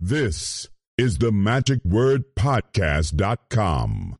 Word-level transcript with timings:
This 0.00 0.68
is 0.96 1.18
the 1.18 1.32
Magic 1.32 1.84
Word 1.84 2.36
Podcast.com. 2.36 4.14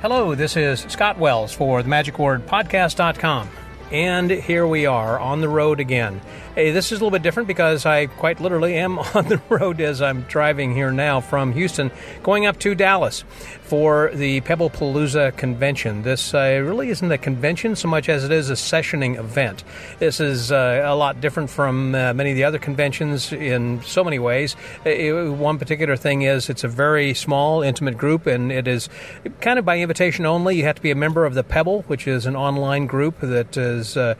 Hello, 0.00 0.34
this 0.34 0.56
is 0.56 0.80
Scott 0.88 1.18
Wells 1.18 1.52
for 1.52 1.82
the 1.82 1.90
Magic 1.90 2.18
Word 2.18 2.46
Podcast.com. 2.46 3.50
And 3.90 4.30
here 4.30 4.66
we 4.66 4.86
are 4.86 5.20
on 5.20 5.42
the 5.42 5.50
road 5.50 5.80
again. 5.80 6.22
Hey, 6.54 6.70
this 6.70 6.92
is 6.92 7.00
a 7.00 7.02
little 7.02 7.10
bit 7.10 7.22
different 7.22 7.46
because 7.46 7.86
I 7.86 8.08
quite 8.08 8.38
literally 8.38 8.74
am 8.74 8.98
on 9.14 9.26
the 9.26 9.40
road 9.48 9.80
as 9.80 10.02
I'm 10.02 10.20
driving 10.24 10.74
here 10.74 10.92
now 10.92 11.22
from 11.22 11.54
Houston, 11.54 11.90
going 12.22 12.44
up 12.44 12.58
to 12.58 12.74
Dallas 12.74 13.24
for 13.62 14.10
the 14.12 14.42
Pebblepalooza 14.42 15.34
convention. 15.38 16.02
This 16.02 16.34
uh, 16.34 16.60
really 16.62 16.90
isn't 16.90 17.10
a 17.10 17.16
convention 17.16 17.74
so 17.74 17.88
much 17.88 18.10
as 18.10 18.22
it 18.22 18.30
is 18.30 18.50
a 18.50 18.52
sessioning 18.52 19.18
event. 19.18 19.64
This 19.98 20.20
is 20.20 20.52
uh, 20.52 20.82
a 20.84 20.94
lot 20.94 21.22
different 21.22 21.48
from 21.48 21.94
uh, 21.94 22.12
many 22.12 22.32
of 22.32 22.36
the 22.36 22.44
other 22.44 22.58
conventions 22.58 23.32
in 23.32 23.80
so 23.80 24.04
many 24.04 24.18
ways. 24.18 24.54
It, 24.84 25.32
one 25.32 25.58
particular 25.58 25.96
thing 25.96 26.20
is 26.20 26.50
it's 26.50 26.64
a 26.64 26.68
very 26.68 27.14
small, 27.14 27.62
intimate 27.62 27.96
group, 27.96 28.26
and 28.26 28.52
it 28.52 28.68
is 28.68 28.90
kind 29.40 29.58
of 29.58 29.64
by 29.64 29.78
invitation 29.78 30.26
only. 30.26 30.56
You 30.56 30.64
have 30.64 30.76
to 30.76 30.82
be 30.82 30.90
a 30.90 30.94
member 30.94 31.24
of 31.24 31.32
the 31.32 31.42
Pebble, 31.42 31.80
which 31.86 32.06
is 32.06 32.26
an 32.26 32.36
online 32.36 32.86
group 32.86 33.20
that 33.20 33.54
has 33.54 33.96
uh, 33.96 34.16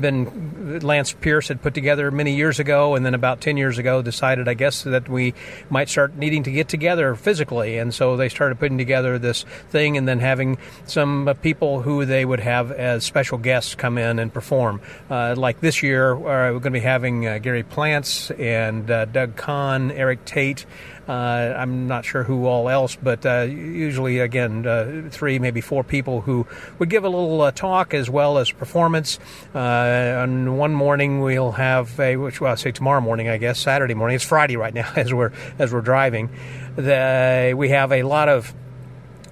been 0.00 0.80
Lance 0.80 1.12
Pierce 1.12 1.46
had 1.46 1.62
put 1.62 1.75
together 1.76 2.10
many 2.10 2.34
years 2.34 2.58
ago, 2.58 2.96
and 2.96 3.06
then 3.06 3.14
about 3.14 3.40
10 3.40 3.56
years 3.56 3.78
ago 3.78 4.02
decided, 4.02 4.48
I 4.48 4.54
guess, 4.54 4.82
that 4.82 5.08
we 5.08 5.34
might 5.70 5.88
start 5.88 6.16
needing 6.16 6.42
to 6.44 6.50
get 6.50 6.68
together 6.68 7.14
physically. 7.14 7.78
And 7.78 7.94
so 7.94 8.16
they 8.16 8.28
started 8.28 8.58
putting 8.58 8.78
together 8.78 9.18
this 9.18 9.44
thing 9.68 9.96
and 9.96 10.08
then 10.08 10.18
having 10.18 10.58
some 10.86 11.32
people 11.42 11.82
who 11.82 12.04
they 12.04 12.24
would 12.24 12.40
have 12.40 12.72
as 12.72 13.04
special 13.04 13.38
guests 13.38 13.74
come 13.74 13.98
in 13.98 14.18
and 14.18 14.32
perform. 14.32 14.80
Uh, 15.10 15.34
like 15.36 15.60
this 15.60 15.82
year, 15.82 16.14
uh, 16.14 16.18
we're 16.18 16.52
going 16.52 16.62
to 16.62 16.70
be 16.70 16.80
having 16.80 17.26
uh, 17.26 17.38
Gary 17.38 17.62
Plants 17.62 18.30
and 18.32 18.90
uh, 18.90 19.04
Doug 19.04 19.36
Conn, 19.36 19.90
Erik 19.92 20.24
Tait. 20.24 20.64
Uh, 21.08 21.12
I'm 21.56 21.86
not 21.86 22.04
sure 22.04 22.24
who 22.24 22.46
all 22.46 22.68
else, 22.68 22.96
but 22.96 23.24
uh, 23.24 23.46
usually, 23.48 24.18
again, 24.18 24.66
uh, 24.66 25.08
three, 25.10 25.38
maybe 25.38 25.60
four 25.60 25.84
people 25.84 26.22
who 26.22 26.46
would 26.78 26.90
give 26.90 27.04
a 27.04 27.08
little 27.08 27.50
talk 27.52 27.94
as 27.94 28.10
well 28.10 28.38
as 28.38 28.50
performance. 28.50 29.18
On 29.54 30.56
one 30.56 30.74
morning, 30.74 31.20
we'll 31.20 31.52
have 31.52 31.98
a, 32.00 32.16
which 32.16 32.40
well, 32.40 32.50
I'll 32.50 32.56
say 32.56 32.72
tomorrow 32.72 33.00
morning, 33.00 33.28
I 33.28 33.36
guess, 33.36 33.60
Saturday 33.60 33.94
morning. 33.94 34.16
It's 34.16 34.24
Friday 34.24 34.56
right 34.56 34.74
now 34.74 34.90
as 34.96 35.14
we're 35.14 35.32
as 35.58 35.72
we're 35.72 35.80
driving. 35.80 36.30
The, 36.74 37.54
we 37.56 37.70
have 37.70 37.92
a 37.92 38.02
lot 38.02 38.28
of 38.28 38.52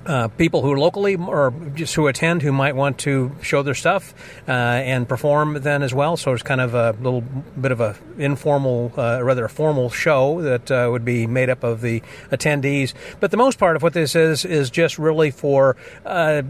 uh, 0.07 0.29
people 0.29 0.63
who 0.63 0.75
locally 0.75 1.17
or 1.17 1.53
just 1.75 1.95
who 1.95 2.07
attend 2.07 2.43
who 2.43 2.53
might 2.53 2.77
want 2.77 2.99
to 2.99 3.35
show 3.43 3.63
their 3.63 3.75
stuff 3.75 4.15
uh, 4.47 4.51
and 4.51 5.09
perform 5.09 5.55
then 5.63 5.83
as 5.83 5.95
well. 5.95 6.17
So 6.17 6.33
it's 6.33 6.43
kind 6.43 6.61
of 6.61 6.75
a 6.75 6.93
little 7.01 7.23
bit 7.23 7.73
of 7.73 7.81
a 7.81 7.97
informal, 8.19 8.93
uh, 8.97 9.23
rather 9.23 9.45
a 9.45 9.49
formal 9.49 9.91
show 9.91 10.43
that 10.43 10.71
uh, 10.71 10.89
would 10.91 11.05
be 11.05 11.27
made 11.27 11.49
up 11.49 11.65
of 11.65 11.81
the 11.81 12.03
attendees. 12.31 12.93
But 13.21 13.31
the 13.31 13.37
most 13.37 13.59
part 13.59 13.77
of 13.77 13.83
what 13.83 13.95
this 13.95 14.15
is 14.15 14.45
is 14.45 14.71
just 14.71 14.99
really 14.99 15.31
for 15.31 15.77
uh, 16.05 16.43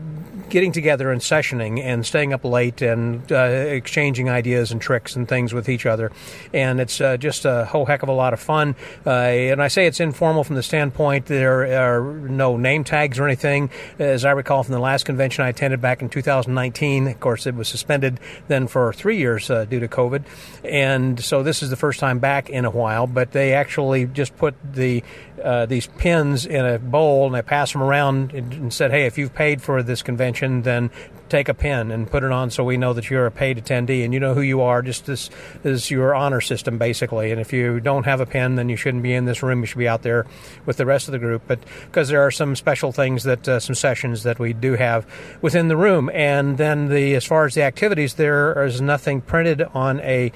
getting 0.49 0.73
together 0.73 1.11
and 1.13 1.21
sessioning 1.21 1.81
and 1.81 2.05
staying 2.05 2.33
up 2.33 2.45
late 2.45 2.83
and 2.83 3.31
uh, 3.31 3.37
exchanging 3.37 4.29
ideas 4.29 4.73
and 4.73 4.81
tricks 4.81 5.15
and 5.17 5.29
things 5.29 5.55
with 5.55 5.69
each 5.69 5.87
other. 5.87 6.11
And 6.53 6.81
it's 6.81 6.99
just 6.99 7.45
a 7.45 7.67
whole 7.67 7.87
heck 7.87 8.03
of 8.03 8.09
a 8.09 8.13
lot 8.13 8.33
of 8.33 8.41
fun. 8.41 8.75
and 9.05 9.63
I 9.63 9.69
say 9.69 9.87
it's 9.87 10.01
informal 10.01 10.45
from 10.45 10.57
the 10.57 10.63
standpoint 10.63 11.27
there 11.27 11.65
are 11.81 12.03
no 12.15 12.57
name 12.57 12.85
tags 12.85 13.19
or 13.19 13.27
anything 13.27 13.44
thing. 13.45 13.69
As 13.99 14.25
I 14.25 14.31
recall 14.31 14.63
from 14.63 14.73
the 14.73 14.81
last 14.81 15.05
convention 15.05 15.45
I 15.45 15.51
attended 15.51 15.83
back 15.83 16.01
in 16.01 16.09
2019, 16.09 17.09
of 17.09 17.21
course, 17.21 17.47
it 17.47 17.55
was 17.55 17.69
suspended 17.69 18.19
then 18.49 18.67
for 18.69 18.95
three 18.95 19.19
years 19.19 19.51
uh, 19.51 19.67
due 19.67 19.81
to 19.81 19.87
COVID. 19.87 20.25
And 20.65 21.23
so 21.23 21.43
this 21.43 21.63
is 21.63 21.69
the 21.69 21.77
first 21.77 22.01
time 22.01 22.21
back 22.21 22.49
in 22.49 22.65
a 22.65 22.71
while, 22.71 23.07
but 23.07 23.33
they 23.33 23.53
actually 23.53 24.07
just 24.07 24.35
put 24.39 24.55
the 24.73 25.05
uh, 25.43 25.67
these 25.67 25.87
pins 25.87 26.47
in 26.47 26.65
a 26.65 26.79
bowl 26.79 27.27
and 27.27 27.35
they 27.35 27.43
pass 27.43 27.73
them 27.75 27.83
around 27.83 28.33
and 28.33 28.73
said, 28.73 28.91
hey, 28.91 29.05
if 29.05 29.19
you've 29.19 29.35
paid 29.35 29.61
for 29.61 29.83
this 29.83 30.01
convention, 30.01 30.63
then 30.63 30.91
take 31.35 31.49
a 31.49 31.55
pin 31.55 31.91
and 31.91 32.09
put 32.09 32.23
it 32.23 32.31
on 32.31 32.49
so 32.49 32.63
we 32.63 32.77
know 32.77 32.93
that 32.93 33.11
you're 33.11 33.27
a 33.27 33.31
paid 33.31 33.59
attendee 33.59 34.05
and 34.05 34.15
you 34.15 34.21
know 34.21 34.35
who 34.35 34.41
you 34.41 34.61
are. 34.61 34.83
Just 34.83 35.07
this 35.07 35.31
is 35.65 35.91
your 35.91 36.15
honor 36.15 36.41
system, 36.41 36.79
basically. 36.79 37.33
And 37.33 37.41
if 37.41 37.53
you 37.53 37.81
don't 37.81 38.05
have 38.05 38.21
a 38.21 38.27
pin, 38.27 38.55
then 38.55 38.69
you 38.69 38.77
shouldn't 38.77 39.03
be 39.03 39.13
in 39.13 39.25
this 39.25 39.43
room. 39.43 39.61
You 39.61 39.67
should 39.67 39.79
be 39.79 39.89
out 39.89 40.03
there 40.03 40.27
with 40.65 40.77
the 40.77 40.87
rest 40.87 41.09
of 41.09 41.13
the 41.13 41.19
group. 41.19 41.43
But 41.49 41.59
because 41.87 42.09
there 42.09 42.25
are 42.25 42.31
some 42.31 42.55
special 42.55 42.93
things 42.93 43.25
that, 43.25 43.49
uh, 43.49 43.59
some 43.59 43.75
sessions 43.75 44.23
that 44.23 44.39
we 44.39 44.53
do 44.53 44.75
have 44.75 45.07
within 45.43 45.67
the 45.67 45.77
room. 45.77 46.09
And 46.15 46.57
then 46.57 46.89
the, 46.89 47.17
as 47.17 47.25
far 47.25 47.47
as 47.47 47.55
the 47.55 47.63
activities, 47.63 48.15
there 48.15 48.65
is 48.65 48.81
nothing 48.81 49.21
printed 49.21 49.63
on 49.75 49.99
a 50.01 50.31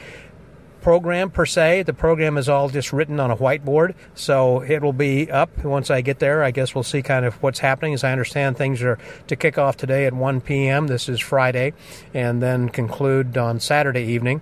program 0.88 1.30
per 1.30 1.44
se. 1.44 1.82
The 1.82 1.92
program 1.92 2.38
is 2.38 2.48
all 2.48 2.70
just 2.70 2.94
written 2.94 3.20
on 3.20 3.30
a 3.30 3.36
whiteboard, 3.36 3.94
so 4.14 4.62
it 4.62 4.80
will 4.80 4.94
be 4.94 5.30
up 5.30 5.62
once 5.62 5.90
I 5.90 6.00
get 6.00 6.18
there. 6.18 6.42
I 6.42 6.50
guess 6.50 6.74
we'll 6.74 6.82
see 6.82 7.02
kind 7.02 7.26
of 7.26 7.34
what's 7.42 7.58
happening. 7.58 7.92
As 7.92 8.04
I 8.04 8.10
understand, 8.10 8.56
things 8.56 8.80
are 8.80 8.98
to 9.26 9.36
kick 9.36 9.58
off 9.58 9.76
today 9.76 10.06
at 10.06 10.14
1 10.14 10.40
p.m. 10.40 10.86
This 10.86 11.06
is 11.10 11.20
Friday, 11.20 11.74
and 12.14 12.42
then 12.42 12.70
conclude 12.70 13.36
on 13.36 13.60
Saturday 13.60 14.04
evening. 14.04 14.40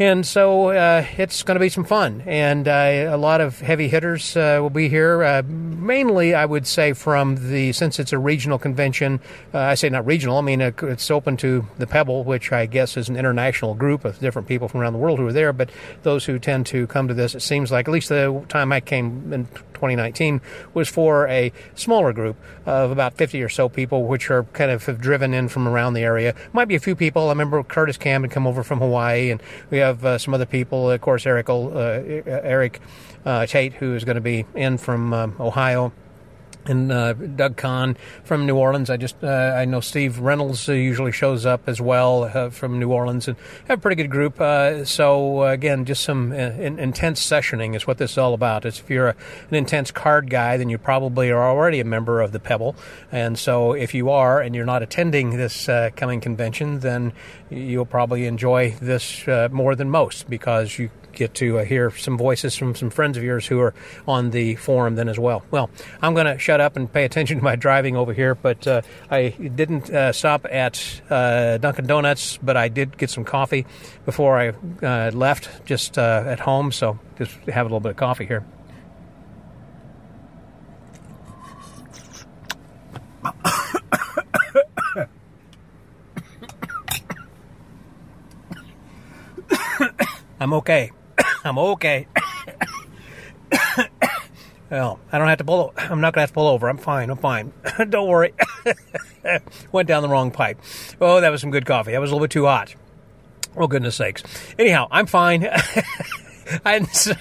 And 0.00 0.26
so 0.26 0.68
uh, 0.68 1.04
it's 1.18 1.42
going 1.42 1.56
to 1.56 1.60
be 1.60 1.68
some 1.68 1.84
fun. 1.84 2.22
And 2.24 2.66
uh, 2.66 3.10
a 3.10 3.18
lot 3.18 3.42
of 3.42 3.60
heavy 3.60 3.86
hitters 3.86 4.34
uh, 4.34 4.58
will 4.62 4.70
be 4.70 4.88
here. 4.88 5.22
Uh, 5.22 5.42
mainly, 5.46 6.34
I 6.34 6.46
would 6.46 6.66
say, 6.66 6.94
from 6.94 7.50
the, 7.50 7.72
since 7.72 7.98
it's 7.98 8.14
a 8.14 8.18
regional 8.18 8.58
convention, 8.58 9.20
uh, 9.52 9.58
I 9.58 9.74
say 9.74 9.90
not 9.90 10.06
regional, 10.06 10.38
I 10.38 10.40
mean, 10.40 10.62
it's 10.62 11.10
open 11.10 11.36
to 11.36 11.66
the 11.76 11.86
Pebble, 11.86 12.24
which 12.24 12.50
I 12.50 12.64
guess 12.64 12.96
is 12.96 13.10
an 13.10 13.16
international 13.16 13.74
group 13.74 14.06
of 14.06 14.18
different 14.20 14.48
people 14.48 14.68
from 14.68 14.80
around 14.80 14.94
the 14.94 14.98
world 14.98 15.18
who 15.18 15.26
are 15.26 15.34
there. 15.34 15.52
But 15.52 15.68
those 16.02 16.24
who 16.24 16.38
tend 16.38 16.64
to 16.68 16.86
come 16.86 17.06
to 17.08 17.12
this, 17.12 17.34
it 17.34 17.40
seems 17.40 17.70
like, 17.70 17.86
at 17.86 17.92
least 17.92 18.08
the 18.08 18.42
time 18.48 18.72
I 18.72 18.80
came 18.80 19.30
in 19.34 19.48
2019, 19.80 20.40
was 20.74 20.88
for 20.88 21.26
a 21.28 21.52
smaller 21.74 22.12
group 22.12 22.36
of 22.66 22.90
about 22.90 23.14
50 23.14 23.42
or 23.42 23.48
so 23.48 23.68
people, 23.68 24.04
which 24.04 24.30
are 24.30 24.44
kind 24.44 24.70
of 24.70 24.84
have 24.86 25.00
driven 25.00 25.32
in 25.32 25.48
from 25.48 25.66
around 25.66 25.94
the 25.94 26.02
area. 26.02 26.34
Might 26.52 26.68
be 26.68 26.74
a 26.74 26.80
few 26.80 26.94
people. 26.94 27.26
I 27.26 27.30
remember 27.30 27.62
Curtis 27.62 27.96
Kam 27.96 28.22
had 28.22 28.30
come 28.30 28.46
over 28.46 28.62
from 28.62 28.78
Hawaii, 28.78 29.30
and 29.30 29.42
we 29.70 29.78
have 29.78 30.04
uh, 30.04 30.18
some 30.18 30.34
other 30.34 30.46
people. 30.46 30.90
Of 30.90 31.00
course, 31.00 31.26
Erik, 31.26 31.48
uh, 31.48 31.62
Erik 32.26 32.80
uh, 33.24 33.46
Tait, 33.46 33.72
who 33.74 33.94
is 33.94 34.04
going 34.04 34.16
to 34.16 34.20
be 34.20 34.44
in 34.54 34.78
from 34.78 35.12
um, 35.12 35.36
Ohio 35.40 35.92
and 36.66 36.92
uh, 36.92 37.12
Doug 37.12 37.56
Conn 37.56 37.96
from 38.24 38.46
New 38.46 38.56
Orleans. 38.56 38.90
I 38.90 38.96
just 38.96 39.22
uh, 39.22 39.54
I 39.56 39.64
know 39.64 39.80
Steve 39.80 40.18
Reynolds 40.18 40.68
uh, 40.68 40.72
usually 40.72 41.12
shows 41.12 41.46
up 41.46 41.62
as 41.68 41.80
well 41.80 42.24
uh, 42.24 42.50
from 42.50 42.78
New 42.78 42.90
Orleans, 42.90 43.28
and 43.28 43.36
have 43.68 43.78
a 43.78 43.80
pretty 43.80 44.00
good 44.00 44.10
group. 44.10 44.40
Uh, 44.40 44.84
so 44.84 45.44
again, 45.44 45.84
just 45.84 46.02
some 46.02 46.32
in, 46.32 46.78
intense 46.78 47.24
sessioning 47.24 47.74
is 47.74 47.86
what 47.86 47.98
this 47.98 48.12
is 48.12 48.18
all 48.18 48.34
about. 48.34 48.64
It's 48.64 48.80
if 48.80 48.90
you're 48.90 49.08
a, 49.08 49.16
an 49.48 49.54
intense 49.54 49.90
card 49.90 50.30
guy, 50.30 50.56
then 50.56 50.68
you 50.68 50.78
probably 50.78 51.30
are 51.30 51.48
already 51.48 51.80
a 51.80 51.84
member 51.84 52.20
of 52.20 52.32
the 52.32 52.40
Pebble, 52.40 52.76
and 53.10 53.38
so 53.38 53.72
if 53.72 53.94
you 53.94 54.10
are 54.10 54.40
and 54.40 54.54
you're 54.54 54.66
not 54.66 54.82
attending 54.82 55.36
this 55.36 55.66
coming 55.96 56.20
convention, 56.20 56.80
then 56.80 57.12
you'll 57.50 57.86
probably 57.86 58.26
enjoy 58.26 58.74
this 58.80 59.26
more 59.50 59.74
than 59.74 59.90
most 59.90 60.28
because 60.28 60.78
you 60.78 60.90
get 61.20 61.34
to 61.34 61.58
uh, 61.58 61.64
hear 61.64 61.90
some 61.90 62.16
voices 62.16 62.56
from 62.56 62.74
some 62.74 62.88
friends 62.88 63.18
of 63.18 63.22
yours 63.22 63.46
who 63.46 63.60
are 63.60 63.74
on 64.08 64.30
the 64.30 64.56
forum 64.56 64.94
then 64.94 65.06
as 65.06 65.18
well. 65.18 65.44
Well, 65.50 65.68
I'm 66.00 66.14
going 66.14 66.26
to 66.26 66.38
shut 66.38 66.62
up 66.62 66.76
and 66.76 66.90
pay 66.90 67.04
attention 67.04 67.36
to 67.36 67.44
my 67.44 67.56
driving 67.56 67.94
over 67.94 68.14
here, 68.14 68.34
but 68.34 68.66
uh, 68.66 68.80
I 69.10 69.28
didn't 69.28 69.90
uh, 69.90 70.12
stop 70.12 70.46
at 70.50 71.02
uh, 71.10 71.58
Dunkin' 71.58 71.86
Donuts, 71.86 72.38
but 72.42 72.56
I 72.56 72.68
did 72.68 72.96
get 72.96 73.10
some 73.10 73.24
coffee 73.24 73.66
before 74.06 74.40
I 74.40 74.54
uh, 74.84 75.10
left 75.12 75.66
just 75.66 75.98
uh, 75.98 76.24
at 76.26 76.40
home, 76.40 76.72
so 76.72 76.98
just 77.18 77.36
have 77.48 77.66
a 77.66 77.68
little 77.68 77.80
bit 77.80 77.90
of 77.90 77.96
coffee 77.96 78.24
here. 78.24 78.42
I'm 90.40 90.54
okay. 90.54 90.92
I'm 91.44 91.58
okay. 91.58 92.06
well, 94.70 95.00
I 95.10 95.18
don't 95.18 95.28
have 95.28 95.38
to 95.38 95.44
pull. 95.44 95.72
I'm 95.76 96.00
not 96.00 96.14
gonna 96.14 96.22
have 96.22 96.30
to 96.30 96.34
pull 96.34 96.48
over. 96.48 96.68
I'm 96.68 96.78
fine. 96.78 97.10
I'm 97.10 97.16
fine. 97.16 97.52
don't 97.88 98.08
worry. 98.08 98.34
Went 99.72 99.88
down 99.88 100.02
the 100.02 100.08
wrong 100.08 100.30
pipe. 100.30 100.58
Oh, 101.00 101.20
that 101.20 101.30
was 101.30 101.40
some 101.40 101.50
good 101.50 101.66
coffee. 101.66 101.92
That 101.92 102.00
was 102.00 102.10
a 102.10 102.14
little 102.14 102.24
bit 102.24 102.32
too 102.32 102.46
hot. 102.46 102.74
Oh 103.56 103.66
goodness 103.66 103.96
sakes. 103.96 104.22
Anyhow, 104.58 104.86
I'm 104.90 105.06
fine. 105.06 105.48
and 106.64 106.88
so 106.88 107.14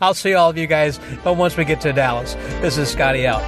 I'll 0.00 0.14
see 0.14 0.34
all 0.34 0.50
of 0.50 0.58
you 0.58 0.66
guys 0.66 1.00
but 1.22 1.36
once 1.36 1.56
we 1.56 1.64
get 1.64 1.80
to 1.82 1.92
Dallas. 1.92 2.34
This 2.60 2.78
is 2.78 2.88
Scotty 2.88 3.26
out. 3.26 3.42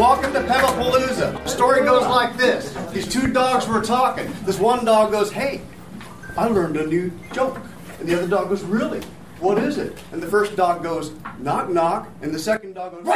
Welcome 0.00 0.32
to 0.32 0.42
Pebble 0.44 1.46
Story 1.46 1.82
goes 1.82 2.06
like 2.06 2.34
this. 2.38 2.74
These 2.90 3.06
two 3.06 3.30
dogs 3.34 3.68
were 3.68 3.82
talking. 3.82 4.32
This 4.46 4.58
one 4.58 4.86
dog 4.86 5.10
goes, 5.12 5.30
Hey, 5.30 5.60
I 6.38 6.46
learned 6.46 6.78
a 6.78 6.86
new 6.86 7.12
joke. 7.34 7.60
And 7.98 8.08
the 8.08 8.16
other 8.16 8.26
dog 8.26 8.48
goes, 8.48 8.62
Really? 8.62 9.02
What 9.40 9.58
is 9.58 9.76
it? 9.76 9.98
And 10.12 10.22
the 10.22 10.26
first 10.26 10.56
dog 10.56 10.82
goes, 10.82 11.12
knock, 11.38 11.68
knock. 11.68 12.08
And 12.22 12.32
the 12.32 12.38
second 12.38 12.76
dog 12.76 12.92
goes, 12.92 13.06
All 13.06 13.12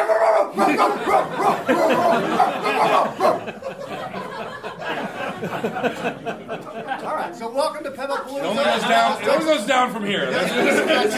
right, 7.16 7.34
so 7.34 7.50
welcome 7.50 7.84
to 7.84 7.92
Pebble 7.92 8.16
Don't 8.26 8.56
let 8.56 8.82
down, 8.82 9.22
don't 9.22 9.46
let 9.46 9.56
us 9.60 9.66
down 9.66 9.90
from 9.90 10.04
here. 10.04 10.30
That's 10.30 11.14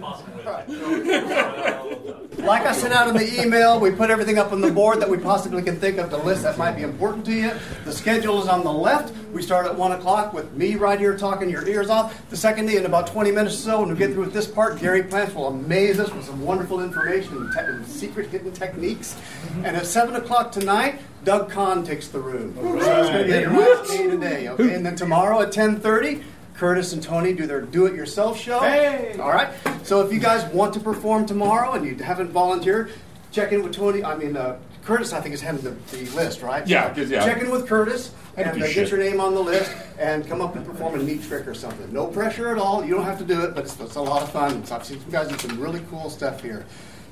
right. 0.00 0.35
Like 2.46 2.62
I 2.62 2.72
sent 2.72 2.92
out 2.92 3.08
in 3.08 3.16
the 3.16 3.42
email, 3.42 3.80
we 3.80 3.90
put 3.90 4.08
everything 4.10 4.38
up 4.38 4.52
on 4.52 4.60
the 4.60 4.70
board 4.70 5.00
that 5.00 5.08
we 5.08 5.18
possibly 5.18 5.62
can 5.62 5.80
think 5.80 5.98
of, 5.98 6.10
the 6.10 6.18
list 6.18 6.42
that 6.42 6.56
might 6.58 6.76
be 6.76 6.82
important 6.82 7.24
to 7.26 7.32
you. 7.32 7.50
The 7.84 7.90
schedule 7.90 8.40
is 8.40 8.46
on 8.46 8.62
the 8.62 8.72
left. 8.72 9.12
We 9.32 9.42
start 9.42 9.66
at 9.66 9.74
1 9.74 9.92
o'clock 9.92 10.32
with 10.32 10.52
me 10.52 10.76
right 10.76 10.98
here 11.00 11.16
talking 11.16 11.48
your 11.50 11.66
ears 11.66 11.90
off. 11.90 12.28
The 12.30 12.36
second 12.36 12.66
day, 12.66 12.76
in 12.76 12.84
about 12.86 13.08
20 13.08 13.32
minutes 13.32 13.54
or 13.56 13.58
so, 13.58 13.80
when 13.80 13.88
we 13.88 13.96
get 13.96 14.12
through 14.12 14.24
with 14.24 14.32
this 14.32 14.46
part, 14.46 14.78
Gary 14.78 15.02
Plants 15.02 15.34
will 15.34 15.48
amaze 15.48 15.98
us 15.98 16.12
with 16.12 16.24
some 16.24 16.40
wonderful 16.40 16.80
information 16.80 17.36
and, 17.36 17.52
te- 17.52 17.58
and 17.60 17.86
secret 17.86 18.28
hidden 18.28 18.52
techniques. 18.52 19.16
And 19.64 19.76
at 19.76 19.86
7 19.86 20.14
o'clock 20.14 20.52
tonight, 20.52 21.00
Doug 21.24 21.50
Conn 21.50 21.84
takes 21.84 22.06
the 22.08 22.20
room. 22.20 22.54
So 22.54 22.76
it's 22.76 23.10
going 23.10 23.26
to 23.26 23.32
be 23.32 23.42
a 23.42 23.50
nice 23.50 23.88
day 23.88 24.06
today, 24.08 24.48
okay? 24.50 24.74
And 24.74 24.86
then 24.86 24.94
tomorrow 24.94 25.40
at 25.40 25.52
10.30, 25.52 26.22
Curtis 26.56 26.92
and 26.94 27.02
Tony 27.02 27.34
do 27.34 27.46
their 27.46 27.60
do-it-yourself 27.60 28.38
show. 28.40 28.60
Hey! 28.60 29.16
All 29.20 29.30
right. 29.30 29.52
So 29.82 30.04
if 30.04 30.12
you 30.12 30.18
guys 30.18 30.50
want 30.52 30.72
to 30.74 30.80
perform 30.80 31.26
tomorrow 31.26 31.72
and 31.72 31.84
you 31.84 31.94
haven't 32.02 32.30
volunteered, 32.30 32.92
check 33.30 33.52
in 33.52 33.62
with 33.62 33.72
Tony. 33.72 34.02
I 34.02 34.16
mean, 34.16 34.36
uh, 34.36 34.58
Curtis, 34.82 35.12
I 35.12 35.20
think 35.20 35.34
is 35.34 35.42
having 35.42 35.62
the, 35.62 35.70
the 35.94 36.08
list, 36.16 36.40
right? 36.42 36.66
Yeah, 36.66 36.94
So 36.94 37.02
yeah. 37.02 37.24
Check 37.24 37.42
in 37.42 37.50
with 37.50 37.66
Curtis 37.66 38.12
and 38.36 38.62
uh, 38.62 38.66
get 38.68 38.90
your 38.90 38.98
name 39.00 39.20
on 39.20 39.34
the 39.34 39.40
list 39.40 39.70
and 39.98 40.26
come 40.26 40.40
up 40.40 40.56
and 40.56 40.64
perform 40.64 40.98
a 40.98 41.02
neat 41.02 41.22
trick 41.24 41.46
or 41.46 41.54
something. 41.54 41.92
No 41.92 42.06
pressure 42.06 42.48
at 42.50 42.58
all. 42.58 42.84
You 42.84 42.94
don't 42.94 43.04
have 43.04 43.18
to 43.18 43.24
do 43.24 43.42
it, 43.42 43.54
but 43.54 43.64
it's, 43.64 43.78
it's 43.78 43.96
a 43.96 44.00
lot 44.00 44.22
of 44.22 44.30
fun. 44.30 44.64
So 44.64 44.76
I've 44.76 44.84
seen 44.84 44.98
you 44.98 45.12
guys 45.12 45.28
do 45.28 45.36
some 45.36 45.60
really 45.60 45.82
cool 45.90 46.08
stuff 46.08 46.40
here. 46.40 46.64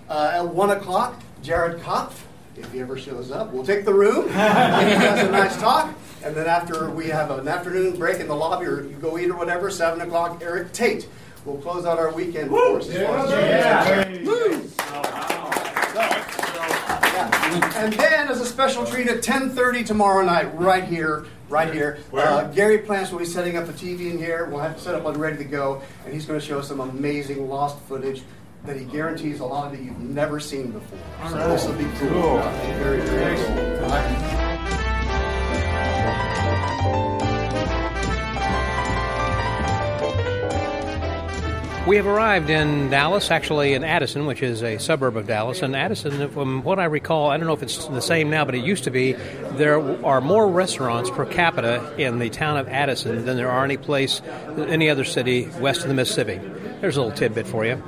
Uh, 0.08 0.32
at 0.34 0.46
one 0.48 0.70
o'clock, 0.70 1.20
Jared 1.42 1.80
Kopf, 1.82 2.12
if 2.56 2.70
he 2.72 2.80
ever 2.80 2.96
shows 2.96 3.30
up, 3.30 3.52
we'll 3.52 3.64
take 3.64 3.84
the 3.84 3.92
room. 3.92 4.28
he 4.28 4.34
has 4.34 5.26
a 5.26 5.30
nice 5.30 5.56
talk. 5.60 5.94
And 6.24 6.34
then 6.34 6.46
after 6.46 6.90
we 6.90 7.06
have 7.08 7.30
an 7.30 7.46
afternoon 7.46 7.96
break 7.96 8.18
in 8.18 8.28
the 8.28 8.34
lobby 8.34 8.66
or 8.66 8.82
you 8.82 8.96
go 9.00 9.18
eat 9.18 9.30
or 9.30 9.36
whatever, 9.36 9.70
7 9.70 10.00
o'clock, 10.00 10.42
Erik 10.42 10.72
Tait 10.72 11.06
will 11.44 11.58
close 11.58 11.84
out 11.84 11.98
our 11.98 12.10
weekend 12.12 12.48
for 12.50 12.78
us. 12.78 12.86
far 13.06 13.18
as- 13.18 13.30
Yeah. 13.30 14.04
And 17.76 17.92
then, 17.92 18.28
as 18.28 18.40
a 18.40 18.46
special 18.46 18.84
treat, 18.86 19.06
at 19.08 19.22
10:30 19.22 19.84
tomorrow 19.84 20.24
night, 20.24 20.58
right 20.58 20.84
here, 20.84 21.26
right 21.48 21.72
here, 21.72 21.98
uh, 22.26 22.44
Gary 22.48 22.78
Plants 22.78 23.10
will 23.12 23.18
be 23.20 23.24
setting 23.26 23.56
up 23.56 23.68
a 23.68 23.72
TV 23.72 24.10
in 24.10 24.18
here. 24.18 24.48
We'll 24.50 24.60
have 24.60 24.72
it 24.72 24.80
set 24.80 24.94
up 24.94 25.04
and 25.06 25.16
ready 25.16 25.36
to 25.36 25.44
go, 25.44 25.82
and 26.04 26.12
he's 26.14 26.24
going 26.24 26.40
to 26.40 26.44
show 26.44 26.58
us 26.60 26.68
some 26.68 26.80
amazing 26.80 27.48
lost 27.48 27.78
footage 27.88 28.22
that 28.64 28.76
he 28.76 28.84
guarantees 28.86 29.40
a 29.40 29.44
lot 29.44 29.66
of 29.68 29.74
it 29.74 29.80
you've 29.84 30.00
never 30.00 30.40
seen 30.40 30.70
before. 30.70 30.98
So 31.30 31.36
this 31.48 31.66
will 31.66 31.74
be 31.74 31.86
cool. 32.00 32.38
Very, 32.78 33.00
very 33.00 33.36
cool. 33.36 34.43
We 41.86 41.96
have 41.96 42.06
arrived 42.06 42.48
in 42.48 42.88
Dallas, 42.88 43.30
actually 43.30 43.74
in 43.74 43.84
Addison, 43.84 44.24
which 44.24 44.42
is 44.42 44.62
a 44.62 44.78
suburb 44.78 45.18
of 45.18 45.26
Dallas. 45.26 45.60
And 45.60 45.76
Addison, 45.76 46.30
from 46.30 46.62
what 46.62 46.78
I 46.78 46.84
recall, 46.84 47.28
I 47.28 47.36
don't 47.36 47.46
know 47.46 47.52
if 47.52 47.62
it's 47.62 47.86
the 47.88 48.00
same 48.00 48.30
now, 48.30 48.46
but 48.46 48.54
it 48.54 48.64
used 48.64 48.84
to 48.84 48.90
be, 48.90 49.12
there 49.12 49.78
are 50.02 50.22
more 50.22 50.48
restaurants 50.48 51.10
per 51.10 51.26
capita 51.26 51.94
in 51.98 52.20
the 52.20 52.30
town 52.30 52.56
of 52.56 52.68
Addison 52.68 53.26
than 53.26 53.36
there 53.36 53.50
are 53.50 53.66
any 53.66 53.76
place, 53.76 54.22
any 54.56 54.88
other 54.88 55.04
city 55.04 55.50
west 55.60 55.82
of 55.82 55.88
the 55.88 55.94
Mississippi. 55.94 56.40
There's 56.80 56.96
a 56.96 57.02
little 57.02 57.14
tidbit 57.14 57.46
for 57.46 57.66
you. 57.66 57.82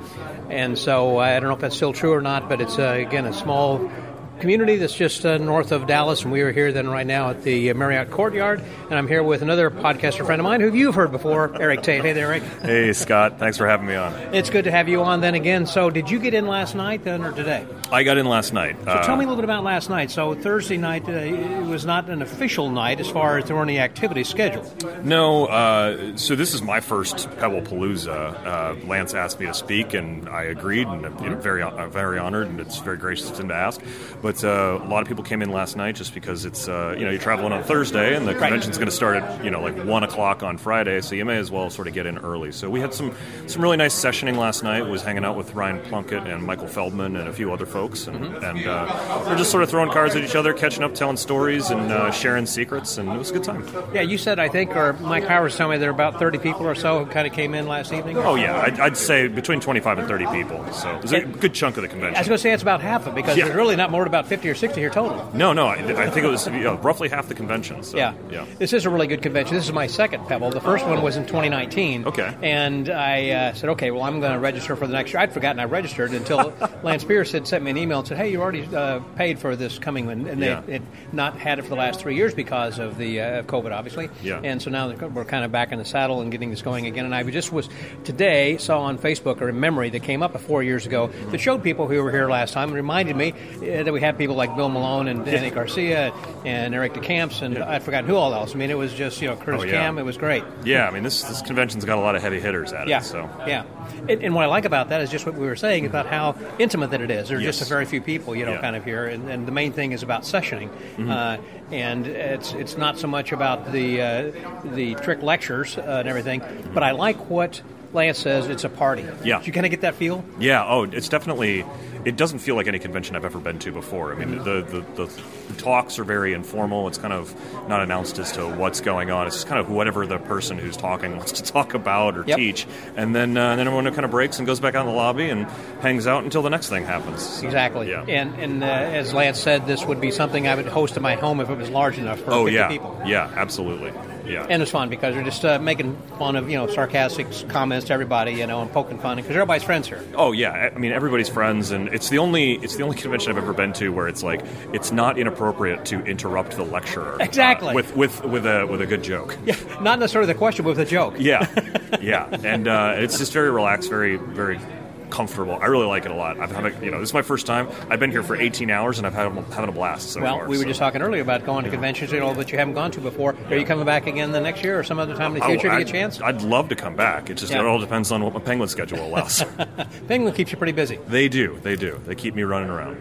And 0.51 0.77
so 0.77 1.17
I 1.17 1.39
don't 1.39 1.49
know 1.49 1.55
if 1.55 1.61
that's 1.61 1.75
still 1.75 1.91
true 1.91 2.13
or 2.13 2.21
not, 2.21 2.47
but 2.47 2.61
it's, 2.61 2.77
uh, 2.77 2.97
again, 2.99 3.25
a 3.25 3.33
small 3.33 3.91
community 4.39 4.77
that's 4.77 4.95
just 4.95 5.25
uh, 5.25 5.37
north 5.37 5.71
of 5.71 5.87
Dallas, 5.87 6.23
and 6.23 6.31
we 6.31 6.41
are 6.41 6.51
here 6.51 6.71
then 6.71 6.87
right 6.87 7.05
now 7.05 7.31
at 7.31 7.43
the 7.43 7.71
uh, 7.71 7.73
Marriott 7.73 8.11
Courtyard, 8.11 8.61
and 8.89 8.93
I'm 8.93 9.07
here 9.07 9.23
with 9.23 9.41
another 9.41 9.69
podcaster 9.69 10.25
friend 10.25 10.39
of 10.39 10.43
mine 10.43 10.61
who 10.61 10.73
you've 10.73 10.95
heard 10.95 11.11
before, 11.11 11.59
Erik 11.61 11.81
Tait. 11.81 12.01
Hey 12.01 12.13
there, 12.13 12.27
Erik. 12.27 12.43
Hey, 12.61 12.93
Scott. 12.93 13.39
Thanks 13.39 13.57
for 13.57 13.67
having 13.67 13.87
me 13.87 13.95
on. 13.95 14.13
It's 14.33 14.49
good 14.49 14.65
to 14.65 14.71
have 14.71 14.87
you 14.87 15.01
on 15.01 15.21
then 15.21 15.35
again. 15.35 15.65
So, 15.65 15.89
did 15.89 16.09
you 16.09 16.19
get 16.19 16.33
in 16.33 16.47
last 16.47 16.75
night 16.75 17.03
then 17.03 17.23
or 17.23 17.31
today? 17.31 17.65
I 17.91 18.03
got 18.03 18.17
in 18.17 18.25
last 18.25 18.53
night. 18.53 18.77
So, 18.83 19.01
tell 19.03 19.15
me 19.15 19.25
a 19.25 19.27
little 19.27 19.35
bit 19.41 19.45
about 19.45 19.63
last 19.63 19.89
night. 19.89 20.11
So, 20.11 20.35
Thursday 20.35 20.77
night, 20.77 21.07
uh, 21.07 21.13
it 21.13 21.65
was 21.65 21.85
not 21.85 22.09
an 22.09 22.21
official 22.21 22.69
night 22.69 22.99
as 22.99 23.09
far 23.09 23.37
as 23.37 23.45
there 23.45 23.55
were 23.55 23.63
any 23.63 23.79
activities 23.79 24.27
scheduled. 24.27 25.05
No, 25.05 25.45
uh, 25.45 26.15
so 26.17 26.35
this 26.35 26.53
is 26.53 26.61
my 26.61 26.79
first 26.79 27.29
Pebblepalooza. 27.37 28.45
Uh, 28.45 28.85
Lance 28.85 29.13
asked 29.13 29.39
me 29.39 29.45
to 29.45 29.53
speak, 29.53 29.93
and 29.93 30.27
I 30.29 30.43
agreed, 30.43 30.87
and 30.87 31.05
I'm 31.05 31.23
you 31.23 31.29
know, 31.29 31.37
very, 31.37 31.63
very 31.89 32.19
honored, 32.19 32.47
and 32.47 32.59
it's 32.59 32.79
very 32.79 32.97
gracious 32.97 33.29
of 33.29 33.39
him 33.39 33.47
to 33.49 33.55
ask. 33.55 33.81
But 34.21 34.26
uh, 34.43 34.79
a 34.81 34.87
lot 34.87 35.01
of 35.01 35.07
people 35.07 35.23
came 35.23 35.41
in 35.41 35.51
last 35.51 35.75
night 35.75 35.95
just 35.95 36.13
because 36.13 36.45
it's 36.45 36.67
uh, 36.67 36.95
you 36.97 37.03
know 37.05 37.11
you're 37.11 37.19
traveling 37.21 37.53
on 37.53 37.63
Thursday, 37.63 38.15
and 38.15 38.27
the 38.27 38.33
convention's 38.35 38.77
going 38.77 38.87
to 38.89 38.95
start 38.95 39.17
at 39.17 39.43
you 39.43 39.49
know 39.51 39.61
like 39.61 39.75
one 39.85 40.03
o'clock 40.03 40.43
on 40.43 40.57
Friday, 40.57 41.01
so 41.01 41.15
you 41.15 41.25
may 41.25 41.37
as 41.37 41.49
well 41.51 41.69
sort 41.69 41.87
of 41.87 41.93
get 41.93 42.05
in 42.05 42.17
early. 42.19 42.51
So 42.51 42.69
we 42.69 42.79
had 42.79 42.93
some 42.93 43.13
some 43.47 43.61
really 43.61 43.77
nice 43.77 43.93
sessioning 43.95 44.37
last 44.37 44.63
night. 44.63 44.81
Was 44.87 45.01
hanging 45.03 45.23
out 45.25 45.35
with 45.37 45.53
Ryan 45.53 45.79
Plunkett 45.83 46.27
and 46.27 46.43
Michael 46.43 46.67
Feldman 46.67 47.15
and 47.15 47.27
a 47.29 47.33
few 47.33 47.51
other 47.53 47.65
folks, 47.65 48.07
and, 48.07 48.17
and 48.37 48.67
uh, 48.67 49.23
we're 49.27 49.37
just 49.37 49.51
sort 49.51 49.63
of 49.63 49.69
throwing 49.69 49.91
cards 49.91 50.15
at 50.15 50.23
each 50.23 50.35
other, 50.35 50.53
catching 50.53 50.83
up, 50.83 50.93
telling 50.95 51.17
stories, 51.17 51.69
and 51.69 51.91
uh, 51.91 52.11
sharing 52.11 52.45
secrets, 52.45 52.97
and 52.97 53.09
it 53.09 53.17
was 53.17 53.29
a 53.31 53.33
good 53.33 53.43
time. 53.43 53.65
Yeah, 53.93 54.01
you 54.01 54.17
said, 54.17 54.39
I 54.39 54.49
think, 54.49 54.75
or 54.75 54.93
Mike 54.93 55.23
Howard's 55.25 55.55
told 55.57 55.71
me 55.71 55.77
there 55.77 55.89
are 55.89 55.93
about 55.93 56.19
30 56.19 56.37
people 56.39 56.65
or 56.67 56.75
so 56.75 57.05
who 57.05 57.11
kind 57.11 57.27
of 57.27 57.33
came 57.33 57.53
in 57.53 57.67
last 57.67 57.93
evening. 57.93 58.17
Oh 58.17 58.35
yeah, 58.35 58.61
I'd, 58.61 58.79
I'd 58.79 58.97
say 58.97 59.27
between 59.27 59.59
25 59.59 59.99
and 59.99 60.07
30 60.07 60.25
people. 60.27 60.65
So 60.73 60.89
it 60.95 61.01
was 61.01 61.13
a 61.13 61.21
good 61.21 61.53
chunk 61.53 61.77
of 61.77 61.83
the 61.83 61.87
convention. 61.87 62.15
I 62.15 62.19
was 62.19 62.27
going 62.27 62.37
to 62.37 62.41
say 62.41 62.51
it's 62.51 62.63
about 62.63 62.81
half 62.81 63.01
of 63.07 63.13
it 63.13 63.15
because 63.15 63.37
Yeah. 63.37 63.45
there's 63.45 63.55
really 63.55 63.75
not 63.75 63.91
more 63.91 64.01
than 64.03 64.07
about 64.17 64.27
50 64.29 64.49
or 64.49 64.55
60 64.55 64.79
here 64.81 64.89
total. 64.89 65.29
No, 65.33 65.53
no, 65.53 65.67
I, 65.67 65.75
I 65.75 66.09
think 66.09 66.25
it 66.25 66.29
was 66.29 66.47
you 66.47 66.59
know, 66.63 66.75
roughly 66.77 67.07
half 67.09 67.27
the 67.27 67.35
convention. 67.35 67.83
So, 67.83 67.97
Yeah. 67.97 68.13
yeah. 68.31 68.45
This 68.57 68.73
is 68.73 68.85
a 68.85 68.89
really 68.89 69.05
good 69.07 69.21
convention. 69.21 69.55
This 69.55 69.65
is 69.65 69.71
my 69.71 69.85
second 69.87 70.25
Pebble. 70.27 70.49
The 70.49 70.59
first 70.61 70.85
one 70.87 71.01
was 71.03 71.17
in 71.17 71.25
2019. 71.25 72.07
Okay. 72.07 72.35
And 72.41 72.89
I 72.89 73.29
uh, 73.29 73.53
said, 73.53 73.69
okay, 73.71 73.91
well, 73.91 74.03
I'm 74.03 74.19
going 74.19 74.33
to 74.33 74.39
register 74.39 74.75
for 74.75 74.87
the 74.87 74.93
next 74.93 75.13
year. 75.13 75.21
I'd 75.21 75.33
forgotten 75.33 75.59
I 75.59 75.65
registered 75.65 76.11
until 76.11 76.51
Lance 76.83 77.03
Pierce 77.03 77.31
had 77.31 77.47
sent 77.47 77.63
me 77.63 77.71
an 77.71 77.77
email 77.77 77.99
and 77.99 78.07
said, 78.07 78.17
hey, 78.17 78.31
you 78.31 78.41
already 78.41 78.63
uh, 78.75 78.99
paid 79.15 79.37
for 79.39 79.55
this 79.55 79.77
coming 79.77 80.07
one. 80.07 80.27
And 80.27 80.41
they 80.41 80.47
Yeah. 80.47 80.61
had 80.61 80.81
not 81.13 81.37
had 81.37 81.59
it 81.59 81.63
for 81.63 81.69
the 81.69 81.75
last 81.75 81.99
three 81.99 82.15
years 82.15 82.33
because 82.33 82.79
of 82.79 82.97
the 82.97 83.21
uh, 83.21 83.43
COVID, 83.43 83.71
obviously. 83.71 84.09
Yeah. 84.23 84.41
And 84.43 84.61
so 84.61 84.71
now 84.71 84.89
we're 84.91 85.25
kind 85.25 85.45
of 85.45 85.51
back 85.51 85.71
in 85.71 85.77
the 85.77 85.85
saddle 85.85 86.21
and 86.21 86.31
getting 86.31 86.49
this 86.49 86.61
going 86.61 86.87
again. 86.87 87.05
And 87.05 87.13
I 87.13 87.21
just 87.23 87.51
was 87.51 87.69
today 88.03 88.57
saw 88.57 88.81
on 88.81 88.97
Facebook 88.97 89.41
a 89.47 89.51
memory 89.51 89.89
that 89.91 90.03
came 90.03 90.23
up 90.23 90.39
four 90.39 90.63
years 90.63 90.85
ago 90.85 91.07
that 91.31 91.39
showed 91.39 91.61
people 91.63 91.87
who 91.87 92.01
were 92.03 92.11
here 92.11 92.29
last 92.29 92.53
time 92.53 92.69
and 92.69 92.75
reminded 92.75 93.15
me 93.15 93.33
uh, 93.33 93.83
that 93.83 93.91
we 93.93 93.99
had 94.01 94.06
people 94.15 94.35
like 94.35 94.55
Bill 94.55 94.69
Malone 94.69 95.07
and 95.07 95.25
Danny 95.25 95.49
Garcia 95.49 96.13
and 96.45 96.73
Eric 96.75 96.93
DeCamps 96.93 97.41
and 97.41 97.57
I'd 97.57 97.83
forgotten 97.83 98.09
who 98.09 98.15
all 98.15 98.33
else. 98.33 98.53
I 98.53 98.57
mean, 98.57 98.69
it 98.69 98.77
was 98.77 98.93
just 98.93 99.21
you 99.21 99.27
know 99.27 99.35
Curtis 99.35 99.61
Oh, 99.61 99.65
yeah. 99.65 99.71
Kam. 99.71 99.97
It 99.97 100.03
was 100.03 100.17
great. 100.17 100.43
Yeah, 100.63 100.87
I 100.87 100.91
mean 100.91 101.03
this 101.03 101.23
this 101.23 101.41
convention's 101.41 101.83
got 101.85 101.97
a 101.97 102.01
lot 102.01 102.15
of 102.15 102.21
heavy 102.21 102.39
hitters 102.39 102.71
at 102.73 102.87
Yeah, 102.87 102.99
it. 102.99 103.03
So 103.05 103.29
yeah. 103.47 103.63
And, 104.07 104.23
and 104.23 104.35
what 104.35 104.43
I 104.43 104.47
like 104.47 104.65
about 104.65 104.89
that 104.89 105.01
is 105.01 105.09
just 105.09 105.25
what 105.25 105.35
we 105.35 105.47
were 105.47 105.55
saying 105.55 105.85
about 105.85 106.05
how 106.05 106.35
intimate 106.59 106.91
that 106.91 107.01
it 107.01 107.09
is. 107.09 107.29
There 107.29 107.37
are 107.37 107.41
just 107.41 107.61
a 107.61 107.65
very 107.65 107.85
few 107.85 108.01
people, 108.01 108.35
you 108.35 108.45
know, 108.45 108.53
Yeah. 108.53 108.61
kind 108.61 108.75
of 108.75 108.85
here, 108.85 109.05
and, 109.07 109.29
and 109.29 109.47
the 109.47 109.51
main 109.51 109.71
thing 109.73 109.91
is 109.93 110.03
about 110.03 110.21
sessioning. 110.23 110.69
Mm-hmm. 110.69 111.09
Uh, 111.09 111.37
and 111.71 112.05
it's 112.07 112.53
it's 112.53 112.77
not 112.77 112.97
so 112.97 113.07
much 113.07 113.31
about 113.31 113.71
the 113.71 114.01
uh, 114.01 114.31
the 114.75 114.95
trick 114.95 115.21
lectures 115.23 115.77
uh, 115.77 115.81
and 115.81 116.07
everything, 116.07 116.41
but 116.73 116.83
I 116.83 116.91
like 116.91 117.29
what 117.29 117.61
Lance 117.97 118.17
says. 118.19 118.47
It's 118.47 118.63
a 118.63 118.69
party. 118.69 119.05
Yeah. 119.23 119.39
Did 119.39 119.47
you 119.47 119.53
kind 119.53 119.65
of 119.65 119.71
get 119.71 119.81
that 119.81 119.95
feel? 119.95 120.23
yeah, 120.39 120.65
oh, 120.65 120.83
it's 120.83 121.09
definitely. 121.09 121.65
It 122.05 122.15
doesn't 122.15 122.39
feel 122.39 122.55
like 122.55 122.67
any 122.67 122.79
convention 122.79 123.17
I've 123.17 123.25
ever 123.25 123.39
been 123.39 123.59
to 123.59 123.71
before. 123.73 124.13
I 124.13 124.15
mean, 124.15 124.37
the, 124.37 124.61
the, 124.61 125.05
the, 125.05 125.11
talks 125.57 125.99
are 125.99 126.05
very 126.05 126.31
informal. 126.31 126.87
It's 126.87 126.97
kind 126.97 127.11
of 127.11 127.35
not 127.67 127.81
announced 127.81 128.17
as 128.19 128.31
to 128.33 128.47
what's 128.47 128.79
going 128.79 129.11
on. 129.11 129.27
It's 129.27 129.35
just 129.35 129.47
kind 129.47 129.59
of 129.59 129.69
whatever 129.69 130.05
the 130.07 130.17
person 130.19 130.57
who's 130.57 130.77
talking 130.77 131.17
wants 131.17 131.33
to 131.33 131.43
talk 131.43 131.73
about 131.73 132.17
or 132.17 132.23
Yep. 132.25 132.37
teach, 132.37 132.67
and 132.95 133.13
then 133.13 133.35
uh, 133.35 133.57
then 133.57 133.67
everyone 133.67 133.91
kind 133.93 134.05
of 134.05 134.11
breaks 134.11 134.37
and 134.37 134.47
goes 134.47 134.61
back 134.61 134.75
out 134.75 134.85
in 134.85 134.91
the 134.93 134.97
lobby 134.97 135.29
and 135.29 135.47
hangs 135.81 136.07
out 136.07 136.23
until 136.23 136.41
the 136.43 136.49
next 136.49 136.69
thing 136.69 136.85
happens. 136.85 137.43
Exactly. 137.43 137.89
Yeah. 137.89 138.03
And 138.07 138.35
and 138.35 138.63
uh, 138.63 138.67
as 138.67 139.13
Lance 139.13 139.39
said, 139.39 139.65
this 139.67 139.85
would 139.85 139.99
be 139.99 140.11
something 140.11 140.47
I 140.47 140.55
would 140.55 140.67
host 140.67 140.95
in 140.95 141.03
my 141.03 141.15
home 141.15 141.41
if 141.41 141.49
it 141.49 141.57
was 141.57 141.69
large 141.69 141.97
enough 141.97 142.19
for 142.21 142.31
Oh 142.31 142.45
50 142.45 142.55
yeah, 142.55 142.67
people. 142.69 143.01
yeah, 143.05 143.29
absolutely, 143.35 143.91
yeah. 144.27 144.45
And 144.49 144.61
it's 144.61 144.71
fun 144.71 144.89
because 144.89 145.15
we're 145.15 145.23
just 145.23 145.43
uh, 145.45 145.59
making 145.59 145.95
fun 146.19 146.35
of 146.35 146.49
you 146.49 146.57
know 146.57 146.67
sarcastic 146.67 147.27
comments 147.49 147.87
to 147.87 147.93
everybody, 147.93 148.33
you 148.33 148.45
know, 148.47 148.61
and 148.61 148.71
poking 148.71 148.99
fun 148.99 149.17
because 149.17 149.31
everybody's 149.31 149.63
friends 149.63 149.87
here. 149.87 150.03
Oh 150.15 150.31
yeah, 150.31 150.69
I 150.75 150.77
mean 150.77 150.91
everybody's 150.91 151.29
friends, 151.29 151.71
and 151.71 151.87
it's 151.89 152.09
the 152.09 152.17
only 152.17 152.53
it's 152.55 152.75
the 152.75 152.83
only 152.83 152.97
convention 152.97 153.31
I've 153.31 153.37
ever 153.37 153.53
been 153.53 153.73
to 153.73 153.89
where 153.89 154.07
it's 154.07 154.23
like 154.23 154.41
it's 154.73 154.91
not 154.91 155.17
inappropriate 155.17 155.85
to 155.85 156.03
interrupt 156.05 156.55
the 156.55 156.63
lecturer 156.63 157.13
uh, 157.21 157.23
Exactly. 157.25 157.73
with 157.73 157.95
with 157.95 158.23
with 158.25 158.45
a 158.45 158.65
with 158.65 158.81
a 158.81 158.85
good 158.85 159.03
joke. 159.03 159.37
Yeah, 159.47 159.55
not 159.81 159.99
necessarily 159.99 160.31
the 160.33 160.37
question, 160.37 160.65
but 160.65 160.71
with 160.75 160.79
a 160.79 160.85
joke. 160.89 161.15
Yeah, 161.17 161.47
yeah, 162.01 162.27
and 162.43 162.67
uh, 162.67 162.95
it's 162.97 163.17
just 163.17 163.31
very 163.31 163.49
relaxed, 163.49 163.89
very 163.89 164.17
very 164.17 164.59
comfortable. 165.09 165.57
I 165.61 165.65
really 165.67 165.85
like 165.85 166.05
it 166.05 166.11
a 166.11 166.15
lot. 166.15 166.39
I've 166.39 166.51
had 166.51 166.83
you 166.83 166.91
know 166.91 166.99
this 166.99 167.09
is 167.09 167.13
my 167.13 167.21
first 167.21 167.45
time. 167.45 167.69
I've 167.89 167.99
been 167.99 168.11
here 168.11 168.23
for 168.23 168.35
18 168.35 168.69
hours 168.69 168.97
and 168.97 169.07
I've 169.07 169.13
had 169.13 169.31
having 169.53 169.69
a 169.69 169.71
blast 169.71 170.09
so 170.11 170.21
well, 170.21 170.39
far. 170.39 170.47
we 170.47 170.57
were 170.57 170.63
so. 170.63 170.69
just 170.69 170.79
talking 170.79 171.01
earlier 171.01 171.21
about 171.21 171.45
going 171.45 171.63
to 171.65 171.69
conventions, 171.71 172.11
you 172.11 172.19
know, 172.19 172.33
that 172.33 172.51
you 172.51 172.57
haven't 172.57 172.73
gone 172.73 172.91
to 172.91 173.01
before. 173.01 173.35
Are 173.49 173.55
you 173.55 173.65
coming 173.65 173.85
back 173.85 174.07
again 174.07 174.31
the 174.31 174.41
next 174.41 174.63
year 174.63 174.79
or 174.79 174.83
some 174.83 174.99
other 174.99 175.15
time 175.15 175.33
in 175.33 175.39
the 175.39 175.45
oh, 175.45 175.49
future 175.49 175.67
Oh, 175.69 175.77
to 175.77 175.83
get 175.83 175.89
a 175.89 175.91
chance? 175.91 176.21
I'd 176.21 176.41
love 176.41 176.69
to 176.69 176.75
come 176.75 176.95
back. 176.95 177.29
It 177.29 177.35
just 177.35 177.51
Yeah. 177.51 177.59
it 177.59 177.65
all 177.65 177.79
depends 177.79 178.11
on 178.11 178.23
what 178.23 178.33
my 178.33 178.39
penguin 178.39 178.69
schedule 178.69 179.05
allows. 179.05 179.43
Penguin 180.07 180.33
keeps 180.33 180.51
you 180.51 180.57
pretty 180.57 180.73
busy. 180.73 180.97
they 181.07 181.27
do, 181.27 181.59
they 181.63 181.75
do. 181.75 181.99
They 182.05 182.15
keep 182.15 182.35
me 182.35 182.43
running 182.43 182.69
around. 182.69 182.97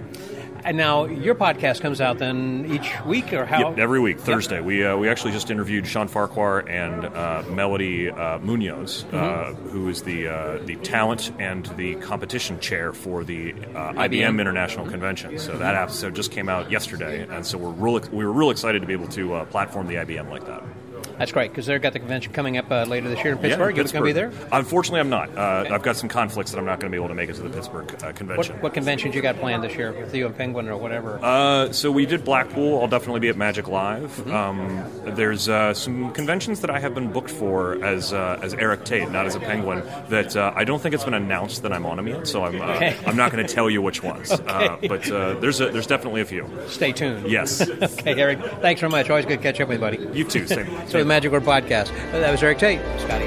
And 0.66 0.76
now 0.76 1.04
your 1.04 1.36
podcast 1.36 1.80
comes 1.80 2.00
out 2.00 2.18
then 2.18 2.66
each 2.68 2.90
week 3.06 3.32
or 3.32 3.46
how? 3.46 3.68
Yep, 3.70 3.78
every 3.78 4.00
week, 4.00 4.18
Thursday. 4.18 4.60
We 4.60 4.84
uh, 4.84 4.96
we 4.96 5.08
actually 5.08 5.30
just 5.30 5.48
interviewed 5.48 5.86
Sean 5.86 6.08
Farquhar 6.08 6.68
and 6.68 7.04
uh, 7.04 7.44
Melody 7.50 8.10
uh, 8.10 8.38
Munoz, 8.40 9.04
uh, 9.12 9.16
Mm-hmm. 9.16 9.68
who 9.68 9.88
is 9.88 10.02
the 10.02 10.26
uh, 10.26 10.58
the 10.64 10.74
talent 10.76 11.30
and 11.38 11.66
the 11.76 11.94
competition 11.96 12.58
chair 12.58 12.92
for 12.92 13.22
the 13.22 13.52
uh, 13.52 13.92
IBM. 13.92 14.08
IBM 14.10 14.40
International 14.40 14.86
Convention. 14.88 15.38
So 15.38 15.56
that 15.56 15.76
episode 15.76 16.16
just 16.16 16.32
came 16.32 16.48
out 16.48 16.68
yesterday, 16.68 17.24
and 17.30 17.46
so 17.46 17.58
we're 17.58 17.70
real 17.70 18.00
we 18.10 18.24
were 18.24 18.32
real 18.32 18.50
excited 18.50 18.80
to 18.80 18.86
be 18.88 18.92
able 18.92 19.08
to 19.08 19.34
uh, 19.34 19.44
platform 19.44 19.86
the 19.86 19.94
IBM 19.94 20.28
like 20.30 20.46
that. 20.46 20.64
That's 21.18 21.32
great 21.32 21.50
because 21.50 21.66
they've 21.66 21.80
got 21.80 21.92
the 21.92 21.98
convention 21.98 22.32
coming 22.32 22.56
up 22.58 22.70
uh, 22.70 22.84
later 22.84 23.08
this 23.08 23.18
year 23.24 23.32
in 23.32 23.38
Yeah, 23.38 23.42
Pittsburgh. 23.42 23.76
You're 23.76 23.84
going 23.84 23.94
to 23.94 24.02
be 24.02 24.12
there. 24.12 24.32
Unfortunately, 24.52 25.00
I'm 25.00 25.08
not. 25.10 25.36
Uh, 25.36 25.64
I've 25.70 25.82
got 25.82 25.96
some 25.96 26.08
conflicts 26.08 26.50
that 26.52 26.58
I'm 26.58 26.64
not 26.64 26.80
going 26.80 26.90
to 26.90 26.94
be 26.94 26.98
able 27.00 27.08
to 27.08 27.14
make 27.14 27.30
it 27.30 27.34
to 27.36 27.42
the 27.42 27.50
Pittsburgh 27.50 27.90
uh, 28.04 28.12
convention. 28.12 28.56
what 28.60 28.74
conventions 28.74 29.14
you 29.14 29.22
got 29.22 29.36
planned 29.36 29.62
this 29.62 29.74
year 29.76 29.92
with 29.92 30.14
you 30.14 30.26
and 30.26 30.36
Penguin 30.36 30.68
or 30.68 30.76
whatever? 30.76 31.18
Uh, 31.22 31.72
so 31.72 31.90
we 31.90 32.06
did 32.06 32.24
Blackpool. 32.24 32.80
I'll 32.80 32.88
definitely 32.88 33.20
be 33.20 33.28
at 33.28 33.36
Magic 33.36 33.68
Live. 33.68 34.10
Mm-hmm. 34.16 34.34
Um, 34.34 35.14
there's 35.16 35.48
uh, 35.48 35.72
some 35.74 36.12
conventions 36.12 36.60
that 36.60 36.70
I 36.70 36.78
have 36.78 36.94
been 36.94 37.12
booked 37.12 37.30
for 37.30 37.82
as 37.84 38.12
uh, 38.12 38.38
as 38.42 38.54
Erik 38.54 38.84
Tait, 38.84 39.10
not 39.10 39.26
as 39.26 39.34
a 39.34 39.40
Penguin. 39.40 39.82
That 40.08 40.36
uh, 40.36 40.52
I 40.54 40.64
don't 40.64 40.80
think 40.82 40.94
it's 40.94 41.04
been 41.04 41.14
announced 41.14 41.62
that 41.62 41.72
I'm 41.72 41.86
on 41.86 41.96
them 41.96 42.08
yet. 42.08 42.26
So 42.26 42.44
I'm 42.44 42.60
uh, 42.60 42.66
Okay. 42.76 42.96
I'm 43.06 43.16
not 43.16 43.32
going 43.32 43.46
to 43.46 43.52
tell 43.54 43.70
you 43.70 43.80
which 43.82 44.02
ones. 44.02 44.30
Uh, 44.46 44.76
Okay. 44.76 44.88
but 44.88 45.10
uh, 45.10 45.34
there's 45.40 45.60
a, 45.60 45.70
there's 45.70 45.86
definitely 45.86 46.20
a 46.20 46.24
few. 46.24 46.48
Stay 46.68 46.92
tuned. 46.92 47.30
Yes. 47.30 47.68
okay, 47.82 48.14
Erik. 48.20 48.38
Thanks 48.60 48.80
very 48.80 48.90
much. 48.90 49.08
Always 49.10 49.24
good 49.26 49.38
to 49.38 49.42
catch 49.42 49.60
up 49.60 49.68
with 49.68 49.76
you, 49.76 49.80
buddy. 49.80 50.18
You 50.18 50.24
too. 50.24 50.46
Same. 50.46 50.66
So 50.88 50.98
the 51.06 51.14
Magic 51.14 51.30
Word 51.30 51.44
Podcast. 51.44 51.90
Uh, 52.12 52.18
That 52.18 52.32
was 52.32 52.42
Erik 52.42 52.58
Tait. 52.58 52.80
Scotty. 52.98 53.26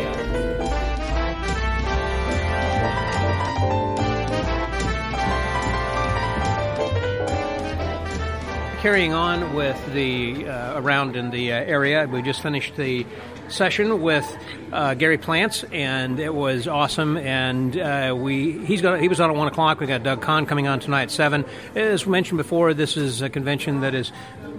Carrying 8.81 9.13
on 9.13 9.53
with 9.55 9.77
the 9.93 10.47
uh, 10.47 10.79
around 10.79 11.15
in 11.17 11.31
the 11.31 11.51
uh, 11.51 11.55
area, 11.55 12.07
we 12.07 12.21
just 12.21 12.41
finished 12.41 12.75
the 12.77 13.05
session 13.49 14.01
with 14.01 14.37
uh, 14.71 14.93
Gary 14.93 15.17
Plants, 15.17 15.63
and 15.71 16.19
it 16.19 16.33
was 16.33 16.67
awesome. 16.67 17.17
And 17.17 17.77
uh, 17.77 18.15
we 18.17 18.65
he's 18.65 18.81
got 18.81 18.99
he 18.99 19.07
was 19.07 19.19
on 19.19 19.29
at 19.29 19.35
one 19.35 19.47
o'clock. 19.47 19.79
We 19.79 19.87
got 19.87 20.03
Doug 20.03 20.21
Conn 20.21 20.45
coming 20.45 20.67
on 20.67 20.79
tonight 20.79 21.03
at 21.03 21.11
seven. 21.11 21.45
As 21.75 22.05
mentioned 22.05 22.37
before, 22.37 22.73
this 22.73 22.97
is 22.97 23.21
a 23.21 23.29
convention 23.29 23.81
that 23.81 23.95
is 23.95 24.11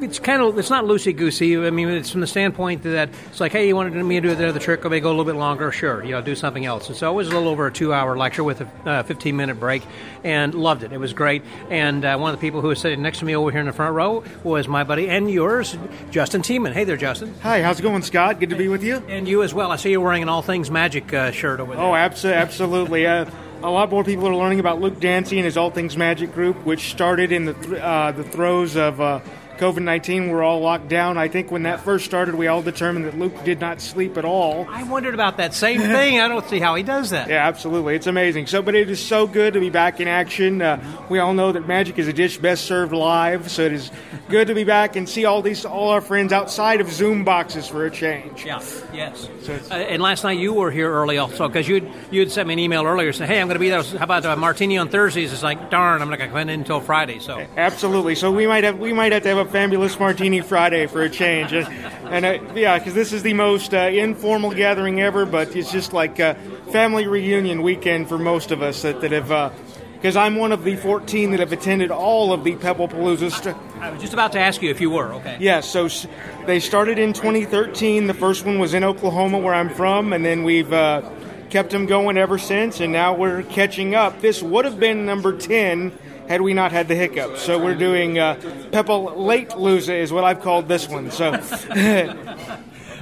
it's 0.02 0.18
kind 0.18 0.42
of 0.42 0.58
it's 0.58 0.70
not 0.70 0.84
loosey 0.84 1.16
goosey. 1.16 1.56
I 1.56 1.70
mean, 1.70 1.88
it's 1.88 2.10
from 2.10 2.20
the 2.20 2.26
standpoint 2.26 2.82
that 2.84 3.10
it's 3.26 3.40
like, 3.40 3.52
hey, 3.52 3.68
you 3.68 3.76
wanted 3.76 3.94
me 3.94 4.20
to 4.20 4.28
do 4.28 4.34
the 4.34 4.48
other 4.48 4.60
trick, 4.60 4.82
maybe 4.84 5.00
go 5.00 5.08
a 5.08 5.10
little 5.10 5.24
bit 5.24 5.36
longer? 5.36 5.70
Sure, 5.72 6.02
you 6.04 6.12
know, 6.12 6.20
do 6.20 6.34
something 6.34 6.64
else. 6.64 6.88
And 6.88 6.96
so 6.96 7.10
it 7.10 7.14
was 7.14 7.28
a 7.28 7.32
little 7.32 7.48
over 7.48 7.66
a 7.66 7.72
two-hour 7.72 8.16
lecture 8.16 8.44
with 8.44 8.60
a 8.60 8.64
uh, 8.88 9.02
15-minute 9.02 9.60
break, 9.60 9.82
and 10.24 10.54
loved 10.54 10.82
it. 10.82 10.92
It 10.92 10.98
was 10.98 11.12
great. 11.12 11.42
And 11.68 12.04
uh, 12.04 12.16
one 12.18 12.32
of 12.32 12.40
the 12.40 12.46
people 12.46 12.60
who 12.60 12.68
was 12.68 12.80
sitting 12.80 13.02
next 13.02 13.18
to 13.18 13.24
me 13.24 13.36
over 13.36 13.50
here 13.50 13.60
in 13.60 13.66
the 13.66 13.72
front 13.72 13.94
row 13.94 14.24
was 14.42 14.68
my 14.68 14.84
buddy 14.84 15.08
and 15.08 15.30
yours, 15.30 15.76
Justin 16.10 16.42
Tiemann. 16.42 16.72
Hey 16.72 16.84
there, 16.84 16.96
Justin. 16.96 17.34
Hi, 17.42 17.62
how's 17.62 17.78
it 17.78 17.82
going, 17.82 18.02
Scott? 18.02 18.40
Good 18.40 18.50
to 18.50 18.56
be 18.56 18.68
with 18.68 18.79
you. 18.82 18.96
And 19.08 19.26
you 19.28 19.42
as 19.42 19.52
well. 19.54 19.70
I 19.72 19.76
see 19.76 19.90
you're 19.90 20.00
wearing 20.00 20.22
an 20.22 20.28
All 20.28 20.42
Things 20.42 20.70
Magic 20.70 21.12
uh, 21.12 21.30
shirt 21.30 21.60
over 21.60 21.74
there. 21.74 21.84
Oh, 21.84 21.92
abso- 21.92 22.34
absolutely. 22.34 23.06
Uh, 23.06 23.30
a 23.62 23.70
lot 23.70 23.90
more 23.90 24.02
people 24.04 24.26
are 24.26 24.34
learning 24.34 24.60
about 24.60 24.80
Luke 24.80 24.98
Dancy 25.00 25.36
and 25.38 25.44
his 25.44 25.56
All 25.56 25.70
Things 25.70 25.96
Magic 25.96 26.32
group, 26.32 26.64
which 26.64 26.90
started 26.90 27.30
in 27.32 27.44
the 27.44 27.54
th- 27.54 27.80
uh, 27.80 28.12
the 28.12 28.24
throes 28.24 28.76
of 28.76 29.00
uh, 29.00 29.20
COVID 29.60 29.82
19. 29.82 30.30
We're 30.30 30.42
all 30.42 30.60
locked 30.60 30.88
down. 30.88 31.18
I 31.18 31.28
think 31.28 31.50
when 31.50 31.64
that 31.64 31.80
first 31.80 32.06
started, 32.06 32.34
we 32.34 32.46
all 32.46 32.62
determined 32.62 33.04
that 33.04 33.18
Luke 33.18 33.44
did 33.44 33.60
not 33.60 33.82
sleep 33.82 34.16
at 34.16 34.24
all. 34.24 34.66
I 34.70 34.84
wondered 34.84 35.12
about 35.12 35.36
that 35.36 35.52
same 35.52 35.80
thing. 35.96 36.18
I 36.18 36.28
don't 36.28 36.48
see 36.48 36.58
how 36.58 36.74
he 36.76 36.82
does 36.82 37.10
that. 37.10 37.28
Yeah, 37.28 37.46
absolutely. 37.46 37.94
It's 37.94 38.06
amazing. 38.06 38.46
So, 38.46 38.62
but 38.62 38.74
it 38.74 38.88
is 38.88 39.04
so 39.04 39.26
good 39.26 39.52
to 39.52 39.60
be 39.60 39.68
back 39.68 40.00
in 40.00 40.08
action. 40.08 40.62
Uh, 40.62 40.82
we 41.10 41.18
all 41.18 41.34
know 41.34 41.52
that 41.52 41.68
magic 41.68 41.98
is 41.98 42.08
a 42.08 42.12
dish 42.12 42.38
best 42.38 42.64
served 42.64 42.92
live, 42.94 43.50
so 43.50 43.62
it 43.62 43.72
is 43.74 43.90
good 44.30 44.46
to 44.48 44.54
be 44.54 44.64
back 44.64 44.96
and 44.96 45.06
see 45.06 45.26
all 45.26 45.42
these 45.42 45.66
all 45.66 45.90
our 45.90 46.00
friends 46.00 46.32
outside 46.32 46.80
of 46.80 46.90
Zoom 46.90 47.24
boxes 47.24 47.68
for 47.68 47.84
a 47.84 47.90
change. 47.90 48.46
Yeah. 48.46 48.62
Yes. 48.94 49.28
So 49.42 49.58
Uh, 49.70 49.74
and 49.74 50.00
last 50.00 50.24
night 50.24 50.38
you 50.38 50.54
were 50.54 50.70
here 50.70 50.90
early 50.90 51.18
also 51.18 51.48
because 51.48 51.68
you'd 51.68 51.86
you 52.10 52.20
had 52.20 52.32
sent 52.32 52.48
me 52.48 52.54
an 52.54 52.60
email 52.60 52.86
earlier 52.86 53.12
saying, 53.12 53.30
"Hey, 53.30 53.40
I'm 53.40 53.46
going 53.48 53.56
to 53.56 53.60
be 53.60 53.68
there. 53.68 53.82
How 53.82 54.04
about 54.04 54.24
uh, 54.24 54.36
martini 54.36 54.78
on 54.78 54.88
Thursdays?" 54.88 55.32
It's 55.34 55.42
like, 55.42 55.70
darn, 55.70 56.00
I'm 56.00 56.08
not 56.08 56.18
going 56.18 56.30
to 56.30 56.32
come 56.32 56.48
in 56.48 56.48
until 56.48 56.80
Friday. 56.80 57.18
So 57.18 57.46
Absolutely. 57.58 58.14
So 58.14 58.32
we 58.32 58.46
might 58.46 58.64
have 58.64 58.78
we 58.78 58.92
might 58.94 59.12
have 59.12 59.22
to 59.24 59.28
have 59.28 59.38
a 59.38 59.49
fabulous 59.50 59.98
martini 59.98 60.40
Friday 60.40 60.86
for 60.86 61.02
a 61.02 61.10
change, 61.10 61.52
and, 61.52 61.66
and 62.08 62.24
uh, 62.24 62.52
yeah, 62.54 62.78
because 62.78 62.94
this 62.94 63.12
is 63.12 63.22
the 63.22 63.34
most 63.34 63.74
uh, 63.74 63.78
informal 63.78 64.50
gathering 64.52 65.00
ever, 65.00 65.26
but 65.26 65.54
it's 65.56 65.70
just 65.72 65.92
like 65.92 66.18
a 66.18 66.34
family 66.72 67.06
reunion 67.06 67.62
weekend 67.62 68.08
for 68.08 68.18
most 68.18 68.50
of 68.50 68.62
us 68.62 68.82
that, 68.82 69.00
that 69.00 69.12
have. 69.12 69.52
Because 69.94 70.16
I'm 70.16 70.36
one 70.36 70.50
of 70.50 70.64
the 70.64 70.76
14 70.76 71.32
that 71.32 71.40
have 71.40 71.52
attended 71.52 71.90
all 71.90 72.32
of 72.32 72.42
the 72.42 72.54
Pebblepalooza. 72.56 73.30
St- 73.30 73.54
I 73.80 73.90
was 73.90 74.00
just 74.00 74.14
about 74.14 74.32
to 74.32 74.40
ask 74.40 74.62
you 74.62 74.70
if 74.70 74.80
you 74.80 74.88
were 74.88 75.12
okay. 75.14 75.36
yeah, 75.40 75.60
so 75.60 75.84
s- 75.84 76.06
they 76.46 76.58
started 76.58 76.98
in 76.98 77.12
2013. 77.12 78.06
The 78.06 78.14
first 78.14 78.46
one 78.46 78.58
was 78.58 78.72
in 78.72 78.82
Oklahoma, 78.82 79.38
where 79.38 79.52
I'm 79.52 79.68
from, 79.68 80.14
and 80.14 80.24
then 80.24 80.42
we've 80.42 80.72
uh, 80.72 81.02
kept 81.50 81.68
them 81.68 81.84
going 81.84 82.16
ever 82.16 82.38
since, 82.38 82.80
and 82.80 82.94
now 82.94 83.14
we're 83.14 83.42
catching 83.42 83.94
up. 83.94 84.22
This 84.22 84.42
would 84.42 84.64
have 84.64 84.80
been 84.80 85.04
number 85.04 85.36
10 85.36 85.92
had 86.30 86.42
we 86.42 86.54
not 86.54 86.70
had 86.70 86.86
the 86.86 86.94
hiccup. 86.94 87.38
So 87.38 87.58
we're 87.58 87.74
doing 87.74 88.16
uh, 88.16 88.34
Late 88.72 89.48
Loza 89.50 89.98
is 89.98 90.12
what 90.12 90.22
I've 90.22 90.40
called 90.40 90.68
this 90.68 90.88
one. 90.88 91.10
So 91.10 91.32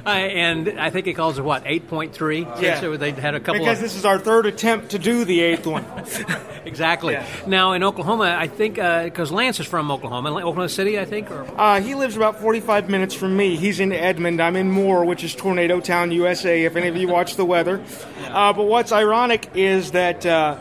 Uh, 0.05 0.11
and 0.11 0.79
I 0.79 0.89
think 0.89 1.07
it 1.07 1.13
calls 1.13 1.37
it 1.37 1.43
what 1.43 1.65
8.3. 1.65 2.61
Yeah. 2.61 2.79
So 2.79 2.95
they 2.95 3.11
had 3.11 3.35
a 3.35 3.39
couple 3.39 3.59
because 3.59 3.79
of 3.79 3.83
this 3.83 3.95
is 3.95 4.05
our 4.05 4.17
third 4.17 4.45
attempt 4.45 4.91
to 4.91 4.97
do 4.97 5.25
the 5.25 5.41
eighth 5.41 5.67
one. 5.67 5.85
exactly. 6.65 7.13
Yeah. 7.13 7.27
Now 7.45 7.73
in 7.73 7.83
Oklahoma, 7.83 8.35
I 8.39 8.47
think 8.47 8.75
because 8.75 9.29
Lance 9.29 9.59
is 9.59 9.67
from 9.67 9.91
Oklahoma, 9.91 10.29
Oklahoma 10.29 10.69
City, 10.69 10.97
I 10.97 11.03
think. 11.03 11.29
Or 11.29 11.45
Uh, 11.57 11.81
he 11.81 11.95
lives 11.95 12.15
about 12.15 12.39
45 12.39 12.89
minutes 12.89 13.13
from 13.13 13.35
me. 13.35 13.57
He's 13.57 13.81
in 13.81 13.91
Edmond. 13.91 14.41
I'm 14.41 14.55
in 14.55 14.71
Moore, 14.71 15.03
which 15.03 15.23
is 15.23 15.35
Tornado 15.35 15.81
Town, 15.81 16.11
USA, 16.11 16.63
if 16.63 16.77
any 16.77 16.87
of 16.87 16.95
you 16.95 17.09
watch 17.09 17.35
the 17.35 17.45
weather. 17.45 17.83
Uh, 18.29 18.53
but 18.53 18.65
what's 18.65 18.91
ironic 18.91 19.49
is 19.55 19.89
that 19.91 20.23
uh, 20.23 20.55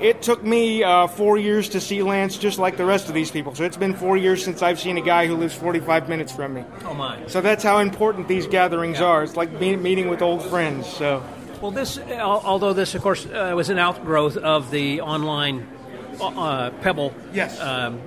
it 0.00 0.22
took 0.22 0.42
me 0.42 0.82
uh, 0.82 1.06
four 1.06 1.36
years 1.38 1.68
to 1.70 1.80
see 1.80 2.02
Lance 2.02 2.38
just 2.38 2.58
like 2.58 2.76
the 2.76 2.84
rest 2.84 3.08
of 3.08 3.14
these 3.14 3.30
people. 3.30 3.54
So 3.54 3.64
it's 3.64 3.76
been 3.76 3.94
four 3.94 4.16
years 4.16 4.42
since 4.44 4.62
I've 4.62 4.80
seen 4.80 4.96
a 4.98 5.02
guy 5.02 5.26
who 5.26 5.36
lives 5.36 5.54
45 5.54 6.08
minutes 6.08 6.32
from 6.32 6.54
me. 6.54 6.64
oh 6.84 6.94
my. 6.94 7.18
So 7.26 7.40
that's 7.40 7.62
how 7.62 7.78
important 7.78 8.28
these 8.28 8.46
gatherings 8.46 9.00
are. 9.00 9.22
It's 9.22 9.36
like 9.36 9.50
me- 9.60 9.76
meeting 9.76 10.08
with 10.08 10.22
old 10.22 10.42
friends. 10.44 10.86
So 10.86 11.22
Well, 11.60 11.70
this, 11.70 11.98
although 12.20 12.72
this, 12.72 12.94
of 12.94 13.02
course, 13.02 13.26
uh, 13.26 13.52
was 13.54 13.68
an 13.68 13.78
outgrowth 13.78 14.36
of 14.36 14.70
the 14.70 15.00
online 15.02 15.66
uh, 16.20 16.70
Pebble 16.82 17.14
Yes. 17.32 17.58
um, 17.60 18.00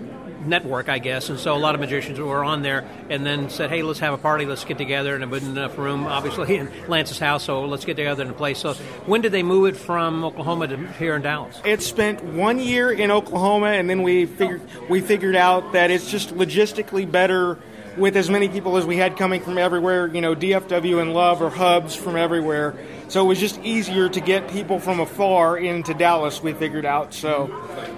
network, 0.47 0.89
I 0.89 0.99
guess, 0.99 1.29
and 1.29 1.39
so 1.39 1.55
a 1.55 1.57
lot 1.57 1.75
of 1.75 1.81
magicians 1.81 2.19
were 2.19 2.43
on 2.43 2.61
there, 2.61 2.85
and 3.09 3.25
then 3.25 3.49
said, 3.49 3.69
"Hey, 3.69 3.83
let's 3.83 3.99
have 3.99 4.13
a 4.13 4.17
party. 4.17 4.45
Let's 4.45 4.65
get 4.65 4.77
together." 4.77 5.15
And 5.15 5.23
it 5.23 5.29
wasn't 5.29 5.57
enough 5.57 5.77
room, 5.77 6.05
obviously, 6.05 6.57
in 6.57 6.69
Lance's 6.87 7.19
house, 7.19 7.43
so 7.43 7.65
let's 7.65 7.85
get 7.85 7.95
together 7.95 8.23
in 8.23 8.29
a 8.29 8.33
place. 8.33 8.59
So, 8.59 8.73
when 9.05 9.21
did 9.21 9.31
they 9.31 9.43
move 9.43 9.67
it 9.67 9.77
from 9.77 10.23
Oklahoma 10.23 10.67
to 10.67 10.77
here 10.99 11.15
in 11.15 11.21
Dallas? 11.21 11.61
it 11.65 11.81
spent 11.81 12.23
one 12.23 12.59
year 12.59 12.91
in 12.91 13.11
Oklahoma, 13.11 13.67
and 13.67 13.89
then 13.89 14.03
we 14.03 14.25
figured 14.25 14.61
we 14.89 15.01
figured 15.01 15.35
out 15.35 15.73
that 15.73 15.91
it's 15.91 16.09
just 16.09 16.35
logistically 16.35 17.09
better 17.09 17.57
with 17.97 18.17
as 18.17 18.29
many 18.29 18.49
people 18.49 18.77
as 18.77 18.85
we 18.85 18.97
had 18.97 19.17
coming 19.17 19.41
from 19.41 19.57
everywhere. 19.57 20.07
You 20.07 20.21
know, 20.21 20.35
DFW 20.35 21.01
and 21.01 21.13
Love 21.13 21.41
are 21.41 21.49
hubs 21.49 21.95
from 21.95 22.15
everywhere, 22.15 22.75
so 23.13 23.23
it 23.23 23.27
was 23.27 23.39
just 23.39 23.59
easier 23.59 24.09
to 24.09 24.19
get 24.19 24.49
people 24.49 24.79
from 24.79 24.99
afar 24.99 25.55
into 25.55 25.93
Dallas. 25.93 26.41
We 26.41 26.53
figured 26.53 26.83
out, 26.83 27.13
so 27.13 27.47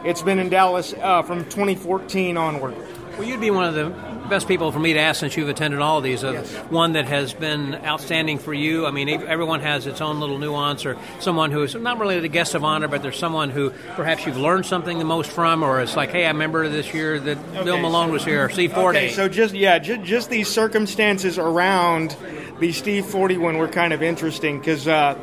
it's 0.04 0.22
been 0.22 0.40
in 0.40 0.50
Dallas 0.50 0.94
uh, 0.94 1.22
from 1.22 1.46
2014 1.46 2.36
onward. 2.36 2.76
Well, 3.14 3.24
you'd 3.24 3.40
be 3.40 3.50
one 3.50 3.64
of 3.64 3.76
the 3.76 3.92
best 4.26 4.48
people 4.48 4.72
for 4.72 4.80
me 4.80 4.94
to 4.94 5.00
ask 5.00 5.20
since 5.20 5.38
you've 5.38 5.50
attended 5.50 5.80
all 5.80 5.98
of 5.98 6.04
these. 6.04 6.24
Uh, 6.24 6.34
Yes. 6.34 6.54
One 6.70 6.94
that 6.94 7.06
has 7.06 7.34
been 7.34 7.76
outstanding 7.86 8.40
for 8.40 8.54
you. 8.54 8.86
I 8.86 8.92
mean, 8.92 9.08
everyone 9.08 9.62
has 9.62 9.88
its 9.88 10.02
own 10.02 10.20
little 10.20 10.38
nuance, 10.38 10.86
or 10.86 10.98
someone 11.20 11.52
who 11.52 11.64
is 11.64 11.76
not 11.76 12.00
really 12.00 12.20
the 12.20 12.28
guest 12.28 12.56
of 12.56 12.64
honor, 12.64 12.88
but 12.88 13.02
there's 13.04 13.18
someone 13.18 13.50
who 13.52 13.70
perhaps 13.96 14.26
you've 14.26 14.38
learned 14.38 14.66
something 14.66 15.00
the 15.00 15.06
most 15.06 15.32
from, 15.32 15.64
or 15.64 15.80
it's 15.82 15.96
like, 15.96 16.10
hey, 16.12 16.26
I 16.26 16.30
remember 16.30 16.68
this 16.68 16.94
year 16.94 17.20
that 17.20 17.54
Bill 17.64 17.78
Malone 17.78 18.08
so- 18.10 18.14
was 18.14 18.26
here, 18.26 18.50
C40. 18.50 18.90
Okay, 18.90 19.10
so 19.12 19.30
just 19.30 19.54
yeah, 19.54 19.80
just, 19.80 20.02
just 20.04 20.30
these 20.30 20.50
circumstances 20.50 21.38
around 21.38 22.16
the 22.60 22.72
Steve 22.72 23.06
Forte 23.06 23.38
one 23.38 23.58
were 23.58 23.68
kind 23.68 23.94
of 23.94 24.02
interesting 24.04 24.60
because 24.60 24.88
uh, 24.88 25.18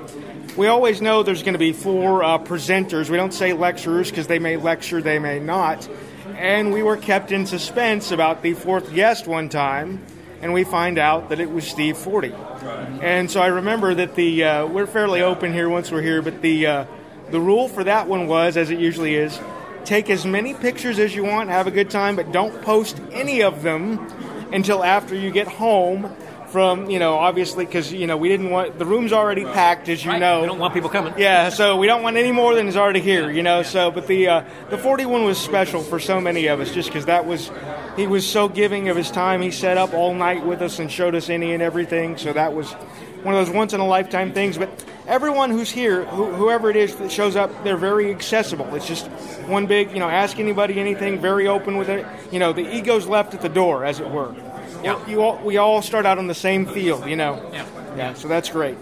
we 0.56 0.66
always 0.66 1.00
know 1.02 1.22
there's 1.22 1.42
going 1.42 1.54
to 1.54 1.58
be 1.58 1.72
four 1.72 2.22
uh, 2.22 2.38
presenters. 2.38 3.10
We 3.10 3.16
don't 3.16 3.34
say 3.34 3.52
lecturers 3.52 4.10
because 4.10 4.26
they 4.26 4.38
may 4.38 4.56
lecture, 4.56 5.02
they 5.02 5.18
may 5.18 5.38
not. 5.38 5.88
And 6.42 6.72
we 6.72 6.82
were 6.82 6.96
kept 6.96 7.30
in 7.30 7.46
suspense 7.46 8.10
about 8.10 8.42
the 8.42 8.54
fourth 8.54 8.92
guest 8.92 9.28
one 9.28 9.48
time, 9.48 10.04
and 10.40 10.52
we 10.52 10.64
find 10.64 10.98
out 10.98 11.28
that 11.28 11.38
it 11.38 11.48
was 11.48 11.64
Steve 11.64 11.96
Forte. 11.96 12.32
And 13.00 13.30
so 13.30 13.40
I 13.40 13.46
remember 13.46 13.94
that 13.94 14.16
the 14.16 14.42
uh, 14.42 14.66
we're 14.66 14.88
fairly 14.88 15.22
open 15.22 15.52
here 15.52 15.68
once 15.68 15.92
we're 15.92 16.02
here, 16.02 16.20
but 16.20 16.42
the 16.42 16.66
uh, 16.66 16.84
The 17.32 17.40
rule 17.40 17.66
for 17.66 17.82
that 17.84 18.08
one 18.08 18.26
was, 18.26 18.58
as 18.58 18.68
it 18.68 18.78
usually 18.78 19.14
is, 19.14 19.40
take 19.86 20.10
as 20.10 20.26
many 20.26 20.52
pictures 20.52 20.98
as 20.98 21.16
you 21.16 21.24
want, 21.24 21.48
have 21.48 21.66
a 21.66 21.70
good 21.70 21.88
time, 21.88 22.14
but 22.14 22.30
don't 22.30 22.60
post 22.60 23.00
any 23.10 23.42
of 23.42 23.62
them 23.62 23.98
until 24.52 24.84
after 24.84 25.14
you 25.14 25.30
get 25.30 25.48
home 25.48 26.14
from 26.52 26.90
you 26.90 26.98
know 26.98 27.14
obviously 27.14 27.64
because 27.64 27.90
you 27.92 28.06
know 28.06 28.16
we 28.18 28.28
didn't 28.28 28.50
want 28.50 28.78
the 28.78 28.84
room's 28.84 29.12
already 29.12 29.44
packed 29.44 29.88
as 29.88 30.04
you 30.04 30.10
Right. 30.10 30.20
know. 30.20 30.42
We 30.42 30.46
don't 30.46 30.58
want 30.58 30.74
people 30.74 30.90
coming. 30.90 31.14
yeah 31.16 31.48
so 31.48 31.78
we 31.78 31.86
don't 31.86 32.02
want 32.02 32.18
any 32.18 32.30
more 32.30 32.54
than 32.54 32.68
is 32.68 32.76
already 32.76 33.00
here 33.00 33.30
you 33.30 33.42
know 33.42 33.62
so 33.62 33.90
but 33.90 34.06
the 34.06 34.28
uh, 34.28 34.44
the 34.68 34.76
41 34.76 35.24
was 35.24 35.38
special 35.38 35.82
for 35.82 35.98
so 35.98 36.20
many 36.20 36.46
of 36.48 36.60
us 36.60 36.72
just 36.72 36.90
because 36.90 37.06
that 37.06 37.24
was 37.26 37.50
he 37.96 38.06
was 38.06 38.26
so 38.26 38.48
giving 38.48 38.88
of 38.88 38.96
his 38.96 39.10
time. 39.10 39.42
He 39.42 39.50
sat 39.50 39.76
up 39.76 39.92
all 39.92 40.14
night 40.14 40.46
with 40.46 40.62
us 40.62 40.78
and 40.78 40.90
showed 40.90 41.14
us 41.14 41.28
any 41.30 41.52
and 41.52 41.62
everything 41.62 42.16
so 42.18 42.32
that 42.32 42.52
was 42.54 42.72
one 43.22 43.34
of 43.34 43.46
those 43.46 43.54
once 43.54 43.72
in 43.72 43.80
a 43.80 43.86
lifetime 43.86 44.32
things 44.32 44.58
but 44.58 44.68
everyone 45.06 45.50
who's 45.50 45.70
here 45.70 46.04
who, 46.06 46.24
whoever 46.32 46.68
it 46.70 46.76
is 46.76 46.96
that 46.96 47.10
shows 47.10 47.34
up 47.36 47.50
they're 47.64 47.76
very 47.78 48.10
accessible. 48.10 48.74
It's 48.74 48.86
just 48.86 49.06
one 49.46 49.66
big 49.66 49.90
you 49.92 49.98
know 50.00 50.08
ask 50.10 50.38
anybody 50.38 50.78
anything 50.78 51.18
very 51.18 51.48
open 51.48 51.76
with 51.78 51.88
it. 51.88 52.04
You 52.30 52.38
know 52.40 52.52
the 52.52 52.66
ego's 52.76 53.06
left 53.06 53.32
at 53.34 53.40
the 53.40 53.48
door 53.48 53.84
as 53.86 54.00
it 54.00 54.10
were 54.10 54.34
Yeah. 54.82 55.06
you 55.06 55.22
all, 55.22 55.38
we 55.44 55.56
all 55.58 55.82
start 55.82 56.06
out 56.06 56.18
on 56.18 56.26
the 56.26 56.34
same 56.34 56.66
field 56.66 57.06
you 57.06 57.16
know 57.16 57.40
Yeah. 57.52 57.66
yeah 57.96 58.14
so 58.14 58.28
that's 58.28 58.50
great 58.50 58.76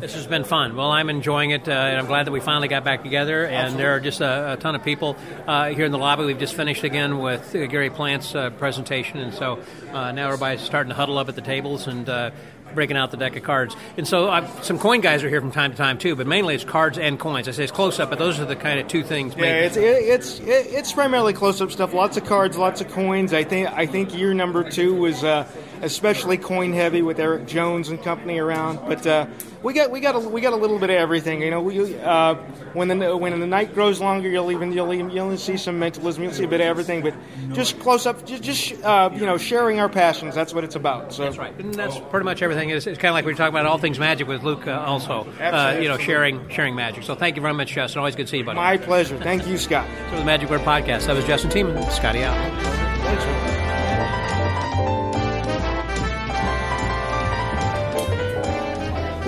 This 0.00 0.14
has 0.14 0.26
been 0.26 0.44
fun. 0.44 0.76
Well, 0.76 0.90
I'm 0.90 1.10
enjoying 1.10 1.50
it, 1.50 1.68
uh, 1.68 1.72
and 1.72 1.98
I'm 1.98 2.06
glad 2.06 2.24
that 2.26 2.32
we 2.32 2.40
finally 2.40 2.68
got 2.68 2.84
back 2.84 3.02
together. 3.02 3.44
And 3.44 3.78
there 3.78 3.90
are 3.94 4.00
just 4.00 4.22
a, 4.22 4.54
a 4.54 4.56
ton 4.56 4.74
of 4.74 4.82
people 4.82 5.14
uh, 5.46 5.68
here 5.76 5.84
in 5.84 5.92
the 5.92 5.98
lobby. 5.98 6.24
We've 6.24 6.38
just 6.38 6.54
finished 6.54 6.84
again 6.84 7.18
with 7.18 7.54
uh, 7.54 7.66
Gary 7.66 7.90
Plant's 7.90 8.34
uh, 8.34 8.48
presentation, 8.48 9.18
and 9.20 9.34
so 9.34 9.58
uh, 9.92 10.10
now 10.12 10.28
everybody's 10.28 10.62
starting 10.62 10.88
to 10.88 10.94
huddle 10.96 11.18
up 11.18 11.28
at 11.28 11.34
the 11.34 11.42
tables 11.42 11.86
and 11.86 12.08
uh, 12.08 12.30
breaking 12.74 12.96
out 12.96 13.10
the 13.10 13.16
deck 13.16 13.36
of 13.36 13.42
cards. 13.42 13.76
And 13.96 14.06
so 14.06 14.28
I've, 14.28 14.64
some 14.64 14.78
coin 14.78 15.00
guys 15.00 15.22
are 15.24 15.28
here 15.28 15.40
from 15.40 15.52
time 15.52 15.70
to 15.72 15.76
time 15.76 15.98
too, 15.98 16.16
but 16.16 16.26
mainly 16.26 16.54
it's 16.54 16.64
cards 16.64 16.98
and 16.98 17.18
coins. 17.18 17.48
I 17.48 17.52
say 17.52 17.64
it's 17.64 17.72
close 17.72 17.98
up, 17.98 18.10
but 18.10 18.18
those 18.18 18.40
are 18.40 18.44
the 18.44 18.56
kind 18.56 18.80
of 18.80 18.88
two 18.88 19.02
things. 19.02 19.34
Yeah, 19.34 19.40
mainly. 19.40 19.66
it's 19.66 19.76
it, 19.76 19.82
it's 19.82 20.40
it, 20.40 20.66
it's 20.74 20.92
primarily 20.92 21.32
close-up 21.32 21.70
stuff. 21.70 21.92
Lots 21.94 22.16
of 22.16 22.24
cards, 22.24 22.56
lots 22.56 22.80
of 22.80 22.88
coins. 22.90 23.32
I 23.32 23.44
think 23.44 23.68
I 23.68 23.86
think 23.86 24.14
year 24.14 24.34
number 24.34 24.68
two 24.68 24.94
was 24.94 25.24
uh, 25.24 25.46
especially 25.82 26.36
coin 26.36 26.72
heavy 26.72 27.02
with 27.02 27.18
Eric 27.18 27.46
Jones 27.46 27.88
and 27.88 28.02
company 28.02 28.38
around. 28.38 28.80
But 28.86 29.06
uh, 29.06 29.26
we 29.62 29.72
got 29.74 29.90
we 29.90 30.00
got 30.00 30.14
a, 30.14 30.18
we 30.20 30.40
got 30.40 30.52
a 30.52 30.56
little 30.56 30.78
bit 30.78 30.90
of 30.90 30.96
everything. 30.96 31.42
You 31.42 31.50
know, 31.50 31.60
we, 31.60 31.98
uh, 31.98 32.34
when 32.72 32.88
the 32.88 33.16
when 33.16 33.38
the 33.38 33.46
night 33.46 33.74
grows 33.74 34.00
longer, 34.00 34.28
you'll 34.28 34.50
even 34.52 34.72
you'll 34.72 34.92
even, 34.92 35.10
you'll 35.10 35.36
see 35.36 35.56
some 35.56 35.78
mentalism. 35.78 36.22
You'll 36.22 36.32
see 36.32 36.44
a 36.44 36.48
bit 36.48 36.60
of 36.60 36.66
everything. 36.66 37.02
But 37.02 37.14
just 37.52 37.78
close 37.80 38.06
up, 38.06 38.24
just, 38.24 38.42
just 38.42 38.82
uh, 38.84 39.10
you 39.12 39.26
know, 39.26 39.36
sharing 39.36 39.80
our 39.80 39.88
passions. 39.88 40.34
That's 40.34 40.54
what 40.54 40.64
it's 40.64 40.76
about. 40.76 41.12
So 41.12 41.24
That's 41.24 41.38
right, 41.38 41.56
and 41.58 41.74
that's 41.74 41.98
pretty 42.10 42.24
much 42.24 42.42
everything. 42.42 42.70
It's, 42.70 42.86
it's 42.86 42.98
kind 42.98 43.10
of 43.10 43.14
like 43.14 43.24
we 43.24 43.32
were 43.32 43.36
talking 43.36 43.54
about 43.54 43.66
all 43.66 43.78
things 43.78 43.98
magic 43.98 44.28
with 44.28 44.42
Luke, 44.42 44.66
uh, 44.66 44.72
also. 44.86 45.26
Uh, 45.40 45.78
you 45.80 45.88
know, 45.88 45.98
sharing 45.98 46.48
sharing 46.48 46.74
magic. 46.74 47.04
So 47.04 47.14
thank 47.14 47.36
you 47.36 47.42
very 47.42 47.54
much, 47.54 47.72
Justin. 47.72 47.98
Always 47.98 48.16
good 48.16 48.26
to 48.26 48.30
see 48.30 48.38
you, 48.38 48.44
buddy. 48.44 48.56
My 48.56 48.76
pleasure. 48.76 49.18
Thank 49.18 49.46
you, 49.46 49.58
Scott. 49.58 49.86
to 50.10 50.16
the 50.16 50.24
Magic 50.24 50.48
Word 50.50 50.60
Podcast. 50.60 51.06
That 51.06 51.16
was 51.16 51.24
Justin 51.24 51.50
Tiemann. 51.50 51.90
Scotty 51.92 52.22
out. 52.22 53.59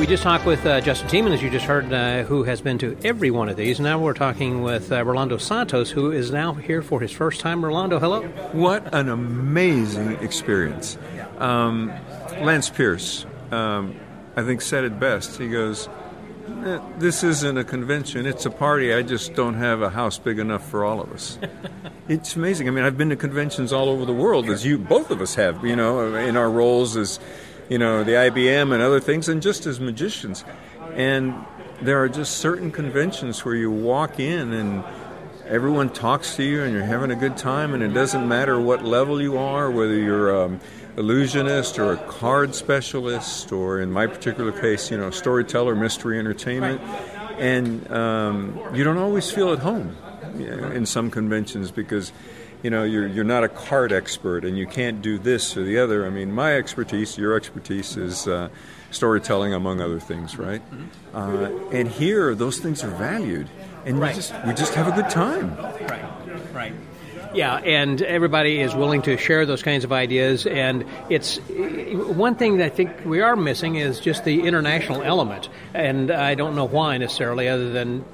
We 0.03 0.09
just 0.09 0.25
talked 0.25 0.47
with 0.47 0.67
uh, 0.67 0.81
Justin 0.81 1.07
Tiemann, 1.09 1.33
as 1.33 1.45
you 1.45 1.49
just 1.49 1.65
heard, 1.65 1.93
uh, 1.93 2.25
who 2.25 2.43
has 2.43 2.61
been 2.61 2.77
to 2.79 2.99
every 3.05 3.31
one 3.31 3.49
of 3.49 3.57
these. 3.57 3.79
Now 3.79 4.01
we're 4.01 4.15
talking 4.15 4.63
with 4.63 4.91
uh, 4.91 5.05
Rolando 5.05 5.37
Santos, 5.37 5.93
who 5.93 6.11
is 6.11 6.33
now 6.33 6.55
here 6.55 6.83
for 6.83 6.99
his 7.01 7.13
first 7.13 7.39
time. 7.39 7.65
Rolando, 7.65 8.01
hello. 8.01 8.23
What 8.51 8.93
an 8.93 9.09
amazing 9.09 10.15
experience. 10.15 10.99
Um, 11.39 11.93
Lance 12.41 12.69
Pierce, 12.69 13.27
um, 13.53 13.95
I 14.35 14.43
think, 14.43 14.61
said 14.61 14.83
it 14.83 14.99
best. 14.99 15.39
He 15.39 15.49
goes, 15.49 15.89
"Eh, 16.65 16.81
This 16.99 17.23
isn't 17.23 17.57
a 17.57 17.63
convention, 17.63 18.27
it's 18.27 18.45
a 18.45 18.51
party. 18.51 18.93
I 18.93 19.03
just 19.03 19.35
don't 19.35 19.55
have 19.55 19.83
a 19.83 19.91
house 19.91 20.19
big 20.19 20.41
enough 20.41 20.69
for 20.69 20.85
all 20.85 21.01
of 21.01 21.13
us. 21.13 21.39
it's 22.09 22.35
amazing. 22.35 22.67
I 22.67 22.73
mean, 22.73 22.83
I've 22.83 22.99
been 22.99 23.11
to 23.11 23.17
conventions 23.17 23.73
all 23.73 23.89
over 23.89 24.05
the 24.05 24.13
world, 24.13 24.51
as 24.51 24.67
you 24.67 24.79
both 24.79 25.13
of 25.13 25.21
us 25.21 25.37
have, 25.37 25.65
you 25.65 25.77
know, 25.77 26.17
in 26.17 26.37
our 26.37 26.51
roles 26.51 26.97
as, 26.97 27.21
you 27.69 27.79
know, 27.79 28.05
the 28.05 28.13
IBM 28.13 28.73
and 28.73 28.83
other 28.83 29.01
things, 29.01 29.29
and 29.29 29.43
just 29.43 29.67
as 29.67 29.81
magicians. 29.81 30.45
And 30.95 31.35
there 31.83 32.03
are 32.03 32.09
just 32.09 32.39
certain 32.39 32.71
conventions 32.71 33.45
where 33.45 33.57
you 33.57 33.71
walk 33.71 34.21
in 34.21 34.53
and 34.53 34.85
everyone 35.47 35.91
talks 35.91 36.37
to 36.37 36.43
you 36.45 36.63
and 36.63 36.73
you're 36.73 36.85
having 36.85 37.11
a 37.11 37.17
good 37.17 37.37
time 37.37 37.75
and 37.75 37.83
it 37.83 37.89
doesn't 37.89 38.27
matter 38.29 38.61
what 38.61 38.85
level 38.85 39.21
you 39.21 39.37
are 39.37 39.69
whether 39.71 39.95
you're 39.95 40.45
um, 40.45 40.61
illusionist 40.97 41.79
or 41.81 41.93
a 41.93 41.97
card 42.07 42.55
specialist 42.55 43.51
or 43.51 43.81
in 43.81 43.91
my 43.91 44.07
particular 44.07 44.53
case 44.53 44.91
you 44.91 44.97
know 44.97 45.11
storyteller 45.11 45.75
mystery 45.75 46.19
entertainment 46.19 46.81
and 47.39 47.91
um, 47.91 48.57
you 48.73 48.85
don't 48.85 48.99
always 48.99 49.31
feel 49.31 49.53
at 49.53 49.59
home 49.59 49.97
in 50.37 50.87
some 50.87 51.11
conventions 51.11 51.73
because 51.73 52.13
you 52.63 52.71
know 52.71 52.85
you're, 52.85 53.07
you're 53.07 53.25
not 53.25 53.45
a 53.45 53.49
card 53.49 53.93
expert 53.93 54.45
and 54.45 54.57
you 54.57 54.67
can't 54.67 55.03
do 55.03 55.19
this 55.19 55.57
or 55.57 55.65
the 55.65 55.79
other 55.79 56.07
i 56.07 56.11
mean 56.11 56.33
my 56.33 56.55
expertise 56.57 57.19
your 57.19 57.35
expertise 57.35 57.97
is 57.97 58.27
uh, 58.29 58.49
storytelling 58.91 59.53
among 59.55 59.81
other 59.81 59.99
things 60.01 60.39
right 60.39 60.63
uh, 61.15 61.49
and 61.73 61.89
here 61.89 62.35
those 62.35 62.59
things 62.59 62.85
are 62.85 62.91
valued 62.91 63.49
and 63.85 63.99
Right. 63.99 64.11
we 64.15 64.17
just 64.23 64.33
we 64.47 64.55
just 64.55 64.75
have 64.75 64.87
a 64.89 64.93
good 64.93 65.11
time 65.11 65.57
Right, 65.57 66.05
right. 66.55 66.73
Yeah, 67.35 67.57
and 67.57 68.03
everybody 68.03 68.61
is 68.61 68.75
willing 68.75 69.01
to 69.03 69.17
share 69.17 69.47
those 69.47 69.63
kinds 69.63 69.85
of 69.85 69.93
ideas. 69.93 70.47
And 70.47 70.85
it's 71.09 71.39
one 71.49 72.35
thing 72.35 72.59
that 72.59 72.67
I 72.67 72.69
think 72.69 72.91
we 73.07 73.23
are 73.23 73.37
missing 73.37 73.77
is 73.77 74.01
just 74.01 74.27
the 74.27 74.43
international 74.43 75.01
element. 75.01 75.49
And 75.73 76.11
I 76.11 76.35
don't 76.35 76.55
know 76.55 76.67
why 76.67 76.99
necessarily, 76.99 77.49
other 77.49 77.71
than 77.73 78.05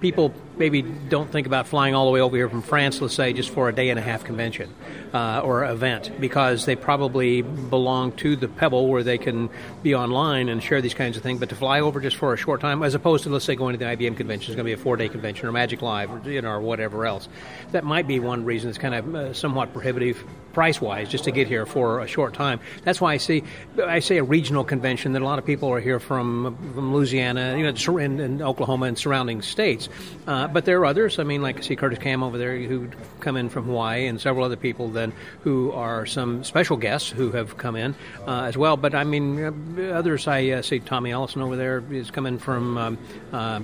people 0.00 0.34
maybe 0.58 0.82
don't 0.82 1.30
think 1.30 1.46
about 1.46 1.66
flying 1.66 1.94
all 1.94 2.06
the 2.06 2.12
way 2.12 2.20
over 2.20 2.36
here 2.36 2.48
from 2.48 2.62
France, 2.62 3.00
let's 3.00 3.14
say, 3.14 3.32
just 3.32 3.50
for 3.50 3.68
a 3.68 3.74
day 3.74 3.90
and 3.90 3.98
a 3.98 4.02
half 4.02 4.24
convention 4.24 4.72
uh, 5.12 5.40
or 5.40 5.64
event, 5.64 6.12
because 6.20 6.64
they 6.64 6.76
probably 6.76 7.42
belong 7.42 8.12
to 8.12 8.36
the 8.36 8.48
Pebble 8.48 8.88
where 8.88 9.02
they 9.02 9.18
can 9.18 9.50
be 9.82 9.94
online 9.94 10.48
and 10.48 10.62
share 10.62 10.80
these 10.80 10.94
kinds 10.94 11.16
of 11.16 11.22
things. 11.22 11.40
But 11.40 11.50
to 11.50 11.54
fly 11.54 11.80
over 11.80 12.00
just 12.00 12.16
for 12.16 12.32
a 12.32 12.36
short 12.36 12.60
time, 12.60 12.82
as 12.82 12.94
opposed 12.94 13.24
to 13.24 13.30
let's 13.30 13.44
say 13.44 13.54
going 13.54 13.78
to 13.78 13.78
the 13.78 13.84
IBM 13.84 14.16
convention, 14.16 14.52
it's 14.52 14.56
going 14.56 14.64
to 14.64 14.64
be 14.64 14.72
a 14.72 14.76
four-day 14.76 15.08
convention 15.08 15.46
or 15.46 15.52
Magic 15.52 15.82
Live, 15.82 16.10
or, 16.10 16.30
you 16.30 16.42
know, 16.42 16.50
or 16.50 16.60
whatever 16.60 17.06
else. 17.06 17.28
That 17.72 17.84
might 17.84 18.06
be 18.06 18.20
one 18.20 18.44
reason 18.44 18.70
it's 18.70 18.78
kind 18.78 18.94
of 18.94 19.14
uh, 19.14 19.32
somewhat 19.32 19.72
prohibitive 19.72 20.22
price-wise 20.52 21.08
just 21.08 21.24
to 21.24 21.30
get 21.30 21.46
here 21.46 21.66
for 21.66 22.00
a 22.00 22.06
short 22.06 22.32
time. 22.32 22.60
That's 22.82 23.00
why 23.00 23.12
I 23.12 23.16
see 23.18 23.44
I 23.84 23.98
say 23.98 24.16
a 24.16 24.24
regional 24.24 24.64
convention 24.64 25.12
that 25.12 25.22
a 25.22 25.24
lot 25.24 25.38
of 25.38 25.44
people 25.44 25.68
are 25.70 25.80
here 25.80 26.00
from 26.00 26.56
from 26.74 26.94
Louisiana, 26.94 27.56
you 27.56 27.70
know, 27.70 27.98
in, 27.98 28.20
in 28.20 28.42
Oklahoma 28.42 28.86
and 28.86 28.98
surrounding 28.98 29.42
states. 29.42 29.88
Uh, 30.26 30.45
but 30.52 30.64
there 30.64 30.80
are 30.80 30.86
others. 30.86 31.18
I 31.18 31.24
mean, 31.24 31.42
like 31.42 31.58
I 31.58 31.60
see 31.60 31.76
Curtis 31.76 31.98
Kam 31.98 32.22
over 32.22 32.38
there 32.38 32.56
who 32.58 32.88
come 33.20 33.36
in 33.36 33.48
from 33.48 33.64
Hawaii, 33.64 34.06
and 34.06 34.20
several 34.20 34.44
other 34.44 34.56
people 34.56 34.88
then 34.88 35.12
who 35.42 35.72
are 35.72 36.06
some 36.06 36.44
special 36.44 36.76
guests 36.76 37.10
who 37.10 37.32
have 37.32 37.56
come 37.56 37.76
in 37.76 37.94
uh, 38.26 38.42
as 38.42 38.56
well. 38.56 38.76
But 38.76 38.94
I 38.94 39.04
mean, 39.04 39.78
uh, 39.78 39.82
others 39.92 40.26
I 40.26 40.50
uh, 40.50 40.62
see 40.62 40.80
Tommy 40.80 41.10
Ellison 41.10 41.42
over 41.42 41.56
there 41.56 41.82
is 41.90 42.10
coming 42.10 42.38
from. 42.38 42.78
Um, 42.78 42.98
uh, 43.32 43.60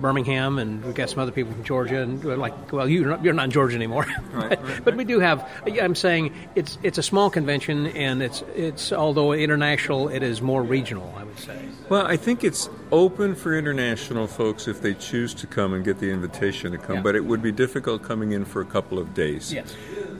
Birmingham, 0.00 0.58
and 0.58 0.84
we've 0.84 0.94
got 0.94 1.10
some 1.10 1.18
other 1.20 1.32
people 1.32 1.52
from 1.52 1.64
Georgia, 1.64 2.02
and 2.02 2.24
like, 2.24 2.72
well, 2.72 2.88
you're 2.88 3.08
not, 3.08 3.24
you're 3.24 3.34
not 3.34 3.44
in 3.46 3.50
Georgia 3.50 3.76
anymore, 3.76 4.06
but, 4.32 4.60
but 4.84 4.96
we 4.96 5.04
do 5.04 5.20
have. 5.20 5.48
I'm 5.66 5.94
saying 5.94 6.34
it's 6.54 6.78
it's 6.82 6.98
a 6.98 7.02
small 7.02 7.30
convention, 7.30 7.86
and 7.88 8.22
it's 8.22 8.42
it's 8.54 8.92
although 8.92 9.32
international, 9.32 10.08
it 10.08 10.22
is 10.22 10.40
more 10.42 10.62
regional. 10.62 11.12
I 11.16 11.24
would 11.24 11.38
say. 11.38 11.58
Well, 11.88 12.06
I 12.06 12.16
think 12.16 12.44
it's 12.44 12.68
open 12.92 13.34
for 13.34 13.56
international 13.56 14.26
folks 14.26 14.68
if 14.68 14.80
they 14.82 14.94
choose 14.94 15.34
to 15.34 15.46
come 15.46 15.72
and 15.74 15.84
get 15.84 15.98
the 15.98 16.10
invitation 16.10 16.72
to 16.72 16.78
come, 16.78 16.96
Yeah. 16.96 17.02
but 17.02 17.16
it 17.16 17.24
would 17.24 17.42
be 17.42 17.52
difficult 17.52 18.02
coming 18.02 18.32
in 18.32 18.44
for 18.44 18.60
a 18.60 18.66
couple 18.66 18.98
of 18.98 19.14
days. 19.14 19.52
Yes. 19.52 19.74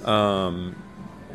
Um, 0.05 0.75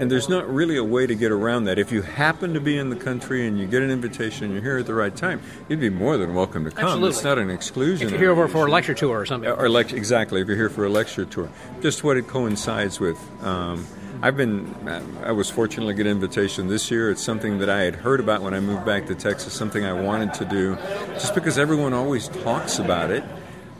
and 0.03 0.11
there's 0.11 0.27
not 0.27 0.53
really 0.53 0.75
a 0.75 0.83
way 0.83 1.07
to 1.07 1.15
get 1.15 1.31
around 1.31 1.63
that. 1.63 1.79
If 1.79 1.89
you 1.89 2.01
happen 2.01 2.53
to 2.55 2.59
be 2.59 2.77
in 2.77 2.89
the 2.89 2.95
country 2.97 3.47
and 3.47 3.57
you 3.57 3.65
get 3.65 3.81
an 3.81 3.89
invitation 3.89 4.43
and 4.43 4.53
you're 4.53 4.61
here 4.61 4.77
at 4.77 4.85
the 4.85 4.93
right 4.93 5.15
time, 5.15 5.39
you'd 5.69 5.79
be 5.79 5.89
more 5.89 6.17
than 6.17 6.33
welcome 6.33 6.65
to 6.65 6.71
come. 6.71 6.83
Absolutely. 6.83 7.09
It's 7.09 7.23
not 7.23 7.37
an 7.37 7.49
exclusion. 7.49 8.07
If 8.07 8.11
you're 8.11 8.19
here 8.19 8.31
over 8.31 8.49
for 8.49 8.67
a 8.67 8.69
lecture 8.69 8.93
tour 8.93 9.17
or 9.21 9.25
something. 9.25 9.49
or 9.49 9.69
lect- 9.69 9.93
exactly 9.93 10.41
if 10.41 10.47
you're 10.49 10.57
here 10.57 10.69
for 10.69 10.83
a 10.85 10.89
lecture 10.89 11.23
tour 11.23 11.47
just 11.81 12.03
what 12.03 12.17
it 12.17 12.27
coincides 12.27 12.99
with 12.99 13.17
um, 13.43 13.87
i've 14.21 14.35
been 14.35 14.75
i 15.23 15.31
was 15.31 15.49
fortunate 15.49 15.85
to 15.85 15.93
get 15.93 16.05
an 16.05 16.11
invitation 16.11 16.67
this 16.67 16.91
year 16.91 17.09
it's 17.11 17.23
something 17.23 17.59
that 17.59 17.69
i 17.69 17.81
had 17.81 17.95
heard 17.95 18.19
about 18.19 18.41
when 18.41 18.53
i 18.53 18.59
moved 18.59 18.85
back 18.85 19.05
to 19.05 19.15
texas 19.15 19.53
something 19.53 19.85
i 19.85 19.93
wanted 19.93 20.33
to 20.33 20.43
do 20.45 20.75
just 21.13 21.33
because 21.35 21.57
everyone 21.57 21.93
always 21.93 22.27
talks 22.27 22.79
about 22.79 23.09
it 23.11 23.23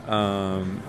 um, 0.08 0.82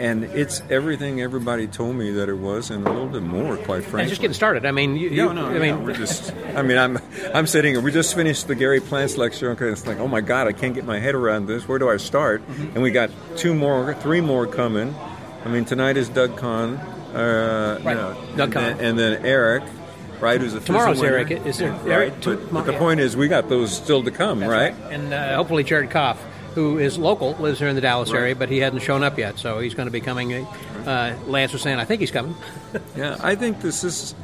and 0.00 0.24
it's 0.24 0.62
everything 0.70 1.20
everybody 1.20 1.66
told 1.66 1.94
me 1.94 2.10
that 2.12 2.28
it 2.28 2.34
was 2.38 2.70
and 2.70 2.86
a 2.86 2.90
little 2.90 3.06
bit 3.08 3.22
more 3.22 3.56
quite 3.58 3.82
frankly 3.82 4.00
And 4.02 4.08
just 4.08 4.20
getting 4.20 4.34
started. 4.34 4.64
I 4.64 4.70
mean, 4.72 4.96
you, 4.96 5.08
yeah, 5.10 5.24
you- 5.28 5.34
no, 5.34 5.46
I 5.48 5.52
yeah, 5.52 5.58
mean, 5.58 5.84
we're 5.84 5.92
just. 5.92 6.32
I 6.56 6.62
mean, 6.62 6.78
I'm, 6.78 6.98
I'm 7.34 7.46
sitting. 7.46 7.74
here. 7.74 7.80
We 7.82 7.92
just 7.92 8.14
finished 8.14 8.48
the 8.48 8.54
Gary 8.54 8.80
Plants 8.80 9.16
lecture. 9.16 9.50
and 9.50 9.60
it's 9.60 9.86
like, 9.86 9.98
oh 9.98 10.08
my 10.08 10.20
God, 10.22 10.48
I 10.48 10.52
can't 10.52 10.74
get 10.74 10.84
my 10.84 10.98
head 10.98 11.14
around 11.14 11.46
this. 11.46 11.68
Where 11.68 11.78
do 11.78 11.88
I 11.90 11.98
start? 11.98 12.40
Mm-hmm. 12.42 12.62
And 12.74 12.82
we 12.82 12.90
got 12.90 13.10
two 13.36 13.54
more, 13.54 13.94
three 13.94 14.20
more 14.20 14.46
coming. 14.46 14.94
I 15.44 15.48
mean, 15.48 15.64
tonight 15.64 15.96
is 15.96 16.08
Doug 16.08 16.36
Conn. 16.36 16.76
Uh, 16.76 17.80
Right. 17.84 17.96
know, 17.96 18.14
Doug 18.36 18.40
and 18.40 18.52
Conn. 18.54 18.62
then, 18.78 18.80
and 18.80 18.98
then 18.98 19.26
Erik, 19.26 19.64
right? 20.20 20.40
Who's 20.40 20.54
a 20.54 20.60
Tomorrow's 20.60 21.02
Erik. 21.02 21.30
Is 21.30 21.58
there 21.58 21.72
right? 21.72 21.86
Erik 21.92 22.14
But, 22.14 22.22
tomorrow? 22.22 22.48
but 22.52 22.66
the 22.66 22.72
Yeah. 22.72 22.78
point 22.78 23.00
is, 23.00 23.16
we 23.16 23.26
got 23.28 23.48
those 23.48 23.74
still 23.76 24.02
to 24.04 24.10
come, 24.10 24.42
right? 24.44 24.74
and 24.90 25.12
uh, 25.12 25.34
hopefully 25.36 25.64
Jared 25.64 25.90
Kopf 25.90 26.18
who 26.54 26.78
is 26.78 26.98
local, 26.98 27.32
lives 27.34 27.58
here 27.58 27.68
in 27.68 27.74
the 27.74 27.80
Dallas 27.80 28.10
area, 28.12 28.34
but 28.34 28.48
he 28.48 28.58
hadn't 28.58 28.80
shown 28.80 29.02
up 29.02 29.18
yet. 29.18 29.38
So 29.38 29.58
he's 29.60 29.74
going 29.74 29.86
to 29.86 29.92
be 29.92 30.00
coming. 30.00 30.32
Uh, 30.34 31.16
Lance 31.26 31.52
was 31.52 31.62
saying, 31.62 31.78
I 31.78 31.84
think 31.84 32.00
he's 32.00 32.10
coming. 32.10 32.34
Yeah, 32.96 33.16
I 33.20 33.34
think 33.34 33.60
this 33.60 33.82
is 33.84 34.14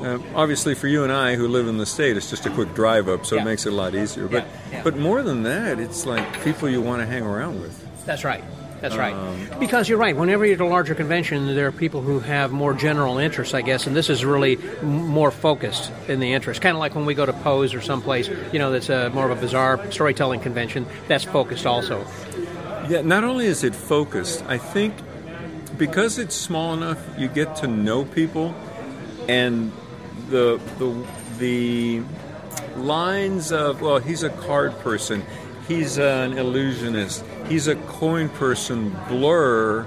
uh, 0.00 0.18
obviously 0.34 0.74
for 0.74 0.86
you 0.88 1.02
and 1.04 1.12
I 1.12 1.34
who 1.36 1.48
live 1.48 1.66
in 1.68 1.78
the 1.78 1.86
state. 1.86 2.16
It's 2.16 2.30
just 2.30 2.46
a 2.46 2.50
quick 2.50 2.74
drive 2.74 3.08
up, 3.08 3.26
so 3.26 3.34
Yeah. 3.36 3.42
it 3.42 3.44
makes 3.44 3.66
it 3.66 3.72
a 3.72 3.76
lot 3.76 3.94
easier. 3.94 4.28
But 4.28 4.44
Yeah, 4.44 4.78
yeah. 4.78 4.82
but 4.84 4.96
more 4.96 5.22
than 5.22 5.42
that, 5.44 5.78
it's 5.80 6.06
like 6.06 6.42
people 6.44 6.68
you 6.68 6.80
want 6.80 7.00
to 7.02 7.06
hang 7.06 7.22
around 7.24 7.60
with. 7.60 8.04
That's 8.06 8.24
right. 8.24 8.42
That's 8.82 8.96
right. 8.96 9.14
Um, 9.14 9.60
because 9.60 9.88
you're 9.88 9.96
right. 9.96 10.16
Whenever 10.16 10.44
you're 10.44 10.56
at 10.56 10.60
a 10.60 10.66
larger 10.66 10.96
convention, 10.96 11.54
there 11.54 11.68
are 11.68 11.72
people 11.72 12.02
who 12.02 12.18
have 12.18 12.50
more 12.50 12.74
general 12.74 13.18
interests, 13.18 13.54
I 13.54 13.62
guess, 13.62 13.86
and 13.86 13.94
this 13.94 14.10
is 14.10 14.24
really 14.24 14.58
m- 14.80 15.06
more 15.06 15.30
focused 15.30 15.92
in 16.08 16.18
the 16.18 16.32
interest. 16.32 16.60
Kind 16.60 16.76
of 16.76 16.80
like 16.80 16.96
when 16.96 17.06
we 17.06 17.14
go 17.14 17.24
to 17.24 17.32
Pose 17.32 17.74
or 17.74 17.80
someplace, 17.80 18.28
you 18.52 18.58
know, 18.58 18.72
that's 18.72 18.90
a, 18.90 19.08
more 19.10 19.30
of 19.30 19.38
a 19.38 19.40
bizarre 19.40 19.90
storytelling 19.92 20.40
convention. 20.40 20.84
That's 21.06 21.22
focused 21.22 21.64
also. 21.64 22.04
Yeah, 22.88 23.02
not 23.02 23.22
only 23.22 23.46
is 23.46 23.62
it 23.62 23.74
focused, 23.74 24.44
I 24.48 24.58
think 24.58 24.94
because 25.78 26.18
it's 26.18 26.34
small 26.34 26.74
enough, 26.74 26.98
you 27.16 27.28
get 27.28 27.54
to 27.56 27.68
know 27.68 28.04
people, 28.04 28.54
and 29.28 29.70
the 30.28 30.60
the 30.78 31.06
the 31.38 32.02
lines 32.76 33.52
of 33.52 33.80
well, 33.80 33.98
he's 33.98 34.24
a 34.24 34.30
card 34.30 34.76
person, 34.80 35.22
he's 35.68 35.98
an 35.98 36.36
illusionist, 36.36 37.24
he's 37.52 37.68
a 37.68 37.76
coin 37.76 38.30
person 38.30 38.96
blur 39.08 39.86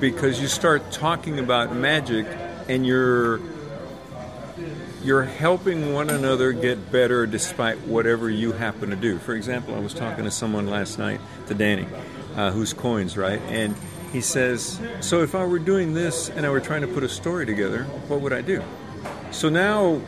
because 0.00 0.40
you 0.40 0.48
start 0.48 0.90
talking 0.90 1.38
about 1.38 1.74
magic, 1.76 2.26
and 2.66 2.86
you're 2.86 3.40
you're 5.04 5.22
helping 5.24 5.92
one 5.92 6.08
another 6.10 6.52
get 6.52 6.90
better 6.90 7.26
despite 7.26 7.78
whatever 7.80 8.30
you 8.30 8.52
happen 8.52 8.88
to 8.90 8.96
do. 8.96 9.18
For 9.18 9.34
example, 9.34 9.74
I 9.74 9.78
was 9.80 9.92
talking 9.94 10.24
to 10.24 10.30
someone 10.30 10.66
last 10.68 10.98
night, 10.98 11.20
to 11.46 11.54
Danny, 11.54 11.86
uh, 12.36 12.50
who's 12.52 12.72
coins, 12.72 13.16
right? 13.16 13.40
And 13.48 13.76
he 14.12 14.20
says, 14.22 14.80
So 15.00 15.22
if 15.22 15.34
I 15.34 15.44
were 15.44 15.58
doing 15.58 15.92
this 15.94 16.30
and 16.30 16.44
I 16.46 16.50
were 16.50 16.60
trying 16.60 16.80
to 16.80 16.88
put 16.88 17.02
a 17.04 17.08
story 17.08 17.44
together, 17.46 17.84
what 18.08 18.20
would 18.22 18.32
I 18.32 18.40
do? 18.40 18.62
So 19.30 19.48
now, 19.50 20.00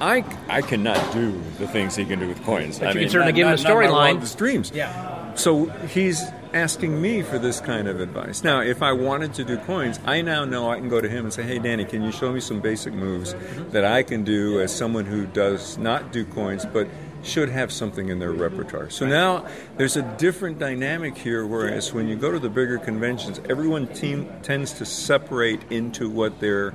I, 0.00 0.24
I 0.48 0.62
cannot 0.62 1.12
do 1.12 1.32
the 1.58 1.66
things 1.66 1.96
he 1.96 2.04
can 2.04 2.20
do 2.20 2.28
with 2.28 2.42
coins. 2.44 2.78
But 2.78 2.86
I 2.86 2.88
you 2.90 2.92
can 2.94 3.00
mean, 3.02 3.10
certainly 3.10 3.32
not- 3.32 3.36
give 3.36 3.46
him 3.48 3.54
a 3.54 3.56
storyline. 3.56 3.92
wildest 4.14 4.38
dreams. 4.38 4.70
Yeah. 4.74 5.15
So 5.36 5.66
he's 5.88 6.24
asking 6.54 7.00
me 7.00 7.22
for 7.22 7.38
this 7.38 7.60
kind 7.60 7.88
of 7.88 8.00
advice. 8.00 8.42
Now, 8.42 8.60
if 8.60 8.82
I 8.82 8.92
wanted 8.92 9.34
to 9.34 9.44
do 9.44 9.58
coins, 9.58 10.00
I 10.06 10.22
now 10.22 10.44
know 10.44 10.70
I 10.70 10.78
can 10.78 10.88
go 10.88 11.00
to 11.00 11.08
him 11.08 11.24
and 11.24 11.32
say, 11.32 11.42
"Hey, 11.42 11.58
Danny, 11.58 11.84
can 11.84 12.02
you 12.02 12.10
show 12.10 12.32
me 12.32 12.40
some 12.40 12.60
basic 12.60 12.94
moves 12.94 13.34
that 13.72 13.84
I 13.84 14.02
can 14.02 14.24
do 14.24 14.60
as 14.60 14.74
someone 14.74 15.04
who 15.04 15.26
does 15.26 15.76
not 15.76 16.12
do 16.12 16.24
coins, 16.24 16.64
but 16.64 16.88
should 17.22 17.50
have 17.50 17.70
something 17.70 18.08
in 18.08 18.18
their 18.18 18.32
repertoire?" 18.32 18.88
So 18.88 19.06
now 19.06 19.44
there's 19.76 19.96
a 19.96 20.02
different 20.02 20.58
dynamic 20.58 21.18
here. 21.18 21.46
Whereas 21.46 21.92
when 21.92 22.08
you 22.08 22.16
go 22.16 22.32
to 22.32 22.38
the 22.38 22.48
bigger 22.48 22.78
conventions, 22.78 23.38
everyone 23.48 23.88
team 23.88 24.28
tends 24.42 24.72
to 24.74 24.86
separate 24.86 25.60
into 25.70 26.08
what 26.08 26.40
their 26.40 26.72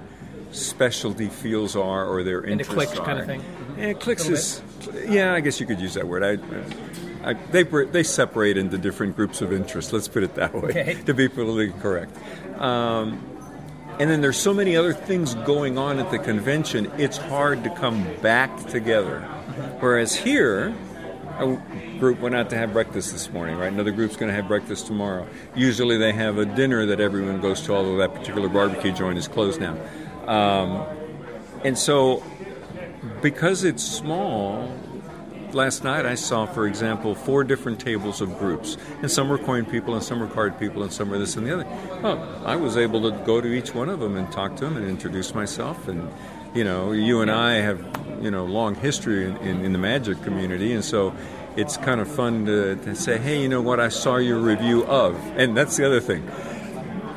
specialty 0.52 1.30
fields 1.30 1.76
are 1.76 2.06
or 2.06 2.24
their 2.24 2.44
interests 2.44 2.74
cliques 2.74 3.00
are. 3.00 3.06
kind 3.06 3.20
of 3.20 3.26
thing? 3.26 3.44
Yeah, 3.78 3.94
clicks 3.94 4.28
is. 4.28 4.62
Yeah, 5.08 5.34
I 5.34 5.40
guess 5.40 5.60
you 5.60 5.66
could 5.66 5.80
use 5.80 5.96
that 5.96 6.08
word. 6.08 6.24
I, 6.24 6.34
uh, 6.36 6.64
I, 7.24 7.34
they 7.34 7.64
they 7.64 8.04
separate 8.04 8.58
into 8.58 8.78
different 8.78 9.16
groups 9.16 9.42
of 9.42 9.54
interest. 9.54 9.94
Let's 9.94 10.08
put 10.08 10.24
it 10.24 10.36
that 10.36 10.54
way 10.54 10.70
Okay. 10.70 10.94
to 11.06 11.14
be 11.14 11.28
politically 11.28 11.80
correct. 11.82 12.16
Um, 12.60 13.28
and 14.00 14.10
then 14.10 14.22
there's 14.22 14.38
so 14.38 14.54
many 14.54 14.76
other 14.76 14.94
things 14.94 15.36
going 15.36 15.78
on 15.78 16.00
at 16.00 16.10
the 16.10 16.18
convention. 16.20 16.92
It's 16.98 17.18
hard 17.18 17.64
to 17.66 17.70
come 17.76 18.08
back 18.22 18.66
together. 18.68 19.20
Whereas 19.80 20.16
here, 20.16 20.74
a 21.38 21.62
group 22.00 22.20
went 22.20 22.34
out 22.34 22.50
to 22.52 22.58
have 22.58 22.74
breakfast 22.74 23.12
this 23.12 23.30
morning, 23.32 23.58
right? 23.58 23.72
Another 23.72 23.92
group's 23.92 24.16
going 24.16 24.30
to 24.30 24.36
have 24.36 24.48
breakfast 24.48 24.88
tomorrow. 24.88 25.28
Usually 25.56 25.98
they 25.98 26.14
have 26.14 26.38
a 26.40 26.46
dinner 26.46 26.86
that 26.88 27.00
everyone 27.00 27.42
goes 27.42 27.62
to, 27.64 27.74
although 27.76 27.98
that 27.98 28.16
particular 28.16 28.48
barbecue 28.50 28.92
joint 28.92 29.18
is 29.20 29.28
closed 29.28 29.60
now. 29.62 29.78
Um, 30.28 30.86
and 31.64 31.78
so, 31.78 32.24
because 33.22 33.64
it's 33.64 33.84
small, 33.84 34.68
last 35.54 35.84
night 35.84 36.06
I 36.06 36.16
saw, 36.16 36.46
for 36.46 36.68
example, 36.68 37.16
four 37.16 37.44
different 37.44 37.80
tables 37.80 38.22
of 38.22 38.38
groups, 38.38 38.78
and 39.02 39.10
some 39.10 39.30
were 39.30 39.38
coin 39.38 39.66
people, 39.66 39.94
and 39.94 40.04
some 40.04 40.20
were 40.20 40.28
card 40.28 40.60
people, 40.60 40.84
and 40.84 40.92
some 40.92 41.10
were 41.10 41.18
this 41.18 41.36
and 41.36 41.46
the 41.46 41.54
other. 41.54 41.66
Well, 42.02 42.42
I 42.46 42.56
was 42.56 42.78
able 42.78 43.02
to 43.10 43.12
go 43.26 43.42
to 43.42 43.48
each 43.48 43.74
one 43.74 43.90
of 43.90 44.00
them 44.00 44.18
and 44.18 44.32
talk 44.32 44.56
to 44.58 44.66
them 44.66 44.78
and 44.78 44.88
introduce 44.88 45.34
myself, 45.34 45.88
and 45.88 46.10
you 46.54 46.64
know, 46.64 46.92
you 46.92 47.22
and 47.22 47.32
I 47.32 47.54
have 47.56 47.80
you 48.22 48.32
know 48.32 48.46
long 48.46 48.76
history 48.76 49.26
in, 49.26 49.38
in, 49.38 49.66
in 49.66 49.72
the 49.74 49.80
magic 49.80 50.22
community, 50.24 50.74
and 50.74 50.84
so. 50.84 51.14
It's 51.58 51.76
kind 51.76 52.00
of 52.00 52.08
fun 52.08 52.46
to, 52.46 52.78
to 52.78 52.96
say, 52.96 53.18
hey, 53.18 53.42
you 53.42 53.50
know 53.50 53.62
what? 53.62 53.82
I 53.82 53.90
saw 53.90 54.16
your 54.16 54.40
review 54.40 54.86
of, 54.86 55.18
and 55.36 55.58
that's 55.58 55.76
the 55.76 55.86
other 55.86 56.00
thing 56.00 56.26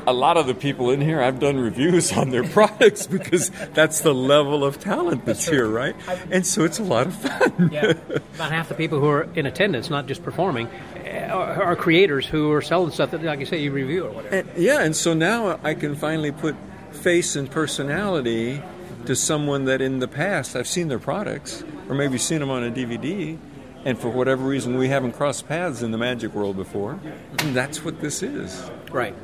a 0.07 0.13
lot 0.13 0.37
of 0.37 0.47
the 0.47 0.53
people 0.53 0.89
in 0.91 1.01
here 1.01 1.21
I've 1.21 1.39
done 1.39 1.57
reviews 1.57 2.11
on 2.13 2.29
their 2.29 2.43
products 2.49 3.07
because 3.07 3.49
that's 3.73 4.01
the 4.01 4.13
level 4.13 4.63
of 4.63 4.79
talent 4.79 5.25
that's 5.25 5.47
here, 5.47 5.67
right? 5.67 5.95
And 6.31 6.45
so 6.45 6.63
it's 6.63 6.79
a 6.79 6.83
lot 6.83 7.07
of 7.07 7.15
fun. 7.15 7.69
Yeah. 7.71 7.93
About 8.35 8.51
half 8.51 8.69
the 8.69 8.75
people 8.75 8.99
who 8.99 9.07
are 9.07 9.23
in 9.35 9.45
attendance, 9.45 9.89
not 9.89 10.05
just 10.05 10.23
performing, 10.23 10.67
uh, 10.67 11.29
are, 11.31 11.63
are 11.63 11.75
creators 11.75 12.25
who 12.25 12.51
are 12.51 12.61
selling 12.61 12.91
stuff 12.91 13.11
that, 13.11 13.23
like 13.23 13.39
you 13.39 13.45
say, 13.45 13.61
you 13.61 13.71
review 13.71 14.05
or 14.05 14.11
whatever. 14.11 14.35
And, 14.35 14.49
yeah, 14.57 14.81
and 14.81 14.95
so 14.95 15.13
now 15.13 15.59
I 15.63 15.73
can 15.73 15.95
finally 15.95 16.31
put 16.31 16.55
face 16.91 17.35
and 17.35 17.49
personality 17.49 18.61
to 19.05 19.15
someone 19.15 19.65
that 19.65 19.81
in 19.81 19.99
the 19.99 20.07
past 20.07 20.55
I've 20.55 20.67
seen 20.67 20.87
their 20.87 20.99
products 20.99 21.63
or 21.89 21.95
maybe 21.95 22.17
seen 22.17 22.39
them 22.39 22.49
on 22.49 22.63
a 22.63 22.71
DVD. 22.71 23.37
And 23.83 23.99
for 23.99 24.09
whatever 24.09 24.43
reason, 24.43 24.77
we 24.77 24.87
haven't 24.87 25.11
crossed 25.11 25.47
paths 25.47 25.83
in 25.83 25.91
the 25.91 25.97
magic 25.97 26.33
world 26.33 26.55
before. 26.55 26.99
And 27.39 27.55
that's 27.55 27.85
what 27.85 28.01
this 28.01 28.23
is, 28.23 28.69
Right. 28.91 29.15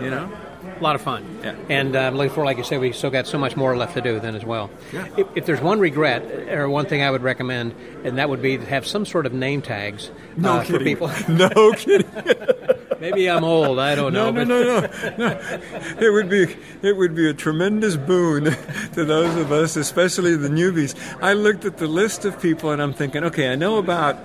You 0.00 0.10
know? 0.10 0.30
A 0.78 0.82
lot 0.82 0.94
of 0.94 1.02
fun. 1.02 1.40
Yeah. 1.42 1.54
And 1.68 1.94
I'm 1.94 2.16
looking 2.16 2.32
forward, 2.32 2.46
like 2.46 2.56
you 2.56 2.64
said, 2.64 2.80
we 2.80 2.92
still 2.92 3.10
got 3.10 3.26
so 3.26 3.38
much 3.38 3.56
more 3.56 3.76
left 3.76 3.94
to 3.94 4.00
do 4.00 4.18
then 4.18 4.34
as 4.34 4.44
well. 4.44 4.70
Yeah. 4.92 5.06
If, 5.16 5.26
if 5.36 5.46
there's 5.46 5.60
one 5.60 5.78
regret 5.78 6.22
or 6.50 6.68
one 6.68 6.86
thing 6.86 7.02
I 7.02 7.10
would 7.10 7.22
recommend, 7.22 7.74
and 8.02 8.18
that 8.18 8.28
would 8.28 8.40
be 8.40 8.56
to 8.56 8.64
have 8.64 8.86
some 8.86 9.04
sort 9.04 9.26
of 9.26 9.32
name 9.32 9.62
tags 9.62 10.10
uh, 10.42 10.62
for 10.62 10.78
people. 10.78 11.10
No 11.28 11.72
kidding. 11.72 12.08
Maybe 13.00 13.28
I'm 13.28 13.44
old. 13.44 13.78
I 13.78 13.94
don't 13.94 14.14
know. 14.14 14.30
No, 14.30 14.44
no, 14.44 14.62
no, 14.62 14.80
no, 14.80 15.16
no. 15.18 15.58
It 16.00 16.10
would 16.10 16.30
be 16.30 16.56
it 16.80 16.96
would 16.96 17.14
be 17.14 17.28
a 17.28 17.34
tremendous 17.34 17.96
boon 17.96 18.44
to 18.94 19.04
those 19.04 19.36
of 19.36 19.52
us, 19.52 19.76
especially 19.76 20.36
the 20.36 20.48
newbies. 20.48 20.94
I 21.20 21.34
looked 21.34 21.64
at 21.66 21.76
the 21.76 21.86
list 21.86 22.24
of 22.24 22.40
people 22.40 22.70
and 22.70 22.80
I'm 22.80 22.94
thinking, 22.94 23.24
okay, 23.24 23.52
I 23.52 23.56
know 23.56 23.76
about 23.76 24.16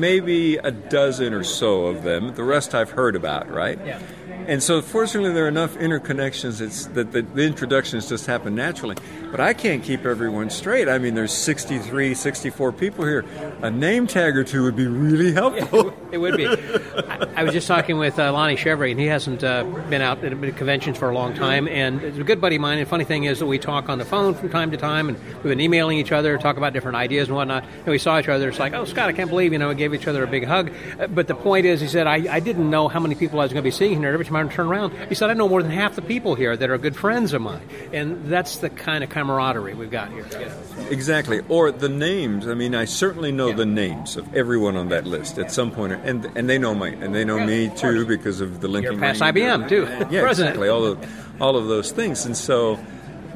maybe 0.00 0.56
a 0.56 0.70
dozen 0.70 1.32
or 1.32 1.44
so 1.44 1.86
of 1.86 2.02
them. 2.02 2.34
The 2.34 2.44
rest 2.44 2.74
I've 2.74 2.90
heard 2.90 3.16
about, 3.16 3.50
right? 3.50 3.78
Yeah. 3.84 4.00
And 4.46 4.62
so, 4.62 4.80
fortunately, 4.80 5.32
there 5.32 5.44
are 5.44 5.48
enough 5.48 5.74
interconnections 5.74 6.92
that 6.94 7.12
the, 7.12 7.22
the 7.22 7.42
introductions 7.42 8.08
just 8.08 8.26
happen 8.26 8.54
naturally. 8.54 8.96
But 9.30 9.40
I 9.40 9.54
can't 9.54 9.82
keep 9.82 10.04
everyone 10.06 10.50
straight. 10.50 10.88
I 10.88 10.98
mean, 10.98 11.14
there's 11.14 11.32
63, 11.32 12.14
64 12.14 12.72
people 12.72 13.04
here. 13.04 13.24
A 13.62 13.70
name 13.70 14.06
tag 14.06 14.36
or 14.36 14.44
two 14.44 14.62
would 14.62 14.76
be 14.76 14.86
really 14.86 15.32
helpful. 15.32 15.92
It 16.12 16.18
would 16.18 16.36
be. 16.36 16.46
I, 16.46 17.26
I 17.36 17.42
was 17.42 17.52
just 17.52 17.66
talking 17.66 17.98
with 17.98 18.18
uh, 18.18 18.32
Lonnie 18.32 18.56
Chevrie, 18.56 18.92
and 18.92 18.98
he 18.98 19.06
hasn't 19.06 19.44
uh, 19.44 19.64
been 19.90 20.00
out 20.00 20.24
at 20.24 20.32
at 20.32 20.56
conventions 20.56 20.96
for 20.96 21.10
a 21.10 21.14
long 21.14 21.34
time. 21.34 21.68
And 21.68 22.00
it's 22.00 22.16
a 22.16 22.24
good 22.24 22.40
buddy 22.40 22.56
of 22.56 22.62
mine. 22.62 22.78
And 22.78 22.88
funny 22.88 23.04
thing 23.04 23.24
is 23.24 23.40
that 23.40 23.46
we 23.46 23.58
talk 23.58 23.90
on 23.90 23.98
the 23.98 24.04
phone 24.04 24.32
from 24.32 24.48
time 24.48 24.70
to 24.70 24.78
time, 24.78 25.08
and 25.10 25.18
we've 25.18 25.42
been 25.42 25.60
emailing 25.60 25.98
each 25.98 26.12
other, 26.12 26.38
talk 26.38 26.56
about 26.56 26.72
different 26.72 26.96
ideas 26.96 27.28
and 27.28 27.36
whatnot. 27.36 27.64
And 27.64 27.86
we 27.88 27.98
saw 27.98 28.18
each 28.18 28.28
other. 28.28 28.48
It's 28.48 28.58
like, 28.58 28.72
oh, 28.72 28.84
Scott, 28.86 29.08
I 29.10 29.12
can't 29.12 29.28
believe 29.28 29.52
you 29.52 29.58
know, 29.58 29.68
we 29.68 29.74
gave 29.74 29.92
each 29.92 30.06
other 30.06 30.22
a 30.22 30.26
big 30.26 30.44
hug. 30.46 30.72
Uh, 30.98 31.08
But 31.08 31.26
the 31.26 31.34
point 31.34 31.66
is, 31.66 31.80
he 31.80 31.88
said, 31.88 32.06
I, 32.06 32.32
I 32.32 32.40
didn't 32.40 32.70
know 32.70 32.88
how 32.88 33.00
many 33.00 33.16
people 33.16 33.40
I 33.40 33.42
was 33.42 33.52
going 33.52 33.62
to 33.62 33.66
be 33.66 33.72
seeing 33.72 33.98
here. 33.98 34.12
Every 34.12 34.24
time 34.24 34.35
I 34.36 34.46
turn 34.48 34.66
around, 34.66 34.92
he 35.08 35.14
said, 35.14 35.30
I 35.30 35.34
know 35.34 35.48
more 35.48 35.62
than 35.62 35.70
half 35.72 35.96
the 35.96 36.02
people 36.02 36.34
here 36.34 36.56
that 36.56 36.70
are 36.70 36.78
good 36.78 36.94
friends 36.96 37.32
of 37.32 37.42
mine. 37.42 37.62
And 37.92 38.26
that's 38.26 38.58
the 38.58 38.70
kind 38.70 39.02
of 39.02 39.10
camaraderie 39.10 39.74
we've 39.74 39.90
got 39.90 40.10
here. 40.12 40.26
you 40.32 40.46
know. 40.46 40.86
Exactly. 40.90 41.40
Or 41.48 41.70
the 41.72 41.88
names. 41.88 42.46
I 42.46 42.54
mean, 42.54 42.74
I 42.74 42.84
certainly 42.84 43.32
know 43.32 43.52
the 43.52 43.66
names 43.66 44.16
of 44.16 44.34
everyone 44.34 44.76
on 44.76 44.88
that 44.90 45.06
list 45.06 45.38
at 45.38 45.50
some 45.50 45.70
point, 45.70 45.92
and 45.94 46.24
and 46.36 46.48
they 46.48 46.58
know 46.58 46.74
me, 46.74 46.94
and 46.94 47.14
they 47.14 47.24
know 47.24 47.44
me 47.44 47.70
too 47.74 48.06
because 48.06 48.40
of 48.40 48.60
the 48.60 48.68
linking. 48.68 48.92
You're 48.92 49.00
past. 49.00 49.20
IBM, 49.20 49.68
too. 49.68 49.82
Yeah, 50.10 50.20
President. 50.22 50.56
exactly. 50.56 50.68
All 50.68 50.84
of 50.84 51.40
all 51.42 51.56
of 51.56 51.66
those 51.68 51.90
things, 51.90 52.24
and 52.26 52.36
so, 52.36 52.78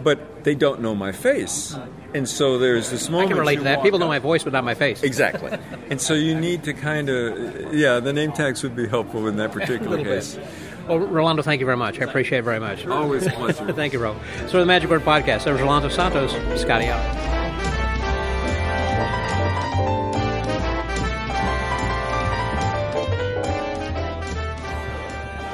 but 0.02 0.44
they 0.44 0.54
don't 0.54 0.80
know 0.80 0.94
my 0.94 1.12
face, 1.12 1.76
and 2.14 2.28
so 2.28 2.58
there's 2.58 2.90
this 2.90 3.02
small. 3.02 3.20
I 3.20 3.26
can 3.26 3.36
relate 3.36 3.56
to 3.56 3.64
that. 3.64 3.82
People 3.82 3.98
know 3.98 4.06
up- 4.06 4.10
my 4.10 4.18
voice, 4.20 4.44
but 4.44 4.52
not 4.52 4.64
my 4.64 4.74
face. 4.74 5.02
Exactly. 5.02 5.50
and 5.90 6.00
so 6.00 6.14
you 6.14 6.34
need 6.38 6.62
to 6.64 6.72
kind 6.72 7.08
of, 7.08 7.74
yeah, 7.74 8.00
the 8.00 8.12
name 8.12 8.32
tags 8.32 8.62
would 8.62 8.74
be 8.76 8.86
helpful 8.88 9.26
in 9.28 9.36
that 9.36 9.52
particular 9.52 9.98
case. 10.04 10.36
bit. 10.36 10.46
Well, 10.88 10.99
Rolando, 10.99 11.43
thank 11.43 11.61
you 11.61 11.66
very 11.66 11.77
much. 11.77 12.01
I 12.01 12.05
appreciate 12.05 12.38
it 12.40 12.43
very 12.43 12.61
much. 12.61 12.87
Always 12.87 13.27
a 13.27 13.31
pleasure. 13.31 13.73
thank 13.73 13.93
you, 13.93 13.99
Ro. 13.99 14.16
So, 14.49 14.59
the 14.61 14.66
Magic 14.66 14.90
Word 14.90 15.03
Podcast. 15.03 15.51
Was 15.51 15.61
Rolando 15.61 15.88
Santos, 15.88 16.33
Scotty 16.61 16.87
out. 16.87 17.30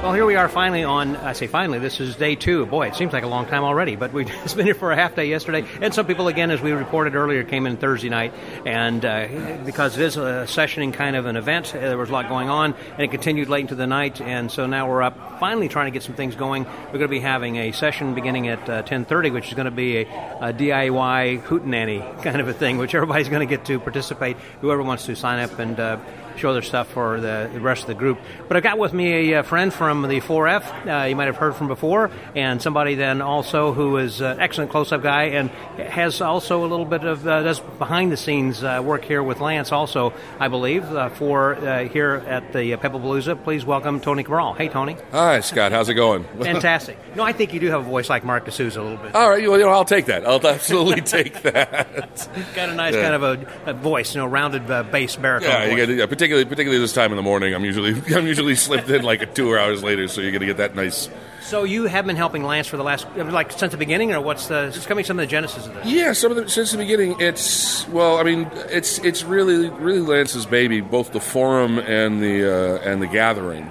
Well, 0.06 0.14
here 0.14 0.24
we 0.24 0.36
are 0.36 0.48
finally 0.48 0.84
on, 0.84 1.16
I 1.16 1.32
say 1.32 1.48
finally, 1.48 1.80
this 1.80 1.98
is 1.98 2.14
day 2.14 2.36
two. 2.36 2.64
Boy, 2.64 2.86
it 2.86 2.94
seems 2.94 3.12
like 3.12 3.24
a 3.24 3.26
long 3.26 3.44
time 3.46 3.64
already, 3.64 3.96
but 3.96 4.12
we've 4.12 4.28
just 4.44 4.56
been 4.56 4.64
here 4.64 4.76
for 4.76 4.92
a 4.92 4.94
half 4.94 5.16
day 5.16 5.26
yesterday. 5.26 5.64
And 5.80 5.92
some 5.92 6.06
people, 6.06 6.28
again, 6.28 6.52
as 6.52 6.60
we 6.60 6.70
reported 6.70 7.16
earlier, 7.16 7.42
came 7.42 7.66
in 7.66 7.76
Thursday 7.76 8.08
night. 8.08 8.32
And 8.64 9.04
uh, 9.04 9.26
because 9.64 9.98
it 9.98 10.04
is 10.04 10.16
a 10.16 10.46
sessioning 10.46 10.94
kind 10.94 11.16
of 11.16 11.26
an 11.26 11.34
event, 11.34 11.74
uh, 11.74 11.80
there 11.80 11.98
was 11.98 12.08
a 12.08 12.12
lot 12.12 12.28
going 12.28 12.48
on, 12.48 12.74
and 12.92 13.00
it 13.00 13.10
continued 13.10 13.48
late 13.48 13.62
into 13.62 13.74
the 13.74 13.88
night. 13.88 14.20
And 14.20 14.48
so 14.48 14.66
now 14.66 14.88
we're 14.88 15.02
up 15.02 15.40
finally 15.40 15.68
trying 15.68 15.86
to 15.86 15.90
get 15.90 16.04
some 16.04 16.14
things 16.14 16.36
going. 16.36 16.66
We're 16.66 17.00
going 17.00 17.00
to 17.00 17.08
be 17.08 17.18
having 17.18 17.56
a 17.56 17.72
session 17.72 18.14
beginning 18.14 18.46
at 18.46 18.60
uh, 18.68 18.84
10.30, 18.84 19.32
which 19.32 19.48
is 19.48 19.54
going 19.54 19.64
to 19.64 19.72
be 19.72 19.96
a, 19.96 20.02
a 20.40 20.52
DIY 20.52 21.42
hootenanny 21.42 22.22
kind 22.22 22.40
of 22.40 22.46
a 22.46 22.54
thing, 22.54 22.78
which 22.78 22.94
everybody's 22.94 23.28
going 23.28 23.46
to 23.46 23.52
get 23.52 23.64
to 23.64 23.80
participate, 23.80 24.36
whoever 24.60 24.84
wants 24.84 25.06
to 25.06 25.16
sign 25.16 25.40
up 25.40 25.58
and 25.58 25.80
uh, 25.80 25.98
show 26.36 26.52
their 26.52 26.62
stuff 26.62 26.88
for 26.88 27.20
the, 27.20 27.50
the, 27.52 27.60
rest 27.60 27.82
of 27.82 27.88
the 27.88 27.94
group. 27.94 28.18
But 28.48 28.56
I've 28.56 28.62
got 28.62 28.78
with 28.78 28.92
me 28.92 29.32
a, 29.32 29.42
friend 29.42 29.72
from 29.72 30.02
the 30.02 30.20
4F 30.20 31.02
uh, 31.02 31.06
you 31.06 31.16
might 31.16 31.26
have 31.26 31.36
heard 31.36 31.54
from 31.54 31.68
before, 31.68 32.10
and 32.34 32.60
somebody 32.60 32.94
then 32.94 33.22
also 33.22 33.72
who 33.72 33.96
is 33.98 34.20
an 34.20 34.40
excellent 34.40 34.70
close-up 34.70 35.02
guy 35.02 35.24
and 35.24 35.50
has 35.78 36.20
also 36.20 36.64
a 36.64 36.68
little 36.68 36.84
bit 36.84 37.04
of 37.04 37.26
uh, 37.26 37.42
does 37.42 37.60
behind-the-scenes 37.60 38.62
uh, 38.62 38.82
work 38.84 39.04
here 39.04 39.22
with 39.22 39.40
Lance 39.40 39.72
also, 39.72 40.12
I 40.38 40.48
believe, 40.48 40.84
uh, 40.84 41.08
for 41.10 41.54
uh, 41.56 41.88
here 41.88 42.24
at 42.26 42.52
the 42.52 42.72
Pebblepalooza. 42.76 43.42
Please 43.44 43.64
welcome 43.64 44.00
Tony 44.00 44.22
Cabral. 44.22 44.54
Hey, 44.54 44.68
Tony. 44.68 44.96
Hi, 45.12 45.40
Scott. 45.40 45.72
How's 45.72 45.88
it 45.88 45.94
going? 45.94 46.24
Fantastic. 46.40 46.98
No, 47.14 47.22
I 47.22 47.32
think 47.32 47.54
you 47.54 47.60
do 47.60 47.68
have 47.68 47.80
a 47.80 47.88
voice 47.88 48.08
like 48.08 48.24
Marc 48.24 48.44
DeSouza 48.46 48.76
a 48.76 48.82
little 48.82 48.98
bit. 48.98 49.14
All 49.14 49.30
right, 49.30 49.48
well, 49.48 49.58
you 49.58 49.64
know, 49.64 49.70
I'll 49.70 49.84
take 49.84 50.06
that. 50.06 50.26
I'll 50.26 50.44
absolutely 50.46 51.00
take 51.02 51.42
that. 51.42 52.28
got 52.54 52.68
a 52.68 52.74
nice 52.74 52.94
yeah. 52.94 53.02
kind 53.02 53.14
of 53.14 53.22
a, 53.22 53.70
a, 53.70 53.74
voice, 53.74 54.14
you 54.14 54.20
know, 54.20 54.26
rounded 54.26 54.70
uh, 54.70 54.82
bass 54.84 55.16
baritone. 55.16 55.50
Yeah, 55.50 55.64
you 55.64 55.76
get, 55.76 55.88
yeah, 55.88 56.06
particularly 56.26 56.48
particularly 56.48 56.80
this 56.80 56.92
time 56.92 57.12
in 57.12 57.16
the 57.16 57.22
morning. 57.22 57.54
I'm 57.54 57.64
usually 57.64 57.92
I'm 58.16 58.26
usually 58.26 58.56
slipped 58.56 58.90
in 58.90 59.02
like 59.02 59.34
two 59.34 59.56
hours 59.56 59.82
later, 59.82 60.08
so 60.08 60.20
you're 60.20 60.32
going 60.32 60.40
to 60.40 60.46
get 60.46 60.56
that 60.56 60.74
nice. 60.74 61.08
So 61.42 61.62
you 61.62 61.84
have 61.84 62.04
been 62.06 62.16
helping 62.16 62.42
Lance 62.42 62.66
for 62.66 62.76
the 62.76 62.82
last 62.82 63.06
like 63.16 63.52
since 63.52 63.70
the 63.70 63.78
beginning, 63.78 64.12
or 64.12 64.20
what's 64.20 64.48
the? 64.48 64.70
Just 64.72 64.88
coming 64.88 65.04
some 65.04 65.18
of 65.18 65.22
the 65.22 65.30
genesis 65.30 65.66
of 65.66 65.74
this. 65.74 65.86
Yeah, 65.86 66.12
some 66.12 66.32
of 66.32 66.36
the 66.36 66.50
since 66.50 66.72
the 66.72 66.78
beginning. 66.78 67.20
It's 67.20 67.86
well, 67.88 68.18
I 68.18 68.24
mean, 68.24 68.50
it's 68.70 68.98
it's 68.98 69.22
really 69.22 69.70
really 69.70 70.00
Lance's 70.00 70.46
baby, 70.46 70.80
both 70.80 71.12
the 71.12 71.20
forum 71.20 71.78
and 71.78 72.20
the 72.20 72.52
uh, 72.52 72.90
and 72.90 73.00
the 73.00 73.06
gathering. 73.06 73.70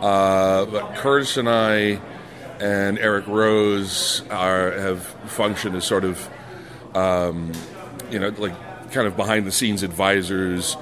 Uh, 0.00 0.64
but 0.64 0.94
Curtis 0.96 1.36
and 1.36 1.48
I 1.48 2.00
and 2.60 2.98
Eric 2.98 3.26
Rose 3.26 4.22
are 4.30 4.72
have 4.72 5.02
functioned 5.26 5.76
as 5.76 5.84
sort 5.84 6.04
of, 6.04 6.28
um, 6.94 7.52
you 8.10 8.18
know, 8.18 8.30
like 8.38 8.54
kind 8.92 9.06
of 9.06 9.16
behind 9.16 9.46
the 9.46 9.52
scenes 9.52 9.82
advisors 9.82 10.76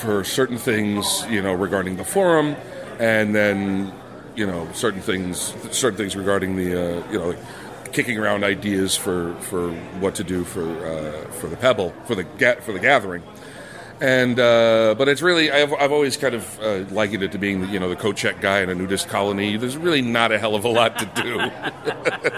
for 0.00 0.24
certain 0.24 0.58
things, 0.58 1.24
you 1.28 1.42
know, 1.42 1.52
regarding 1.52 1.96
the 1.96 2.04
forum, 2.04 2.56
and 2.98 3.34
then 3.34 3.92
you 4.34 4.46
know 4.46 4.68
certain 4.72 5.00
things, 5.00 5.54
certain 5.70 5.96
things 5.96 6.16
regarding 6.16 6.56
the 6.56 7.00
uh, 7.00 7.12
you 7.12 7.18
know. 7.18 7.34
kicking 7.92 8.18
around 8.18 8.44
ideas 8.44 8.96
for, 8.96 9.34
for 9.40 9.72
what 9.98 10.14
to 10.14 10.22
do 10.22 10.44
for 10.44 10.62
uh, 10.62 11.28
for 11.32 11.48
the 11.48 11.56
pebble 11.56 11.92
for 12.06 12.14
the 12.14 12.22
ga- 12.22 12.60
for 12.60 12.72
the 12.72 12.78
gathering, 12.78 13.20
and 14.00 14.38
uh, 14.38 14.94
but 14.96 15.08
it's 15.08 15.22
really 15.22 15.50
I've, 15.50 15.72
I've 15.74 15.90
always 15.90 16.16
kind 16.16 16.36
of 16.36 16.60
uh, 16.60 16.84
likened 16.94 17.24
it 17.24 17.32
to 17.32 17.38
being 17.38 17.62
the, 17.62 17.66
you 17.66 17.80
know 17.80 17.88
the 17.88 17.96
coat 17.96 18.16
check 18.16 18.40
guy 18.40 18.60
in 18.60 18.70
a 18.70 18.76
nudist 18.76 19.08
colony. 19.08 19.56
There's 19.56 19.76
really 19.76 20.02
not 20.02 20.30
a 20.30 20.38
hell 20.38 20.54
of 20.54 20.64
a 20.64 20.68
lot 20.68 20.98
to 21.00 21.06
do. 21.20 21.38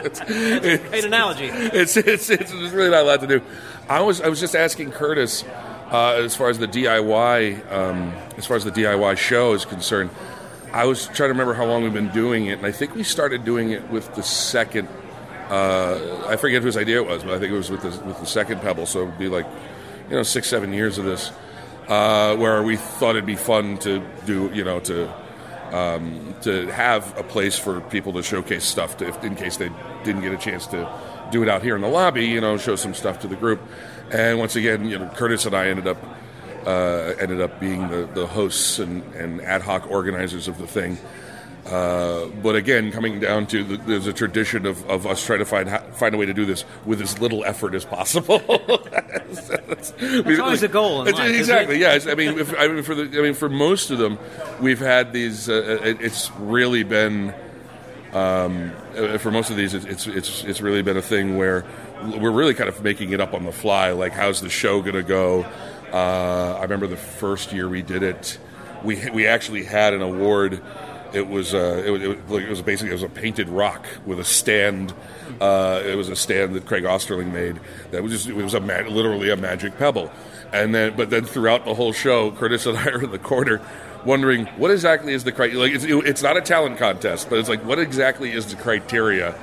it's, 0.05 0.21
it's, 0.27 0.89
great 0.89 1.05
analogy. 1.05 1.47
It's, 1.47 1.97
it's 1.99 2.31
it's 2.31 2.51
it's 2.51 2.73
really 2.73 2.91
not 2.91 3.03
a 3.03 3.07
lot 3.07 3.21
to 3.21 3.27
do. 3.27 3.43
I 3.91 4.01
was 4.01 4.23
I 4.23 4.29
was 4.29 4.41
just 4.41 4.57
asking 4.57 4.93
Curtis 4.93 5.45
uh, 5.93 6.15
as 6.15 6.35
far 6.35 6.49
as 6.49 6.59
the 6.59 6.67
DIY, 6.67 7.71
um, 7.71 8.13
as 8.39 8.47
far 8.47 8.57
as 8.57 8.65
the 8.65 8.71
DIY 8.71 9.19
show 9.19 9.53
is 9.53 9.67
concerned, 9.67 10.11
I 10.73 10.87
was 10.87 11.05
trying 11.05 11.29
to 11.29 11.35
remember 11.35 11.53
how 11.53 11.67
long 11.67 11.83
we've 11.83 11.93
been 11.93 12.13
doing 12.13 12.47
it, 12.47 12.57
and 12.57 12.67
I 12.67 12.73
think 12.73 12.95
we 12.95 13.03
started 13.03 13.45
doing 13.45 13.71
it 13.71 13.91
with 13.91 14.15
the 14.15 14.23
second. 14.23 14.89
Uh, 15.51 16.25
I 16.27 16.37
forget 16.37 16.63
whose 16.63 16.79
idea 16.79 16.97
it 16.97 17.07
was, 17.07 17.23
but 17.23 17.35
I 17.35 17.39
think 17.39 17.53
it 17.53 17.57
was 17.57 17.71
with 17.71 17.83
the 17.83 17.91
with 18.07 18.19
the 18.21 18.27
second 18.27 18.63
Pebble. 18.63 18.87
So 18.87 19.03
it'd 19.03 19.19
be 19.19 19.29
like, 19.29 19.47
you 20.09 20.17
know, 20.17 20.23
six 20.23 20.49
seven 20.49 20.73
years 20.73 20.97
of 20.97 21.05
this, 21.05 21.31
uh, 21.89 22.37
where 22.37 22.63
we 22.63 22.77
thought 22.77 23.11
it'd 23.11 23.27
be 23.27 23.37
fun 23.37 23.77
to 23.79 24.03
do, 24.25 24.51
you 24.55 24.65
know, 24.65 24.81
to 24.81 25.13
um, 25.73 26.35
to 26.41 26.69
have 26.69 27.19
a 27.19 27.23
place 27.23 27.59
for 27.59 27.83
people 27.83 28.15
to 28.15 28.23
showcase 28.23 28.65
stuff 28.65 28.97
to, 28.99 29.09
if, 29.09 29.23
in 29.23 29.35
case 29.35 29.59
they 29.59 29.71
didn't 30.05 30.23
get 30.23 30.33
a 30.33 30.39
chance 30.39 30.67
to 30.69 30.91
do 31.31 31.43
it 31.43 31.51
out 31.51 31.63
here 31.63 31.77
in 31.77 31.83
the 31.83 31.89
lobby, 31.89 32.25
you 32.25 32.41
know, 32.41 32.57
show 32.57 32.77
some 32.77 32.95
stuff 32.95 33.21
to 33.21 33.29
the 33.29 33.37
group. 33.37 33.61
And 34.13 34.39
once 34.39 34.57
again, 34.57 34.89
you 34.89 34.99
know, 34.99 35.09
Curtis 35.09 35.47
and 35.47 35.55
I 35.57 35.69
ended 35.69 35.87
up 35.87 35.99
uh, 36.67 37.15
ended 37.19 37.41
up 37.41 37.59
being 37.59 37.89
the, 37.89 38.09
the 38.15 38.27
hosts 38.27 38.79
and, 38.79 39.03
and 39.15 39.41
ad 39.41 39.63
hoc 39.63 39.91
organizers 39.91 40.49
of 40.49 40.59
the 40.59 40.67
thing. 40.67 40.99
Uh, 41.67 42.27
but 42.43 42.57
again, 42.57 42.91
coming 42.91 43.21
down 43.21 43.47
to 43.47 43.63
the, 43.63 43.77
there's 43.77 44.07
a 44.09 44.13
tradition 44.13 44.67
of, 44.67 44.85
of 44.91 45.07
us 45.07 45.25
trying 45.25 45.39
to 45.39 45.45
find 45.45 45.71
find 45.95 46.15
a 46.15 46.19
way 46.19 46.27
to 46.27 46.35
do 46.35 46.45
this 46.45 46.65
with 46.85 47.01
as 47.01 47.21
little 47.21 47.45
effort 47.45 47.75
as 47.75 47.85
possible. 47.85 48.39
that's, 49.01 49.49
that's, 49.49 49.91
that's 49.91 50.41
always 50.41 50.61
the 50.61 50.69
goal. 50.69 51.05
Life, 51.05 51.19
exactly. 51.21 51.79
Yeah. 51.79 51.99
I 52.09 52.15
mean, 52.17 52.39
if, 52.39 52.53
I 52.59 52.67
mean, 52.67 52.83
for 52.83 52.97
the, 52.97 53.05
I 53.19 53.23
mean, 53.23 53.35
for 53.35 53.49
most 53.49 53.91
of 53.91 53.99
them, 53.99 54.19
we've 54.61 54.81
had 54.81 55.13
these. 55.13 55.49
Uh, 55.49 55.79
it, 55.83 56.01
it's 56.01 56.31
really 56.33 56.83
been. 56.83 57.33
Um, 58.13 58.73
for 59.21 59.31
most 59.31 59.49
of 59.51 59.57
these, 59.57 59.73
it's 59.73 60.07
it's 60.07 60.45
it's 60.45 60.61
really 60.61 60.83
been 60.83 60.99
a 60.99 61.03
thing 61.03 61.39
where 61.39 61.65
we're 62.03 62.31
really 62.31 62.55
kind 62.55 62.69
of 62.69 62.83
making 62.83 63.11
it 63.13 63.21
up 63.21 63.35
on 63.35 63.45
the 63.45 63.53
fly. 63.53 63.93
Like, 63.93 64.13
how's 64.13 64.41
the 64.41 64.51
show 64.51 64.81
going 64.81 64.95
to 64.95 65.03
go? 65.03 65.47
Uh, 65.93 66.57
I 66.59 66.63
remember 66.63 66.87
the 66.87 66.97
first 66.97 67.53
year 67.53 67.69
we 67.69 67.83
did 67.83 68.03
it, 68.03 68.39
we 68.85 69.11
we 69.11 69.27
actually 69.27 69.65
had 69.65 69.95
an 69.95 70.03
award. 70.03 70.63
It 71.13 71.29
was 71.29 71.53
uh, 71.53 71.83
it, 71.85 71.91
was, 71.91 72.43
it 72.43 72.49
was 72.49 72.63
basically 72.63 72.91
it 72.91 72.95
was 72.95 73.03
a 73.03 73.09
painted 73.09 73.49
rock 73.49 73.87
with 74.07 74.19
a 74.19 74.25
stand. 74.25 74.95
Uh, 75.41 75.83
it 75.85 75.95
was 75.95 76.09
a 76.09 76.17
stand 76.17 76.55
that 76.55 76.67
Craig 76.67 76.85
Osterling 76.85 77.33
made. 77.33 77.61
That 77.91 78.03
was 78.03 78.13
just 78.13 78.27
it 78.27 78.35
was 78.35 78.55
a 78.55 78.61
ma- 78.61 78.89
literally 78.89 79.31
a 79.31 79.37
magic 79.37 79.77
pebble. 79.77 80.11
And 80.53 80.75
then, 80.75 80.97
but 80.97 81.09
then 81.09 81.25
throughout 81.25 81.65
the 81.65 81.75
whole 81.75 81.93
show, 81.93 82.31
Curtis 82.33 82.67
and 82.67 82.77
I 82.79 82.87
are 82.87 83.03
in 83.03 83.11
the 83.11 83.19
corner 83.19 83.61
wondering 84.05 84.47
what 84.57 84.71
exactly 84.71 85.13
is 85.13 85.25
the 85.25 85.33
criteria. 85.33 85.61
Like, 85.61 85.73
it's, 85.73 85.85
it's 85.85 86.23
not 86.23 86.37
a 86.37 86.41
talent 86.41 86.79
contest, 86.79 87.31
but 87.31 87.39
it's 87.39 87.49
like 87.49 87.65
what 87.65 87.79
exactly 87.79 88.33
is 88.33 88.47
the 88.47 88.57
criteria 88.57 89.39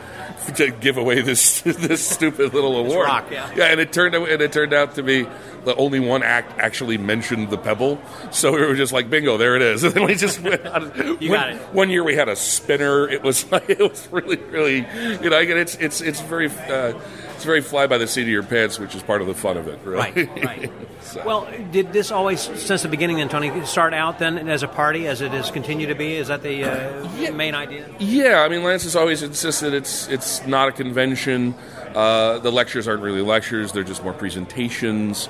to 0.55 0.71
give 0.71 0.97
away 0.97 1.21
this 1.21 1.61
this 1.61 2.07
stupid 2.07 2.53
little 2.53 2.77
award. 2.77 3.07
Rock, 3.07 3.31
yeah. 3.31 3.51
yeah, 3.55 3.65
and 3.65 3.79
it 3.79 3.93
turned 3.93 4.15
out, 4.15 4.29
and 4.29 4.41
it 4.41 4.51
turned 4.51 4.73
out 4.73 4.95
to 4.95 5.03
be 5.03 5.27
the 5.65 5.75
only 5.75 5.99
one 5.99 6.23
act 6.23 6.57
actually 6.59 6.97
mentioned 6.97 7.49
the 7.49 7.57
pebble. 7.57 8.01
So 8.31 8.51
we 8.51 8.61
were 8.61 8.75
just 8.75 8.93
like, 8.93 9.09
bingo, 9.09 9.37
there 9.37 9.55
it 9.55 9.61
is. 9.61 9.83
And 9.89 9.93
then 9.93 10.05
we 10.05 10.15
just 10.15 10.39
went 10.43 10.65
on. 10.67 10.91
you 11.19 11.31
one, 11.31 11.39
got 11.39 11.49
it. 11.49 11.61
One 11.73 11.89
year 11.89 12.03
we 12.03 12.15
had 12.15 12.29
a 12.29 12.35
spinner. 12.35 13.09
It 13.09 13.23
was 13.23 13.51
like, 13.51 13.69
it 13.69 13.79
was 13.79 14.07
really 14.11 14.37
really 14.37 14.77
you 15.21 15.29
know 15.29 15.39
it's 15.39 15.75
it's 15.75 16.01
it's 16.01 16.21
very. 16.21 16.49
Uh, 16.49 16.93
it's 17.39 17.45
very 17.45 17.61
fly 17.61 17.87
by 17.87 17.97
the 17.97 18.05
seat 18.05 18.23
of 18.23 18.27
your 18.27 18.43
pants, 18.43 18.79
which 18.79 18.93
is 18.95 19.01
part 19.01 19.21
of 19.21 19.27
the 19.27 19.33
fun 19.33 19.55
of 19.55 19.69
it, 19.69 19.79
right? 19.85 20.13
Right. 20.13 20.43
right. 20.43 20.71
so. 21.01 21.23
Well, 21.25 21.47
did 21.71 21.93
this 21.93 22.11
always, 22.11 22.41
since 22.41 22.81
the 22.81 22.89
beginning, 22.89 23.15
then 23.15 23.29
Tony, 23.29 23.65
start 23.65 23.93
out 23.93 24.19
then 24.19 24.49
as 24.49 24.61
a 24.61 24.67
party, 24.67 25.07
as 25.07 25.21
it 25.21 25.31
has 25.31 25.49
continued 25.49 25.87
to 25.87 25.95
be? 25.95 26.17
Is 26.17 26.27
that 26.27 26.43
the 26.43 26.65
uh, 26.65 27.09
yeah. 27.15 27.31
main 27.31 27.55
idea? 27.55 27.89
Yeah, 27.97 28.41
I 28.41 28.49
mean, 28.49 28.61
Lance 28.61 28.83
has 28.83 28.97
always 28.97 29.23
insisted 29.23 29.73
it's 29.73 30.09
it's 30.09 30.45
not 30.47 30.67
a 30.67 30.71
convention. 30.73 31.55
Uh, 31.95 32.39
the 32.39 32.51
lectures 32.51 32.89
aren't 32.89 33.03
really 33.03 33.21
lectures; 33.21 33.71
they're 33.71 33.85
just 33.85 34.03
more 34.03 34.11
presentations. 34.11 35.29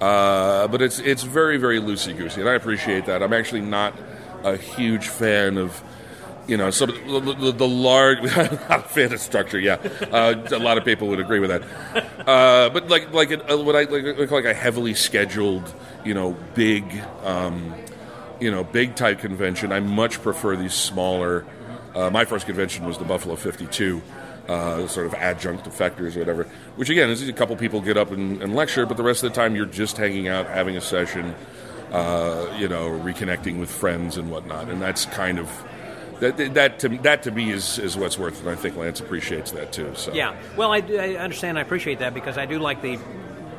Uh, 0.00 0.68
but 0.68 0.80
it's 0.80 1.00
it's 1.00 1.22
very 1.22 1.58
very 1.58 1.80
loosey 1.80 2.16
goosey, 2.16 2.40
and 2.40 2.48
I 2.48 2.54
appreciate 2.54 3.04
that. 3.06 3.22
I'm 3.22 3.34
actually 3.34 3.60
not 3.60 3.92
a 4.42 4.56
huge 4.56 5.08
fan 5.08 5.58
of 5.58 5.84
you 6.46 6.56
know, 6.56 6.70
so 6.70 6.86
the, 6.86 7.34
the, 7.38 7.52
the 7.52 7.68
large, 7.68 8.18
I'm 8.36 8.54
not 8.68 8.70
a 8.70 8.88
fan 8.88 9.12
of 9.12 9.20
structure. 9.20 9.58
Yeah, 9.58 9.74
uh, 10.10 10.42
a 10.50 10.58
lot 10.58 10.78
of 10.78 10.84
people 10.84 11.08
would 11.08 11.20
agree 11.20 11.38
with 11.38 11.50
that. 11.50 11.62
Uh, 12.26 12.68
but 12.70 12.88
like 12.88 13.12
like 13.12 13.30
a, 13.30 13.56
what 13.56 13.76
I 13.76 13.84
like, 13.84 14.30
like 14.30 14.44
a 14.44 14.54
heavily 14.54 14.94
scheduled, 14.94 15.72
you 16.04 16.14
know, 16.14 16.36
big, 16.54 16.84
um, 17.22 17.74
you 18.40 18.50
know, 18.50 18.64
big 18.64 18.96
type 18.96 19.20
convention. 19.20 19.72
I 19.72 19.80
much 19.80 20.20
prefer 20.22 20.56
these 20.56 20.74
smaller. 20.74 21.44
Uh, 21.94 22.10
my 22.10 22.24
first 22.24 22.46
convention 22.46 22.86
was 22.86 22.98
the 22.98 23.04
Buffalo 23.04 23.36
52. 23.36 24.02
Uh, 24.48 24.88
sort 24.88 25.06
of 25.06 25.14
adjunct 25.14 25.66
effectors 25.66 26.16
or 26.16 26.18
whatever, 26.18 26.44
which 26.74 26.90
again 26.90 27.08
is 27.08 27.26
a 27.28 27.32
couple 27.32 27.54
people 27.54 27.80
get 27.80 27.96
up 27.96 28.10
and, 28.10 28.42
and, 28.42 28.56
lecture, 28.56 28.84
but 28.84 28.96
the 28.96 29.02
rest 29.02 29.22
of 29.22 29.30
the 29.30 29.34
time 29.36 29.54
you're 29.54 29.64
just 29.64 29.96
hanging 29.96 30.26
out, 30.26 30.48
having 30.48 30.76
a 30.76 30.80
session, 30.80 31.32
uh, 31.92 32.52
you 32.58 32.66
know, 32.66 32.88
reconnecting 32.90 33.60
with 33.60 33.70
friends 33.70 34.16
and 34.16 34.32
whatnot, 34.32 34.68
and 34.68 34.82
that's 34.82 35.06
kind 35.06 35.38
of 35.38 35.48
that 36.22 36.54
that 36.54 36.78
to, 36.80 36.88
that 36.88 37.22
to 37.24 37.30
me 37.30 37.50
is, 37.50 37.78
is 37.78 37.96
what's 37.96 38.18
worth 38.18 38.34
it. 38.34 38.40
And 38.40 38.50
I 38.50 38.54
think 38.54 38.76
Lance 38.76 39.00
appreciates 39.00 39.50
that 39.52 39.72
too. 39.72 39.92
So 39.94 40.12
yeah, 40.12 40.36
well, 40.56 40.72
I, 40.72 40.78
I 40.78 41.16
understand. 41.16 41.58
I 41.58 41.62
appreciate 41.62 41.98
that 41.98 42.14
because 42.14 42.38
I 42.38 42.46
do 42.46 42.58
like 42.58 42.80
the 42.80 42.98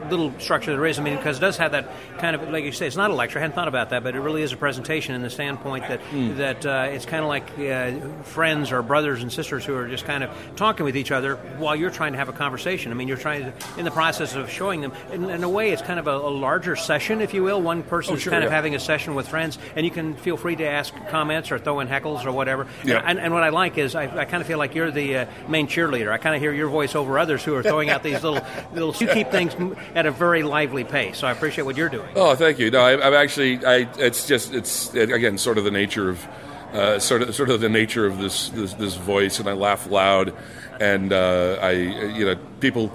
little 0.09 0.33
structure 0.39 0.71
there 0.71 0.85
is. 0.85 0.99
I 0.99 1.03
mean, 1.03 1.15
because 1.17 1.37
it 1.37 1.41
does 1.41 1.57
have 1.57 1.71
that 1.73 1.89
kind 2.19 2.35
of, 2.35 2.49
like 2.49 2.63
you 2.63 2.71
say, 2.71 2.87
it's 2.87 2.95
not 2.95 3.11
a 3.11 3.13
lecture. 3.13 3.39
I 3.39 3.41
hadn't 3.41 3.55
thought 3.55 3.67
about 3.67 3.89
that, 3.91 4.03
but 4.03 4.15
it 4.15 4.19
really 4.19 4.41
is 4.43 4.51
a 4.53 4.57
presentation 4.57 5.15
in 5.15 5.21
the 5.21 5.29
standpoint 5.29 5.87
that 5.87 6.01
Hmm. 6.01 6.37
that 6.37 6.65
uh, 6.65 6.87
it's 6.91 7.05
kind 7.05 7.23
of 7.23 7.29
like 7.29 7.49
uh, 7.59 8.23
friends 8.23 8.71
or 8.71 8.81
brothers 8.81 9.21
and 9.21 9.31
sisters 9.31 9.63
who 9.65 9.75
are 9.75 9.87
just 9.87 10.05
kind 10.05 10.23
of 10.23 10.29
talking 10.55 10.83
with 10.85 10.97
each 10.97 11.11
other 11.11 11.35
while 11.57 11.75
you're 11.75 11.89
trying 11.91 12.11
to 12.13 12.17
have 12.17 12.29
a 12.29 12.33
conversation. 12.33 12.91
I 12.91 12.95
mean, 12.95 13.07
you're 13.07 13.17
trying 13.17 13.43
to, 13.45 13.53
in 13.79 13.85
the 13.85 13.91
process 13.91 14.35
of 14.35 14.49
showing 14.49 14.81
them. 14.81 14.91
In, 15.11 15.29
in 15.29 15.43
a 15.43 15.49
way, 15.49 15.71
it's 15.71 15.81
kind 15.81 15.99
of 15.99 16.07
a, 16.07 16.15
a 16.15 16.29
larger 16.29 16.75
session, 16.75 17.21
if 17.21 17.33
you 17.33 17.43
will. 17.43 17.61
One 17.61 17.83
person's 17.83 18.17
Oh, 18.17 18.19
sure, 18.19 18.31
kind 18.31 18.43
of 18.43 18.51
having 18.51 18.75
a 18.75 18.79
session 18.79 19.15
with 19.15 19.27
friends, 19.27 19.57
and 19.75 19.85
you 19.85 19.91
can 19.91 20.15
feel 20.15 20.37
free 20.37 20.55
to 20.57 20.65
ask 20.65 20.93
comments 21.09 21.51
or 21.51 21.59
throw 21.59 21.79
in 21.79 21.87
heckles 21.87 22.25
or 22.25 22.31
whatever. 22.31 22.67
Yeah. 22.83 23.01
And, 23.05 23.19
and 23.19 23.33
what 23.33 23.43
I 23.43 23.49
like 23.49 23.77
is 23.77 23.95
I, 23.95 24.03
I 24.03 24.25
kind 24.25 24.41
of 24.41 24.47
feel 24.47 24.57
like 24.57 24.75
you're 24.75 24.91
the 24.91 25.17
uh, 25.17 25.25
main 25.47 25.67
cheerleader. 25.67 26.11
I 26.11 26.17
kind 26.17 26.35
of 26.35 26.41
hear 26.41 26.53
your 26.53 26.69
voice 26.69 26.95
over 26.95 27.17
others 27.19 27.43
who 27.43 27.55
are 27.55 27.63
throwing 27.63 27.89
out 27.89 28.03
these 28.03 28.21
little 28.23 28.45
little. 28.73 28.93
You 28.99 29.07
keep 29.07 29.29
things 29.31 29.53
m- 29.55 29.75
at 30.05 30.07
a 30.07 30.11
very 30.11 30.43
lively 30.43 30.83
pace, 30.83 31.17
so 31.17 31.27
I 31.27 31.31
appreciate 31.31 31.65
what 31.65 31.77
you're 31.77 31.89
doing. 31.89 32.09
Oh, 32.15 32.35
thank 32.35 32.59
you. 32.59 32.69
No, 32.71 32.81
I, 32.81 32.93
I'm 33.05 33.13
actually. 33.13 33.65
I. 33.65 33.87
It's 33.97 34.27
just. 34.27 34.53
It's 34.53 34.93
again 34.93 35.37
sort 35.37 35.57
of 35.57 35.63
the 35.63 35.71
nature 35.71 36.09
of. 36.09 36.27
Uh, 36.73 36.97
sort 36.97 37.21
of, 37.21 37.35
sort 37.35 37.51
of 37.51 37.61
the 37.61 37.69
nature 37.69 38.07
of 38.07 38.17
this, 38.17 38.49
this, 38.49 38.73
this 38.73 38.95
voice, 38.95 39.39
and 39.39 39.47
I 39.47 39.53
laugh 39.53 39.87
loud, 39.91 40.33
and 40.81 41.13
uh, 41.13 41.59
I, 41.61 41.71
you 41.73 42.25
know, 42.25 42.35
people 42.61 42.91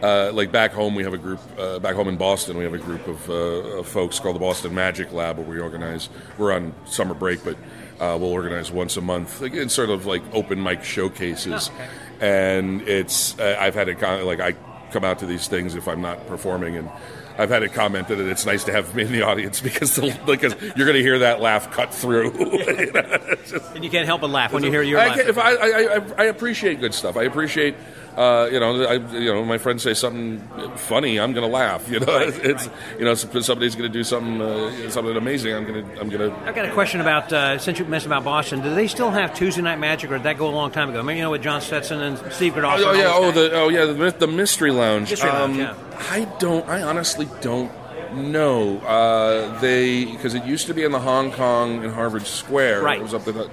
uh, 0.00 0.30
like 0.32 0.52
back 0.52 0.70
home. 0.70 0.94
We 0.94 1.02
have 1.02 1.12
a 1.12 1.18
group 1.18 1.40
uh, 1.58 1.80
back 1.80 1.96
home 1.96 2.06
in 2.06 2.16
Boston. 2.16 2.56
We 2.56 2.62
have 2.62 2.74
a 2.74 2.78
group 2.78 3.04
of, 3.08 3.28
uh, 3.28 3.78
of 3.78 3.88
folks 3.88 4.20
called 4.20 4.36
the 4.36 4.40
Boston 4.40 4.76
Magic 4.76 5.12
Lab, 5.12 5.38
where 5.38 5.46
we 5.46 5.58
organize. 5.58 6.08
We're 6.38 6.52
on 6.52 6.72
summer 6.84 7.14
break, 7.14 7.42
but 7.42 7.56
uh, 7.98 8.16
we'll 8.16 8.30
organize 8.30 8.70
once 8.70 8.96
a 8.96 9.00
month, 9.00 9.40
like, 9.40 9.54
in 9.54 9.70
sort 9.70 9.90
of 9.90 10.06
like 10.06 10.22
open 10.32 10.62
mic 10.62 10.84
showcases, 10.84 11.72
and 12.20 12.82
it's. 12.82 13.36
Uh, 13.40 13.56
I've 13.58 13.74
had 13.74 13.88
of 13.88 14.24
like 14.24 14.38
I 14.38 14.54
come 14.96 15.04
out 15.04 15.18
to 15.18 15.26
these 15.26 15.46
things 15.46 15.74
if 15.74 15.88
I'm 15.88 16.00
not 16.00 16.26
performing 16.26 16.76
and. 16.76 16.90
I've 17.38 17.50
had 17.50 17.62
it 17.62 17.74
commented 17.74 18.16
that 18.18 18.28
it's 18.28 18.46
nice 18.46 18.64
to 18.64 18.72
have 18.72 18.94
me 18.94 19.02
in 19.02 19.12
the 19.12 19.20
audience 19.20 19.60
because 19.70 19.94
the, 19.94 20.18
because 20.24 20.54
you're 20.74 20.86
going 20.86 20.94
to 20.94 21.02
hear 21.02 21.18
that 21.18 21.38
laugh 21.42 21.70
cut 21.70 21.92
through. 21.92 22.30
You 22.40 22.90
know, 22.92 23.36
just- 23.46 23.74
And 23.74 23.84
you 23.84 23.90
can't 23.90 24.06
help 24.06 24.22
but 24.22 24.30
laugh 24.30 24.54
when 24.54 24.62
you 24.64 24.70
hear 24.70 24.80
your 24.80 24.98
I, 24.98 25.08
laugh. 25.08 25.18
if 25.18 25.36
I, 25.36 25.52
I, 25.54 25.66
I, 25.66 26.00
I 26.16 26.24
appreciate 26.24 26.80
good 26.80 26.94
stuff. 26.94 27.14
I 27.18 27.24
appreciate, 27.24 27.74
uh, 28.16 28.48
you 28.50 28.58
know, 28.58 28.84
I, 28.84 28.94
you 28.94 29.32
know, 29.32 29.44
my 29.44 29.58
friends 29.58 29.82
say 29.82 29.92
something 29.94 30.40
funny, 30.76 31.20
I'm 31.20 31.32
going 31.32 31.46
to 31.46 31.52
laugh. 31.52 31.88
You 31.96 32.00
know, 32.00 32.18
it's, 32.18 32.38
it's 32.38 32.68
you 32.98 33.04
know, 33.04 33.14
somebody's 33.14 33.74
going 33.74 33.90
to 33.90 33.92
do 33.92 34.04
something 34.04 34.40
uh, 34.42 34.90
something 34.90 35.16
amazing, 35.16 35.54
I'm 35.54 35.64
going 35.64 35.84
to 35.84 36.00
I'm 36.00 36.08
going 36.08 36.30
to. 36.30 36.36
I've 36.46 36.54
got 36.54 36.66
a 36.66 36.72
question 36.72 37.00
about 37.00 37.32
uh, 37.32 37.58
since 37.58 37.78
you 37.78 37.84
mentioned 37.84 38.12
about 38.12 38.24
Boston. 38.24 38.60
Do 38.62 38.74
they 38.74 38.86
still 38.86 39.10
have 39.10 39.34
Tuesday 39.34 39.62
Night 39.62 39.78
Magic, 39.78 40.10
or 40.10 40.14
did 40.18 40.24
that 40.24 40.36
go 40.38 40.48
a 40.48 40.50
long 40.50 40.70
time 40.70 40.90
ago? 40.90 40.98
I 40.98 41.02
mean, 41.02 41.16
you 41.16 41.22
know, 41.22 41.30
with 41.30 41.42
John 41.42 41.60
Stetson 41.60 42.00
and 42.02 42.18
Steve 42.32 42.54
Godolphin. 42.54 42.84
Oh 42.86 42.90
and 42.90 42.98
yeah, 42.98 43.12
oh 43.12 43.22
guys. 43.32 43.34
the 43.34 43.52
oh 43.52 43.68
yeah, 43.68 43.84
the, 43.86 44.10
the 44.18 44.26
mystery 44.26 44.70
lounge. 44.70 45.10
Mystery 45.10 45.30
Lounge, 45.30 45.52
Um, 45.52 45.58
yeah. 45.58 45.74
I 46.10 46.24
don't. 46.38 46.68
I 46.68 46.82
honestly 46.82 47.28
don't 47.40 47.72
know. 48.14 48.78
Uh, 48.80 49.58
they 49.60 50.04
because 50.04 50.34
it 50.34 50.44
used 50.44 50.66
to 50.66 50.74
be 50.74 50.84
in 50.84 50.92
the 50.92 51.00
Hong 51.00 51.32
Kong 51.32 51.82
in 51.84 51.90
Harvard 51.90 52.26
Square. 52.26 52.82
Right. 52.82 52.98
It 52.98 53.02
was 53.02 53.14
up 53.14 53.24
there, 53.24 53.46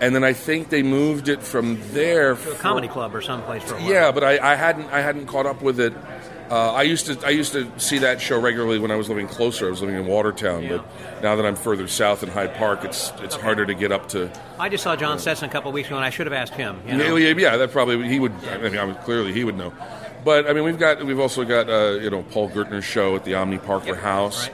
and 0.00 0.14
then 0.14 0.24
I 0.24 0.32
think 0.32 0.68
they 0.68 0.82
moved 0.82 1.28
it 1.28 1.42
from 1.42 1.78
there 1.92 2.34
to 2.34 2.50
a 2.50 2.54
for- 2.54 2.60
comedy 2.60 2.88
club 2.88 3.14
or 3.14 3.20
someplace 3.20 3.62
for 3.62 3.74
a 3.74 3.78
while. 3.78 3.90
Yeah, 3.90 4.12
but 4.12 4.24
I, 4.24 4.52
I 4.52 4.54
hadn't 4.54 4.90
I 4.92 5.00
hadn't 5.00 5.26
caught 5.26 5.46
up 5.46 5.62
with 5.62 5.80
it. 5.80 5.94
Uh, 6.50 6.72
I 6.72 6.82
used 6.82 7.06
to 7.06 7.26
I 7.26 7.30
used 7.30 7.52
to 7.54 7.68
see 7.78 7.98
that 7.98 8.20
show 8.20 8.40
regularly 8.40 8.78
when 8.78 8.92
I 8.92 8.96
was 8.96 9.08
living 9.08 9.26
closer. 9.26 9.66
I 9.66 9.70
was 9.70 9.80
living 9.80 9.96
in 9.96 10.06
Watertown, 10.06 10.68
but 10.68 10.84
now 11.20 11.34
that 11.34 11.44
I'm 11.44 11.56
further 11.56 11.88
south 11.88 12.22
in 12.22 12.28
Hyde 12.28 12.54
Park, 12.54 12.84
it's 12.84 13.12
it's 13.18 13.34
harder 13.34 13.66
to 13.66 13.74
get 13.74 13.90
up 13.90 14.08
to. 14.10 14.30
I 14.58 14.68
just 14.68 14.84
saw 14.84 14.94
John 14.94 15.18
Stetson 15.18 15.48
a 15.48 15.52
couple 15.52 15.70
of 15.70 15.74
weeks 15.74 15.88
ago, 15.88 15.96
and 15.96 16.04
I 16.04 16.10
should 16.10 16.26
have 16.26 16.32
asked 16.32 16.54
him. 16.54 16.80
You 16.86 16.96
know? 16.96 17.16
Yeah, 17.16 17.34
yeah, 17.36 17.56
that 17.56 17.72
probably 17.72 18.08
he 18.08 18.20
would. 18.20 18.32
I 18.48 18.58
mean, 18.58 18.78
I 18.78 18.86
mean, 18.86 18.94
clearly 18.96 19.32
he 19.32 19.42
would 19.42 19.56
know. 19.56 19.72
But 20.24 20.48
I 20.48 20.52
mean, 20.52 20.62
we've 20.62 20.78
got 20.78 21.04
we've 21.04 21.18
also 21.18 21.44
got 21.44 21.68
uh, 21.68 21.98
you 22.00 22.10
know 22.10 22.22
Paul 22.22 22.48
Gertner's 22.50 22.84
show 22.84 23.16
at 23.16 23.24
the 23.24 23.34
Omni 23.34 23.58
Parker 23.58 23.96
House, 23.96 24.48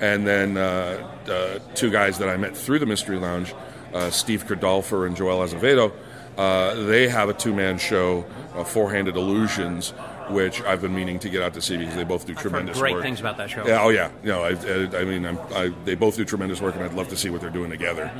and 0.00 0.26
then 0.26 0.56
uh, 0.56 1.06
uh, 1.28 1.58
two 1.74 1.90
guys 1.90 2.18
that 2.18 2.30
I 2.30 2.38
met 2.38 2.56
through 2.56 2.78
the 2.78 2.86
Mystery 2.86 3.18
Lounge, 3.18 3.54
uh, 3.94 4.10
Steve 4.10 4.46
Cardolfer 4.46 5.06
and 5.06 5.16
Joel 5.16 5.42
Azevedo. 5.42 5.92
Uh, 6.36 6.74
they 6.84 7.08
have 7.08 7.28
a 7.30 7.32
two-man 7.32 7.78
show, 7.78 8.26
uh, 8.54 8.62
Four 8.62 8.92
Handed 8.92 9.16
Illusions, 9.16 9.90
which 10.28 10.60
I've 10.62 10.82
been 10.82 10.94
meaning 10.94 11.18
to 11.20 11.30
get 11.30 11.40
out 11.40 11.54
to 11.54 11.62
see 11.62 11.78
because 11.78 11.94
they 11.94 12.04
both 12.04 12.26
do 12.26 12.34
heard 12.34 12.42
tremendous 12.42 12.78
great 12.78 12.94
work. 12.94 13.02
things 13.02 13.20
about 13.20 13.38
that 13.38 13.48
show. 13.48 13.66
Yeah, 13.66 13.82
oh 13.82 13.88
yeah, 13.88 14.10
no, 14.22 14.42
I, 14.42 14.50
I, 14.50 15.00
I 15.00 15.04
mean, 15.04 15.24
I'm, 15.24 15.38
I, 15.54 15.72
they 15.84 15.94
both 15.94 16.16
do 16.16 16.24
tremendous 16.24 16.60
work, 16.60 16.74
and 16.74 16.84
I'd 16.84 16.92
love 16.92 17.08
to 17.08 17.16
see 17.16 17.30
what 17.30 17.40
they're 17.40 17.48
doing 17.48 17.70
together. 17.70 18.10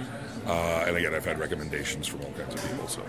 Uh, 0.46 0.84
and 0.86 0.96
again, 0.96 1.14
I've 1.14 1.24
had 1.24 1.38
recommendations 1.38 2.06
from 2.06 2.22
all 2.22 2.30
kinds 2.32 2.54
of 2.54 2.70
people. 2.70 2.88
So, 2.88 3.02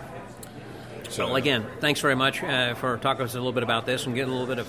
so 1.10 1.28
Well, 1.28 1.36
again, 1.38 1.66
thanks 1.80 2.02
very 2.02 2.16
much 2.16 2.44
uh, 2.44 2.74
for 2.76 2.98
talking 2.98 3.20
to 3.20 3.26
us 3.26 3.34
a 3.34 3.38
little 3.38 3.54
bit 3.54 3.64
about 3.64 3.86
this 3.86 4.06
and 4.08 4.16
getting 4.16 4.34
a 4.34 4.38
little 4.38 4.48
bit 4.48 4.60
of 4.60 4.68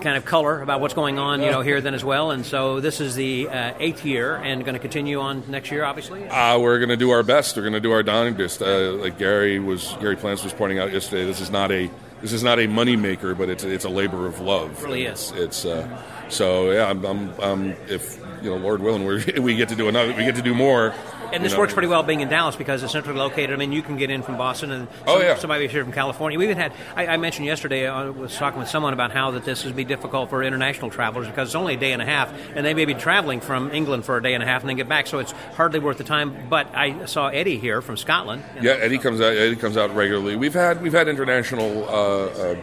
kind 0.00 0.16
of 0.16 0.24
color 0.24 0.62
about 0.62 0.80
what's 0.80 0.94
going 0.94 1.18
on, 1.18 1.42
you 1.42 1.50
know, 1.50 1.60
here 1.60 1.80
then 1.80 1.94
as 1.94 2.04
well. 2.04 2.30
And 2.30 2.44
so 2.44 2.80
this 2.80 3.00
is 3.00 3.14
the 3.14 3.48
uh, 3.48 3.74
eighth 3.78 4.04
year 4.04 4.36
and 4.36 4.64
going 4.64 4.74
to 4.74 4.80
continue 4.80 5.20
on 5.20 5.44
next 5.48 5.70
year, 5.70 5.84
obviously. 5.84 6.28
Uh, 6.28 6.58
we're 6.58 6.78
going 6.78 6.88
to 6.88 6.96
do 6.96 7.10
our 7.10 7.22
best. 7.22 7.56
We're 7.56 7.62
going 7.62 7.74
to 7.74 7.80
do 7.80 7.92
our 7.92 8.02
darndest. 8.02 8.62
Uh, 8.62 8.92
like 8.92 9.18
Gary 9.18 9.58
was, 9.58 9.96
Gary 10.00 10.16
Plants 10.16 10.44
was 10.44 10.52
pointing 10.52 10.78
out 10.78 10.92
yesterday. 10.92 11.24
This 11.24 11.40
is 11.40 11.50
not 11.50 11.70
a 11.70 11.90
this 12.20 12.32
is 12.32 12.42
not 12.42 12.58
a 12.58 12.66
money 12.66 12.96
maker, 12.96 13.34
but 13.34 13.48
it's 13.48 13.62
it's 13.62 13.84
a 13.84 13.88
labor 13.88 14.26
of 14.26 14.40
love. 14.40 14.80
It 14.80 14.84
really 14.84 15.04
It's, 15.04 15.30
it's 15.32 15.64
uh, 15.64 16.02
so 16.28 16.72
yeah. 16.72 16.90
I'm, 16.90 17.04
I'm, 17.04 17.32
I'm 17.40 17.70
if 17.88 18.18
you 18.42 18.50
know, 18.50 18.56
Lord 18.56 18.82
willing, 18.82 19.04
we 19.04 19.40
we 19.40 19.56
get 19.56 19.68
to 19.68 19.76
do 19.76 19.88
another. 19.88 20.14
We 20.14 20.24
get 20.24 20.34
to 20.36 20.42
do 20.42 20.54
more. 20.54 20.94
And 21.32 21.42
you 21.42 21.48
this 21.48 21.52
know. 21.52 21.58
works 21.60 21.72
pretty 21.72 21.88
well 21.88 22.02
being 22.02 22.20
in 22.20 22.28
Dallas 22.28 22.56
because 22.56 22.82
it's 22.82 22.92
centrally 22.92 23.18
located. 23.18 23.52
I 23.52 23.56
mean, 23.56 23.72
you 23.72 23.82
can 23.82 23.96
get 23.96 24.10
in 24.10 24.22
from 24.22 24.36
Boston, 24.36 24.70
and 24.72 24.88
Oh, 25.06 25.14
some- 25.14 25.22
yeah. 25.22 25.34
somebody 25.36 25.66
here 25.68 25.84
from 25.84 25.92
California. 25.92 26.38
We 26.38 26.44
even 26.46 26.56
had. 26.56 26.72
I, 26.96 27.06
I 27.06 27.16
mentioned 27.16 27.46
yesterday. 27.46 27.86
I 27.86 28.08
was 28.10 28.34
talking 28.36 28.58
with 28.60 28.68
someone 28.68 28.92
about 28.92 29.10
how 29.12 29.30
that 29.32 29.44
this 29.44 29.64
would 29.64 29.76
be 29.76 29.84
difficult 29.84 30.30
for 30.30 30.42
international 30.42 30.90
travelers 30.90 31.26
because 31.26 31.48
it's 31.48 31.54
only 31.54 31.74
a 31.74 31.78
day 31.78 31.92
and 31.92 32.00
a 32.00 32.06
half, 32.06 32.32
and 32.54 32.64
they 32.64 32.74
may 32.74 32.84
be 32.84 32.94
traveling 32.94 33.40
from 33.40 33.70
England 33.72 34.04
for 34.04 34.16
a 34.16 34.22
day 34.22 34.34
and 34.34 34.42
a 34.42 34.46
half 34.46 34.62
and 34.62 34.68
then 34.70 34.76
get 34.76 34.88
back. 34.88 35.06
So 35.06 35.18
it's 35.18 35.32
hardly 35.56 35.80
worth 35.80 35.98
the 35.98 36.04
time. 36.04 36.48
But 36.48 36.74
I 36.74 37.04
saw 37.06 37.28
Eddie 37.28 37.58
here 37.58 37.82
from 37.82 37.96
Scotland. 37.96 38.42
Yeah, 38.60 38.72
Eddie 38.72 38.98
comes 38.98 39.20
out. 39.20 39.34
Eddie 39.36 39.56
comes 39.56 39.76
out 39.76 39.94
regularly. 39.94 40.36
We've 40.36 40.54
had 40.54 40.80
we've 40.82 40.92
had 40.92 41.08
international 41.08 41.84
uh, 41.88 42.26
uh, 42.26 42.56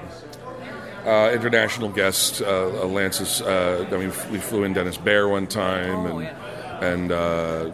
uh, 1.06 1.32
international 1.34 1.90
guests. 1.90 2.42
Uh, 2.42 2.82
uh, 2.84 2.88
Lance's. 2.88 3.42
Uh, 3.42 3.86
I 3.92 3.98
mean, 3.98 4.12
we 4.32 4.40
flew 4.40 4.64
in 4.64 4.74
Denis 4.74 4.98
Behr 4.98 5.30
one 5.30 5.48
time, 5.48 6.00
Oh, 6.08 6.18
and 6.20 6.30
and 6.82 7.12
uh, 7.12 7.70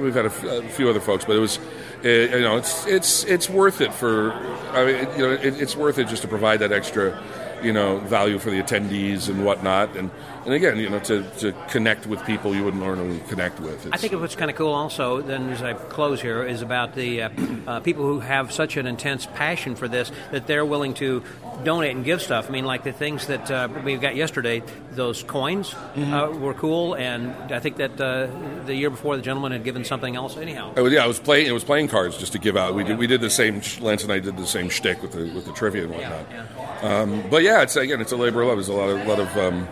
we've 0.00 0.14
had 0.14 0.26
a, 0.26 0.28
f- 0.28 0.44
a 0.44 0.68
few 0.68 0.88
other 0.88 1.00
folks. 1.00 1.24
But 1.24 1.36
it 1.36 1.40
was, 1.40 1.58
uh, 2.04 2.08
you 2.08 2.40
know, 2.40 2.56
it's 2.56 2.86
it's 2.86 3.24
it's 3.24 3.48
worth 3.48 3.80
it 3.80 3.92
for. 3.92 4.32
I 4.72 4.84
mean, 4.84 5.08
you 5.18 5.26
know, 5.26 5.32
it, 5.32 5.60
it's 5.60 5.76
worth 5.76 5.98
it 5.98 6.08
just 6.08 6.22
to 6.22 6.28
provide 6.28 6.60
that 6.60 6.72
extra. 6.72 7.22
You 7.62 7.72
know, 7.72 7.98
value 7.98 8.38
for 8.38 8.50
the 8.50 8.62
attendees 8.62 9.30
and 9.30 9.42
whatnot, 9.42 9.96
and 9.96 10.10
and 10.44 10.54
again, 10.54 10.78
you 10.78 10.90
know, 10.90 10.98
to, 11.00 11.22
to 11.38 11.52
connect 11.68 12.06
with 12.06 12.24
people 12.24 12.54
you 12.54 12.64
wouldn't 12.64 12.82
normally 12.82 13.20
connect 13.28 13.60
with. 13.60 13.88
I 13.92 13.96
think 13.96 14.12
what's 14.14 14.36
kind 14.36 14.50
of 14.50 14.56
cool 14.56 14.72
also, 14.72 15.20
then 15.22 15.50
as 15.50 15.62
I 15.62 15.74
close 15.74 16.20
here, 16.20 16.44
is 16.44 16.62
about 16.62 16.94
the 16.94 17.22
uh, 17.22 17.30
uh, 17.66 17.80
people 17.80 18.04
who 18.04 18.20
have 18.20 18.52
such 18.52 18.76
an 18.76 18.86
intense 18.86 19.26
passion 19.26 19.74
for 19.76 19.88
this 19.88 20.10
that 20.32 20.46
they're 20.46 20.64
willing 20.64 20.94
to 20.94 21.22
donate 21.62 21.94
and 21.96 22.04
give 22.04 22.20
stuff. 22.20 22.48
I 22.48 22.52
mean, 22.52 22.64
like 22.64 22.84
the 22.84 22.92
things 22.92 23.26
that 23.28 23.50
uh, 23.50 23.68
we 23.84 23.96
got 23.96 24.16
yesterday, 24.16 24.62
those 24.92 25.22
coins 25.22 25.74
Mm-hmm. 25.94 26.12
uh, 26.12 26.30
were 26.30 26.54
cool, 26.54 26.94
and 26.94 27.30
I 27.52 27.60
think 27.60 27.76
that 27.76 28.00
uh, 28.00 28.26
the 28.66 28.74
year 28.74 28.90
before 28.90 29.16
the 29.16 29.22
gentleman 29.22 29.52
had 29.52 29.62
given 29.64 29.84
something 29.84 30.16
else. 30.16 30.36
Anyhow, 30.36 30.72
I 30.76 30.80
was, 30.80 30.92
yeah, 30.92 31.04
I 31.04 31.06
was 31.06 31.20
playing. 31.20 31.46
It 31.46 31.52
was 31.52 31.62
playing 31.64 31.88
cards 31.88 32.18
just 32.18 32.32
to 32.32 32.38
give 32.38 32.56
out. 32.56 32.74
We 32.74 32.82
did 32.84 32.98
we 32.98 33.06
did 33.06 33.20
the 33.20 33.30
same. 33.30 33.60
Lance 33.80 34.02
and 34.02 34.12
I 34.12 34.18
did 34.18 34.36
the 34.36 34.46
same 34.46 34.68
shtick 34.68 35.00
with 35.02 35.12
the 35.12 35.32
with 35.32 35.44
the 35.46 35.52
trivia 35.52 35.84
and 35.84 35.92
whatnot. 35.92 36.84
Um, 36.84 37.22
but 37.30 37.42
yeah, 37.42 37.62
it's 37.62 37.76
again, 37.76 38.00
it's 38.00 38.12
a 38.12 38.16
labor 38.16 38.42
of 38.42 38.48
love. 38.48 38.56
There's 38.56 38.68
a 38.68 38.72
lot 38.72 38.88
of 38.90 39.06
lot 39.06 39.20
of 39.20 39.36
um, 39.36 39.68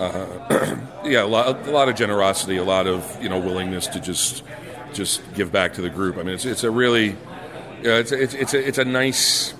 uh, 0.00 0.76
yeah, 1.04 1.22
a 1.22 1.26
lot, 1.26 1.66
a 1.66 1.70
lot 1.70 1.88
of 1.88 1.94
generosity, 1.94 2.56
a 2.56 2.64
lot 2.64 2.86
of 2.86 3.22
you 3.22 3.28
know 3.28 3.38
willingness 3.38 3.86
to 3.88 4.00
just 4.00 4.42
just 4.92 5.20
give 5.34 5.52
back 5.52 5.74
to 5.74 5.82
the 5.82 5.90
group. 5.90 6.16
I 6.16 6.22
mean, 6.22 6.34
it's 6.34 6.44
it's 6.44 6.64
a 6.64 6.70
really 6.70 7.16
yeah, 7.82 7.96
it's 7.98 8.12
a, 8.12 8.22
it's 8.22 8.34
it's 8.34 8.54
a, 8.54 8.66
it's 8.68 8.78
a 8.78 8.84
nice 8.84 9.54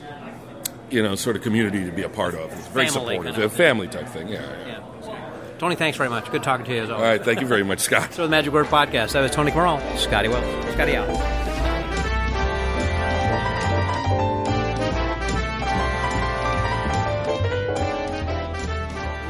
you 0.90 1.02
know 1.02 1.14
sort 1.14 1.36
of 1.36 1.42
community 1.42 1.84
to 1.84 1.92
be 1.92 2.02
a 2.02 2.08
part 2.08 2.34
of. 2.34 2.52
It's 2.52 2.66
very 2.68 2.86
Family 2.88 3.16
supportive, 3.16 3.34
kind 3.34 3.44
of 3.44 3.52
a 3.52 3.56
family 3.56 3.88
type 3.88 4.08
thing. 4.08 4.28
Yeah. 4.28 4.40
yeah. 4.40 4.66
yeah. 5.04 5.56
Tony, 5.58 5.74
thanks 5.76 5.98
very 5.98 6.08
much. 6.08 6.30
Good 6.30 6.42
talking 6.42 6.64
to 6.64 6.74
you 6.74 6.82
as 6.82 6.88
All 6.90 6.96
always. 6.96 7.18
right, 7.18 7.24
thank 7.24 7.42
you 7.42 7.46
very 7.46 7.62
much, 7.62 7.80
Scott. 7.80 8.14
So 8.14 8.22
the 8.22 8.30
Magic 8.30 8.52
Word 8.52 8.66
Podcast. 8.66 9.12
That 9.12 9.20
was 9.20 9.30
Tony 9.30 9.50
Corral, 9.50 9.78
Scotty 9.98 10.28
Wells, 10.28 10.72
Scotty 10.72 10.96
out. 10.96 11.39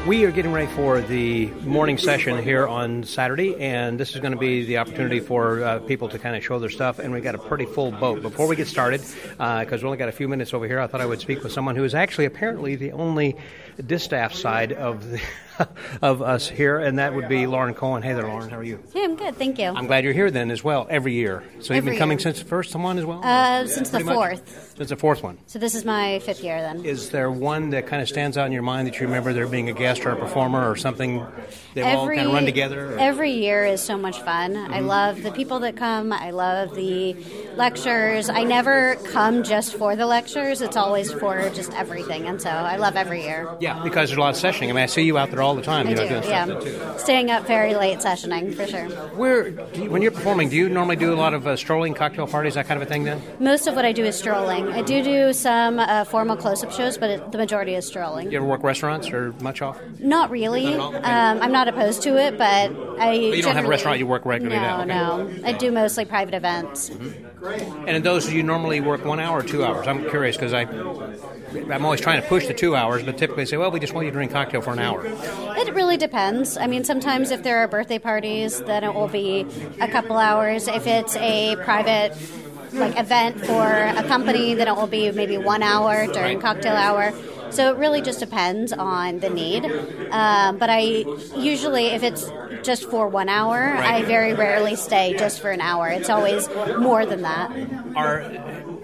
We 0.07 0.25
are 0.25 0.31
getting 0.31 0.51
ready 0.51 0.65
for 0.65 0.99
the 0.99 1.45
morning 1.61 1.99
session 1.99 2.41
here 2.41 2.67
on 2.67 3.03
Saturday, 3.03 3.55
and 3.57 3.99
this 3.99 4.15
is 4.15 4.19
going 4.19 4.33
to 4.33 4.37
be 4.37 4.65
the 4.65 4.79
opportunity 4.79 5.19
for 5.19 5.63
uh, 5.63 5.77
people 5.81 6.09
to 6.09 6.17
kind 6.17 6.35
of 6.35 6.43
show 6.43 6.57
their 6.57 6.71
stuff. 6.71 6.97
And 6.97 7.13
we 7.13 7.21
got 7.21 7.35
a 7.35 7.37
pretty 7.37 7.67
full 7.67 7.91
boat. 7.91 8.23
Before 8.23 8.47
we 8.47 8.55
get 8.55 8.67
started, 8.67 9.01
because 9.29 9.83
we 9.83 9.85
only 9.85 9.99
got 9.99 10.09
a 10.09 10.11
few 10.11 10.27
minutes 10.27 10.55
over 10.55 10.65
here, 10.65 10.79
I 10.79 10.87
thought 10.87 11.01
I 11.01 11.05
would 11.05 11.21
speak 11.21 11.43
with 11.43 11.51
someone 11.51 11.75
who 11.75 11.83
is 11.83 11.93
actually 11.93 12.25
apparently 12.25 12.75
the 12.75 12.93
only 12.93 13.37
distaff 13.85 14.33
side 14.33 14.73
of 14.73 15.07
the 15.07 15.21
of 16.01 16.21
us 16.21 16.47
here, 16.49 16.79
and 16.79 16.99
that 16.99 17.13
would 17.13 17.27
be 17.29 17.47
Lauren 17.47 17.73
Cohen. 17.73 18.01
Hey 18.03 18.13
there, 18.13 18.27
Lauren. 18.27 18.49
How 18.49 18.57
are 18.57 18.63
you? 18.63 18.79
Hey, 18.93 19.03
I'm 19.03 19.15
good, 19.15 19.35
thank 19.35 19.59
you. 19.59 19.65
I'm 19.67 19.87
glad 19.87 20.03
you're 20.03 20.13
here 20.13 20.31
then 20.31 20.51
as 20.51 20.63
well, 20.63 20.87
every 20.89 21.13
year. 21.13 21.43
So 21.59 21.73
you've 21.73 21.83
Every 21.83 21.91
been 21.91 21.99
coming 21.99 22.17
year. 22.17 22.23
since 22.23 22.39
the 22.39 22.45
first 22.45 22.75
one 22.75 22.97
as 22.97 23.05
well? 23.05 23.21
uh, 23.23 23.65
since 23.67 23.89
the 23.89 23.97
Pretty 23.99 24.05
much? 24.05 24.15
fourth. 24.15 24.73
Since 24.77 24.89
the 24.89 24.95
fourth 24.95 25.23
one. 25.23 25.37
So 25.47 25.59
this 25.59 25.75
is 25.75 25.85
my 25.85 26.19
fifth 26.19 26.43
year 26.43 26.59
then. 26.61 26.85
Is 26.85 27.09
there 27.11 27.29
one 27.31 27.69
that 27.71 27.87
kind 27.87 28.01
of 28.01 28.07
stands 28.09 28.37
out 28.37 28.45
in 28.47 28.51
your 28.51 28.61
mind 28.63 28.87
that 28.87 28.99
you 28.99 29.05
remember 29.05 29.33
there 29.33 29.47
being 29.47 29.69
a 29.69 29.73
guest 29.73 30.05
or 30.05 30.09
a 30.11 30.15
performer 30.15 30.69
or 30.69 30.75
something? 30.75 31.25
They 31.73 31.83
all 31.83 32.07
kind 32.07 32.21
of 32.21 32.33
run 32.33 32.45
together? 32.45 32.85
or- 32.87 32.91
Mm-hmm. 32.91 32.99
Every 32.99 33.31
year 33.31 33.65
is 33.65 33.81
so 33.81 33.97
much 33.97 34.19
fun. 34.21 34.55
I 34.57 34.79
love 34.79 35.21
the 35.23 35.31
people 35.31 35.59
that 35.61 35.75
come. 35.77 36.11
I 36.11 36.31
love 36.31 36.75
the 36.75 37.15
lectures. 37.55 38.29
I 38.29 38.43
never 38.43 38.95
come 39.11 39.43
just 39.43 39.75
for 39.75 39.95
the 39.95 40.05
lectures. 40.05 40.61
It's 40.61 40.75
always 40.77 41.11
for 41.11 41.49
just 41.51 41.71
everything, 41.73 42.25
and 42.27 42.41
so 42.41 42.49
I 42.49 42.77
love 42.77 42.95
every 42.95 43.23
year. 43.23 43.47
yeah, 43.59 43.81
because 43.83 44.09
there's 44.09 44.17
a 44.17 44.21
lot 44.21 44.35
of 44.35 44.41
sessioning. 44.41 44.69
I 44.69 44.73
mean, 44.73 44.77
I 44.83 44.85
see 44.87 45.03
you 45.03 45.17
out 45.17 45.31
there 45.31 45.41
all 45.41 45.50
the 45.55 45.61
time. 45.61 45.87
I 45.87 45.93
do, 45.93 46.03
yeah. 46.03 46.97
Staying 46.97 47.31
up 47.31 47.45
very 47.45 47.75
late 47.75 47.99
sessioning 47.99 48.53
for 48.53 48.67
sure. 48.67 48.87
Where, 49.15 49.49
you, 49.73 49.89
when 49.89 50.01
you're 50.01 50.11
performing, 50.11 50.49
do 50.49 50.55
you 50.55 50.69
normally 50.69 50.95
do 50.95 51.13
a 51.13 51.15
lot 51.15 51.33
of 51.33 51.47
uh, 51.47 51.55
strolling 51.55 51.93
cocktail 51.93 52.27
parties, 52.27 52.55
that 52.55 52.67
kind 52.67 52.81
of 52.81 52.87
a 52.87 52.89
thing? 52.89 53.03
Then 53.03 53.21
Most 53.39 53.67
of 53.67 53.75
what 53.75 53.85
I 53.85 53.91
do 53.91 54.03
is 54.03 54.15
strolling. 54.17 54.67
I 54.69 54.81
do 54.81 55.03
do 55.03 55.33
some 55.33 55.79
uh, 55.79 56.05
formal 56.05 56.35
close-up 56.35 56.71
shows, 56.71 56.97
but 56.97 57.09
it, 57.09 57.31
the 57.31 57.37
majority 57.37 57.75
is 57.75 57.85
strolling. 57.85 58.31
you 58.31 58.37
ever 58.37 58.45
work 58.45 58.63
restaurants 58.63 59.09
or 59.11 59.33
much 59.41 59.61
off? 59.61 59.79
Not 59.99 60.29
really. 60.29 60.75
Not? 60.75 60.95
Okay. 60.95 61.03
Um, 61.03 61.41
I'm 61.41 61.51
not 61.51 61.67
opposed 61.67 62.01
to 62.03 62.17
it, 62.17 62.37
but 62.37 62.71
I. 62.99 63.29
But 63.29 63.37
you 63.37 63.41
don't 63.41 63.55
have 63.55 63.65
a 63.65 63.69
restaurant 63.69 63.99
you 63.99 64.07
work 64.07 64.25
regularly 64.25 64.61
no, 64.61 64.83
now, 64.83 65.21
okay. 65.21 65.41
No, 65.41 65.47
I 65.47 65.53
do 65.53 65.71
mostly 65.71 66.05
private 66.05 66.33
events. 66.33 66.89
And 66.89 67.89
in 67.89 68.03
those, 68.03 68.27
do 68.27 68.35
you 68.35 68.43
normally 68.43 68.81
work 68.81 69.03
one 69.05 69.19
hour 69.19 69.39
or 69.39 69.43
two 69.43 69.63
hours? 69.63 69.87
I'm 69.87 70.07
curious 70.09 70.37
because 70.37 70.53
I, 70.53 70.61
I'm 70.61 71.83
always 71.83 72.01
trying 72.01 72.21
to 72.21 72.27
push 72.27 72.47
the 72.47 72.53
two 72.53 72.75
hours, 72.75 73.03
but 73.03 73.17
typically 73.17 73.45
say, 73.45 73.57
well, 73.57 73.71
we 73.71 73.79
just 73.79 73.93
want 73.93 74.05
you 74.05 74.11
to 74.11 74.15
drink 74.15 74.31
cocktail 74.31 74.61
for 74.61 74.73
an 74.73 74.79
hour. 74.79 75.03
It 75.57 75.73
really 75.73 75.97
depends. 75.97 76.57
I 76.57 76.67
mean, 76.67 76.83
sometimes 76.83 77.31
if 77.31 77.43
there 77.43 77.57
are 77.59 77.67
birthday 77.67 77.99
parties, 77.99 78.61
then 78.61 78.83
it 78.83 78.93
will 78.93 79.07
be 79.07 79.45
a 79.79 79.87
couple 79.87 80.17
hours. 80.17 80.67
If 80.67 80.87
it's 80.87 81.15
a 81.17 81.55
private 81.63 82.15
like 82.73 82.97
event 82.97 83.45
for 83.45 83.67
a 83.67 84.03
company, 84.03 84.53
then 84.53 84.67
it 84.67 84.75
will 84.75 84.87
be 84.87 85.11
maybe 85.11 85.37
one 85.37 85.61
hour 85.61 86.07
during 86.07 86.39
cocktail 86.39 86.75
hour. 86.75 87.13
So 87.51 87.73
it 87.73 87.77
really 87.77 88.01
just 88.01 88.19
depends 88.19 88.71
on 88.71 89.19
the 89.19 89.29
need. 89.29 89.65
Um, 90.11 90.57
but 90.57 90.69
I 90.69 91.03
usually, 91.35 91.87
if 91.87 92.01
it's 92.01 92.31
just 92.63 92.89
for 92.89 93.09
one 93.09 93.27
hour, 93.27 93.57
I 93.57 94.03
very 94.03 94.33
rarely 94.33 94.75
stay 94.75 95.15
just 95.17 95.41
for 95.41 95.51
an 95.51 95.59
hour. 95.59 95.89
It's 95.89 96.09
always 96.09 96.47
more 96.79 97.05
than 97.05 97.23
that. 97.23 97.51
Are 97.95 98.21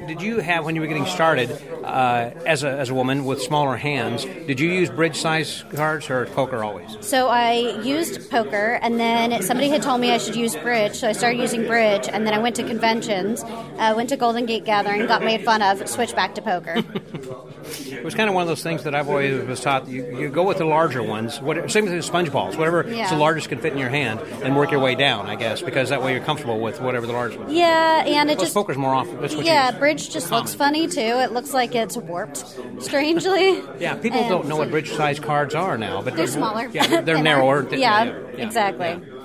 did 0.07 0.21
you 0.21 0.39
have 0.39 0.65
when 0.65 0.75
you 0.75 0.81
were 0.81 0.87
getting 0.87 1.05
started 1.05 1.51
uh, 1.83 2.31
as 2.45 2.63
a 2.63 2.69
as 2.69 2.89
a 2.89 2.93
woman 2.93 3.25
with 3.25 3.41
smaller 3.41 3.75
hands? 3.75 4.25
Did 4.25 4.59
you 4.59 4.69
use 4.69 4.89
bridge 4.89 5.17
size 5.17 5.63
cards 5.75 6.09
or 6.09 6.25
poker 6.27 6.63
always? 6.63 6.97
So 7.01 7.27
I 7.27 7.79
used 7.83 8.29
poker, 8.29 8.79
and 8.81 8.99
then 8.99 9.41
somebody 9.43 9.69
had 9.69 9.81
told 9.81 10.01
me 10.01 10.11
I 10.11 10.17
should 10.17 10.35
use 10.35 10.55
bridge, 10.55 10.95
so 10.95 11.07
I 11.07 11.11
started 11.11 11.39
using 11.39 11.67
bridge, 11.67 12.07
and 12.11 12.25
then 12.25 12.33
I 12.33 12.39
went 12.39 12.55
to 12.55 12.63
conventions, 12.63 13.43
uh, 13.43 13.93
went 13.95 14.09
to 14.09 14.17
Golden 14.17 14.45
Gate 14.45 14.65
Gathering, 14.65 15.05
got 15.07 15.23
made 15.23 15.43
fun 15.43 15.61
of, 15.61 15.87
switched 15.87 16.15
back 16.15 16.35
to 16.35 16.41
poker. 16.41 16.83
It 17.67 18.03
was 18.03 18.15
kind 18.15 18.29
of 18.29 18.35
one 18.35 18.41
of 18.43 18.47
those 18.47 18.63
things 18.63 18.83
that 18.83 18.95
I've 18.95 19.09
always 19.09 19.43
was 19.45 19.61
taught. 19.61 19.87
You, 19.87 20.17
you 20.19 20.29
go 20.29 20.43
with 20.43 20.57
the 20.57 20.65
larger 20.65 21.03
ones. 21.03 21.39
What, 21.41 21.69
same 21.71 21.85
with 21.85 22.03
sponge 22.05 22.31
balls. 22.31 22.57
Whatever 22.57 22.85
Yeah. 22.87 23.09
the 23.09 23.17
largest 23.17 23.49
can 23.49 23.59
fit 23.59 23.73
in 23.73 23.79
your 23.79 23.89
hand, 23.89 24.19
and 24.43 24.55
work 24.55 24.71
your 24.71 24.79
way 24.79 24.95
down. 24.95 25.27
I 25.27 25.35
guess 25.35 25.61
because 25.61 25.89
that 25.89 26.01
way 26.01 26.13
you're 26.13 26.23
comfortable 26.23 26.59
with 26.59 26.81
whatever 26.81 27.05
the 27.05 27.13
large 27.13 27.35
one. 27.35 27.49
yeah, 27.53 28.03
and 28.05 28.29
it 28.29 28.35
Plus, 28.37 28.47
just 28.47 28.53
poker's 28.55 28.77
more 28.77 28.93
often. 28.93 29.17
Yeah, 29.43 29.71
bridge 29.71 30.09
just 30.09 30.29
common. 30.29 30.43
looks 30.43 30.53
funny 30.55 30.87
too. 30.87 30.99
It 31.01 31.31
looks 31.31 31.53
like 31.53 31.75
it's 31.75 31.97
warped, 31.97 32.43
strangely. 32.79 33.61
Yeah, 33.79 33.95
people 33.95 34.19
And 34.19 34.29
don't 34.29 34.47
know 34.47 34.55
what 34.57 34.71
bridge 34.71 34.91
size 34.91 35.19
cards 35.19 35.55
are 35.55 35.77
now, 35.77 36.01
but 36.01 36.15
They're 36.15 36.27
smaller. 36.27 36.69
Yeah, 36.71 36.87
they're, 36.87 37.01
they're 37.07 37.21
narrower. 37.23 37.67
Yeah, 37.71 38.03
yeah, 38.05 38.11
exactly. 38.37 38.87
Yeah. 38.87 39.16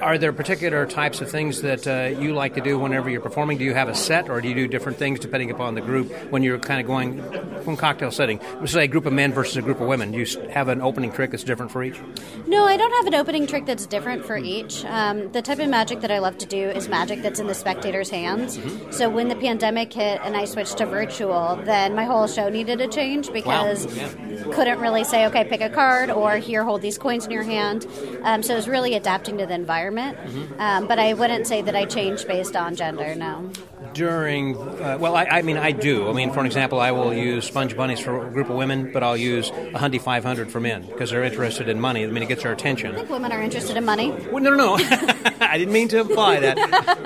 Are 0.00 0.18
there 0.18 0.32
particular 0.32 0.86
types 0.86 1.20
of 1.20 1.30
things 1.30 1.62
that 1.62 1.86
uh, 1.86 2.18
you 2.20 2.34
like 2.34 2.54
to 2.54 2.60
do 2.60 2.78
whenever 2.78 3.10
you're 3.10 3.20
performing? 3.20 3.58
Do 3.58 3.64
you 3.64 3.74
have 3.74 3.88
a 3.88 3.94
set, 3.94 4.28
or 4.28 4.40
do 4.40 4.48
you 4.48 4.54
do 4.54 4.68
different 4.68 4.98
things 4.98 5.20
depending 5.20 5.50
upon 5.50 5.74
the 5.74 5.80
group 5.80 6.10
when 6.30 6.42
you're 6.42 6.58
kind 6.58 6.80
of 6.80 6.86
going 6.86 7.22
from 7.62 7.76
cocktail 7.76 8.10
setting? 8.10 8.40
Say 8.66 8.84
a 8.84 8.88
group 8.88 9.06
of 9.06 9.12
men 9.12 9.32
versus 9.32 9.56
a 9.56 9.62
group 9.62 9.80
of 9.80 9.86
women. 9.86 10.12
Do 10.12 10.18
you 10.18 10.48
have 10.50 10.68
an 10.68 10.80
opening 10.80 11.12
trick 11.12 11.30
that's 11.30 11.44
different 11.44 11.70
for 11.72 11.82
each? 11.82 12.00
No, 12.46 12.64
I 12.64 12.76
don't 12.76 12.92
have 12.92 13.06
an 13.06 13.14
opening 13.14 13.46
trick 13.46 13.66
that's 13.66 13.86
different 13.86 14.24
for 14.24 14.36
each. 14.36 14.84
Um, 14.84 15.30
the 15.32 15.42
type 15.42 15.58
of 15.58 15.68
magic 15.68 16.00
that 16.00 16.10
I 16.10 16.18
love 16.18 16.38
to 16.38 16.46
do 16.46 16.70
is 16.70 16.88
magic 16.88 17.22
that's 17.22 17.38
in 17.40 17.46
the 17.46 17.54
spectator's 17.54 18.10
hands. 18.10 18.58
Mm-hmm. 18.58 18.92
So 18.92 19.08
when 19.08 19.28
the 19.28 19.36
pandemic 19.36 19.92
hit 19.92 20.20
and 20.24 20.36
I 20.36 20.44
switched 20.44 20.78
to 20.78 20.86
virtual, 20.86 21.56
then 21.64 21.94
my 21.94 22.04
whole 22.04 22.26
show 22.26 22.48
needed 22.48 22.80
a 22.80 22.88
change 22.88 23.32
because 23.32 23.86
Yeah. 23.96 24.08
couldn't 24.52 24.80
really 24.80 25.04
say, 25.04 25.26
okay, 25.26 25.44
pick 25.44 25.60
a 25.60 25.68
card 25.70 26.10
or 26.10 26.36
here, 26.36 26.64
hold 26.64 26.82
these 26.82 26.98
coins 26.98 27.24
in 27.26 27.30
your 27.30 27.42
hand. 27.42 27.86
Um, 28.22 28.42
so 28.42 28.52
it 28.54 28.56
was 28.56 28.68
really 28.68 28.94
adapting 28.94 29.38
to 29.38 29.46
the 29.50 29.54
environment. 29.54 30.16
Mm-hmm. 30.16 30.60
Um, 30.60 30.86
but 30.86 30.98
I 30.98 31.12
wouldn't 31.12 31.46
say 31.46 31.60
that 31.62 31.76
I 31.76 31.84
change 31.84 32.26
based 32.26 32.56
on 32.56 32.76
gender, 32.76 33.14
no. 33.14 33.50
During, 33.92 34.56
uh, 34.56 34.98
well, 35.00 35.16
I, 35.16 35.24
I 35.24 35.42
mean, 35.42 35.56
I 35.56 35.72
do. 35.72 36.08
I 36.08 36.12
mean, 36.12 36.32
for 36.32 36.40
an 36.40 36.46
example, 36.46 36.80
I 36.80 36.92
will 36.92 37.12
use 37.12 37.44
sponge 37.44 37.76
bunnies 37.76 38.00
for 38.00 38.26
a 38.26 38.30
group 38.30 38.48
of 38.48 38.56
women, 38.56 38.92
but 38.92 39.02
I'll 39.02 39.16
use 39.16 39.50
a 39.50 39.78
Hundy 39.78 40.00
500 40.00 40.50
for 40.50 40.60
men 40.60 40.86
because 40.86 41.10
they're 41.10 41.24
interested 41.24 41.68
in 41.68 41.80
money. 41.80 42.04
I 42.04 42.06
mean, 42.06 42.22
it 42.22 42.28
gets 42.28 42.42
their 42.42 42.52
attention. 42.52 42.92
I 42.92 42.98
think 42.98 43.10
women 43.10 43.32
are 43.32 43.42
interested 43.42 43.76
in 43.76 43.84
money. 43.84 44.12
Well, 44.30 44.42
no, 44.42 44.54
no, 44.54 44.76
no. 44.76 45.14
I 45.40 45.58
didn't 45.58 45.72
mean 45.72 45.88
to 45.88 46.00
imply 46.00 46.40
that. 46.40 46.58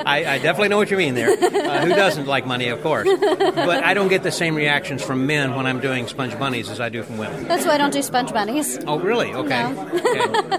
I, 0.07 0.35
I 0.35 0.39
definitely 0.39 0.69
know 0.69 0.77
what 0.77 0.91
you 0.91 0.97
mean 0.97 1.15
there. 1.15 1.31
Uh, 1.31 1.85
who 1.85 1.89
doesn't 1.91 2.27
like 2.27 2.47
money, 2.47 2.69
of 2.69 2.83
course? 2.83 3.09
But 3.09 3.83
I 3.85 3.95
don't 3.95 4.09
get 4.09 4.23
the 4.23 4.33
same 4.33 4.55
reactions 4.55 5.03
from 5.03 5.27
men 5.27 5.55
when 5.55 5.67
I'm 5.67 5.81
doing 5.81 6.07
sponge 6.09 6.39
bunnies 6.39 6.69
as 6.71 6.81
I 6.81 6.89
do 6.89 7.03
from 7.03 7.19
women. 7.19 7.45
That's 7.49 7.65
why 7.65 7.73
I 7.75 7.79
don't 7.79 7.93
do 7.93 8.03
sponge 8.03 8.33
bunnies. 8.33 8.79
Oh, 8.87 8.99
really? 8.99 9.33
Okay. 9.33 9.73
No. 9.73 9.83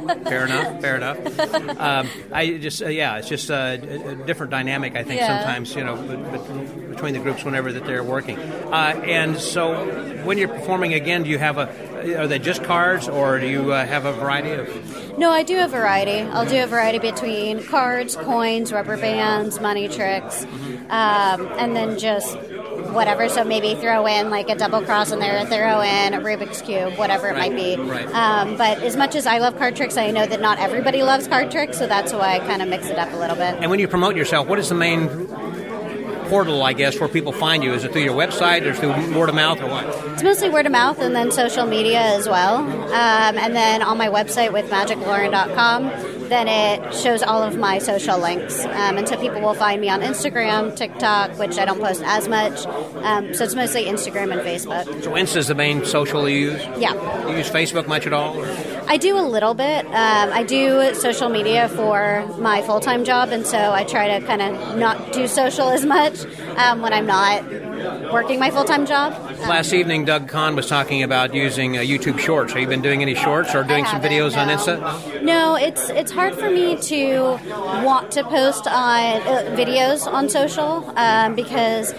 okay. 0.09 0.23
Fair 0.23 0.45
enough. 0.45 0.81
Fair 0.81 0.95
enough. 0.97 1.79
Um, 1.79 2.07
I 2.31 2.57
just, 2.57 2.81
uh, 2.81 2.87
yeah, 2.87 3.17
it's 3.17 3.29
just 3.29 3.49
uh, 3.51 3.77
a, 3.81 4.09
a 4.09 4.15
different 4.15 4.51
dynamic. 4.51 4.95
I 4.95 5.03
think 5.03 5.21
Yeah. 5.21 5.37
sometimes, 5.39 5.75
you 5.75 5.83
know, 5.83 5.95
be- 5.95 6.15
be- 6.15 6.85
between 6.95 7.13
the 7.13 7.19
groups 7.19 7.43
whenever 7.43 7.71
that 7.73 7.85
they're 7.85 8.03
working. 8.03 8.37
Uh, 8.39 9.01
and 9.05 9.37
so, 9.37 9.85
when 10.23 10.37
you're 10.37 10.47
performing 10.47 10.93
again, 10.93 11.23
do 11.23 11.29
you 11.29 11.37
have 11.37 11.57
a? 11.57 11.94
Are 12.13 12.27
they 12.27 12.39
just 12.39 12.63
cards, 12.63 13.07
or 13.07 13.39
do 13.39 13.47
you 13.47 13.71
uh, 13.71 13.85
have 13.85 14.05
a 14.05 14.13
variety 14.13 14.51
of? 14.51 15.17
No, 15.17 15.31
I 15.31 15.43
do 15.43 15.63
a 15.63 15.67
variety. 15.67 16.21
I'll 16.21 16.45
do 16.45 16.61
a 16.63 16.67
variety 16.67 16.99
between 16.99 17.63
cards, 17.63 18.15
coins, 18.15 18.71
rubber 18.71 18.97
bands, 18.97 19.59
money 19.59 19.87
tricks, 19.87 20.43
um, 20.89 21.47
and 21.57 21.75
then 21.75 21.97
just 21.97 22.37
whatever. 22.91 23.27
So 23.29 23.43
maybe 23.43 23.75
throw 23.75 24.05
in 24.05 24.29
like 24.29 24.49
a 24.49 24.55
double 24.55 24.81
cross 24.81 25.11
in 25.11 25.19
there, 25.19 25.45
throw 25.45 25.81
in 25.81 26.13
a 26.13 26.19
Rubik's 26.19 26.61
Cube, 26.61 26.97
whatever 26.97 27.29
it 27.29 27.37
might 27.37 27.55
be. 27.55 27.75
right. 27.77 28.07
Um, 28.13 28.57
but 28.57 28.79
as 28.83 28.95
much 28.95 29.15
as 29.15 29.25
I 29.25 29.39
love 29.39 29.57
card 29.57 29.75
tricks, 29.75 29.97
I 29.97 30.11
know 30.11 30.25
that 30.25 30.41
not 30.41 30.59
everybody 30.59 31.01
loves 31.03 31.27
card 31.27 31.49
tricks, 31.51 31.77
so 31.77 31.87
that's 31.87 32.13
why 32.13 32.35
I 32.35 32.39
kind 32.39 32.61
of 32.61 32.67
mix 32.67 32.87
it 32.87 32.97
up 32.97 33.11
a 33.13 33.17
little 33.17 33.35
bit. 33.35 33.55
And 33.55 33.69
when 33.69 33.79
you 33.79 33.87
promote 33.87 34.15
yourself, 34.15 34.47
what 34.47 34.59
is 34.59 34.69
the 34.69 34.75
main 34.75 35.27
portal, 36.25 36.63
I 36.63 36.73
guess, 36.73 36.99
where 36.99 37.09
people 37.09 37.31
find 37.31 37.63
you? 37.63 37.73
Is 37.73 37.83
it 37.83 37.91
through 37.91 38.03
your 38.03 38.15
website 38.15 38.63
or 38.63 38.73
through 38.73 39.17
word 39.17 39.29
of 39.29 39.35
mouth 39.35 39.61
or 39.61 39.67
what? 39.67 39.85
It's 40.13 40.23
mostly 40.23 40.49
word 40.49 40.65
of 40.65 40.71
mouth 40.71 40.99
and 40.99 41.15
then 41.15 41.31
social 41.31 41.65
media 41.65 41.99
as 41.99 42.27
well. 42.27 42.57
Um, 42.57 43.37
and 43.37 43.55
then 43.55 43.81
on 43.81 43.97
my 43.97 44.07
website 44.07 44.51
with 44.53 44.69
magiclauren.com, 44.69 45.89
then 46.29 46.47
it 46.47 46.93
shows 46.95 47.21
all 47.21 47.43
of 47.43 47.55
my 47.57 47.77
social 47.77 48.17
links. 48.19 48.65
Um, 48.65 48.97
and 48.97 49.07
so 49.07 49.15
people 49.17 49.41
will 49.41 49.53
find 49.53 49.79
me 49.79 49.89
on 49.89 50.01
Instagram, 50.01 50.75
TikTok, 50.75 51.37
which 51.37 51.57
I 51.57 51.65
don't 51.65 51.79
post 51.79 52.01
as 52.03 52.27
much. 52.27 52.65
Um, 53.03 53.33
so 53.33 53.43
it's 53.43 53.55
mostly 53.55 53.85
Instagram 53.85 54.31
and 54.31 54.41
Facebook. 54.41 54.85
So 55.03 55.11
Insta 55.11 55.37
is 55.37 55.47
the 55.47 55.55
main 55.55 55.85
social 55.85 56.27
you 56.27 56.51
use? 56.51 56.61
Yeah. 56.77 56.93
You 57.29 57.37
use 57.37 57.49
Facebook 57.49 57.87
much 57.87 58.07
at 58.07 58.13
all? 58.13 58.37
or- 58.37 58.74
I 58.87 58.97
do 58.97 59.17
a 59.17 59.21
little 59.21 59.53
bit. 59.53 59.85
Um, 59.85 59.93
I 60.31 60.43
do 60.43 60.93
social 60.93 61.29
media 61.29 61.69
for 61.69 62.25
my 62.37 62.61
full 62.61 62.79
time 62.79 63.03
job, 63.03 63.29
and 63.29 63.45
so 63.45 63.57
I 63.57 63.83
try 63.83 64.19
to 64.19 64.25
kind 64.25 64.41
of 64.41 64.77
not 64.77 65.11
do 65.11 65.27
social 65.27 65.69
as 65.69 65.85
much 65.85 66.23
um, 66.57 66.81
when 66.81 66.93
I'm 66.93 67.05
not 67.05 67.43
working 68.11 68.39
my 68.39 68.51
full 68.51 68.63
time 68.63 68.85
job. 68.85 69.13
Um, 69.13 69.49
Last 69.49 69.73
evening, 69.73 70.05
Doug 70.05 70.27
Conn 70.27 70.55
was 70.55 70.67
talking 70.67 71.03
about 71.03 71.33
using 71.33 71.77
uh, 71.77 71.81
YouTube 71.81 72.19
Shorts. 72.19 72.53
Have 72.53 72.61
you 72.61 72.67
been 72.67 72.81
doing 72.81 73.01
any 73.01 73.15
shorts 73.15 73.53
or 73.55 73.63
doing 73.63 73.85
some 73.85 74.01
videos 74.01 74.37
on. 74.37 74.47
Insta? 74.47 75.23
No, 75.23 75.55
it's 75.55 75.89
it's 75.89 76.11
hard 76.11 76.35
for 76.35 76.49
me 76.49 76.77
to 76.77 77.39
want 77.83 78.11
to 78.11 78.23
post 78.23 78.67
on 78.67 79.21
uh, 79.21 79.55
videos 79.57 80.05
on 80.11 80.29
social 80.29 80.93
um, 80.97 81.35
because 81.35 81.93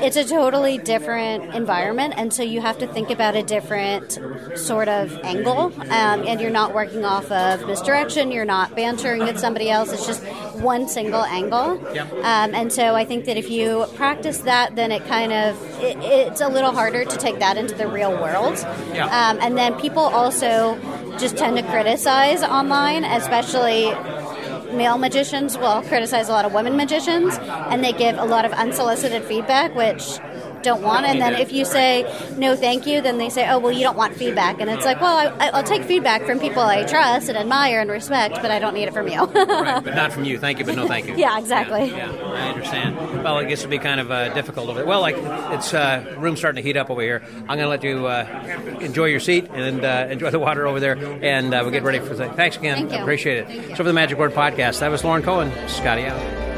it's 0.00 0.16
a 0.16 0.24
totally 0.24 0.78
different 0.78 1.54
environment, 1.54 2.14
and 2.16 2.32
so 2.32 2.42
you 2.42 2.60
have 2.60 2.78
to 2.78 2.86
think 2.86 3.10
about 3.10 3.34
a 3.36 3.42
different 3.42 4.18
sort 4.56 4.88
of 4.88 5.12
angle, 5.24 5.72
um, 5.90 6.26
and 6.26 6.40
you're 6.40 6.50
not 6.50 6.74
working 6.74 7.04
off 7.04 7.30
of 7.30 7.66
misdirection. 7.66 8.30
You're 8.32 8.44
not 8.44 8.74
bantering 8.76 9.20
with 9.20 9.38
somebody 9.38 9.70
else. 9.70 9.92
It's 9.92 10.06
just 10.06 10.22
one 10.60 10.88
single 10.88 11.24
angle, 11.24 11.80
Yep. 11.94 12.12
um, 12.12 12.54
and 12.54 12.72
so 12.72 12.94
I 12.94 13.04
think 13.04 13.24
that 13.26 13.36
if 13.36 13.50
you 13.50 13.86
practice 13.94 14.38
that, 14.38 14.76
then 14.76 14.92
it 14.92 15.04
kind 15.06 15.32
of 15.32 15.60
it, 15.82 15.96
it's 16.00 16.40
a 16.40 16.48
little 16.48 16.72
harder 16.72 17.04
to 17.04 17.16
take 17.16 17.38
that 17.40 17.56
into 17.56 17.74
the 17.74 17.88
real 17.88 18.12
world. 18.12 18.56
Yeah. 18.92 19.06
Um, 19.06 19.38
and 19.40 19.56
then 19.58 19.74
people 19.80 20.02
also 20.02 20.78
just 21.18 21.36
tend 21.36 21.56
to 21.56 21.62
criticize 21.64 22.42
online, 22.42 23.04
especially 23.04 23.92
male 24.76 24.98
magicians 24.98 25.56
will 25.56 25.82
criticize 25.82 26.28
a 26.28 26.32
lot 26.32 26.44
of 26.44 26.52
women 26.52 26.76
magicians, 26.76 27.36
and 27.70 27.82
they 27.82 27.92
give 27.92 28.18
a 28.18 28.24
lot 28.24 28.44
of 28.44 28.52
unsolicited 28.52 29.24
feedback, 29.24 29.74
which 29.74 30.18
don't 30.64 30.82
want. 30.82 31.06
And 31.06 31.20
then 31.20 31.34
if 31.34 31.52
you 31.52 31.64
say 31.64 32.02
no, 32.36 32.56
thank 32.56 32.86
you, 32.86 33.00
then 33.00 33.18
they 33.18 33.28
say, 33.28 33.48
oh 33.48 33.58
well, 33.58 33.72
you 33.72 33.82
don't 33.82 33.96
want 33.96 34.14
feedback. 34.14 34.60
And 34.60 34.68
it's 34.70 34.84
like, 34.84 35.00
well, 35.00 35.32
I, 35.40 35.50
I'll 35.50 35.62
take 35.62 35.82
feedback 35.84 36.22
from 36.22 36.40
people 36.40 36.62
I 36.62 36.84
trust 36.84 37.28
and 37.28 37.38
admire 37.38 37.80
and 37.80 37.90
respect, 37.90 38.36
but 38.42 38.50
I 38.50 38.58
don't 38.58 38.74
need 38.74 38.84
it 38.88 38.94
from 38.94 39.08
you. 39.08 39.24
right, 39.24 39.84
but 39.84 39.94
not 39.94 40.12
from 40.12 40.24
you. 40.24 40.38
Thank 40.38 40.58
you, 40.58 40.64
but 40.64 40.74
no 40.76 40.86
thank 40.88 41.06
you. 41.06 41.14
Yeah, 41.24 41.38
exactly. 41.38 41.86
Yeah, 41.90 42.12
yeah, 42.12 42.22
I 42.24 42.48
understand. 42.48 42.96
Well, 43.22 43.36
I 43.36 43.44
guess 43.44 43.60
it'd 43.60 43.70
be 43.70 43.78
kind 43.78 44.00
of 44.00 44.10
uh, 44.10 44.34
difficult 44.34 44.68
over 44.68 44.80
there. 44.80 44.86
Well, 44.86 45.00
like 45.00 45.16
it's 45.18 45.72
uh, 45.72 46.16
room 46.18 46.36
starting 46.36 46.62
to 46.62 46.66
heat 46.66 46.76
up 46.76 46.90
over 46.90 47.00
here. 47.00 47.22
I'm 47.48 47.58
going 47.58 47.60
to 47.60 47.68
let 47.68 47.82
you 47.84 48.06
uh, 48.06 48.78
enjoy 48.80 49.06
your 49.06 49.20
seat 49.20 49.48
and 49.52 49.84
uh, 49.84 50.08
enjoy 50.10 50.30
the 50.30 50.38
water 50.38 50.66
over 50.66 50.80
there, 50.80 50.96
and 51.22 51.54
uh, 51.54 51.60
we'll 51.62 51.70
get 51.70 51.82
ready 51.82 52.00
for 52.00 52.14
the. 52.14 52.28
Thanks 52.30 52.56
again. 52.56 52.88
Thank. 52.88 53.00
Appreciate 53.00 53.48
it. 53.48 53.68
So 53.70 53.76
for 53.76 53.82
the 53.84 53.92
Magic 53.92 54.18
Word 54.18 54.32
podcast, 54.32 54.80
that 54.80 54.90
was 54.90 55.04
Lauren 55.04 55.22
Cohen. 55.22 55.52
Scotty 55.68 56.04
out. 56.04 56.53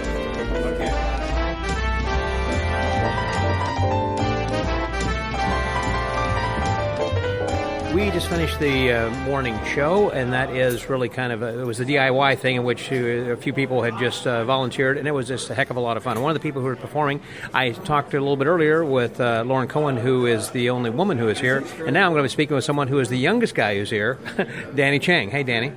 We 7.97 8.11
just 8.11 8.29
finished 8.29 8.61
the 8.61 8.93
uh, 8.93 9.11
morning 9.25 9.59
show, 9.65 10.11
and 10.11 10.35
that 10.35 10.51
is 10.51 10.91
really 10.91 11.09
kind 11.09 11.33
of 11.33 11.41
a, 11.41 11.63
it 11.63 11.65
was 11.65 11.81
a 11.81 11.85
DIY 11.87 12.39
thing 12.39 12.57
in 12.57 12.63
which 12.63 12.93
uh, 12.93 12.97
a 12.97 13.37
few 13.39 13.55
people 13.55 13.83
had 13.83 13.99
just 13.99 14.27
uh, 14.27 14.45
volunteered, 14.45 14.99
and 14.99 15.09
it 15.09 15.13
was 15.13 15.27
just 15.27 15.49
a 15.49 15.55
heck 15.55 15.71
of 15.71 15.77
a 15.77 15.81
lot 15.81 15.97
of 15.97 16.03
fun. 16.03 16.21
One 16.21 16.31
of 16.31 16.35
the 16.35 16.47
people 16.47 16.61
who 16.61 16.69
were 16.69 16.77
performing, 16.77 17.23
I 17.55 17.71
talked 17.71 18.13
a 18.13 18.21
little 18.21 18.37
bit 18.37 18.49
earlier 18.49 18.85
with 18.85 19.19
uh, 19.19 19.45
Lauren 19.47 19.67
Cohen, 19.67 19.97
who 19.97 20.27
is 20.27 20.51
the 20.51 20.69
only 20.69 20.91
woman 20.91 21.17
who 21.17 21.29
is 21.29 21.41
here, 21.41 21.65
and 21.87 21.95
now 21.95 22.05
I'm 22.05 22.13
going 22.13 22.23
to 22.23 22.25
be 22.25 22.29
speaking 22.29 22.55
with 22.55 22.67
someone 22.67 22.87
who 22.87 22.99
is 22.99 23.09
the 23.09 23.17
youngest 23.17 23.55
guy 23.55 23.77
who's 23.77 23.89
here, 23.89 24.19
Danny 24.75 24.99
Chang. 24.99 25.31
Hey, 25.31 25.43
Danny. 25.43 25.73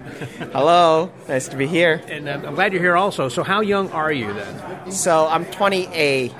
Hello, 0.52 1.14
nice 1.30 1.48
to 1.48 1.56
be 1.56 1.68
here. 1.68 2.04
And 2.10 2.28
uh, 2.28 2.42
I'm 2.46 2.54
glad 2.54 2.74
you're 2.74 2.82
here 2.82 2.98
also. 2.98 3.30
So, 3.30 3.44
how 3.44 3.62
young 3.62 3.90
are 3.92 4.12
you 4.12 4.34
then? 4.34 4.92
So 4.92 5.26
I'm 5.26 5.46
28 5.46 6.34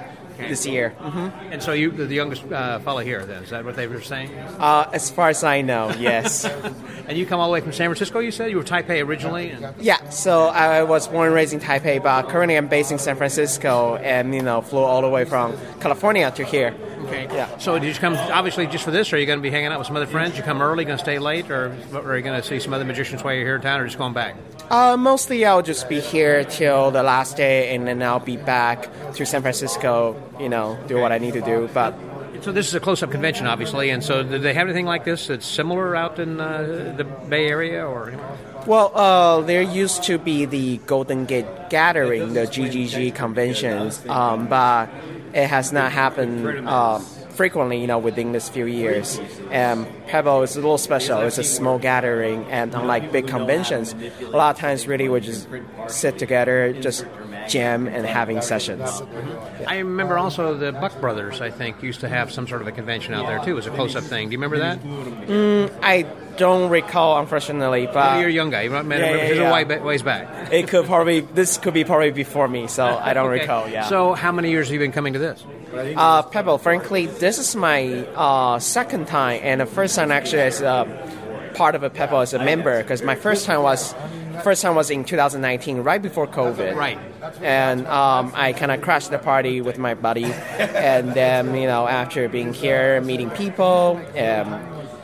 this 0.48 0.66
year. 0.66 0.96
Mm-hmm. 1.00 1.54
And 1.54 1.62
so 1.62 1.74
you, 1.74 1.92
the 1.92 2.14
youngest 2.14 2.44
uh, 2.52 2.80
fellow 2.80 3.00
here, 3.00 3.26
then 3.26 3.44
is 3.44 3.50
that 3.50 3.66
what 3.66 3.76
they 3.76 3.88
were 3.88 4.02
saying? 4.02 4.38
Uh, 4.38 4.90
as 4.94 5.10
far 5.10 5.30
as 5.30 5.44
I 5.44 5.62
know, 5.62 5.92
yes. 6.00 6.46
and 7.08 7.18
you 7.18 7.26
come 7.26 7.40
all 7.40 7.48
the 7.48 7.54
way 7.54 7.62
from 7.62 7.74
San 7.74 7.88
Francisco. 7.88 8.20
You 8.20 8.32
said 8.32 8.52
you 8.52 8.58
were 8.58 8.64
Taipei 8.64 9.06
originally. 9.06 9.52
And... 9.52 9.76
yeah. 9.82 10.10
So 10.10 10.48
I 10.48 10.84
was 10.84 11.08
born 11.08 11.28
and 11.28 11.36
raised 11.36 11.54
in 11.54 11.60
Taipei, 11.60 12.02
but 12.02 12.30
currently 12.30 12.58
I'm 12.58 12.68
based 12.68 12.92
in 12.92 13.00
San 13.00 13.16
Francisco, 13.16 13.96
and 13.98 14.34
you 14.34 14.42
know, 14.42 14.62
flew 14.62 14.80
all 14.80 15.02
the 15.02 15.10
way 15.10 15.26
from 15.26 15.58
California 15.80 16.32
to 16.32 16.44
here. 16.44 16.76
Okay. 17.06 17.28
Yeah. 17.36 17.58
So 17.58 17.80
did 17.80 17.88
you 17.88 18.00
come 18.00 18.16
obviously 18.16 18.68
just 18.68 18.84
for 18.84 18.92
this, 18.92 19.12
or 19.12 19.16
are 19.16 19.20
you 19.20 19.26
going 19.26 19.40
to 19.40 19.44
be 19.44 19.50
hanging 19.50 19.72
out 19.72 19.80
with 19.80 19.88
some 19.88 19.96
other 19.96 20.06
friends? 20.06 20.38
You 20.38 20.44
come 20.44 20.62
early, 20.62 20.86
going 20.86 20.98
to 20.98 21.04
stay 21.04 21.18
late, 21.18 21.50
or, 21.50 21.76
or 21.94 22.12
are 22.12 22.18
you 22.18 22.24
going 22.24 22.40
to 22.40 22.48
see 22.48 22.60
some 22.60 22.74
other 22.74 22.86
magicians 22.86 23.24
while 23.24 23.34
you're 23.34 23.46
here 23.46 23.56
in 23.56 23.62
town, 23.62 23.80
or 23.80 23.86
just 23.86 23.98
going 23.98 24.14
back? 24.14 24.36
Uh, 24.70 24.96
mostly 24.98 25.46
I'll 25.46 25.64
just 25.64 25.90
be 25.90 26.00
here 26.00 26.44
till 26.44 26.92
the 26.92 27.02
last 27.02 27.38
day, 27.38 27.74
and 27.74 27.88
then 27.88 28.04
I'll 28.04 28.20
be 28.20 28.38
back 28.38 28.88
to 29.16 29.26
San 29.26 29.42
Francisco. 29.42 30.14
You 30.40 30.50
know, 30.50 30.80
do 30.88 30.98
what 30.98 31.12
I 31.12 31.18
need 31.18 31.34
to 31.34 31.42
do. 31.42 31.70
But 31.74 31.96
so 32.42 32.52
this 32.52 32.68
is 32.68 32.76
a 32.76 32.80
close-up 32.80 33.12
convention, 33.12 33.48
obviously, 33.48 33.90
and 33.90 34.04
so 34.04 34.24
do 34.24 34.40
they 34.40 34.54
have 34.54 34.68
anything 34.68 34.86
like 34.86 35.04
this 35.04 35.28
that's 35.28 35.46
similar 35.46 35.96
out 35.96 36.20
in 36.20 36.40
uh, 36.40 36.94
the 36.96 37.04
Bay 37.04 37.48
Area, 37.48 37.86
or? 37.86 38.14
Well, 38.66 38.92
uh, 38.96 39.42
there 39.42 39.62
used 39.62 40.04
to 40.04 40.18
be 40.18 40.46
the 40.46 40.78
Golden 40.86 41.26
Gate 41.26 41.70
Gathering, 41.70 42.34
the 42.34 42.42
GGG 42.42 43.14
conventions, 43.16 44.06
um, 44.08 44.48
but 44.48 44.90
it 45.34 45.48
has 45.48 45.74
not 45.74 45.92
happened. 45.92 46.68
Uh, 46.68 47.00
frequently, 47.40 47.80
you 47.80 47.88
know, 47.88 47.98
within 47.98 48.34
this 48.34 48.50
few 48.50 48.66
years. 48.66 49.18
And 49.50 49.88
Pebble 50.08 50.44
is 50.44 50.58
a 50.58 50.60
little 50.60 50.78
special. 50.78 51.22
It's 51.22 51.38
a 51.38 51.44
small 51.46 51.80
gathering, 51.80 52.44
and 52.52 52.76
unlike 52.76 53.14
big 53.14 53.28
conventions, 53.28 53.96
a 54.20 54.26
lot 54.26 54.56
of 54.56 54.60
times 54.60 54.86
really 54.86 55.08
we 55.08 55.22
just 55.22 55.48
sit 55.88 56.20
together, 56.20 56.74
just 56.74 57.06
jam 57.50 57.88
and 57.88 58.06
having 58.06 58.42
sessions. 58.42 59.02
I 59.68 59.80
remember 59.80 60.18
also 60.18 60.56
the 60.56 60.72
Buck 60.72 61.00
Brothers. 61.02 61.42
I 61.42 61.50
think 61.50 61.84
used 61.84 62.02
to 62.02 62.10
have 62.10 62.32
some 62.32 62.48
sort 62.48 62.62
of 62.62 62.68
a 62.68 62.72
convention 62.72 63.14
out 63.14 63.28
there 63.28 63.40
too. 63.40 63.52
It 63.52 63.56
was 63.56 63.68
a 63.68 63.72
close-up 63.72 64.04
thing. 64.04 64.30
Do 64.30 64.34
you 64.34 64.38
remember 64.38 64.60
that? 64.60 64.80
Mm, 64.82 65.80
I 65.82 66.04
don't 66.38 66.70
recall, 66.70 67.20
unfortunately. 67.20 67.86
But 67.88 67.96
well, 67.96 68.20
you're 68.20 68.30
a 68.30 68.34
young 68.34 68.50
guy. 68.50 68.62
You 68.62 68.70
remember 68.70 68.98
yeah, 68.98 69.34
yeah, 69.34 69.34
yeah. 69.34 69.52
Way, 69.52 69.80
ways 69.80 70.02
back. 70.02 70.54
It 70.54 70.68
could 70.68 70.86
probably 70.86 71.20
this 71.22 71.58
could 71.58 71.74
be 71.74 71.84
probably 71.84 72.12
before 72.12 72.48
me, 72.48 72.68
so 72.68 72.86
I 72.86 73.14
don't 73.14 73.30
okay. 73.30 73.42
recall. 73.42 73.68
Yeah. 73.68 73.88
So 73.88 74.14
how 74.14 74.32
many 74.32 74.52
years 74.52 74.68
have 74.68 74.74
you 74.74 74.80
been 74.80 74.92
coming 74.92 75.14
to 75.14 75.20
this? 75.20 75.44
Uh, 75.72 76.24
Pebble, 76.24 76.58
frankly, 76.58 77.06
this 77.06 77.38
is 77.38 77.56
my 77.56 78.06
uh, 78.16 78.58
second 78.60 79.08
time, 79.08 79.42
and 79.44 79.62
the 79.62 79.68
first 79.68 79.96
time 79.96 80.12
actually 80.12 80.42
as 80.42 80.62
a 80.62 80.88
part 81.54 81.76
of 81.76 81.84
a 81.84 81.90
Pebble 81.90 82.22
as 82.22 82.34
a 82.34 82.44
member, 82.44 82.82
because 82.82 83.04
my 83.04 83.16
first 83.16 83.46
time 83.46 83.62
was 83.62 83.94
first 84.40 84.62
time 84.62 84.76
was 84.76 84.90
in 84.90 85.06
2019, 85.06 85.80
right 85.80 86.02
before 86.02 86.28
COVID. 86.28 86.76
Right. 86.76 87.00
And 87.42 87.86
um, 87.88 88.32
I 88.36 88.54
kind 88.54 88.72
of 88.72 88.82
crashed 88.82 89.12
the 89.12 89.20
party 89.20 89.62
with 89.62 89.78
my 89.78 89.94
buddy, 89.94 90.26
and 90.58 91.14
then 91.14 91.56
you 91.56 91.68
know 91.68 91.88
after 91.88 92.28
being 92.30 92.54
here, 92.54 93.02
meeting 93.02 93.30
people, 93.32 94.02
and 94.16 94.48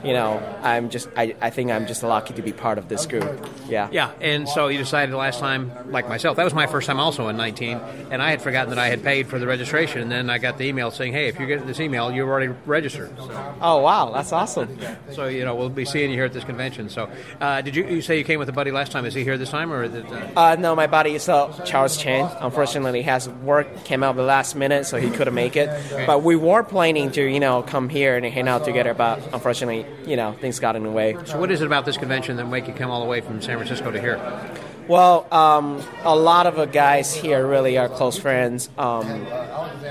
you 0.06 0.14
know, 0.14 0.40
I'm 0.66 0.90
just, 0.90 1.08
I, 1.16 1.36
I 1.42 1.52
think 1.52 1.72
I'm 1.72 1.86
just 1.86 2.02
lucky 2.02 2.34
to 2.34 2.42
be 2.42 2.52
part 2.52 2.78
of 2.78 2.90
this 2.90 3.06
group. 3.06 3.48
Yeah. 3.70 3.88
Yeah. 3.92 4.12
And 4.20 4.50
so 4.50 4.68
you 4.68 4.80
decided 4.80 5.14
last 5.14 5.40
time, 5.40 5.72
like 5.92 6.10
myself, 6.10 6.38
that 6.38 6.44
was 6.44 6.56
my 6.56 6.66
first 6.66 6.88
time 6.88 7.00
also 7.00 7.28
in 7.28 7.38
19, 7.38 7.80
and 8.10 8.22
I 8.22 8.32
had 8.32 8.42
forgotten 8.42 8.72
that 8.72 8.80
I 8.80 8.88
had 8.88 9.04
paid 9.04 9.28
for 9.28 9.38
the 9.38 9.46
registration, 9.46 10.02
and 10.02 10.12
then 10.12 10.30
I 10.30 10.40
got 10.40 10.58
the 10.58 10.66
email 10.66 10.90
saying, 10.90 11.14
hey, 11.14 11.28
if 11.28 11.40
you 11.40 11.46
get 11.46 11.66
this 11.68 11.80
email, 11.80 12.12
you're 12.12 12.28
already 12.28 12.54
registered. 12.66 13.16
So, 13.18 13.56
oh, 13.62 13.82
wow. 13.82 14.12
That's 14.12 14.32
awesome. 14.32 14.78
so, 15.12 15.28
you 15.28 15.46
know, 15.46 15.56
we'll 15.56 15.70
be 15.70 15.86
seeing 15.86 16.10
you 16.10 16.18
here 16.18 16.26
at 16.26 16.34
this 16.34 16.44
convention. 16.44 16.90
So, 16.90 17.10
uh, 17.40 17.62
did 17.62 17.76
you, 17.76 17.86
you 17.86 18.02
say 18.02 18.18
you 18.18 18.24
came 18.24 18.40
with 18.40 18.50
a 18.50 18.54
buddy 18.54 18.72
last 18.72 18.92
time? 18.92 19.06
Is 19.06 19.14
he 19.14 19.24
here 19.24 19.38
this 19.38 19.52
time, 19.52 19.72
or? 19.72 19.84
Is 19.84 19.94
it, 19.94 20.06
uh... 20.12 20.40
Uh, 20.40 20.56
no, 20.58 20.76
my 20.76 20.88
buddy 20.88 21.14
is 21.16 21.30
uh, 21.30 21.52
Charles 21.66 21.98
Chen. 21.98 22.30
Unfortunately, 22.40 23.04
has 23.04 23.30
work 23.30 23.86
came 23.86 24.04
out 24.04 24.16
the 24.16 24.24
last 24.24 24.56
minute, 24.56 24.86
so 24.86 24.98
he 24.98 25.12
couldn't 25.12 25.36
make 25.36 25.56
it. 25.56 25.70
Okay. 25.70 26.06
But 26.06 26.24
we 26.24 26.36
were 26.36 26.64
planning 26.64 27.12
to, 27.12 27.24
you 27.24 27.40
know, 27.40 27.62
come 27.62 27.90
here 27.90 28.16
and 28.16 28.26
hang 28.26 28.48
out 28.48 28.66
together, 28.66 28.94
but 28.94 29.22
unfortunately, 29.34 29.86
you 30.08 30.16
know, 30.16 30.34
things 30.34 30.55
got 30.60 30.76
in 30.76 30.84
the 30.84 30.92
way. 30.92 31.18
So, 31.26 31.40
what 31.40 31.52
is 31.52 31.62
it 31.62 31.66
about 31.66 31.86
this 31.86 31.98
convention 31.98 32.38
that 32.38 32.46
make 32.46 32.68
you 32.68 32.74
come 32.74 32.92
all 32.92 33.02
the 33.02 33.10
way 33.10 33.22
from 33.22 33.42
San 33.42 33.58
Francisco 33.58 33.92
to 33.92 34.00
here? 34.00 34.20
Well, 34.88 35.26
um, 35.34 35.82
a 36.04 36.16
lot 36.16 36.46
of 36.46 36.56
the 36.58 36.66
guys 36.66 37.14
here 37.14 37.46
really 37.46 37.78
are 37.78 37.90
close 37.90 38.20
friends. 38.20 38.70
Um, 38.78 39.26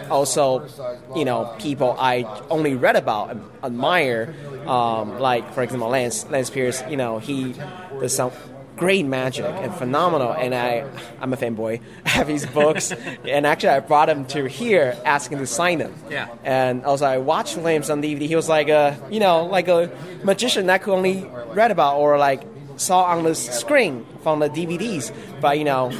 also, 0.08 0.68
you 1.16 1.24
know, 1.24 1.52
people 1.58 1.96
I 1.98 2.22
only 2.48 2.74
read 2.74 2.94
about 2.94 3.30
and 3.30 3.42
admire. 3.64 4.34
Um, 4.66 5.18
like, 5.18 5.52
for 5.52 5.62
example, 5.62 5.88
Lance 5.88 6.28
Lance 6.30 6.48
Pierce. 6.48 6.82
You 6.88 6.96
know, 6.96 7.18
he 7.18 7.54
does 8.00 8.14
some 8.14 8.30
great 8.76 9.06
magic 9.06 9.46
and 9.46 9.74
phenomenal. 9.74 10.32
And 10.32 10.54
I, 10.54 10.88
I'm 11.20 11.32
a 11.32 11.36
fanboy. 11.36 11.80
I 12.04 12.08
have 12.08 12.28
his 12.28 12.46
books, 12.46 12.92
and 13.24 13.46
actually, 13.46 13.70
I 13.70 13.80
brought 13.80 14.08
him 14.08 14.24
to 14.26 14.48
here 14.48 14.96
asking 15.04 15.38
to 15.38 15.46
sign 15.46 15.78
them. 15.78 15.94
Yeah. 16.10 16.28
And 16.44 16.84
also, 16.84 17.06
I 17.06 17.18
watched 17.18 17.56
Lance 17.56 17.90
on 17.90 18.02
DVD. 18.02 18.26
He 18.26 18.36
was 18.36 18.48
like 18.48 18.68
a, 18.68 18.98
you 19.10 19.20
know, 19.20 19.46
like 19.46 19.68
a 19.68 19.90
magician 20.22 20.66
that 20.66 20.82
could 20.82 20.94
only 20.94 21.24
read 21.54 21.70
about 21.70 21.98
or 21.98 22.18
like 22.18 22.42
saw 22.76 23.04
on 23.04 23.24
the 23.24 23.34
screen 23.34 24.04
from 24.22 24.40
the 24.40 24.48
DVDs. 24.48 25.12
But 25.40 25.58
you 25.58 25.64
know, 25.64 25.92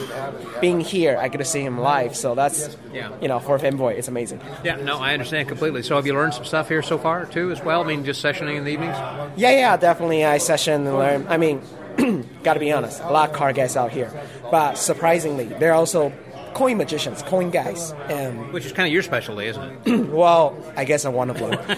being 0.61 0.81
here, 0.81 1.17
I 1.19 1.29
get 1.29 1.39
to 1.39 1.45
see 1.45 1.61
him 1.61 1.79
live. 1.79 2.17
So 2.17 2.35
that's 2.35 2.77
yeah. 2.93 3.11
you 3.21 3.29
know, 3.29 3.39
for 3.39 3.57
a 3.57 3.59
fanboy, 3.59 3.97
it's 3.97 4.09
amazing. 4.09 4.41
Yeah, 4.65 4.77
no, 4.77 4.99
I 4.99 5.13
understand 5.13 5.49
completely. 5.49 5.83
So 5.83 5.97
have 5.97 6.07
you 6.07 6.15
learned 6.15 6.35
some 6.35 6.45
stuff 6.45 6.69
here 6.69 6.83
so 6.83 6.99
far 6.99 7.27
too, 7.27 7.51
as 7.51 7.63
well? 7.63 7.83
I 7.83 7.87
mean, 7.87 8.05
just 8.05 8.25
sessioning 8.25 8.57
in 8.57 8.65
the 8.65 8.71
evenings. 8.71 8.97
Yeah, 9.37 9.51
yeah, 9.51 9.77
definitely. 9.77 10.25
I 10.25 10.39
session 10.39 10.87
and 10.87 10.99
learn. 10.99 11.27
I 11.29 11.37
mean. 11.37 11.63
Got 12.43 12.55
to 12.55 12.61
be 12.61 12.73
honest, 12.73 13.01
a 13.01 13.11
lot 13.11 13.31
of 13.31 13.37
card 13.37 13.57
guys 13.57 13.77
out 13.77 13.91
here, 13.91 14.13
but 14.51 14.75
surprisingly, 14.75 15.47
they're 15.47 15.75
also 15.75 16.13
coin 16.55 16.77
magicians, 16.77 17.23
coin 17.23 17.51
guys, 17.51 17.93
and 18.09 18.53
which 18.53 18.65
is 18.65 18.73
kind 18.73 18.87
of 18.87 18.93
your 18.93 19.03
specialty, 19.03 19.47
isn't 19.47 19.87
it? 19.87 20.09
well, 20.11 20.57
I 20.77 20.85
guess 20.85 21.05
I'm 21.05 21.13
one 21.13 21.31
of 21.31 21.39
them. 21.39 21.53
Uh, 21.53 21.57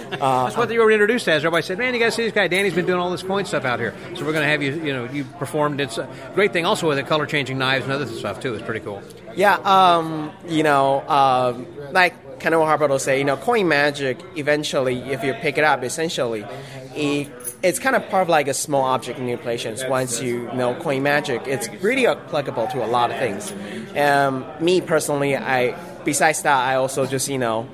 That's 0.44 0.56
what 0.56 0.70
you 0.70 0.80
were 0.80 0.90
introduced 0.90 1.28
as. 1.28 1.44
Everybody 1.44 1.62
said, 1.62 1.78
"Man, 1.78 1.94
you 1.94 2.00
guys 2.00 2.14
see 2.14 2.24
this 2.24 2.32
guy? 2.32 2.46
Danny's 2.46 2.74
been 2.74 2.86
doing 2.86 3.00
all 3.00 3.10
this 3.10 3.22
coin 3.22 3.44
stuff 3.44 3.64
out 3.64 3.80
here." 3.80 3.94
So 4.14 4.24
we're 4.24 4.32
going 4.32 4.44
to 4.44 4.48
have 4.48 4.62
you. 4.62 4.74
You 4.74 4.92
know, 4.92 5.04
you 5.04 5.24
performed. 5.24 5.80
It's 5.80 5.98
a 5.98 6.08
great 6.34 6.52
thing 6.52 6.64
also 6.64 6.88
with 6.88 6.98
the 6.98 7.02
color 7.02 7.26
changing 7.26 7.58
knives 7.58 7.84
and 7.84 7.92
other 7.92 8.06
stuff 8.06 8.40
too. 8.40 8.54
It's 8.54 8.64
pretty 8.64 8.80
cool. 8.80 9.02
Yeah, 9.34 9.54
um, 9.64 10.32
you 10.46 10.62
know, 10.62 11.06
um, 11.08 11.66
like 11.92 12.14
kind 12.40 12.54
of 12.54 12.60
what 12.60 12.66
Harper 12.66 12.86
will 12.86 12.98
say, 12.98 13.18
you 13.18 13.24
know, 13.24 13.36
coin 13.36 13.68
magic. 13.68 14.20
Eventually, 14.36 14.98
if 15.00 15.24
you 15.24 15.34
pick 15.34 15.58
it 15.58 15.64
up, 15.64 15.82
essentially, 15.82 16.44
it 16.94 17.28
it's 17.62 17.78
kind 17.78 17.96
of 17.96 18.08
part 18.08 18.22
of 18.22 18.28
like 18.28 18.48
a 18.48 18.54
small 18.54 18.82
object 18.82 19.18
manipulations. 19.18 19.84
Once 19.84 20.20
you 20.20 20.50
know 20.52 20.74
coin 20.74 21.02
magic, 21.02 21.42
it's 21.46 21.68
really 21.82 22.06
applicable 22.06 22.66
to 22.68 22.84
a 22.84 22.86
lot 22.86 23.10
of 23.10 23.18
things. 23.18 23.52
Um, 23.96 24.46
me 24.60 24.80
personally, 24.80 25.36
I 25.36 25.76
besides 26.04 26.42
that, 26.42 26.68
I 26.68 26.76
also 26.76 27.06
just 27.06 27.28
you 27.28 27.38
know 27.38 27.68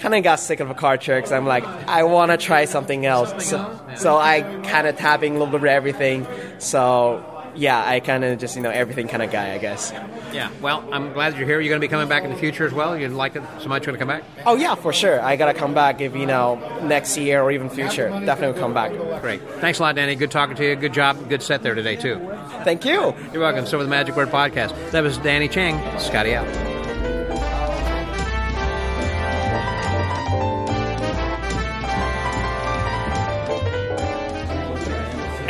kind 0.00 0.14
of 0.14 0.24
got 0.24 0.36
sick 0.36 0.60
of 0.60 0.70
a 0.70 0.74
card 0.74 1.00
tricks. 1.00 1.30
I'm 1.30 1.46
like, 1.46 1.64
I 1.86 2.04
want 2.04 2.30
to 2.30 2.38
try 2.38 2.64
something 2.64 3.04
else. 3.04 3.46
So, 3.46 3.80
so 3.96 4.16
I 4.16 4.40
kind 4.64 4.86
of 4.86 4.96
tapping 4.96 5.36
a 5.36 5.38
little 5.38 5.52
bit 5.52 5.60
of 5.60 5.66
everything. 5.66 6.26
So 6.58 7.22
yeah, 7.54 7.82
I 7.84 8.00
kind 8.00 8.24
of 8.24 8.38
just 8.38 8.56
you 8.56 8.62
know 8.62 8.70
everything 8.70 9.08
kind 9.08 9.22
of 9.22 9.30
guy, 9.30 9.52
I 9.54 9.58
guess. 9.58 9.92
Yeah. 10.32 10.50
Well, 10.60 10.88
I'm 10.92 11.12
glad 11.12 11.36
you're 11.36 11.46
here. 11.46 11.60
You're 11.60 11.70
going 11.70 11.80
to 11.80 11.84
be 11.86 11.90
coming 11.90 12.08
back 12.08 12.24
in 12.24 12.30
the 12.30 12.36
future 12.36 12.66
as 12.66 12.72
well. 12.72 12.96
You'd 12.96 13.12
like 13.12 13.36
it 13.36 13.42
so 13.60 13.68
much. 13.68 13.86
You're 13.86 13.96
going 13.96 14.08
to 14.08 14.20
come 14.20 14.34
back? 14.34 14.44
Oh 14.46 14.56
yeah, 14.56 14.74
for 14.74 14.92
sure. 14.92 15.20
I 15.20 15.36
gotta 15.36 15.54
come 15.54 15.74
back 15.74 16.00
if 16.00 16.14
you 16.14 16.26
know 16.26 16.56
next 16.82 17.16
year 17.16 17.42
or 17.42 17.50
even 17.50 17.68
future. 17.68 18.08
Definitely 18.08 18.60
come 18.60 18.74
back. 18.74 18.92
Great. 19.20 19.42
Thanks 19.60 19.78
a 19.78 19.82
lot, 19.82 19.94
Danny. 19.94 20.14
Good 20.14 20.30
talking 20.30 20.56
to 20.56 20.64
you. 20.68 20.76
Good 20.76 20.92
job. 20.94 21.28
Good 21.28 21.42
set 21.42 21.62
there 21.62 21.74
today 21.74 21.96
too. 21.96 22.16
Thank 22.64 22.84
you. 22.84 23.14
You're 23.32 23.42
welcome. 23.42 23.66
So 23.66 23.78
with 23.78 23.86
the 23.86 23.90
Magic 23.90 24.16
Word 24.16 24.28
Podcast, 24.28 24.90
that 24.92 25.02
was 25.02 25.18
Danny 25.18 25.48
Chang. 25.48 25.98
Scotty 25.98 26.34
out. 26.34 26.69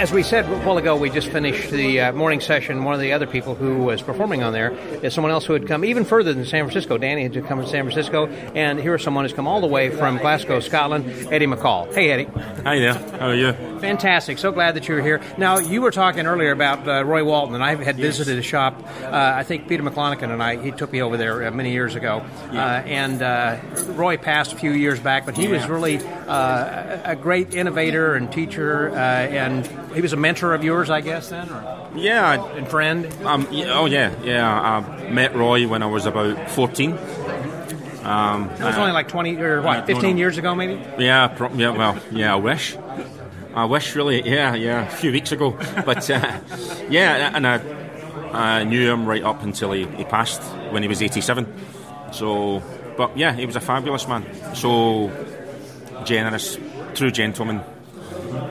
As 0.01 0.13
we 0.13 0.23
said 0.23 0.47
a 0.47 0.59
while 0.61 0.79
ago, 0.79 0.97
we 0.97 1.11
just 1.11 1.29
finished 1.29 1.71
the 1.71 2.01
uh, 2.01 2.13
morning 2.13 2.41
session. 2.41 2.85
One 2.85 2.95
of 2.95 3.01
the 3.01 3.13
other 3.13 3.27
people 3.27 3.55
who 3.55 3.81
was 3.81 4.01
performing 4.01 4.43
on 4.43 4.55
there 4.55 4.73
is 5.05 5.13
someone 5.13 5.31
else 5.31 5.45
who 5.45 5.53
had 5.53 5.69
come 5.69 5.85
even 5.85 6.07
further 6.07 6.33
than 6.33 6.47
San 6.47 6.65
Francisco. 6.65 6.97
Danny 6.97 7.25
had 7.25 7.35
come 7.35 7.59
from 7.59 7.67
San 7.67 7.85
Francisco, 7.85 8.27
and 8.27 8.81
here 8.81 8.95
is 8.95 9.03
someone 9.03 9.27
who's 9.27 9.35
come 9.35 9.47
all 9.47 9.61
the 9.61 9.67
way 9.67 9.91
from 9.91 10.17
Glasgow, 10.17 10.61
Scotland, 10.61 11.05
Eddie 11.31 11.47
McCall. 11.47 11.93
Hey, 11.95 12.11
Eddie. 12.13 12.25
Hi 12.25 12.79
there. 12.79 12.95
How 12.95 13.29
are 13.29 13.35
you? 13.35 13.70
Fantastic. 13.81 14.39
So 14.39 14.53
glad 14.53 14.75
that 14.77 14.87
you're 14.89 15.01
here. 15.03 15.21
Now, 15.39 15.59
you 15.59 15.81
were 15.83 15.91
talking 15.91 16.27
earlier 16.27 16.53
about 16.53 16.87
uh, 16.87 17.05
Roy 17.05 17.25
Walton, 17.25 17.55
and 17.55 17.65
I 17.65 17.75
had 17.83 17.97
visited 17.97 18.39
a 18.39 18.43
shop. 18.43 18.75
Uh, 19.03 19.09
I 19.13 19.43
think 19.43 19.69
Peter 19.69 19.83
McClanahan 19.83 20.33
and 20.33 20.43
I, 20.43 20.57
he 20.63 20.71
took 20.71 20.93
me 20.93 21.01
over 21.03 21.17
there 21.17 21.47
uh, 21.47 21.51
many 21.51 21.73
years 21.73 21.95
ago. 21.95 22.25
Uh, 22.53 22.57
and 22.57 23.23
uh, 23.23 23.59
Roy 23.89 24.17
passed 24.19 24.53
a 24.53 24.57
few 24.57 24.73
years 24.73 25.01
back, 25.01 25.25
but 25.27 25.37
he 25.37 25.49
was 25.49 25.67
really 25.67 25.99
uh, 25.99 27.01
a 27.05 27.17
great 27.17 27.55
innovator 27.55 28.15
and 28.15 28.31
teacher, 28.31 28.91
uh, 28.91 28.95
and 28.95 29.67
he 29.95 30.01
was 30.01 30.13
a 30.13 30.17
mentor 30.17 30.55
of 30.55 30.63
yours, 30.63 30.91
I 30.91 31.01
guess, 31.01 31.31
then? 31.31 31.49
Or? 31.51 31.89
Yeah. 31.97 32.45
And 32.55 32.69
friend? 32.69 33.07
Um, 33.25 33.49
yeah, 33.51 33.73
oh, 33.79 33.87
yeah, 33.87 34.15
yeah. 34.23 34.61
I 34.61 35.11
met 35.11 35.35
Roy 35.35 35.67
when 35.67 35.83
I 35.83 35.87
was 35.87 36.07
about 36.07 36.51
14. 36.51 36.93
Um, 38.03 38.49
That 38.57 38.61
was 38.61 38.77
only 38.79 38.93
like 38.93 39.09
20 39.09 39.37
or 39.39 39.63
what, 39.63 39.87
15 39.87 40.17
years 40.17 40.39
ago, 40.39 40.55
maybe? 40.55 40.81
Yeah, 40.99 41.29
pro- 41.29 41.53
yeah, 41.53 41.71
well, 41.71 41.99
yeah, 42.11 42.33
I 42.33 42.37
wish. 42.37 42.77
I 43.55 43.65
wish, 43.65 43.95
really, 43.97 44.23
yeah, 44.29 44.55
yeah, 44.55 44.87
a 44.87 44.91
few 44.91 45.11
weeks 45.13 45.33
ago. 45.33 45.51
But, 45.85 46.09
uh, 46.11 46.39
yeah, 46.89 47.33
and 47.35 47.47
I, 47.47 47.61
I 48.61 48.65
knew 48.65 48.91
him 48.93 49.07
right 49.07 49.23
up 49.23 49.43
until 49.43 49.73
he, 49.73 49.87
he 49.87 50.05
passed 50.05 50.43
when 50.73 50.83
he 50.83 50.89
was 50.89 51.03
87. 51.03 51.47
So, 52.13 52.63
but 52.97 53.17
yeah, 53.17 53.33
he 53.33 53.47
was 53.47 53.57
a 53.57 53.61
fabulous 53.61 54.07
man. 54.07 54.25
So 54.55 55.11
generous, 56.05 56.59
true 56.95 57.11
gentleman. 57.11 57.61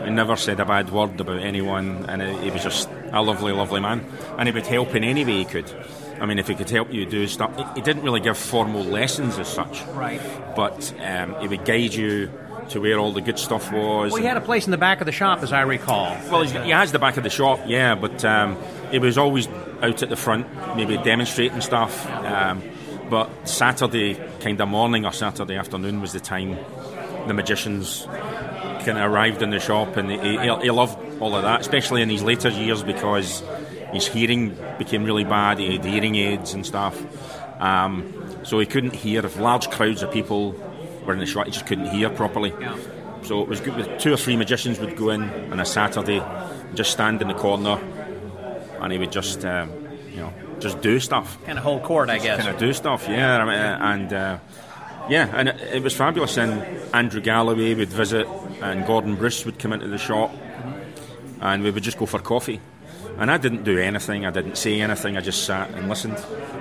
He 0.03 0.09
never 0.11 0.35
said 0.35 0.59
a 0.59 0.65
bad 0.65 0.91
word 0.91 1.19
about 1.19 1.39
anyone, 1.39 2.05
and 2.09 2.21
he 2.43 2.49
was 2.51 2.63
just 2.63 2.89
a 3.11 3.21
lovely, 3.21 3.53
lovely 3.53 3.79
man. 3.79 4.05
And 4.37 4.47
he 4.47 4.53
would 4.53 4.65
help 4.67 4.95
in 4.95 5.03
any 5.03 5.23
way 5.23 5.37
he 5.37 5.45
could. 5.45 5.71
I 6.19 6.25
mean, 6.25 6.39
if 6.39 6.47
he 6.49 6.55
could 6.55 6.69
help 6.69 6.91
you 6.91 7.05
do 7.05 7.27
stuff, 7.27 7.55
he- 7.55 7.75
he 7.75 7.81
didn't 7.81 8.03
really 8.03 8.19
give 8.19 8.37
formal 8.37 8.83
lessons 8.83 9.39
as 9.39 9.47
such. 9.47 9.81
Right. 9.93 10.21
But 10.55 10.93
um, 11.01 11.35
he 11.39 11.47
would 11.47 11.63
guide 11.63 11.93
you 11.93 12.29
to 12.69 12.81
where 12.81 12.97
all 12.99 13.11
the 13.11 13.21
good 13.21 13.39
stuff 13.39 13.71
was. 13.71 14.11
Well, 14.11 14.21
he 14.21 14.27
had 14.27 14.37
a 14.37 14.41
place 14.41 14.65
in 14.65 14.71
the 14.71 14.77
back 14.77 15.01
of 15.01 15.05
the 15.05 15.11
shop, 15.11 15.43
as 15.43 15.51
I 15.51 15.61
recall. 15.61 16.15
Well, 16.31 16.41
he's, 16.41 16.51
he 16.51 16.69
has 16.69 16.91
the 16.91 16.99
back 16.99 17.17
of 17.17 17.23
the 17.23 17.29
shop, 17.29 17.59
yeah, 17.65 17.95
but 17.95 18.23
um, 18.23 18.57
he 18.91 18.99
was 18.99 19.17
always 19.17 19.47
out 19.81 20.01
at 20.03 20.09
the 20.09 20.15
front, 20.15 20.47
maybe 20.75 20.97
demonstrating 20.97 21.61
stuff. 21.61 22.07
Um, 22.07 22.61
but 23.09 23.29
Saturday 23.47 24.15
kind 24.39 24.61
of 24.61 24.69
morning 24.69 25.05
or 25.05 25.11
Saturday 25.11 25.55
afternoon 25.55 25.99
was 25.99 26.13
the 26.13 26.19
time 26.19 26.57
the 27.27 27.33
magicians 27.33 28.05
kind 28.05 28.97
of 28.97 29.11
arrived 29.11 29.41
in 29.41 29.49
the 29.49 29.59
shop, 29.59 29.97
and 29.97 30.11
he, 30.11 30.17
he, 30.17 30.55
he 30.61 30.71
loved 30.71 31.21
all 31.21 31.35
of 31.35 31.43
that, 31.43 31.61
especially 31.61 32.01
in 32.01 32.09
his 32.09 32.23
later 32.23 32.49
years 32.49 32.83
because 32.83 33.43
his 33.91 34.07
hearing 34.07 34.57
became 34.77 35.03
really 35.03 35.23
bad. 35.23 35.57
He 35.59 35.73
had 35.73 35.85
hearing 35.85 36.15
aids 36.15 36.53
and 36.53 36.65
stuff, 36.65 37.01
um, 37.59 38.13
so 38.43 38.59
he 38.59 38.65
couldn't 38.65 38.95
hear. 38.95 39.25
If 39.25 39.39
large 39.39 39.69
crowds 39.69 40.03
of 40.03 40.11
people 40.11 40.55
were 41.09 41.13
in 41.13 41.19
the 41.19 41.25
shop, 41.25 41.45
he 41.45 41.51
just 41.51 41.65
couldn't 41.65 41.87
hear 41.87 42.09
properly. 42.09 42.53
Yeah. 42.61 42.77
So 43.23 43.41
it 43.41 43.49
was 43.49 43.59
good. 43.59 43.75
With 43.75 43.99
two 43.99 44.13
or 44.13 44.17
three 44.17 44.37
magicians 44.37 44.79
would 44.79 44.95
go 44.95 45.09
in 45.09 45.23
on 45.51 45.59
a 45.59 45.65
Saturday, 45.65 46.23
just 46.75 46.91
stand 46.91 47.21
in 47.21 47.27
the 47.27 47.33
corner, 47.33 47.77
and 48.79 48.93
he 48.93 48.97
would 48.97 49.11
just, 49.11 49.43
um, 49.43 49.71
you 50.11 50.17
know, 50.17 50.33
just 50.59 50.81
do 50.81 50.99
stuff. 50.99 51.43
Kind 51.45 51.57
of 51.57 51.63
hold 51.63 51.83
court, 51.83 52.09
I 52.09 52.19
guess. 52.19 52.43
Kind 52.43 52.53
of 52.53 52.59
do 52.59 52.71
stuff, 52.73 53.07
yeah. 53.09 53.43
Uh, 53.43 53.93
and 53.93 54.13
uh, 54.13 54.37
yeah, 55.09 55.29
and 55.33 55.49
it, 55.49 55.59
it 55.73 55.83
was 55.83 55.95
fabulous. 55.95 56.37
And 56.37 56.61
Andrew 56.93 57.21
Galloway 57.21 57.73
would 57.73 57.89
visit, 57.89 58.27
and 58.61 58.85
Gordon 58.85 59.15
Bruce 59.15 59.45
would 59.45 59.59
come 59.59 59.73
into 59.73 59.87
the 59.87 59.97
shop, 59.97 60.31
and 61.41 61.63
we 61.63 61.71
would 61.71 61.83
just 61.83 61.97
go 61.97 62.05
for 62.05 62.19
coffee. 62.19 62.61
And 63.17 63.29
I 63.29 63.37
didn't 63.37 63.63
do 63.63 63.77
anything. 63.77 64.25
I 64.25 64.31
didn't 64.31 64.55
say 64.57 64.79
anything. 64.79 65.17
I 65.17 65.21
just 65.21 65.43
sat 65.45 65.69
and 65.71 65.89
listened 65.89 66.17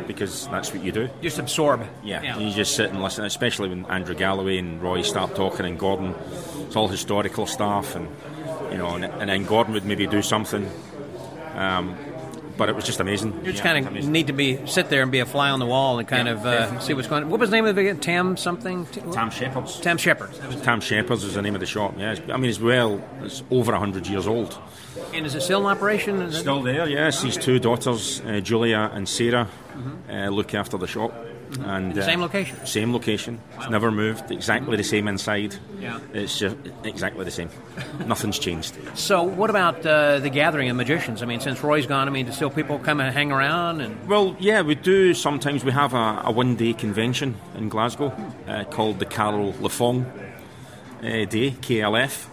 because 0.06 0.48
that's 0.48 0.72
what 0.72 0.82
you 0.82 0.90
do. 0.90 1.02
You 1.02 1.10
Just 1.22 1.38
absorb. 1.38 1.86
Yeah, 2.02 2.38
you 2.38 2.52
just 2.52 2.74
sit 2.74 2.90
and 2.90 3.02
listen, 3.02 3.24
especially 3.24 3.68
when 3.68 3.86
Andrew 3.86 4.14
Galloway 4.14 4.58
and 4.58 4.82
Roy 4.82 5.02
start 5.02 5.34
talking, 5.36 5.66
and 5.66 5.78
Gordon. 5.78 6.14
It's 6.66 6.76
all 6.76 6.88
historical 6.88 7.46
stuff, 7.46 7.94
and 7.94 8.08
you 8.72 8.78
know, 8.78 8.96
and, 8.96 9.04
and 9.04 9.30
then 9.30 9.44
Gordon 9.44 9.74
would 9.74 9.84
maybe 9.84 10.06
do 10.06 10.22
something. 10.22 10.68
Um, 11.54 11.96
but 12.58 12.68
it 12.68 12.74
was 12.74 12.84
just 12.84 13.00
amazing. 13.00 13.32
You 13.44 13.52
just 13.52 13.64
Yeah, 13.64 13.80
kind 13.80 13.96
of 13.96 14.04
need 14.08 14.26
to 14.26 14.32
be 14.34 14.66
sit 14.66 14.90
there 14.90 15.02
and 15.02 15.10
be 15.10 15.20
a 15.20 15.26
fly 15.26 15.48
on 15.50 15.60
the 15.60 15.66
wall 15.66 15.98
and 15.98 16.06
kind 16.06 16.26
Yeah, 16.26 16.34
of 16.34 16.44
uh, 16.44 16.80
see 16.80 16.92
what's 16.92 17.08
going 17.08 17.24
on. 17.24 17.30
What 17.30 17.40
was 17.40 17.48
the 17.50 17.56
name 17.56 17.64
of 17.64 17.78
it 17.78 17.80
again? 17.80 17.98
Tam 18.00 18.36
something? 18.36 18.84
Tam 19.12 19.30
Shepherds. 19.30 19.80
Tam 19.80 19.96
Shepherds. 19.96 20.38
Tam 20.62 20.80
Shepherds 20.80 21.24
is 21.24 21.34
the 21.34 21.42
name 21.42 21.54
of 21.54 21.60
the 21.60 21.66
shop. 21.66 21.94
Yeah, 21.96 22.16
I 22.28 22.36
mean, 22.36 22.50
it's 22.50 22.60
well, 22.60 23.02
it's 23.22 23.42
over 23.50 23.72
hundred 23.74 24.06
years 24.06 24.26
old. 24.26 24.58
And 25.14 25.24
is 25.24 25.34
it 25.34 25.42
still 25.42 25.60
in 25.60 25.66
operation? 25.66 26.20
Is 26.22 26.34
it- 26.34 26.40
Still 26.40 26.60
there, 26.62 26.88
yes. 26.88 27.22
His 27.22 27.36
two 27.36 27.58
daughters, 27.60 28.20
uh, 28.26 28.40
Julia 28.40 28.90
and 28.92 29.08
Sarah, 29.08 29.46
uh, 30.10 30.28
look 30.28 30.54
after 30.54 30.76
the 30.76 30.88
shop. 30.88 31.14
And 31.60 31.94
The 31.94 32.02
uh, 32.02 32.04
same 32.04 32.20
location? 32.20 32.66
Same 32.66 32.92
location. 32.92 33.40
It's 33.56 33.70
never 33.70 33.90
moved. 33.90 34.30
Exactly 34.30 34.76
the 34.76 34.84
same 34.84 35.08
inside. 35.08 35.54
Yeah. 35.80 35.98
It's 36.12 36.38
just 36.38 36.56
exactly 36.84 37.24
the 37.24 37.30
same. 37.30 37.48
Nothing's 38.06 38.38
changed. 38.38 38.76
So, 38.94 39.22
what 39.22 39.50
about 39.50 39.84
uh, 39.84 40.18
the 40.18 40.30
gathering 40.30 40.68
of 40.70 40.76
magicians? 40.76 41.22
I 41.22 41.26
mean, 41.26 41.40
since 41.40 41.62
Roy's 41.62 41.86
gone, 41.86 42.08
I 42.08 42.10
mean, 42.10 42.26
do 42.26 42.32
still 42.32 42.50
people 42.50 42.78
come 42.78 43.00
and 43.00 43.12
hang 43.14 43.32
around? 43.32 43.80
And 43.80 44.08
Well, 44.08 44.36
yeah, 44.38 44.62
we 44.62 44.74
do. 44.74 45.14
Sometimes 45.14 45.64
we 45.64 45.72
have 45.72 45.94
a, 45.94 46.22
a 46.24 46.30
one-day 46.30 46.74
convention 46.74 47.36
in 47.56 47.68
Glasgow 47.68 48.12
uh, 48.46 48.64
called 48.64 48.98
the 48.98 49.06
Carol 49.06 49.52
Lafong 49.54 50.04
uh, 50.06 51.24
Day 51.24 51.52
(KLF), 51.52 52.26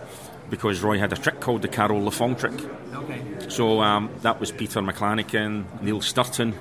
because 0.50 0.82
Roy 0.82 1.00
had 1.00 1.14
a 1.14 1.18
trick 1.18 1.40
called 1.40 1.62
the 1.62 1.68
Carol 1.68 2.02
Lafong 2.02 2.38
trick. 2.38 2.54
Okay. 2.94 3.22
So 3.50 3.82
um, 3.82 4.10
that 4.22 4.40
was 4.40 4.52
Peter 4.52 4.82
McClanahan, 4.82 5.82
Neil 5.82 6.02
Sturton, 6.02 6.54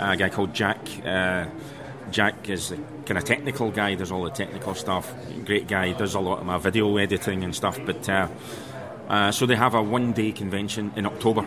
a 0.00 0.16
guy 0.16 0.28
called 0.28 0.54
Jack. 0.54 0.78
Uh, 1.04 1.46
Jack 2.10 2.48
is 2.48 2.72
a 2.72 2.76
kind 2.76 3.18
of 3.18 3.24
technical 3.24 3.70
guy, 3.70 3.94
does 3.94 4.10
all 4.10 4.24
the 4.24 4.30
technical 4.30 4.74
stuff. 4.74 5.12
Great 5.44 5.68
guy, 5.68 5.92
does 5.92 6.14
a 6.14 6.20
lot 6.20 6.40
of 6.40 6.46
my 6.46 6.58
video 6.58 6.96
editing 6.96 7.44
and 7.44 7.54
stuff. 7.54 7.78
But 7.84 8.08
uh, 8.08 8.28
uh, 9.08 9.30
so 9.32 9.46
they 9.46 9.56
have 9.56 9.74
a 9.74 9.82
one 9.82 10.12
day 10.12 10.32
convention 10.32 10.92
in 10.96 11.06
October, 11.06 11.46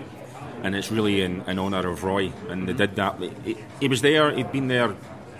and 0.61 0.75
it's 0.75 0.91
really 0.91 1.21
in, 1.21 1.41
in 1.47 1.59
honour 1.59 1.89
of 1.89 2.03
Roy. 2.03 2.31
And 2.49 2.67
they 2.67 2.73
did 2.73 2.95
that. 2.95 3.19
He, 3.43 3.57
he 3.79 3.87
was 3.87 4.01
there, 4.01 4.31
he'd 4.31 4.51
been 4.51 4.67
there, 4.67 4.95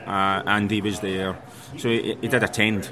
uh, 0.06 0.44
Andy 0.46 0.82
was 0.82 1.00
there, 1.00 1.38
so 1.78 1.90
he, 1.90 2.18
he 2.20 2.28
did 2.28 2.44
attend. 2.44 2.92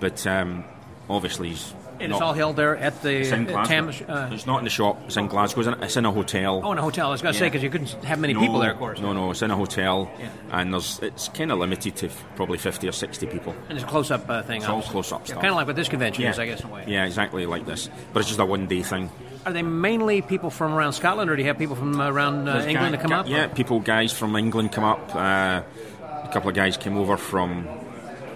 But 0.00 0.26
um, 0.26 0.64
obviously, 1.08 1.50
he's. 1.50 1.74
And 2.00 2.12
it's 2.12 2.20
all 2.20 2.32
held 2.32 2.56
there 2.56 2.76
at 2.76 3.02
the 3.02 3.16
it's 3.20 3.30
in 3.30 3.46
uh, 3.46 3.50
Glasgow. 3.64 3.90
Tam. 3.90 4.08
Uh, 4.08 4.28
it's 4.34 4.46
not 4.46 4.58
in 4.58 4.64
the 4.64 4.70
shop. 4.70 5.00
It's 5.06 5.16
in 5.16 5.26
Glasgow. 5.28 5.60
It's 5.60 5.68
in, 5.68 5.82
it's 5.82 5.96
in 5.96 6.04
a 6.04 6.12
hotel. 6.12 6.60
oh, 6.64 6.72
in 6.72 6.78
a 6.78 6.82
hotel. 6.82 7.08
I 7.08 7.10
was 7.12 7.22
going 7.22 7.32
to 7.32 7.38
say 7.38 7.46
because 7.46 7.62
you 7.62 7.70
couldn't 7.70 7.90
have 8.04 8.18
many 8.18 8.34
No, 8.34 8.40
people 8.40 8.58
there, 8.58 8.72
of 8.72 8.78
course. 8.78 9.00
No, 9.00 9.12
no, 9.12 9.30
it's 9.30 9.42
in 9.42 9.50
a 9.50 9.56
hotel, 9.56 10.10
Yeah. 10.18 10.28
and 10.52 10.72
there's 10.72 10.98
it's 11.00 11.28
kind 11.28 11.50
of 11.52 11.58
limited 11.58 11.96
to 11.96 12.06
f- 12.06 12.24
probably 12.36 12.58
fifty 12.58 12.88
or 12.88 12.92
sixty 12.92 13.26
people. 13.26 13.54
And 13.68 13.78
it's 13.78 13.84
a 13.84 13.88
close-up 13.88 14.28
uh, 14.28 14.42
thing. 14.42 14.58
It's 14.60 14.68
all 14.68 14.82
close-up 14.82 15.20
Yeah, 15.22 15.26
stuff. 15.26 15.40
Kind 15.40 15.50
of 15.50 15.56
like 15.56 15.66
what 15.66 15.76
this 15.76 15.88
convention 15.88 16.24
yeah. 16.24 16.30
is, 16.30 16.38
I 16.38 16.46
guess, 16.46 16.60
in 16.60 16.68
a 16.70 16.72
way. 16.72 16.84
Yeah, 16.86 17.04
exactly 17.06 17.46
like 17.46 17.66
this, 17.66 17.88
but 18.12 18.20
it's 18.20 18.28
just 18.28 18.40
a 18.40 18.44
one-day 18.46 18.82
thing. 18.82 19.10
Are 19.46 19.52
they 19.52 19.62
mainly 19.62 20.22
people 20.22 20.50
from 20.50 20.72
around 20.74 20.92
Scotland, 20.94 21.30
or 21.30 21.36
do 21.36 21.42
you 21.42 21.48
have 21.48 21.56
people 21.58 21.76
from 21.76 22.00
around 22.00 22.48
uh, 22.48 22.64
England 22.66 22.74
guy- 22.74 22.90
to 22.90 22.96
come 22.98 23.10
guy- 23.10 23.18
up? 23.20 23.28
Yeah, 23.28 23.46
people, 23.46 23.78
guys 23.80 24.12
from 24.12 24.34
England 24.36 24.72
come 24.72 24.84
up. 24.84 25.14
Uh, 25.14 25.62
a 26.02 26.28
couple 26.32 26.48
of 26.48 26.56
guys 26.56 26.76
came 26.76 26.96
over 26.96 27.16
from 27.16 27.68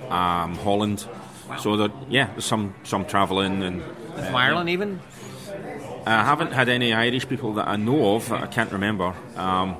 um, 0.09 0.55
Holland. 0.57 1.05
So 1.59 1.76
that 1.76 1.90
yeah, 2.09 2.26
there's 2.26 2.44
some 2.44 2.74
some 2.84 3.05
travelling 3.05 3.62
and 3.62 3.82
uh, 3.82 4.22
From 4.22 4.36
Ireland, 4.36 4.68
even? 4.68 5.01
I 6.07 6.24
haven't 6.24 6.53
had 6.53 6.68
any 6.68 6.92
Irish 6.92 7.28
people 7.28 7.55
that 7.55 7.68
I 7.68 7.76
know 7.76 8.14
of 8.16 8.28
that 8.28 8.42
I 8.42 8.46
can't 8.46 8.72
remember. 8.72 9.14
Um, 9.36 9.76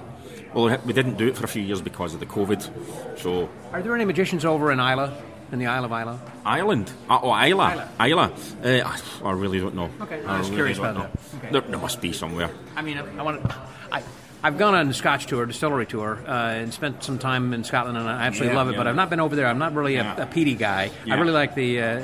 well, 0.54 0.78
we 0.84 0.92
didn't 0.92 1.16
do 1.16 1.28
it 1.28 1.36
for 1.36 1.44
a 1.44 1.48
few 1.48 1.62
years 1.62 1.80
because 1.80 2.14
of 2.14 2.20
the 2.20 2.26
COVID. 2.26 3.18
So 3.18 3.48
Are 3.72 3.82
there 3.82 3.94
any 3.94 4.04
magicians 4.04 4.44
over 4.44 4.72
in 4.72 4.80
Islay, 4.80 5.10
in 5.52 5.58
the 5.58 5.66
Isle 5.66 5.84
of 5.84 5.92
Islay? 5.92 6.18
Ireland. 6.44 6.92
Uh, 7.08 7.20
oh, 7.22 7.32
Islay. 7.32 7.86
Islay. 8.00 8.82
Uh, 8.82 8.96
I, 9.24 9.32
really 9.32 9.60
don't 9.60 9.74
know. 9.74 9.90
Okay, 10.00 10.24
I 10.24 10.34
I 10.34 10.38
was 10.38 10.48
really 10.48 10.56
curious 10.56 10.78
about 10.78 10.94
know. 10.94 11.00
that. 11.02 11.38
Okay. 11.38 11.52
There, 11.52 11.60
there 11.62 11.78
must 11.78 12.00
be 12.00 12.12
somewhere. 12.12 12.50
I 12.76 12.82
mean, 12.82 12.98
I, 12.98 13.18
I 13.18 13.22
want 13.22 13.42
to. 13.42 13.56
I, 13.92 14.02
I've 14.43 14.57
gone 14.57 14.74
on 14.74 14.88
a 14.88 14.95
Scotch 14.95 15.26
tour, 15.26 15.45
distillery 15.45 15.84
tour, 15.86 16.18
uh, 16.26 16.30
and 16.30 16.72
spent 16.72 17.05
some 17.05 17.18
time 17.18 17.53
in 17.53 17.62
Scotland, 17.62 17.99
and 17.99 18.09
I 18.09 18.26
absolutely 18.26 18.55
Yeah, 18.55 18.59
love 18.59 18.70
it. 18.70 18.76
But. 18.76 18.86
I've 18.86 18.97
not 18.97 19.11
been 19.11 19.20
over 19.20 19.36
there. 19.36 19.47
I'm 19.47 19.59
not 19.59 19.74
really 19.74 19.97
a, 19.97 20.03
Yeah. 20.03 20.22
a 20.22 20.26
peaty 20.26 20.55
guy. 20.55 20.91
I 21.11 21.14
really 21.16 21.32
like 21.32 21.55
the 21.55 21.80
uh, 21.82 22.01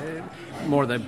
more 0.67 0.85
the 0.85 1.01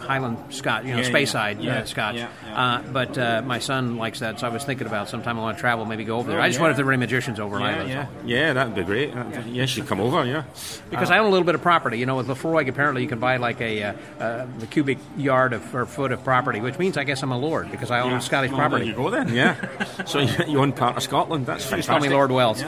Highland 0.00 0.38
Scotch, 0.50 0.84
you 0.84 0.92
know, 0.92 0.98
Yeah, 0.98 1.04
Space 1.08 1.28
yeah. 1.28 1.32
Side 1.32 1.60
Yeah, 1.60 1.78
uh, 1.80 1.84
Scotch. 1.84 2.16
yeah, 2.16 2.28
Uh, 2.54 2.82
but 2.92 3.16
uh, 3.18 3.42
my 3.44 3.58
son 3.58 3.96
likes 3.96 4.20
that, 4.20 4.40
so 4.40 4.46
I 4.46 4.50
was 4.50 4.64
thinking 4.64 4.86
about 4.86 5.08
sometime 5.08 5.38
I 5.38 5.42
want 5.42 5.56
to 5.56 5.60
travel, 5.60 5.84
maybe 5.84 6.04
go 6.04 6.18
over 6.18 6.30
there. 6.30 6.40
Oh, 6.40 6.42
I 6.42 6.48
just 6.48 6.58
yeah. 6.58 6.62
wonder 6.62 6.70
if 6.72 6.76
there 6.76 6.86
were 6.86 6.92
any 6.92 7.00
magicians 7.00 7.38
over 7.40 7.56
in 7.56 7.62
Yeah, 7.62 7.84
yeah, 7.86 8.06
yeah, 8.24 8.52
that'd 8.52 8.74
be 8.74 8.82
great. 8.84 9.12
Yeah, 9.46 9.66
she'd 9.66 9.86
come 9.86 10.00
over. 10.00 10.24
Yeah, 10.24 10.44
Because 10.90 11.10
Uh, 11.10 11.14
I 11.14 11.18
own 11.18 11.26
a 11.26 11.30
little 11.30 11.44
bit 11.46 11.54
of 11.54 11.62
property. 11.62 11.98
You 11.98 12.06
know, 12.06 12.16
with 12.16 12.28
Laphroaig, 12.28 12.68
apparently 12.68 13.02
you 13.02 13.08
can 13.08 13.18
buy 13.18 13.36
like 13.36 13.60
a 13.60 13.82
uh, 13.82 13.92
uh, 14.18 14.46
the 14.58 14.66
cubic 14.66 14.98
yard 15.16 15.52
of, 15.52 15.74
or 15.74 15.86
foot 15.86 16.12
of 16.12 16.22
property, 16.24 16.60
which 16.60 16.78
means 16.78 16.96
I 16.96 17.04
guess 17.04 17.22
I'm 17.22 17.32
a 17.32 17.38
lord 17.38 17.70
because 17.70 17.90
I 17.90 18.00
own 18.00 18.12
yeah. 18.12 18.18
Scottish 18.20 18.50
Well, 18.50 18.60
property. 18.60 18.86
You 18.86 18.94
go 18.94 19.10
then. 19.10 19.34
Yeah. 19.34 19.56
so 20.06 20.20
you, 20.20 20.58
own 20.60 20.72
part 20.72 20.96
of 20.96 21.02
Scotland. 21.02 21.46
That's 21.46 21.68
Just 21.70 21.88
call 21.88 22.00
me 22.00 22.08
Lord 22.08 22.30
Wells. 22.30 22.62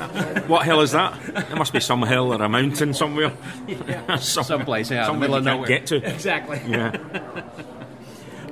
What 0.46 0.64
hill 0.64 0.80
is 0.80 0.92
that? 0.92 1.18
There 1.48 1.56
must 1.56 1.72
be 1.72 1.80
some 1.80 2.02
hill 2.02 2.32
or 2.32 2.42
a 2.42 2.48
mountain 2.48 2.94
somewhere. 2.94 3.32
Some- 4.18 4.44
Someplace, 4.44 4.90
yeah, 4.90 4.96
in 4.96 5.00
the 5.02 5.06
somewhere 5.06 5.20
middle 5.20 5.36
of 5.36 5.44
nowhere. 5.44 5.68
get 5.68 5.86
to. 5.86 5.96
Exactly. 5.96 6.60
Yeah. 6.68 6.81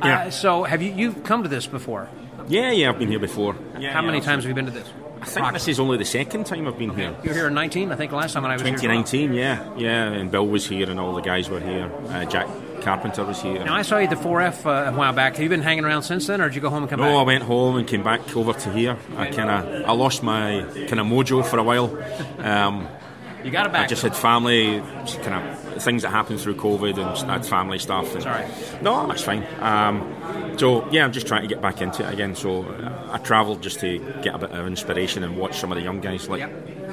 Yeah. 0.03 0.20
Uh, 0.20 0.31
so 0.31 0.64
have 0.64 0.81
you 0.81 0.93
you've 0.93 1.24
come 1.24 1.43
to 1.43 1.49
this 1.49 1.66
before? 1.66 2.09
Yeah, 2.49 2.70
yeah, 2.70 2.89
I've 2.89 2.99
been 2.99 3.09
here 3.11 3.18
before. 3.18 3.55
Yeah, 3.78 3.93
How 3.93 4.01
yeah, 4.01 4.07
many 4.07 4.16
I've- 4.18 4.24
times 4.26 4.45
have 4.45 4.49
you 4.49 4.55
been 4.55 4.64
to 4.64 4.70
this? 4.70 4.89
I 5.20 5.26
think 5.26 5.53
this 5.53 5.68
is 5.68 5.78
only 5.78 5.99
the 5.99 6.07
second 6.07 6.47
time 6.47 6.66
I've 6.66 6.78
been 6.78 6.97
here. 6.97 7.14
You 7.22 7.28
were 7.28 7.35
here 7.35 7.47
in 7.49 7.53
19, 7.53 7.93
I 7.93 7.97
think, 7.97 8.11
last 8.11 8.33
time 8.33 8.43
when 8.43 8.51
I 8.51 8.55
was 8.55 8.62
here. 8.62 8.70
2019, 8.70 9.35
yeah, 9.35 9.68
yeah, 9.76 10.05
and 10.07 10.31
Bill 10.31 10.47
was 10.47 10.66
here 10.66 10.89
and 10.89 10.99
all 10.99 11.12
the 11.12 11.20
guys 11.20 11.51
were 11.51 11.61
here. 11.61 11.93
Uh, 12.09 12.24
Jack 12.24 12.47
Carpenter 12.81 13.24
was 13.26 13.43
here. 13.43 13.62
Now 13.62 13.74
I 13.74 13.83
saw 13.83 13.99
you 13.99 14.05
at 14.05 14.11
the 14.11 14.16
4F 14.16 14.64
uh, 14.64 14.91
a 14.91 14.97
while 14.97 15.12
back. 15.12 15.35
Have 15.35 15.43
you 15.43 15.51
been 15.51 15.61
hanging 15.61 15.85
around 15.85 16.05
since 16.05 16.26
then, 16.26 16.41
or 16.41 16.49
did 16.49 16.55
you 16.55 16.62
go 16.62 16.70
home 16.70 16.85
and 16.85 16.89
come 16.89 17.01
back? 17.01 17.11
No, 17.11 17.18
I 17.18 17.22
went 17.24 17.45
home 17.45 17.76
and 17.76 17.87
came 17.87 18.03
back 18.03 18.35
over 18.35 18.55
to 18.55 18.72
here. 18.72 18.97
I 19.18 19.26
kind 19.26 19.51
of 19.51 19.85
I 19.87 19.93
lost 19.93 20.22
my 20.22 20.62
kind 20.89 20.99
of 21.01 21.07
mojo 21.07 21.45
for 21.45 21.59
a 21.59 21.62
while. 21.62 21.95
Um, 22.39 22.89
You 23.45 23.51
got 23.51 23.66
it 23.66 23.72
back. 23.72 23.84
I 23.84 23.86
just 23.86 24.03
had 24.03 24.16
family 24.16 24.80
kind 25.22 25.34
of 25.34 25.82
things 25.82 26.03
that 26.03 26.11
happened 26.11 26.41
through 26.41 26.57
COVID 26.57 26.99
and 26.99 27.30
had 27.30 27.47
family 27.47 27.78
stuff. 27.78 28.12
And, 28.14 28.22
Sorry. 28.22 28.47
No, 28.82 29.07
that's 29.07 29.22
fine. 29.22 29.47
Um, 29.61 30.55
so 30.59 30.88
yeah, 30.91 31.05
I'm 31.05 31.12
just 31.12 31.26
trying 31.26 31.43
to 31.43 31.49
get 31.49 31.62
back 31.62 31.80
into 31.80 32.07
it 32.07 32.12
again. 32.12 32.34
So 32.34 32.64
uh, 32.64 33.09
I 33.12 33.18
travelled 33.18 33.62
just 33.62 33.80
to 33.80 33.99
get 34.22 34.34
a 34.34 34.38
bit 34.38 34.51
of 34.51 34.66
inspiration 34.66 35.24
and 35.24 35.36
watch 35.36 35.59
some 35.59 35.72
of 35.72 35.78
the 35.78 35.84
young 35.84 36.01
guys, 36.01 36.28
like 36.28 36.41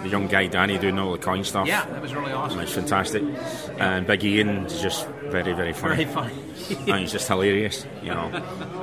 the 0.04 0.10
young 0.10 0.28
guy 0.28 0.48
Danny 0.48 0.78
doing 0.78 0.98
all 1.00 1.12
the 1.12 1.18
coin 1.18 1.43
stuff. 1.43 1.68
Yeah, 1.68 1.86
that 1.86 2.02
was 2.02 2.14
really 2.14 2.32
awesome. 2.32 2.60
It's 2.60 2.74
fantastic. 2.74 3.24
And 3.78 4.08
Big 4.08 4.24
Ian 4.24 4.66
is 4.66 4.82
just 4.82 5.08
very, 5.08 5.54
very 5.54 5.74
funny. 5.74 6.06
Very 6.06 6.14
funny. 6.14 6.34
and 6.91 7.00
he's 7.02 7.12
just 7.12 7.28
hilarious, 7.28 7.86
you 8.02 8.10
know. 8.10 8.28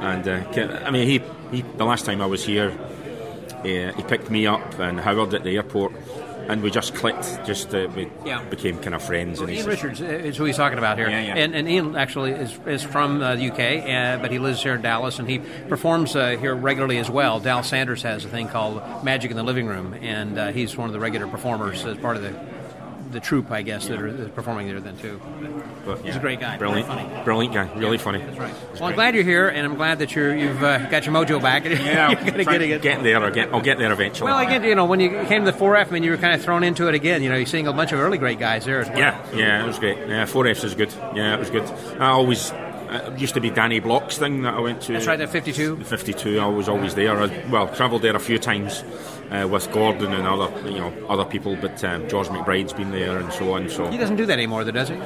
And 0.01 0.27
uh, 0.29 0.83
I 0.85 0.91
mean, 0.91 1.09
he, 1.09 1.23
he 1.51 1.62
the 1.77 1.85
last 1.85 2.05
time 2.05 2.21
I 2.21 2.27
was 2.27 2.45
here, 2.45 2.71
uh, 2.71 3.93
he 3.93 4.03
picked 4.07 4.31
me 4.31 4.47
up 4.47 4.79
and 4.79 5.01
Howard 5.01 5.33
at 5.35 5.45
the 5.45 5.57
airport, 5.57 5.93
and 6.49 6.62
we 6.62 6.70
just 6.70 6.95
clicked. 6.95 7.45
Just 7.47 7.74
uh, 7.74 7.88
we 7.95 8.11
Yeah. 8.24 8.42
became 8.45 8.78
kind 8.78 8.95
of 8.95 9.03
friends. 9.03 9.40
and 9.40 9.51
Ian 9.51 9.66
Richards 9.66 10.01
is 10.01 10.36
who 10.36 10.45
he's 10.45 10.57
talking 10.57 10.78
about 10.78 10.99
here. 10.99 11.09
Yeah, 11.09 11.20
yeah. 11.22 11.34
And, 11.36 11.55
and 11.55 11.68
Ian 11.68 11.97
actually 11.97 12.32
is, 12.32 12.59
is 12.66 12.82
from 12.82 13.22
uh, 13.22 13.36
the 13.36 13.51
UK, 13.51 13.61
uh, 14.18 14.22
but 14.22 14.30
he 14.30 14.38
lives 14.38 14.62
here 14.62 14.74
in 14.74 14.82
Dallas, 14.82 15.18
and 15.18 15.28
he 15.28 15.38
performs 15.68 16.14
uh, 16.16 16.36
here 16.38 16.55
regularly 16.55 16.99
as 16.99 17.11
well. 17.11 17.40
Dal 17.40 17.62
Sanders 17.62 18.03
has 18.03 18.24
a 18.24 18.28
thing 18.28 18.49
called 18.49 18.82
Magic 19.05 19.30
in 19.30 19.36
the 19.36 19.42
Living 19.42 19.66
Room, 19.66 19.95
and 20.01 20.38
uh, 20.38 20.53
he's 20.53 20.76
one 20.76 20.88
of 20.88 20.92
the 20.92 21.01
regular 21.01 21.26
performers 21.26 21.84
as 21.84 21.97
part 21.99 22.16
of 22.16 22.22
the 22.22 22.54
the 23.15 23.21
troupe, 23.21 23.51
I 23.51 23.62
guess, 23.62 23.89
that 23.89 23.99
are 23.99 24.29
performing 24.29 24.69
there 24.69 24.81
then 24.81 24.99
too. 24.99 25.21
But, 25.87 25.99
He's 25.99 26.09
yeah, 26.09 26.19
a 26.19 26.21
great 26.21 26.41
guy. 26.41 26.59
brilliant, 26.59 26.87
Very 26.89 27.01
funny. 27.03 27.25
brilliant 27.25 27.55
guy, 27.55 27.73
really 27.79 27.97
funny. 27.99 28.19
That's 28.19 28.39
right. 28.39 28.55
Well, 28.75 28.85
I'm 28.85 28.95
glad 28.95 29.15
you're 29.15 29.25
here, 29.25 29.49
and 29.49 29.65
I'm 29.67 29.77
glad 29.77 30.01
that 30.01 30.15
you're 30.15 30.37
you've 30.37 30.62
uh, 30.62 30.91
got 30.91 31.07
your 31.07 31.15
mojo 31.15 31.41
back. 31.41 31.65
Yeah, 31.85 32.11
you're 32.11 32.45
get 32.45 32.62
it. 32.62 32.83
get 32.83 33.03
there. 33.03 33.23
I'll 33.23 33.31
get, 33.31 33.53
I'll 33.53 33.61
get 33.61 33.79
there 33.79 33.93
eventually. 33.93 34.31
Well, 34.31 34.39
again, 34.41 34.65
you 34.65 34.75
know, 34.75 34.85
when 34.85 35.01
you 35.01 35.11
came 35.25 35.45
to 35.45 35.51
the 35.53 35.57
4F, 35.57 35.89
I 35.89 35.91
mean, 35.91 36.03
you 36.03 36.11
were 36.11 36.17
kind 36.17 36.35
of 36.35 36.43
thrown 36.43 36.65
into 36.65 36.89
it 36.89 36.95
again. 36.95 37.23
You 37.23 37.29
know, 37.31 37.37
you're 37.37 37.47
seeing 37.47 37.67
a 37.67 37.73
bunch 37.73 37.93
of 37.93 38.01
early 38.01 38.19
great 38.19 38.39
guys 38.39 38.65
there 38.65 38.81
as 38.81 38.89
well. 38.89 38.99
Yeah, 38.99 39.35
yeah, 39.35 39.62
it 39.62 39.67
was 39.67 39.79
great. 39.79 39.99
Yeah, 39.99 40.25
four 40.27 40.47
Fs 40.47 40.65
is 40.65 40.75
good. 40.75 40.93
Yeah, 41.15 41.35
it 41.35 41.39
was 41.39 41.51
good. 41.51 41.65
I 42.01 42.09
always 42.09 42.53
uh, 42.53 43.12
it 43.12 43.19
used 43.21 43.35
to 43.35 43.41
be 43.41 43.51
Danny 43.51 43.81
Block's 43.81 44.19
thing 44.19 44.43
that 44.43 44.55
I 44.55 44.61
went 44.61 44.83
to. 44.83 44.93
That's 44.93 45.07
right, 45.07 45.19
that 45.19 45.31
52. 45.31 45.77
The 45.77 45.85
52. 45.85 46.39
I 46.39 46.47
was 46.47 46.69
always 46.69 46.95
there. 46.95 47.19
I, 47.21 47.45
well, 47.51 47.69
travelled 47.75 48.03
there 48.03 48.15
a 48.15 48.21
few 48.21 48.39
times 48.39 48.83
uh, 49.31 49.49
with 49.49 49.70
Gordon 49.72 50.12
and 50.12 50.27
other 50.27 50.70
you 50.70 50.79
know 50.79 50.93
other 51.09 51.25
people, 51.25 51.57
but 51.57 51.83
um, 51.85 52.09
George 52.09 52.29
McBride's 52.29 52.72
been 52.72 52.91
there 52.91 53.18
and 53.18 53.33
so 53.33 53.53
on. 53.55 53.68
So 53.68 53.91
He 53.91 53.99
doesn't 53.99 54.16
do 54.16 54.27
that 54.27 54.35
anymore, 54.35 54.64
though, 54.64 54.70
does 54.72 54.89
he? 54.89 54.97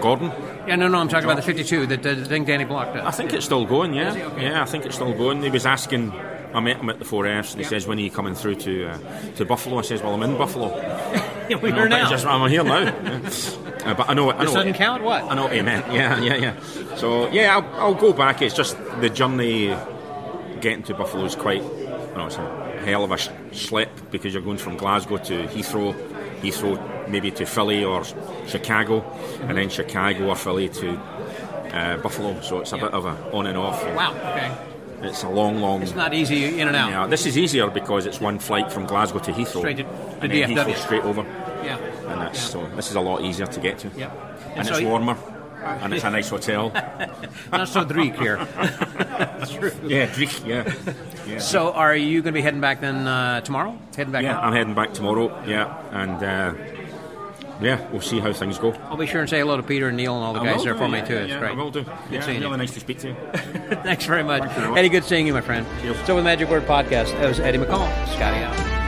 Gordon. 0.00 0.32
Yeah, 0.66 0.76
no, 0.76 0.88
no, 0.88 0.98
I'm 0.98 1.08
talking 1.08 1.26
about 1.26 1.36
the 1.36 1.42
52, 1.42 1.86
that 1.86 2.02
the 2.02 2.24
thing 2.24 2.44
Danny 2.44 2.64
Block 2.64 2.94
does. 2.94 3.04
I 3.04 3.10
think 3.10 3.32
it's 3.32 3.44
still 3.44 3.66
going. 3.66 3.94
Yeah, 3.94 4.14
yeah, 4.38 4.62
I 4.62 4.64
think 4.64 4.86
it's 4.86 4.94
still 4.94 5.12
going. 5.12 5.42
He 5.42 5.50
was 5.50 5.66
asking. 5.66 6.12
I 6.54 6.60
met 6.60 6.76
him 6.76 6.88
at 6.88 7.00
the 7.00 7.04
4Fs 7.04 7.50
and 7.50 7.58
he 7.60 7.64
says, 7.64 7.86
When 7.88 7.98
are 7.98 8.00
you 8.00 8.12
coming 8.12 8.36
through 8.36 8.54
to 8.56 8.86
uh, 8.86 8.98
to 9.36 9.44
Buffalo? 9.44 9.78
I 9.78 9.82
says, 9.82 10.02
Well, 10.02 10.14
I'm 10.14 10.22
in 10.22 10.38
Buffalo. 10.38 10.68
Yeah, 11.48 11.56
we're 11.62 11.74
here 11.74 11.88
now. 11.88 12.16
he 12.16 12.24
I'm 12.26 12.48
here 12.48 12.62
now. 12.62 12.78
Yeah. 12.78 13.30
Uh, 13.84 13.94
but 13.94 14.08
I 14.08 14.14
know, 14.14 14.30
I 14.30 14.44
know 14.44 14.54
doesn't 14.54 14.74
count? 14.74 15.02
What? 15.02 15.24
I 15.24 15.34
know 15.34 15.44
what 15.44 15.64
meant. 15.64 15.92
Yeah, 15.92 16.20
yeah, 16.20 16.36
yeah. 16.36 16.94
So, 16.94 17.28
yeah, 17.30 17.56
I'll, 17.56 17.80
I'll 17.80 17.94
go 17.94 18.12
back. 18.12 18.40
It's 18.40 18.54
just 18.54 18.76
the 19.00 19.10
journey 19.10 19.76
getting 20.60 20.82
to 20.84 20.94
Buffalo 20.94 21.24
is 21.24 21.34
quite, 21.34 21.62
you 21.62 22.14
know, 22.16 22.26
it's 22.26 22.36
a 22.36 22.73
hell 22.84 23.04
of 23.04 23.10
a 23.12 23.18
slip 23.54 23.90
because 24.10 24.32
you're 24.32 24.42
going 24.42 24.58
from 24.58 24.76
Glasgow 24.76 25.16
to 25.18 25.44
Heathrow, 25.48 25.94
Heathrow 26.40 27.08
maybe 27.08 27.30
to 27.32 27.46
Philly 27.46 27.84
or 27.84 28.04
Chicago, 28.46 29.02
and 29.42 29.56
then 29.56 29.68
Chicago 29.68 30.28
or 30.28 30.36
Philly 30.36 30.68
to 30.68 30.96
uh, 31.72 31.96
Buffalo. 31.98 32.40
So 32.40 32.60
it's 32.60 32.72
a 32.72 32.76
bit 32.78 32.92
of 32.92 33.04
a 33.06 33.10
on 33.32 33.46
and 33.46 33.56
off. 33.58 33.82
Wow, 33.94 34.12
okay. 34.14 34.56
It's 35.02 35.22
a 35.22 35.28
long, 35.28 35.60
long. 35.60 35.82
It's 35.82 35.94
not 35.94 36.14
easy 36.14 36.58
in 36.60 36.68
and 36.68 36.76
out. 36.76 36.90
Yeah, 36.90 37.06
this 37.06 37.26
is 37.26 37.36
easier 37.36 37.68
because 37.68 38.06
it's 38.06 38.20
one 38.20 38.38
flight 38.38 38.72
from 38.72 38.86
Glasgow 38.86 39.18
to 39.18 39.32
Heathrow. 39.32 39.58
Straight 39.58 39.76
to- 39.78 39.86
then 40.20 40.30
DFW. 40.30 40.56
Heathrow 40.56 40.76
straight 40.76 41.02
over. 41.02 41.22
Yeah. 41.62 41.78
And 42.08 42.20
that's 42.20 42.40
so 42.40 42.66
this 42.76 42.88
is 42.90 42.96
a 42.96 43.00
lot 43.00 43.22
easier 43.22 43.46
to 43.46 43.60
get 43.60 43.78
to. 43.80 43.88
Yep. 43.96 44.10
And, 44.50 44.58
And 44.58 44.66
so 44.66 44.74
it's 44.74 44.82
warmer. 44.84 45.16
And 45.64 45.94
it's 45.94 46.04
a 46.04 46.10
nice 46.10 46.28
hotel. 46.28 46.70
Not 47.52 47.68
so 47.68 47.84
Dreek 47.84 48.18
here. 48.18 48.36
True. 49.58 49.72
Yeah, 49.88 50.06
Dreek, 50.08 50.46
yeah. 50.46 50.72
yeah. 51.26 51.38
So, 51.38 51.72
are 51.72 51.94
you 51.96 52.22
going 52.22 52.32
to 52.34 52.38
be 52.38 52.42
heading 52.42 52.60
back 52.60 52.80
then 52.80 53.06
uh, 53.06 53.40
tomorrow? 53.40 53.78
Heading 53.96 54.12
back 54.12 54.22
yeah, 54.24 54.34
home? 54.34 54.44
I'm 54.44 54.52
heading 54.52 54.74
back 54.74 54.94
tomorrow. 54.94 55.42
Yeah, 55.46 55.76
and 55.92 56.22
uh, 56.22 56.54
yeah, 57.60 57.88
we'll 57.90 58.00
see 58.00 58.18
how 58.20 58.32
things 58.32 58.58
go. 58.58 58.72
I'll 58.90 58.96
be 58.96 59.06
sure 59.06 59.20
and 59.20 59.30
say 59.30 59.38
hello 59.38 59.56
to 59.56 59.62
Peter 59.62 59.88
and 59.88 59.96
Neil 59.96 60.16
and 60.16 60.24
all 60.24 60.32
the 60.34 60.40
I 60.40 60.52
guys 60.54 60.64
there 60.64 60.72
do, 60.72 60.78
for 60.78 60.88
me 60.88 61.00
too. 61.02 61.14
yeah, 61.14 61.20
It's 61.20 61.30
yeah, 61.30 61.38
great. 61.38 61.52
I 61.52 61.54
will 61.54 61.70
do. 61.70 61.82
Good 61.84 61.92
Yeah, 62.10 62.20
seeing 62.20 62.40
really 62.40 62.50
you. 62.52 62.56
nice 62.58 62.74
to 62.74 62.80
speak 62.80 62.98
to 63.00 63.08
you. 63.08 63.14
Thanks 63.82 64.06
very 64.06 64.22
much. 64.24 64.40
Thank 64.42 64.52
you 64.52 64.58
very 64.58 64.70
much. 64.70 64.78
Eddie, 64.78 64.88
good 64.88 65.04
seeing 65.04 65.26
you, 65.26 65.32
my 65.34 65.40
friend. 65.40 65.66
Cheers. 65.80 65.96
So, 66.06 66.14
with 66.16 66.24
Magic 66.24 66.48
Word 66.48 66.64
Podcast, 66.64 67.12
that 67.12 67.28
was 67.28 67.40
Eddie 67.40 67.58
McCall. 67.58 67.88
Scotty 68.14 68.42
out. 68.42 68.83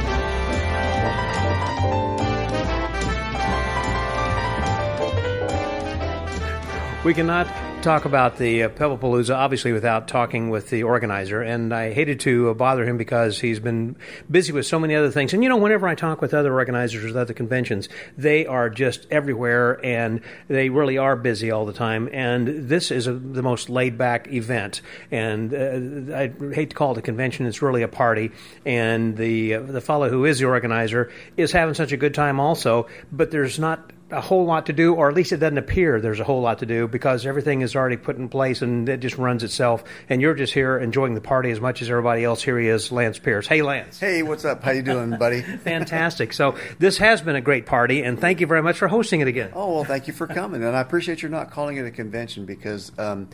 We 7.07 7.15
cannot 7.15 7.47
talk 7.85 8.05
about 8.05 8.37
the 8.37 8.65
uh, 8.65 8.69
Pebblepalooza, 8.69 9.33
obviously, 9.33 9.73
without 9.73 10.09
talking 10.09 10.51
with 10.51 10.71
the 10.71 10.83
organizer. 10.83 11.41
And 11.41 11.73
I 11.73 11.93
hated 11.93 12.19
to 12.21 12.51
uh, 12.51 12.55
bother 12.55 12.85
him 12.85 12.97
because 12.97 13.39
he's 13.39 13.61
been 13.61 13.95
busy 14.29 14.53
with 14.53 14.67
so 14.67 14.81
many 14.81 14.97
other 14.97 15.13
things. 15.13 15.33
And 15.33 15.41
you 15.41 15.49
know, 15.49 15.57
whenever 15.57 15.87
I 15.87 15.95
talk 15.95 16.21
with 16.21 16.35
other 16.35 16.53
organizers 16.53 17.05
with 17.05 17.17
other 17.17 17.33
conventions, 17.33 17.89
they 18.19 18.45
are 18.45 18.69
just 18.69 19.07
everywhere 19.09 19.79
and 19.87 20.21
they 20.49 20.69
really 20.69 20.99
are 20.99 21.15
busy 21.15 21.53
all 21.53 21.65
the 21.65 21.73
time. 21.73 22.09
And 22.13 22.69
this 22.69 22.91
is 22.91 23.07
a, 23.07 23.13
the 23.13 23.41
most 23.41 23.71
laid 23.71 23.97
back 23.97 24.27
event. 24.33 24.81
And 25.13 25.55
uh, 25.55 26.13
I 26.13 26.33
hate 26.53 26.71
to 26.71 26.75
call 26.75 26.91
it 26.91 26.99
a 26.99 27.03
convention, 27.03 27.47
it's 27.47 27.63
really 27.63 27.83
a 27.83 27.89
party. 27.89 28.33
And 28.65 29.17
the, 29.17 29.55
uh, 29.55 29.61
the 29.61 29.81
fellow 29.81 30.11
who 30.11 30.25
is 30.25 30.41
the 30.41 30.47
organizer 30.47 31.13
is 31.37 31.53
having 31.53 31.75
such 31.75 31.93
a 31.93 31.97
good 31.97 32.15
time 32.15 32.41
also, 32.41 32.89
but 33.13 33.31
there's 33.31 33.61
not 33.61 33.93
a 34.11 34.21
whole 34.21 34.45
lot 34.45 34.67
to 34.67 34.73
do, 34.73 34.95
or 34.95 35.09
at 35.09 35.15
least 35.15 35.33
it 35.33 35.39
doesn't 35.39 35.59
appear 35.59 36.01
there's 36.01 36.21
a 36.21 36.25
whole 36.25 36.41
lot 36.41 36.61
to 36.61 36.67
do 36.67 36.87
because 36.87 37.27
everything 37.27 37.63
is 37.63 37.75
already 37.75 37.97
put 37.97 38.17
in 38.17 38.29
place 38.29 38.63
and 38.63 38.89
it 38.89 39.01
just 39.01 39.19
runs 39.19 39.43
itself. 39.43 39.83
And 40.09 40.21
you're 40.21 40.35
just 40.35 40.55
here 40.55 40.79
enjoying 40.79 41.15
the 41.15 41.21
party 41.21 41.51
as 41.51 41.61
much 41.61 41.83
as 41.83 41.91
everybody 41.91 42.23
else. 42.23 42.43
Here 42.43 42.59
he 42.59 42.69
is, 42.69 42.93
Lance 42.93 43.19
Pierce. 43.19 43.47
Hey, 43.47 43.63
Lance. 43.63 43.99
Hey, 43.99 44.23
what's 44.23 44.45
up? 44.45 44.63
How 44.63 44.71
you 44.71 44.83
doing, 44.83 45.17
buddy? 45.19 45.43
Fantastic. 45.65 46.33
So 46.33 46.57
this 46.79 46.99
has 46.99 47.21
been 47.21 47.37
a 47.37 47.41
great 47.41 47.67
party, 47.67 48.03
and 48.03 48.21
thank 48.21 48.41
you 48.41 48.47
very 48.47 48.63
much 48.63 48.79
for 48.79 48.89
hosting 48.89 49.21
it 49.21 49.29
again. 49.29 49.51
Oh 49.55 49.75
well, 49.75 49.85
thank 49.85 50.07
you 50.07 50.13
for 50.13 50.27
coming, 50.27 50.63
and 50.63 50.77
I 50.77 50.81
appreciate 50.81 51.23
you're 51.23 51.31
not 51.31 51.51
calling 51.51 51.77
it 51.77 51.87
a 51.87 51.91
convention 51.91 52.45
because. 52.47 52.93
Um, 52.99 53.29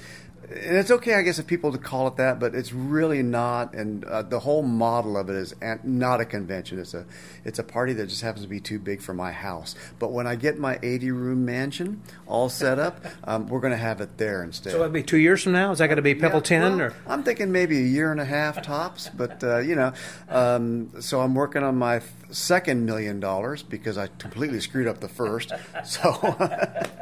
and 0.57 0.77
it's 0.77 0.91
okay, 0.91 1.15
I 1.15 1.23
guess, 1.23 1.39
if 1.39 1.47
people 1.47 1.73
to 1.73 1.79
call 1.79 2.07
it 2.09 2.17
that, 2.17 2.39
but 2.39 2.55
it's 2.55 2.73
really 2.73 3.23
not. 3.23 3.75
And 3.75 4.05
uh, 4.05 4.23
the 4.23 4.41
whole 4.41 4.63
model 4.63 5.17
of 5.17 5.29
it 5.29 5.37
is 5.37 5.55
not 5.85 6.21
a 6.21 6.25
convention. 6.25 6.79
It's 6.79 6.95
a 6.95 7.05
it's 7.45 7.59
a 7.59 7.65
party 7.65 7.93
that 7.95 8.07
just 8.07 8.23
happens 8.23 8.45
to 8.45 8.49
be 8.49 8.61
too 8.61 8.79
big 8.79 9.01
for 9.01 9.15
my 9.15 9.33
house. 9.33 9.75
But 9.99 10.13
when 10.13 10.27
I 10.27 10.37
get 10.37 10.59
my 10.59 10.79
80 10.83 11.11
room 11.13 11.45
mansion 11.45 12.03
all 12.27 12.49
set 12.49 12.79
up, 12.79 13.05
um, 13.25 13.49
we're 13.49 13.61
going 13.61 13.73
to 13.73 13.77
have 13.77 14.01
it 14.01 14.19
there 14.19 14.43
instead. 14.43 14.73
So 14.73 14.81
it'll 14.81 14.91
be 14.91 15.03
two 15.03 15.19
years 15.19 15.43
from 15.43 15.53
now. 15.53 15.73
Is 15.73 15.79
that 15.79 15.87
going 15.87 15.97
to 15.97 16.03
be 16.03 16.15
Pebble 16.15 16.41
Ten? 16.41 16.79
Well, 16.79 16.89
or 16.89 16.95
I'm 17.07 17.23
thinking 17.23 17.53
maybe 17.53 17.79
a 17.79 17.87
year 17.87 18.13
and 18.13 18.21
a 18.21 18.25
half 18.25 18.63
tops, 18.63 19.09
but 19.09 19.43
uh, 19.43 19.59
you 19.59 19.75
know, 19.75 19.93
um, 20.29 20.91
so 21.01 21.21
I'm 21.21 21.35
working 21.35 21.63
on 21.63 21.77
my 21.77 22.01
second 22.33 22.87
million 22.87 23.21
dollars 23.21 23.63
because 23.63 23.99
I 23.99 24.09
completely 24.19 24.61
screwed 24.61 24.87
up 24.89 25.01
the 25.01 25.09
first. 25.09 25.53
So 25.85 26.01
uh, 26.41 26.97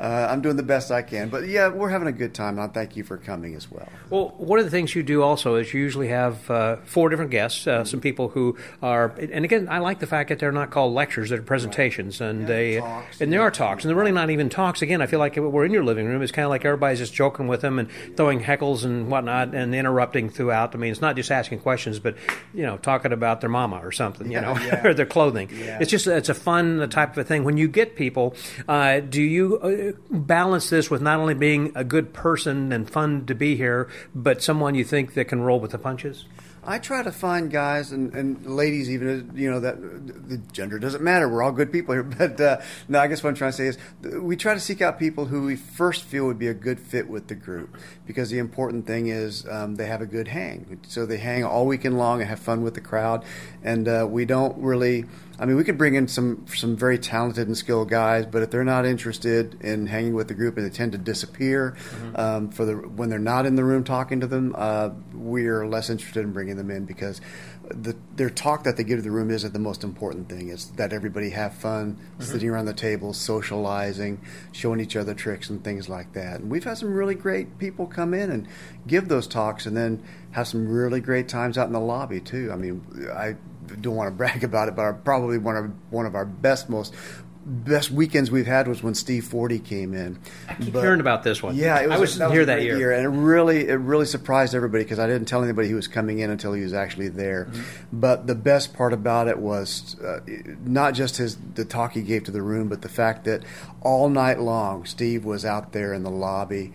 I'm 0.00 0.40
doing 0.40 0.56
the 0.56 0.62
best 0.62 0.90
I 0.90 1.02
can. 1.02 1.28
But 1.28 1.46
yeah, 1.46 1.68
we're 1.68 1.90
having 1.90 2.08
a 2.08 2.12
good 2.12 2.34
time. 2.34 2.58
And 2.58 2.60
I 2.60 2.72
thank 2.72 2.96
you 2.96 3.04
for 3.04 3.16
coming 3.18 3.54
as 3.54 3.70
well. 3.70 3.88
Well, 4.10 4.34
one 4.38 4.58
of 4.58 4.64
the 4.64 4.70
things 4.70 4.94
you 4.94 5.02
do 5.02 5.22
also 5.22 5.56
is 5.56 5.72
you 5.72 5.80
usually 5.80 6.08
have 6.08 6.50
uh, 6.50 6.76
four 6.84 7.08
different 7.08 7.30
guests, 7.30 7.66
uh, 7.66 7.84
some 7.84 8.00
people 8.00 8.28
who 8.28 8.56
are, 8.82 9.08
and 9.18 9.44
again, 9.44 9.68
I 9.70 9.78
like 9.78 10.00
the 10.00 10.06
fact 10.06 10.28
that 10.30 10.38
they're 10.38 10.52
not 10.52 10.70
called 10.70 10.94
lectures; 10.94 11.30
they're 11.30 11.42
presentations, 11.42 12.20
and 12.20 12.46
they 12.46 12.78
and 13.20 13.32
they 13.32 13.36
are 13.36 13.50
talks, 13.50 13.84
and 13.84 13.90
they're 13.90 13.96
really 13.96 14.12
not 14.12 14.30
even 14.30 14.48
talks. 14.48 14.82
Again, 14.82 15.00
I 15.02 15.06
feel 15.06 15.18
like 15.18 15.36
we're 15.36 15.64
in 15.64 15.72
your 15.72 15.84
living 15.84 16.06
room. 16.06 16.22
It's 16.22 16.32
kind 16.32 16.44
of 16.44 16.50
like 16.50 16.64
everybody's 16.64 16.98
just 16.98 17.14
joking 17.14 17.48
with 17.48 17.60
them 17.60 17.78
and 17.78 17.88
throwing 18.16 18.40
heckles 18.40 18.84
and 18.84 19.10
whatnot, 19.10 19.54
and 19.54 19.74
interrupting 19.74 20.30
throughout. 20.30 20.74
I 20.74 20.78
mean, 20.78 20.90
it's 20.90 21.00
not 21.00 21.16
just 21.16 21.30
asking 21.30 21.60
questions, 21.60 21.98
but 21.98 22.16
you 22.54 22.62
know, 22.62 22.78
talking 22.78 23.12
about 23.12 23.40
their 23.40 23.50
mama 23.50 23.76
or 23.82 23.92
something, 23.92 24.26
you 24.26 24.34
Yeah, 24.34 24.40
know, 24.40 24.54
yeah. 24.72 24.86
or 24.86 24.94
their 24.94 25.06
clothing. 25.06 25.50
Yeah. 25.52 25.78
It's 25.80 25.90
just 25.90 26.06
it's 26.06 26.28
a 26.28 26.34
fun 26.34 26.88
type 26.90 27.12
of 27.12 27.18
a 27.18 27.24
thing. 27.24 27.44
When 27.44 27.56
you 27.56 27.68
get 27.68 27.96
people, 27.96 28.34
uh, 28.68 29.00
do 29.00 29.22
you 29.22 29.58
uh, 29.58 29.92
balance 30.10 30.70
this 30.70 30.90
with 30.90 31.02
not 31.02 31.18
only 31.18 31.34
being 31.34 31.72
a 31.74 31.84
good 31.84 32.12
person 32.12 32.72
and 32.72 32.88
fun 32.88 33.26
to 33.26 33.34
be 33.34 33.56
here, 33.56 33.88
but 34.14 34.42
someone 34.42 34.74
you 34.74 34.84
think 34.84 35.14
that 35.14 35.26
can 35.26 35.42
roll 35.42 35.60
with 35.60 35.72
the 35.72 35.78
punches? 35.78 36.24
I 36.64 36.78
try 36.78 37.02
to 37.02 37.10
find 37.10 37.50
guys 37.50 37.90
and, 37.90 38.14
and 38.14 38.46
ladies, 38.46 38.88
even 38.88 39.32
you 39.34 39.50
know 39.50 39.58
that 39.60 39.80
the 40.28 40.38
gender 40.52 40.78
doesn't 40.78 41.02
matter. 41.02 41.28
We're 41.28 41.42
all 41.42 41.50
good 41.50 41.72
people 41.72 41.92
here, 41.94 42.02
but 42.18 42.40
uh, 42.40 42.60
no, 42.88 43.00
I 43.00 43.08
guess 43.08 43.22
what 43.22 43.30
I'm 43.30 43.34
trying 43.34 43.50
to 43.50 43.56
say 43.56 43.66
is 43.66 43.78
we 44.20 44.36
try 44.36 44.54
to 44.54 44.60
seek 44.60 44.80
out 44.80 44.98
people 44.98 45.26
who 45.26 45.42
we 45.42 45.56
first 45.56 46.04
feel 46.04 46.24
would 46.26 46.38
be 46.38 46.46
a 46.46 46.54
good 46.54 46.78
fit 46.78 47.08
with 47.08 47.26
the 47.26 47.34
group, 47.34 47.76
because 48.06 48.30
the 48.30 48.38
important 48.38 48.86
thing 48.86 49.08
is 49.08 49.44
um, 49.48 49.74
they 49.74 49.86
have 49.86 50.00
a 50.00 50.06
good 50.06 50.28
hang. 50.28 50.80
So 50.86 51.04
they 51.04 51.18
hang 51.18 51.44
all 51.44 51.66
weekend 51.66 51.98
long 51.98 52.20
and 52.20 52.30
have 52.30 52.38
fun 52.38 52.62
with 52.62 52.74
the 52.74 52.80
crowd, 52.80 53.24
and 53.64 53.88
uh, 53.88 54.06
we 54.08 54.24
don't 54.24 54.56
really. 54.58 55.06
I 55.42 55.44
mean, 55.44 55.56
we 55.56 55.64
could 55.64 55.76
bring 55.76 55.96
in 55.96 56.06
some 56.06 56.46
some 56.46 56.76
very 56.76 56.98
talented 56.98 57.48
and 57.48 57.58
skilled 57.58 57.90
guys, 57.90 58.26
but 58.26 58.42
if 58.42 58.52
they're 58.52 58.62
not 58.62 58.86
interested 58.86 59.60
in 59.60 59.88
hanging 59.88 60.14
with 60.14 60.28
the 60.28 60.34
group 60.34 60.56
and 60.56 60.64
they 60.64 60.70
tend 60.70 60.92
to 60.92 60.98
disappear 60.98 61.74
mm-hmm. 61.76 62.16
um, 62.16 62.50
for 62.50 62.64
the 62.64 62.74
when 62.74 63.10
they're 63.10 63.18
not 63.18 63.44
in 63.44 63.56
the 63.56 63.64
room 63.64 63.82
talking 63.82 64.20
to 64.20 64.28
them, 64.28 64.54
uh, 64.56 64.90
we're 65.12 65.66
less 65.66 65.90
interested 65.90 66.20
in 66.20 66.32
bringing 66.32 66.56
them 66.56 66.70
in 66.70 66.84
because 66.84 67.20
the, 67.74 67.96
their 68.14 68.30
talk 68.30 68.62
that 68.62 68.76
they 68.76 68.84
give 68.84 68.98
to 68.98 69.02
the 69.02 69.10
room 69.10 69.32
isn't 69.32 69.52
the 69.52 69.58
most 69.58 69.82
important 69.82 70.28
thing. 70.28 70.48
It's 70.48 70.66
that 70.76 70.92
everybody 70.92 71.30
have 71.30 71.54
fun, 71.54 71.96
mm-hmm. 71.96 72.22
sitting 72.22 72.48
around 72.48 72.66
the 72.66 72.72
table, 72.72 73.12
socializing, 73.12 74.20
showing 74.52 74.78
each 74.78 74.94
other 74.94 75.12
tricks 75.12 75.50
and 75.50 75.64
things 75.64 75.88
like 75.88 76.12
that. 76.12 76.38
And 76.38 76.52
we've 76.52 76.62
had 76.62 76.78
some 76.78 76.94
really 76.94 77.16
great 77.16 77.58
people 77.58 77.88
come 77.88 78.14
in 78.14 78.30
and 78.30 78.46
give 78.86 79.08
those 79.08 79.26
talks, 79.26 79.66
and 79.66 79.76
then 79.76 80.04
have 80.30 80.46
some 80.46 80.68
really 80.68 81.00
great 81.00 81.28
times 81.28 81.58
out 81.58 81.66
in 81.66 81.72
the 81.72 81.80
lobby 81.80 82.20
too. 82.20 82.50
I 82.52 82.56
mean, 82.56 83.08
I 83.12 83.34
don't 83.80 83.96
want 83.96 84.08
to 84.08 84.14
brag 84.16 84.44
about 84.44 84.68
it, 84.68 84.76
but 84.76 84.82
our, 84.82 84.94
probably 84.94 85.38
one 85.38 85.56
of 85.56 85.70
one 85.90 86.06
of 86.06 86.14
our 86.14 86.24
best, 86.24 86.68
most 86.68 86.94
best 87.44 87.90
weekends 87.90 88.30
we've 88.30 88.46
had 88.46 88.68
was 88.68 88.82
when 88.82 88.94
Steve 88.94 89.24
Forte 89.24 89.58
came 89.58 89.94
in. 89.94 90.18
I 90.48 90.54
keep 90.54 90.72
but, 90.72 90.82
hearing 90.82 91.00
about 91.00 91.22
this 91.22 91.42
one. 91.42 91.56
Yeah, 91.56 91.80
it 91.80 91.88
was, 91.88 91.96
I 91.96 92.00
was, 92.00 92.18
that 92.18 92.30
here 92.30 92.44
that 92.44 92.62
year. 92.62 92.78
year. 92.78 92.92
and 92.92 93.04
it 93.04 93.08
really 93.08 93.68
it 93.68 93.74
really 93.74 94.06
surprised 94.06 94.54
everybody 94.54 94.84
because 94.84 94.98
I 94.98 95.06
didn't 95.06 95.26
tell 95.26 95.42
anybody 95.42 95.68
he 95.68 95.74
was 95.74 95.88
coming 95.88 96.20
in 96.20 96.30
until 96.30 96.52
he 96.52 96.62
was 96.62 96.72
actually 96.72 97.08
there. 97.08 97.46
Mm-hmm. 97.46 98.00
But 98.00 98.26
the 98.26 98.34
best 98.34 98.74
part 98.74 98.92
about 98.92 99.28
it 99.28 99.38
was 99.38 99.98
uh, 100.00 100.20
not 100.64 100.94
just 100.94 101.16
his 101.16 101.36
the 101.54 101.64
talk 101.64 101.92
he 101.92 102.02
gave 102.02 102.24
to 102.24 102.30
the 102.30 102.42
room, 102.42 102.68
but 102.68 102.82
the 102.82 102.88
fact 102.88 103.24
that 103.24 103.42
all 103.80 104.08
night 104.08 104.38
long 104.38 104.84
Steve 104.84 105.24
was 105.24 105.44
out 105.44 105.72
there 105.72 105.92
in 105.92 106.02
the 106.02 106.10
lobby 106.10 106.72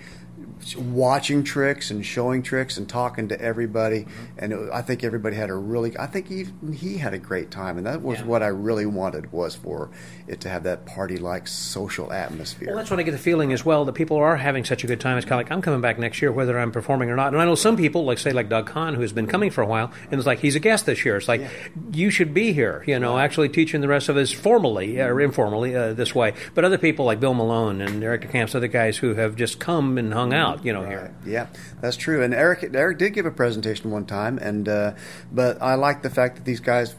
watching 0.78 1.44
tricks 1.44 1.92
and 1.92 2.06
showing 2.06 2.44
tricks 2.44 2.78
and 2.78 2.88
talking 2.88 3.30
to 3.30 3.40
everybody. 3.40 4.02
Mm-hmm. 4.02 4.26
And 4.40 4.54
it, 4.54 4.70
I 4.74 4.82
think 4.82 5.04
everybody 5.04 5.36
had 5.36 5.50
a 5.50 5.56
really, 5.56 5.98
I 5.98 6.08
think 6.08 6.28
he, 6.28 6.46
he 6.74 6.98
had 6.98 7.14
a 7.14 7.18
great 7.18 7.52
time. 7.52 7.78
And 7.78 7.86
that 7.86 8.02
was 8.02 8.20
yeah. 8.20 8.26
what 8.26 8.44
I 8.44 8.48
really 8.48 8.86
wanted 8.86 9.32
was 9.32 9.56
for 9.56 9.90
it 10.28 10.42
to 10.42 10.50
have 10.50 10.64
that 10.64 10.86
party 10.86 11.18
like 11.18 11.48
social 11.48 12.12
atmosphere. 12.12 12.70
Well, 12.70 12.78
that's 12.78 12.90
what 12.92 13.00
I 13.00 13.04
get 13.04 13.12
the 13.12 13.18
feeling 13.18 13.54
as 13.54 13.64
well 13.64 13.86
that 13.86 13.94
people 13.94 14.18
are 14.18 14.36
having 14.36 14.66
such 14.66 14.84
a 14.84 14.88
good 14.88 15.00
time. 15.00 15.18
It's 15.18 15.26
kind 15.26 15.40
of 15.40 15.46
like 15.46 15.52
I'm 15.52 15.62
coming 15.62 15.82
back 15.82 16.00
next 16.00 16.22
year 16.22 16.32
whether 16.32 16.58
I'm 16.58 16.72
performing 16.72 17.10
or 17.10 17.16
not. 17.16 17.34
And 17.34 17.42
I 17.42 17.46
know 17.46 17.56
some 17.56 17.78
people, 17.78 18.06
like 18.06 18.18
say 18.18 18.32
like 18.32 18.50
Doug 18.50 18.68
Conn, 18.68 18.96
who 18.96 19.02
has 19.02 19.14
been 19.14 19.28
coming 19.28 19.50
for 19.50 19.62
a 19.62 19.68
while, 19.68 19.92
and 20.12 20.20
it's 20.20 20.28
like 20.28 20.40
he's 20.40 20.56
a 20.56 20.60
guest 20.60 20.86
this 20.86 21.06
year. 21.06 21.18
It's 21.18 21.28
like 21.28 21.42
yeah. 21.42 21.50
you 21.92 22.10
should 22.10 22.34
be 22.34 22.54
here, 22.54 22.84
you 22.86 23.00
know, 23.00 23.18
actually 23.18 23.50
teaching 23.50 23.82
the 23.82 23.88
rest 23.88 24.10
of 24.10 24.18
us 24.18 24.32
formally 24.32 25.00
or 25.00 25.22
informally 25.22 25.76
uh, 25.76 25.94
this 25.94 26.14
way. 26.14 26.34
But 26.54 26.66
other 26.66 26.78
people 26.78 27.06
like 27.06 27.20
Bill 27.20 27.34
Malone 27.34 27.82
and 27.82 28.04
Eric 28.04 28.30
Camps, 28.32 28.56
other 28.56 28.68
guys 28.68 28.98
who 28.98 29.16
have 29.16 29.36
just 29.36 29.60
come 29.60 29.98
and 29.98 30.14
hung 30.14 30.27
out, 30.34 30.66
you 30.66 30.74
know, 30.74 30.84
right. 30.84 30.90
here. 30.90 31.16
Yeah, 31.26 31.48
that's 31.82 31.98
true. 31.98 32.24
And 32.24 32.34
Eric 32.34 32.70
Eric 32.74 32.98
did 32.98 33.14
give 33.14 33.26
a 33.26 33.32
presentation 33.32 33.92
one 33.92 34.06
time, 34.06 34.38
and 34.38 34.68
uh, 34.68 34.94
but 35.32 35.62
I 35.62 35.76
like 35.76 36.02
the 36.02 36.10
fact 36.10 36.38
that 36.38 36.46
these 36.46 36.60
guys 36.60 36.96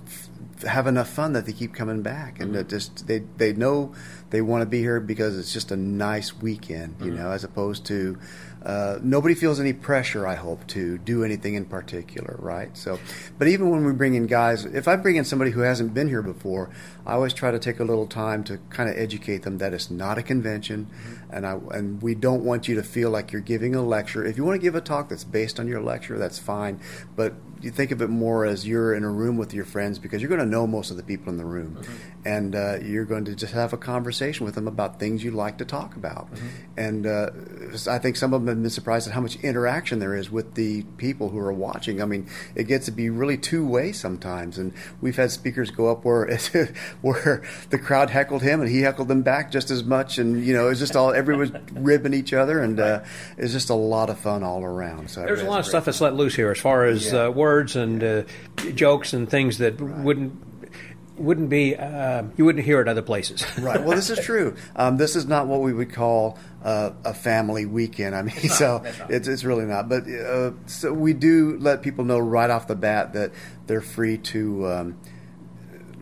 have 0.67 0.87
enough 0.87 1.09
fun 1.09 1.35
that 1.35 1.47
they 1.47 1.53
keep 1.53 1.75
coming 1.75 2.03
back, 2.03 2.41
and 2.41 2.55
mm-hmm. 2.55 2.69
just 2.69 3.07
they 3.07 3.21
they 3.37 3.53
know 3.53 3.95
they 4.31 4.41
want 4.41 4.63
to 4.63 4.67
be 4.67 4.81
here 4.81 5.01
because 5.01 5.39
it's 5.39 5.53
just 5.53 5.71
a 5.71 5.77
nice 5.77 6.37
weekend, 6.37 6.97
you 7.01 7.07
mm-hmm. 7.07 7.17
know, 7.17 7.31
as 7.31 7.45
opposed 7.45 7.87
to 7.87 8.19
uh, 8.65 8.99
nobody 9.03 9.35
feels 9.35 9.61
any 9.61 9.73
pressure. 9.73 10.27
I 10.27 10.35
hope 10.35 10.67
to 10.69 10.99
do 10.99 11.25
anything 11.25 11.55
in 11.55 11.65
particular, 11.65 12.37
right? 12.39 12.77
So, 12.77 12.99
but 13.39 13.49
even 13.49 13.71
when 13.71 13.85
we 13.85 13.93
bring 13.93 14.15
in 14.15 14.27
guys, 14.27 14.65
if 14.65 14.89
I 14.89 14.97
bring 14.97 15.17
in 15.17 15.25
somebody 15.25 15.51
who 15.51 15.61
hasn't 15.61 15.95
been 15.95 16.09
here 16.09 16.23
before, 16.23 16.71
I 17.07 17.13
always 17.13 17.33
try 17.33 17.51
to 17.51 17.59
take 17.59 17.81
a 17.81 17.85
little 17.85 18.07
time 18.07 18.45
to 18.45 18.59
kind 18.71 18.91
of 18.91 18.97
educate 18.97 19.43
them 19.43 19.59
that 19.59 19.73
it's 19.73 19.91
not 19.91 20.19
a 20.19 20.23
convention, 20.23 20.87
mm-hmm. 20.87 21.35
and 21.35 21.47
I 21.47 21.59
and 21.77 22.03
we 22.03 22.15
don't 22.15 22.45
want 22.45 22.69
you 22.69 22.75
to 22.77 22.83
feel 22.83 23.11
like 23.11 23.33
you're 23.33 23.41
giving 23.41 23.75
a 23.75 23.83
lecture. 23.83 24.25
If 24.25 24.37
you 24.37 24.45
want 24.45 24.61
to 24.61 24.63
give 24.63 24.75
a 24.75 24.81
talk 24.81 25.09
that's 25.09 25.25
based 25.25 25.61
on 25.61 25.69
your 25.69 25.81
lecture, 25.81 26.19
that's 26.19 26.39
fine, 26.39 26.81
but 27.17 27.35
you 27.61 27.71
think 27.71 27.91
of 27.91 28.03
it 28.03 28.09
more 28.09 28.45
as 28.45 28.67
you're 28.67 28.95
in 28.95 29.05
a 29.05 29.11
room 29.11 29.37
with 29.37 29.53
your 29.53 29.65
friends 29.65 29.99
because 29.99 30.23
you're 30.23 30.29
going 30.29 30.41
to 30.41 30.47
know 30.47 30.67
most 30.67 30.91
of 30.91 30.97
the 30.97 31.03
people 31.03 31.31
in 31.31 31.37
the 31.37 31.45
room, 31.45 31.77
mm-hmm. 31.77 31.95
and 32.25 32.55
uh, 32.55 32.79
you're 32.83 33.05
going 33.05 33.25
to 33.27 33.35
just 33.35 33.53
have 33.53 33.73
a 33.73 33.77
conversation 33.77 34.47
with 34.47 34.55
them 34.55 34.69
about 34.69 34.99
things 35.01 35.25
you 35.25 35.31
like 35.31 35.59
to 35.59 35.65
talk 35.65 35.97
about. 35.97 36.33
Mm-hmm. 36.33 36.47
And 36.77 37.07
uh, 37.07 37.31
I 37.91 37.99
think 37.99 38.17
some 38.17 38.33
of 38.33 38.43
them 38.43 38.49
have 38.49 38.63
been 38.63 38.71
surprised 38.71 39.09
at 39.09 39.15
how 39.15 39.21
much 39.21 39.37
interaction 39.37 39.99
there 39.99 40.15
is 40.15 40.31
with 40.31 40.55
the 40.55 40.83
people 40.97 41.31
who 41.31 41.39
are 41.39 41.53
watching. 41.53 42.01
I 42.01 42.05
mean, 42.05 42.29
it 42.55 42.65
gets 42.65 42.87
to 42.87 42.93
be 42.93 43.11
really 43.11 43.37
two 43.37 43.67
way 43.67 43.93
sometimes, 43.93 44.59
and 44.59 44.73
we've 45.01 45.17
had 45.17 45.31
speakers 45.31 45.71
go 45.71 45.91
up 45.91 46.05
where 46.05 46.27
where 47.03 47.43
the 47.71 47.79
crowd 47.79 48.11
heckled 48.11 48.43
him 48.43 48.61
and 48.61 48.71
he 48.71 48.83
heckled 48.83 49.09
them 49.09 49.23
back 49.23 49.51
just 49.51 49.71
as 49.71 49.85
much, 49.85 50.19
and 50.19 50.45
you 50.45 50.55
know, 50.55 50.69
it's 50.69 50.81
just 50.81 50.97
all 50.97 51.13
everyone's 51.13 51.53
ribbing 51.73 52.15
each 52.15 52.33
other, 52.33 52.61
and 52.61 52.81
uh, 52.81 53.03
it's 53.37 53.53
just 53.53 53.71
a 53.71 53.75
lot 53.75 54.11
of 54.11 54.19
fun 54.19 54.43
all 54.43 54.65
around. 54.65 55.11
So 55.11 55.21
there's 55.23 55.43
a 55.43 55.47
lot 55.47 55.61
of 55.61 55.67
stuff 55.67 55.85
that's 55.85 56.01
let 56.01 56.15
loose 56.15 56.35
here 56.35 56.51
as 56.51 56.59
far 56.59 56.85
as 56.85 57.13
yeah. 57.13 57.27
uh, 57.27 57.31
words 57.49 57.77
and 57.77 58.05
uh, 58.05 58.23
jokes 58.75 59.13
and 59.13 59.29
things 59.29 59.59
that 59.59 59.81
right. 59.81 60.05
wouldn't 60.05 60.33
wouldn't 61.17 61.49
be 61.49 61.75
uh, 61.75 62.23
you 62.37 62.45
wouldn't 62.45 62.65
hear 62.65 62.81
at 62.81 62.89
other 62.89 63.03
places. 63.03 63.45
right. 63.59 63.83
Well, 63.83 63.97
this 63.97 64.11
is 64.11 64.21
true. 64.21 64.55
Um, 64.77 64.99
this 64.99 65.17
is 65.17 65.27
not 65.27 65.47
what 65.47 65.61
we 65.63 65.73
would 65.73 65.93
call 65.93 66.39
uh, 66.63 66.91
a 67.05 67.15
family 67.15 67.67
weekend. 67.67 68.15
I 68.15 68.23
mean, 68.23 68.35
it's 68.37 68.59
so 68.59 68.85
it's, 69.09 69.27
it's 69.27 69.45
really 69.45 69.65
not. 69.65 69.89
But 69.89 70.09
uh, 70.09 70.53
so 70.67 70.93
we 70.93 71.15
do 71.15 71.57
let 71.59 71.83
people 71.83 72.05
know 72.05 72.19
right 72.19 72.51
off 72.51 72.67
the 72.67 72.77
bat 72.77 73.15
that 73.15 73.33
they're 73.67 73.81
free 73.81 74.19
to. 74.19 74.67
Um, 74.67 74.99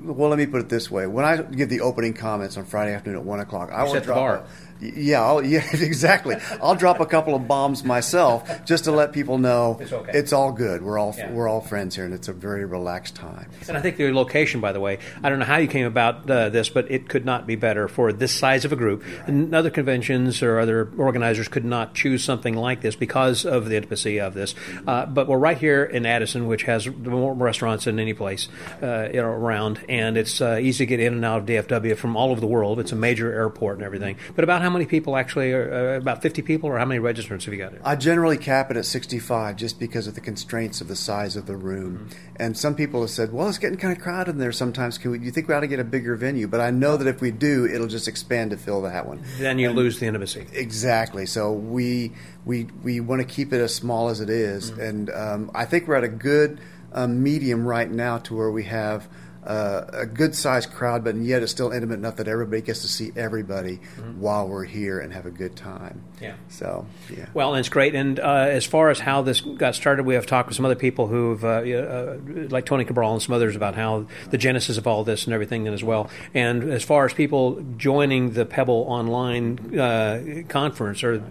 well, 0.03 0.29
let 0.29 0.39
me 0.39 0.47
put 0.47 0.61
it 0.61 0.69
this 0.69 0.91
way: 0.91 1.07
when 1.07 1.25
I 1.25 1.43
give 1.43 1.69
the 1.69 1.81
opening 1.81 2.13
comments 2.13 2.57
on 2.57 2.65
Friday 2.65 2.93
afternoon 2.93 3.21
at 3.21 3.25
one 3.25 3.41
o'clock, 3.41 3.71
I 3.73 3.85
will 3.85 4.01
drop. 4.01 4.49
Yeah, 4.81 5.23
I'll, 5.23 5.45
yeah, 5.45 5.65
exactly. 5.73 6.37
I'll 6.63 6.75
drop 6.75 7.01
a 7.01 7.07
couple 7.07 7.35
of 7.35 7.49
bombs 7.49 7.85
myself 7.85 8.65
just 8.65 8.85
to 8.85 8.93
let 8.93 9.13
people 9.13 9.39
know 9.39 9.79
it's, 9.81 9.93
okay. 9.93 10.13
it's 10.15 10.33
all 10.33 10.53
good. 10.53 10.83
We're 10.83 10.99
all 10.99 11.15
yeah. 11.17 11.33
we're 11.33 11.49
all 11.49 11.61
friends 11.61 11.97
here, 11.97 12.05
and 12.05 12.15
it's 12.15 12.29
a 12.29 12.33
very 12.33 12.65
relaxed 12.65 13.15
time. 13.15 13.51
And 13.69 13.77
I 13.77 13.81
think 13.81 13.97
the 13.97 14.13
location, 14.13 14.61
by 14.61 14.73
the 14.73 14.81
way, 14.81 14.99
I 15.23 15.29
don't 15.29 15.39
know 15.39 15.45
how 15.45 15.57
you 15.57 15.69
came 15.69 15.87
about 15.87 16.29
uh, 16.31 16.49
this, 16.49 16.69
but 16.69 16.91
it 16.91 17.09
could 17.09 17.25
not 17.25 17.47
be 17.47 17.57
better 17.57 17.89
for 17.89 18.13
this 18.13 18.33
size 18.33 18.65
of 18.65 18.73
a 18.73 18.77
group. 18.77 19.05
Right. 19.05 19.29
And 19.29 19.55
other 19.55 19.71
conventions 19.71 20.43
or 20.43 20.59
other 20.59 20.91
organizers 20.97 21.49
could 21.49 21.65
not 21.65 21.95
choose 21.95 22.23
something 22.23 22.55
like 22.55 22.81
this 22.81 22.97
because 22.97 23.45
of 23.45 23.69
the 23.69 23.77
intimacy 23.77 24.21
of 24.21 24.35
this. 24.35 24.55
Uh, 24.87 25.07
but 25.07 25.29
we're 25.29 25.39
right 25.39 25.59
here 25.59 25.85
in 25.85 26.07
Addison, 26.07 26.47
which 26.47 26.65
has 26.65 26.87
more 26.89 27.35
restaurants 27.35 27.85
than 27.85 27.99
any 27.99 28.15
place 28.15 28.49
uh, 28.83 29.09
around, 29.15 29.81
and 29.89 30.17
it's 30.17 30.41
uh, 30.41 30.59
easy 30.61 30.85
to 30.85 30.87
get 30.87 31.01
in 31.01 31.15
and 31.15 31.25
out 31.25 31.41
of 31.41 31.47
DFW 31.47 31.97
from 31.97 32.17
all 32.17 32.31
over 32.31 32.41
the 32.41 32.47
world. 32.47 32.81
It's 32.81 32.93
a 32.93 32.97
major 32.97 33.33
airport 33.33 33.77
and 33.77 33.85
everything. 33.85 34.17
But 34.35 34.45
about 34.45 34.63
how 34.67 34.73
many 34.73 34.85
people 34.85 35.17
actually 35.17 35.53
are 35.53 35.95
uh, 35.95 35.97
about 35.97 36.23
50 36.23 36.43
people, 36.43 36.69
or 36.69 36.77
how 36.77 36.85
many 36.85 36.99
registrants 36.99 37.45
have 37.45 37.55
you 37.55 37.61
got? 37.61 37.71
Here? 37.71 37.81
I 37.85 37.95
generally 37.95 38.37
cap 38.37 38.69
it 38.69 38.77
at 38.77 38.85
65 38.85 39.55
just 39.55 39.79
because 39.79 40.09
of 40.09 40.17
the 40.17 40.21
constraints 40.21 40.81
of 40.81 40.89
the 40.89 40.97
size 40.97 41.37
of 41.37 41.47
the 41.47 41.57
room. 41.57 42.09
Mm-hmm. 42.11 42.37
And 42.41 42.59
some 42.59 42.75
people 42.75 43.01
have 43.03 43.11
said, 43.11 43.33
well, 43.33 43.49
it's 43.49 43.59
getting 43.59 43.79
kind 43.79 43.97
of 43.97 44.03
crowded 44.03 44.33
in 44.33 44.39
there 44.39 44.51
sometimes. 44.51 44.99
Can 44.99 45.13
we, 45.13 45.21
you 45.21 45.31
think 45.31 45.47
we 45.47 45.55
ought 45.55 45.61
to 45.61 45.69
get 45.69 45.79
a 45.79 45.85
bigger 45.85 46.17
venue? 46.17 46.49
But 46.49 46.61
I 46.61 46.73
know 46.73 46.97
that 46.97 47.07
if 47.07 47.21
we 47.21 47.31
do, 47.31 47.65
it'll 47.65 47.87
just 47.87 48.09
expand 48.09 48.51
to 48.51 48.57
fill 48.57 48.83
that 48.83 49.07
one. 49.07 49.23
Then 49.39 49.61
you 49.61 49.69
and 49.69 49.79
lose 49.79 50.01
the 50.01 50.07
intimacy. 50.07 50.49
Exactly. 50.53 51.27
So 51.27 51.53
we, 51.53 52.11
we, 52.45 52.65
we 52.83 52.99
want 52.99 53.21
to 53.21 53.27
keep 53.27 53.53
it 53.53 53.61
as 53.61 53.73
small 53.73 54.09
as 54.09 54.21
it 54.21 54.31
is. 54.31 54.73
Mm-hmm. 54.73 54.81
And 54.81 55.11
um, 55.11 55.51
I 55.55 55.65
think 55.65 55.87
we're 55.87 55.95
at 55.95 56.03
a 56.03 56.09
good 56.09 56.61
um, 56.93 57.23
medium 57.23 57.65
right 57.65 57.89
now 57.89 58.19
to 58.19 58.35
where 58.35 58.51
we 58.51 58.65
have– 58.65 59.09
uh, 59.47 59.87
a 59.93 60.07
good 60.07 60.35
sized 60.35 60.73
crowd, 60.73 61.05
but 61.05 61.15
yet 61.17 61.43
it's 61.43 61.53
still 61.53 61.71
intimate 61.71 61.95
enough 61.95 62.17
that 62.17 62.29
everybody 62.29 62.63
gets 62.63 62.83
to 62.83 62.89
see 62.89 63.13
everybody 63.17 63.77
mm-hmm. 63.77 64.21
while 64.21 64.49
we're 64.49 64.65
here 64.65 64.99
and 64.99 65.13
have 65.13 65.27
a 65.27 65.31
good 65.31 65.57
time. 65.57 66.03
Yeah. 66.21 66.35
So, 66.49 66.87
yeah. 67.11 67.27
Well, 67.35 67.55
and 67.55 67.61
it's 67.61 67.69
great. 67.69 67.95
And 67.95 68.19
uh, 68.19 68.47
as 68.49 68.65
far 68.65 68.91
as 68.91 68.99
how 68.99 69.23
this 69.23 69.41
got 69.41 69.75
started, 69.75 70.05
we 70.05 70.15
have 70.15 70.27
talked 70.27 70.49
with 70.49 70.57
some 70.57 70.65
other 70.65 70.75
people 70.75 71.07
who've, 71.07 71.45
uh, 71.45 71.49
uh, 71.49 72.17
like 72.49 72.67
Tony 72.67 72.85
Cabral 72.85 73.13
and 73.13 73.23
some 73.23 73.35
others, 73.35 73.57
about 73.57 73.75
how 73.75 74.07
the 74.31 74.39
genesis 74.39 74.79
of 74.79 74.87
all 74.87 75.05
this 75.05 75.25
and 75.25 75.35
everything 75.35 75.69
as 75.69 75.85
well. 75.85 76.11
And 76.35 76.65
as 76.65 76.83
far 76.83 77.07
as 77.07 77.13
people 77.13 77.65
joining 77.77 78.33
the 78.33 78.47
Pebble 78.47 78.85
online 78.89 79.79
uh, 79.79 80.43
conference 80.49 81.05
or 81.05 81.23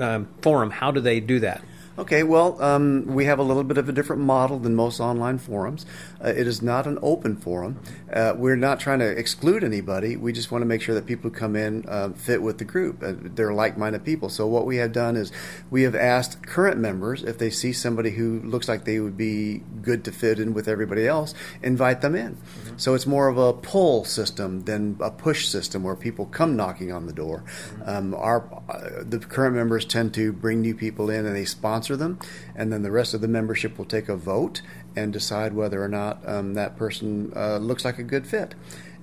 uh, 0.00 0.24
forum, 0.42 0.70
how 0.70 0.90
do 0.90 1.00
they 1.00 1.20
do 1.20 1.40
that? 1.40 1.62
Okay, 1.96 2.24
well, 2.24 2.60
um, 2.60 3.06
we 3.06 3.26
have 3.26 3.38
a 3.38 3.44
little 3.44 3.62
bit 3.62 3.78
of 3.78 3.88
a 3.88 3.92
different 3.92 4.22
model 4.22 4.58
than 4.58 4.74
most 4.74 4.98
online 4.98 5.38
forums. 5.38 5.86
Uh, 6.24 6.28
it 6.28 6.46
is 6.46 6.62
not 6.62 6.86
an 6.86 6.98
open 7.02 7.36
forum. 7.36 7.78
Uh, 8.12 8.34
we're 8.36 8.56
not 8.56 8.80
trying 8.80 8.98
to 8.98 9.08
exclude 9.08 9.62
anybody. 9.62 10.16
We 10.16 10.32
just 10.32 10.50
want 10.50 10.62
to 10.62 10.66
make 10.66 10.80
sure 10.80 10.94
that 10.94 11.06
people 11.06 11.30
who 11.30 11.36
come 11.36 11.56
in 11.56 11.84
uh, 11.88 12.10
fit 12.10 12.42
with 12.42 12.58
the 12.58 12.64
group. 12.64 13.02
Uh, 13.02 13.12
they're 13.16 13.52
like 13.52 13.76
minded 13.78 14.04
people. 14.04 14.28
So, 14.28 14.46
what 14.46 14.66
we 14.66 14.76
have 14.76 14.92
done 14.92 15.16
is 15.16 15.30
we 15.70 15.82
have 15.82 15.94
asked 15.94 16.42
current 16.42 16.78
members 16.78 17.22
if 17.22 17.38
they 17.38 17.50
see 17.50 17.72
somebody 17.72 18.10
who 18.10 18.40
looks 18.40 18.68
like 18.68 18.84
they 18.84 19.00
would 19.00 19.16
be 19.16 19.62
good 19.82 20.04
to 20.04 20.12
fit 20.12 20.38
in 20.38 20.54
with 20.54 20.68
everybody 20.68 21.06
else, 21.06 21.34
invite 21.62 22.00
them 22.00 22.14
in. 22.14 22.34
Mm-hmm. 22.34 22.78
So, 22.78 22.94
it's 22.94 23.06
more 23.06 23.28
of 23.28 23.38
a 23.38 23.52
pull 23.52 24.04
system 24.04 24.64
than 24.64 24.96
a 25.00 25.10
push 25.10 25.46
system 25.46 25.84
where 25.84 25.96
people 25.96 26.26
come 26.26 26.56
knocking 26.56 26.92
on 26.92 27.06
the 27.06 27.12
door. 27.12 27.44
Mm-hmm. 27.46 27.82
Um, 27.88 28.14
our, 28.14 28.62
uh, 28.68 29.04
the 29.04 29.18
current 29.18 29.54
members 29.54 29.84
tend 29.84 30.14
to 30.14 30.32
bring 30.32 30.60
new 30.60 30.74
people 30.74 31.10
in 31.10 31.26
and 31.26 31.36
they 31.36 31.44
sponsor 31.44 31.84
sponsor 31.84 31.96
them, 31.96 32.18
and 32.54 32.72
then 32.72 32.82
the 32.82 32.90
rest 32.90 33.14
of 33.14 33.20
the 33.20 33.28
membership 33.28 33.76
will 33.76 33.84
take 33.84 34.08
a 34.08 34.16
vote 34.16 34.62
and 34.96 35.12
decide 35.12 35.52
whether 35.52 35.82
or 35.82 35.88
not 35.88 36.26
um, 36.26 36.54
that 36.54 36.76
person 36.76 37.32
uh, 37.34 37.58
looks 37.58 37.84
like 37.84 37.98
a 37.98 38.02
good 38.02 38.26
fit. 38.26 38.54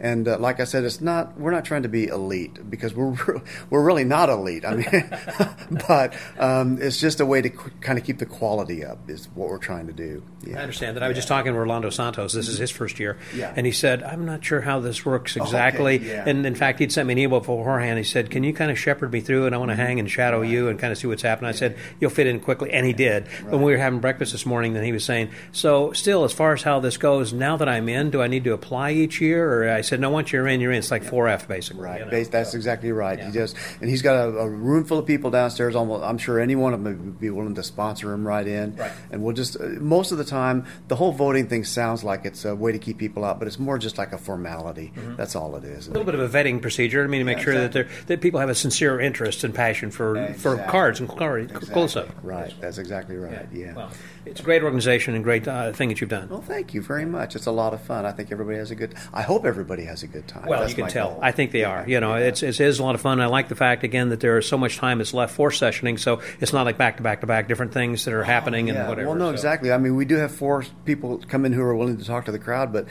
And 0.02 0.28
uh, 0.28 0.40
like 0.40 0.60
I 0.60 0.64
said, 0.64 0.84
it's 0.84 1.00
not 1.00 1.40
we're 1.40 1.52
not 1.52 1.64
trying 1.64 1.84
to 1.84 1.90
be 1.90 2.08
elite 2.08 2.70
because 2.72 2.94
we're 2.96 3.16
we're 3.70 3.84
really 3.84 4.04
not 4.04 4.30
elite. 4.30 4.66
I 4.66 4.76
mean, 4.76 4.88
but 5.88 6.14
um, 6.40 6.82
it's 6.82 7.00
just 7.00 7.20
a 7.20 7.26
way 7.26 7.42
to 7.44 7.50
kind 7.50 8.00
of 8.00 8.04
keep 8.04 8.18
the 8.18 8.26
quality 8.26 8.84
up 8.84 9.08
is 9.10 9.30
what 9.36 9.48
we're 9.50 9.60
trying 9.60 9.86
to 9.88 9.94
do. 9.94 10.24
Yeah. 10.44 10.58
I 10.58 10.62
understand 10.64 10.98
that. 10.98 11.04
I 11.04 11.08
was 11.08 11.16
just 11.16 11.28
talking 11.28 11.54
to 11.54 11.58
Orlando 11.58 11.92
Santos. 11.92 12.34
This 12.34 12.48
is 12.48 12.58
his 12.58 12.72
first 12.72 13.00
year, 13.00 13.20
Yeah. 13.36 13.54
and 13.56 13.66
he 13.66 13.72
said, 13.72 14.02
"I'm 14.02 14.26
not 14.26 14.44
sure 14.44 14.62
how 14.62 14.80
this 14.80 15.06
works 15.06 15.38
okay, 15.38 15.44
exactly." 15.46 15.98
yeah. 16.00 16.28
And 16.28 16.48
in 16.48 16.56
fact, 16.56 16.80
he'd 16.80 16.92
sent 16.92 17.08
me 17.08 17.12
an 17.14 17.20
email 17.20 17.40
beforehand. 17.40 18.00
He 18.00 18.04
said, 18.04 18.32
"Can 18.32 18.44
you 18.44 18.54
kind 18.54 18.72
of 18.72 18.80
shepherd 18.80 19.14
me 19.14 19.22
through? 19.22 19.46
And 19.46 19.54
I 19.54 19.60
want 19.60 19.70
to 19.70 19.76
hang 19.76 20.00
and 20.00 20.10
shadow 20.10 20.42
you 20.42 20.68
and 20.68 20.80
kind 20.80 20.92
of 20.92 20.98
see 20.98 21.06
what's 21.06 21.22
happening." 21.22 21.50
I 21.50 21.52
said, 21.54 21.78
"You'll 22.00 22.10
fit 22.10 22.26
in 22.26 22.40
quickly," 22.40 22.72
and 22.72 22.88
he 22.88 22.94
did. 22.94 23.28
When 23.50 23.62
we 23.62 23.72
were 23.72 23.78
having 23.78 24.00
breakfast 24.00 24.32
this 24.32 24.48
morning, 24.48 24.74
then 24.74 24.84
he 24.84 24.92
was 24.92 25.06
saying, 25.06 25.30
"So, 25.52 25.92
still, 25.92 26.24
as 26.24 26.34
far 26.34 26.54
as 26.54 26.64
how 26.64 26.80
this 26.80 26.98
goes, 26.98 27.34
now 27.34 27.56
that 27.58 27.70
I'm 27.70 27.88
in, 27.88 28.10
do 28.10 28.20
I 28.24 28.26
need 28.28 28.44
to 28.46 28.54
apply 28.54 28.94
each 28.94 29.22
year?" 29.22 29.48
Or 29.64 29.70
I 29.70 29.82
said, 29.92 30.00
"No, 30.00 30.10
once 30.10 30.32
you're 30.32 30.48
in, 30.48 30.60
you're 30.60 30.72
in. 30.72 30.80
It's 30.80 30.90
like 30.92 31.04
4F 31.04 31.48
basically." 31.48 31.84
Right. 31.84 32.00
you 32.00 32.06
know? 32.06 32.12
Bas- 32.12 32.28
That's 32.30 32.54
exactly 32.56 32.92
right. 32.92 33.20
He 33.24 33.32
just, 33.32 33.56
and 33.80 33.90
he's 33.90 34.02
got 34.02 34.16
a, 34.16 34.38
a 34.40 34.50
room 34.50 34.84
full 34.86 34.98
of 34.98 35.06
people 35.06 35.30
downstairs. 35.30 35.76
Almost, 35.76 36.04
I'm 36.04 36.18
sure 36.18 36.40
any 36.40 36.56
one 36.56 36.74
of 36.74 36.84
them 36.84 37.06
would 37.06 37.20
be 37.20 37.30
willing 37.30 37.56
to 37.56 37.64
sponsor 37.64 38.12
him 38.14 38.28
right 38.28 38.48
in. 38.48 38.76
Right. 38.76 38.92
And 39.12 39.22
we'll 39.24 39.36
just, 39.36 39.56
uh, 39.60 39.66
most 39.80 40.12
of 40.12 40.18
the 40.18 40.24
time, 40.26 40.66
the 40.88 40.96
whole 40.96 41.12
voting 41.12 41.48
thing 41.48 41.64
sounds 41.64 42.04
like 42.04 42.26
it's 42.26 42.44
a 42.46 42.56
way 42.56 42.72
to 42.72 42.80
keep 42.80 42.98
people 42.98 43.24
out, 43.24 43.38
but 43.40 43.48
it's 43.48 43.60
more 43.60 43.78
just 43.78 43.98
like 43.98 44.12
a 44.14 44.18
formality. 44.18 44.92
That's 45.18 45.36
all 45.36 45.56
it 45.56 45.64
is. 45.64 45.88
A 45.88 45.92
little 45.92 46.06
bit 46.06 46.16
of 46.16 46.22
a 46.22 46.30
vetting 46.30 46.62
procedure. 46.62 47.04
I 47.04 47.08
mean, 47.08 47.20
to 47.20 47.26
make 47.26 47.38
Yeah, 47.38 47.44
sure 47.44 47.54
exactly. 47.54 47.82
that 47.84 47.90
they're, 47.90 48.06
that 48.18 48.22
people 48.22 48.40
have 48.40 48.50
a 48.50 48.56
sincere 48.56 49.00
interest 49.00 49.44
and 49.44 49.54
passion 49.54 49.92
for 49.92 50.34
for 50.38 50.58
cards 50.70 51.00
and 51.00 51.10
card, 51.10 51.54
close 51.54 51.96
up. 51.96 52.10
Right. 52.24 52.54
That's 52.62 52.78
exactly 52.78 53.16
right. 53.18 53.48
Yeah. 53.52 53.74
Well, 53.74 53.92
it's 54.26 54.40
a 54.40 54.44
great 54.44 54.64
organization 54.64 55.16
and 55.16 55.24
great 55.24 55.48
uh, 55.48 55.72
thing 55.74 55.90
that 55.90 56.00
you've 56.02 56.10
done. 56.10 56.30
Well, 56.30 56.42
thank 56.42 56.74
you 56.74 56.82
very 56.82 57.06
much. 57.06 57.36
It's 57.36 57.48
a 57.48 57.52
lot 57.52 57.74
of 57.74 57.82
fun. 57.82 58.06
I 58.06 58.12
think 58.12 58.32
everybody 58.32 58.58
has 58.58 58.72
a 58.72 58.76
good. 58.76 58.96
I 59.14 59.22
hope 59.24 59.46
everybody 59.46 59.86
has 59.86 60.04
a 60.04 60.08
good 60.08 60.28
time. 60.28 60.46
Well, 60.48 60.60
That's 60.62 60.72
you 60.78 60.84
can 60.84 60.92
tell. 60.92 61.12
goal. 61.12 61.20
I 61.22 61.32
think 61.32 61.52
they 61.52 61.64
are. 61.64 61.88
You 61.88 62.00
know, 62.00 62.14
it's, 62.16 62.44
it 62.44 62.60
is 62.60 62.80
a 62.80 62.84
lot 62.84 62.96
of 62.96 63.02
fun. 63.02 63.20
I 63.20 63.26
like 63.26 63.50
the 63.50 63.56
fact 63.56 63.84
again 63.84 64.10
that 64.10 64.20
there 64.20 64.38
is 64.38 64.48
so 64.48 64.58
much 64.58 64.78
time 64.78 65.00
that's 65.00 65.14
left 65.14 65.34
for 65.36 65.50
sessioning, 65.50 66.00
so 66.00 66.22
it's 66.40 66.54
not 66.54 66.66
like 66.66 66.78
back 66.78 66.98
to 66.98 67.04
back 67.04 67.22
to 67.22 67.28
back 67.28 67.48
different 67.48 67.74
things 67.74 68.06
that 68.06 68.14
are 68.14 68.24
happening 68.24 68.70
and 68.70 68.78
Yeah, 68.78 68.88
whatever. 68.90 69.08
Well, 69.10 69.18
no, 69.18 69.30
so. 69.30 69.34
exactly. 69.34 69.72
I 69.72 69.78
mean, 69.78 69.96
we 69.96 70.06
do 70.06 70.16
have 70.18 70.32
four 70.34 70.64
people 70.86 71.18
come 71.28 71.46
in 71.46 71.54
who 71.54 71.62
are 71.62 71.76
willing 71.76 71.98
to 71.98 72.06
talk 72.06 72.26
to 72.26 72.32
the 72.32 72.40
crowd, 72.40 72.72
but 72.72 72.86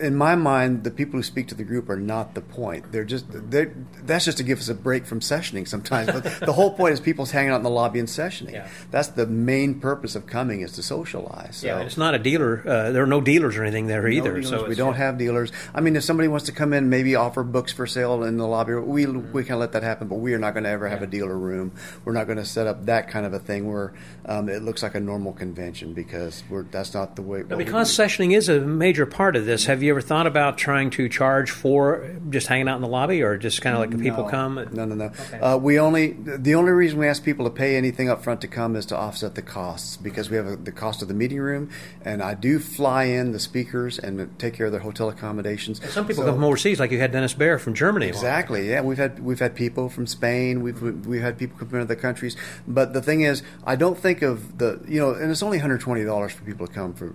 in 0.00 0.16
my 0.16 0.34
mind, 0.34 0.84
the 0.84 0.90
people 0.90 1.18
who 1.18 1.22
speak 1.22 1.48
to 1.48 1.54
the 1.54 1.64
group 1.64 1.88
are 1.88 1.96
not 1.96 2.34
the 2.34 2.40
point. 2.40 2.92
They're 2.92 3.04
just 3.04 3.26
they 3.50 3.70
that's 4.02 4.24
just 4.24 4.38
to 4.38 4.44
give 4.44 4.58
us 4.58 4.68
a 4.68 4.74
break 4.74 5.06
from 5.06 5.20
sessioning 5.20 5.66
sometimes. 5.66 6.10
But 6.12 6.24
the 6.40 6.52
whole 6.52 6.72
point 6.72 6.94
is 6.94 7.00
people's 7.00 7.30
hanging 7.30 7.50
out 7.52 7.56
in 7.56 7.62
the 7.62 7.70
lobby 7.70 7.98
and 7.98 8.08
sessioning. 8.08 8.52
Yeah. 8.52 8.68
That's 8.90 9.08
the 9.08 9.26
main 9.26 9.80
purpose 9.80 10.14
of 10.14 10.26
coming 10.26 10.60
is 10.60 10.72
to 10.72 10.82
socialize. 10.82 11.56
So. 11.58 11.66
Yeah, 11.66 11.80
it's 11.80 11.96
not 11.96 12.14
a 12.14 12.18
dealer. 12.18 12.62
Uh, 12.66 12.90
there 12.92 13.02
are 13.02 13.06
no 13.06 13.20
dealers 13.20 13.56
or 13.56 13.62
anything 13.62 13.86
there 13.86 14.02
No 14.02 14.08
either. 14.08 14.30
dealers. 14.40 14.48
So 14.48 14.66
we 14.66 14.74
don't 14.74 14.94
have 14.94 15.18
dealers. 15.18 15.52
I 15.74 15.80
mean, 15.80 15.96
if 15.96 16.04
somebody 16.04 16.28
wants 16.28 16.46
to 16.46 16.52
come 16.52 16.72
in, 16.72 16.88
maybe 16.90 17.14
offer 17.14 17.42
books 17.42 17.72
for 17.72 17.86
sale 17.86 18.22
in 18.24 18.36
the 18.36 18.46
lobby, 18.46 18.74
we 18.74 19.06
we 19.06 19.44
can 19.44 19.58
let 19.58 19.72
that 19.72 19.82
happen. 19.82 20.08
But 20.08 20.16
we 20.16 20.34
are 20.34 20.38
not 20.38 20.54
going 20.54 20.64
to 20.64 20.70
ever 20.70 20.88
have 20.88 21.02
a 21.02 21.06
dealer 21.06 21.36
room. 21.36 21.72
We're 22.04 22.12
not 22.12 22.26
going 22.26 22.38
to 22.38 22.44
set 22.44 22.66
up 22.66 22.86
that 22.86 23.08
kind 23.08 23.26
of 23.26 23.32
a 23.32 23.38
thing 23.38 23.70
where 23.70 23.92
um, 24.26 24.48
it 24.48 24.62
looks 24.62 24.82
like 24.82 24.94
a 24.94 25.00
normal 25.00 25.32
convention 25.32 25.92
because 25.94 26.42
we're 26.48 26.62
that's 26.64 26.94
not 26.94 27.16
the 27.16 27.22
way. 27.22 27.42
Now, 27.48 27.56
because 27.56 27.90
sessioning 27.96 28.36
is 28.36 28.48
a 28.48 28.60
major 28.60 29.06
part 29.06 29.36
of 29.36 29.46
this, 29.46 29.66
have 29.66 29.77
you 29.82 29.90
ever 29.90 30.00
thought 30.00 30.26
about 30.26 30.58
trying 30.58 30.90
to 30.90 31.08
charge 31.08 31.50
for 31.50 32.08
just 32.30 32.46
hanging 32.46 32.68
out 32.68 32.76
in 32.76 32.82
the 32.82 32.88
lobby, 32.88 33.22
or 33.22 33.36
just 33.38 33.62
kind 33.62 33.74
of 33.74 33.80
like 33.80 33.90
the 33.90 33.98
people 33.98 34.24
come? 34.24 34.54
No, 34.72 34.84
no, 34.84 34.94
no. 34.94 35.12
Uh, 35.40 35.56
we 35.56 35.78
only 35.78 36.12
the 36.12 36.54
only 36.54 36.72
reason 36.72 36.98
we 36.98 37.06
ask 37.08 37.22
people 37.24 37.44
to 37.44 37.50
pay 37.50 37.76
anything 37.76 38.08
up 38.08 38.22
front 38.22 38.40
to 38.42 38.48
come 38.48 38.76
is 38.76 38.86
to 38.86 38.96
offset 38.96 39.34
the 39.34 39.42
costs 39.42 39.96
because 39.96 40.30
we 40.30 40.36
have 40.36 40.46
a, 40.46 40.56
the 40.56 40.72
cost 40.72 41.02
of 41.02 41.08
the 41.08 41.14
meeting 41.14 41.38
room, 41.38 41.70
and 42.04 42.22
I 42.22 42.34
do 42.34 42.58
fly 42.58 43.04
in 43.04 43.32
the 43.32 43.38
speakers 43.38 43.98
and 43.98 44.38
take 44.38 44.54
care 44.54 44.66
of 44.66 44.72
their 44.72 44.80
hotel 44.80 45.08
accommodations. 45.08 45.80
Some 45.92 46.06
people 46.06 46.22
So- 46.24 46.28
come 46.30 46.36
from 46.36 46.44
overseas, 46.44 46.80
like 46.80 46.90
you 46.90 46.98
had 46.98 47.12
Denis 47.12 47.34
Behr 47.34 47.58
from 47.60 47.74
Germany. 47.74 48.06
Exactly. 48.08 48.68
Yeah, 48.70 48.80
we've 48.82 48.98
had 48.98 49.20
we've 49.20 49.38
had 49.40 49.54
people 49.54 49.88
from 49.88 50.06
Spain. 50.06 50.62
We've 50.62 50.80
we've 51.06 51.22
had 51.22 51.38
people 51.38 51.58
come 51.58 51.68
from 51.68 51.80
other 51.80 51.96
countries. 51.96 52.36
But 52.66 52.92
the 52.92 53.02
thing 53.02 53.22
is, 53.22 53.42
I 53.64 53.76
don't 53.76 53.98
think 53.98 54.22
of 54.22 54.58
the 54.58 54.80
you 54.88 55.00
know, 55.00 55.12
and 55.14 55.30
it's 55.30 55.42
only 55.42 55.58
one 55.58 55.62
hundred 55.62 55.80
twenty 55.80 56.04
dollars 56.04 56.32
for 56.32 56.42
people 56.44 56.66
to 56.66 56.72
come 56.72 56.94
for. 56.94 57.14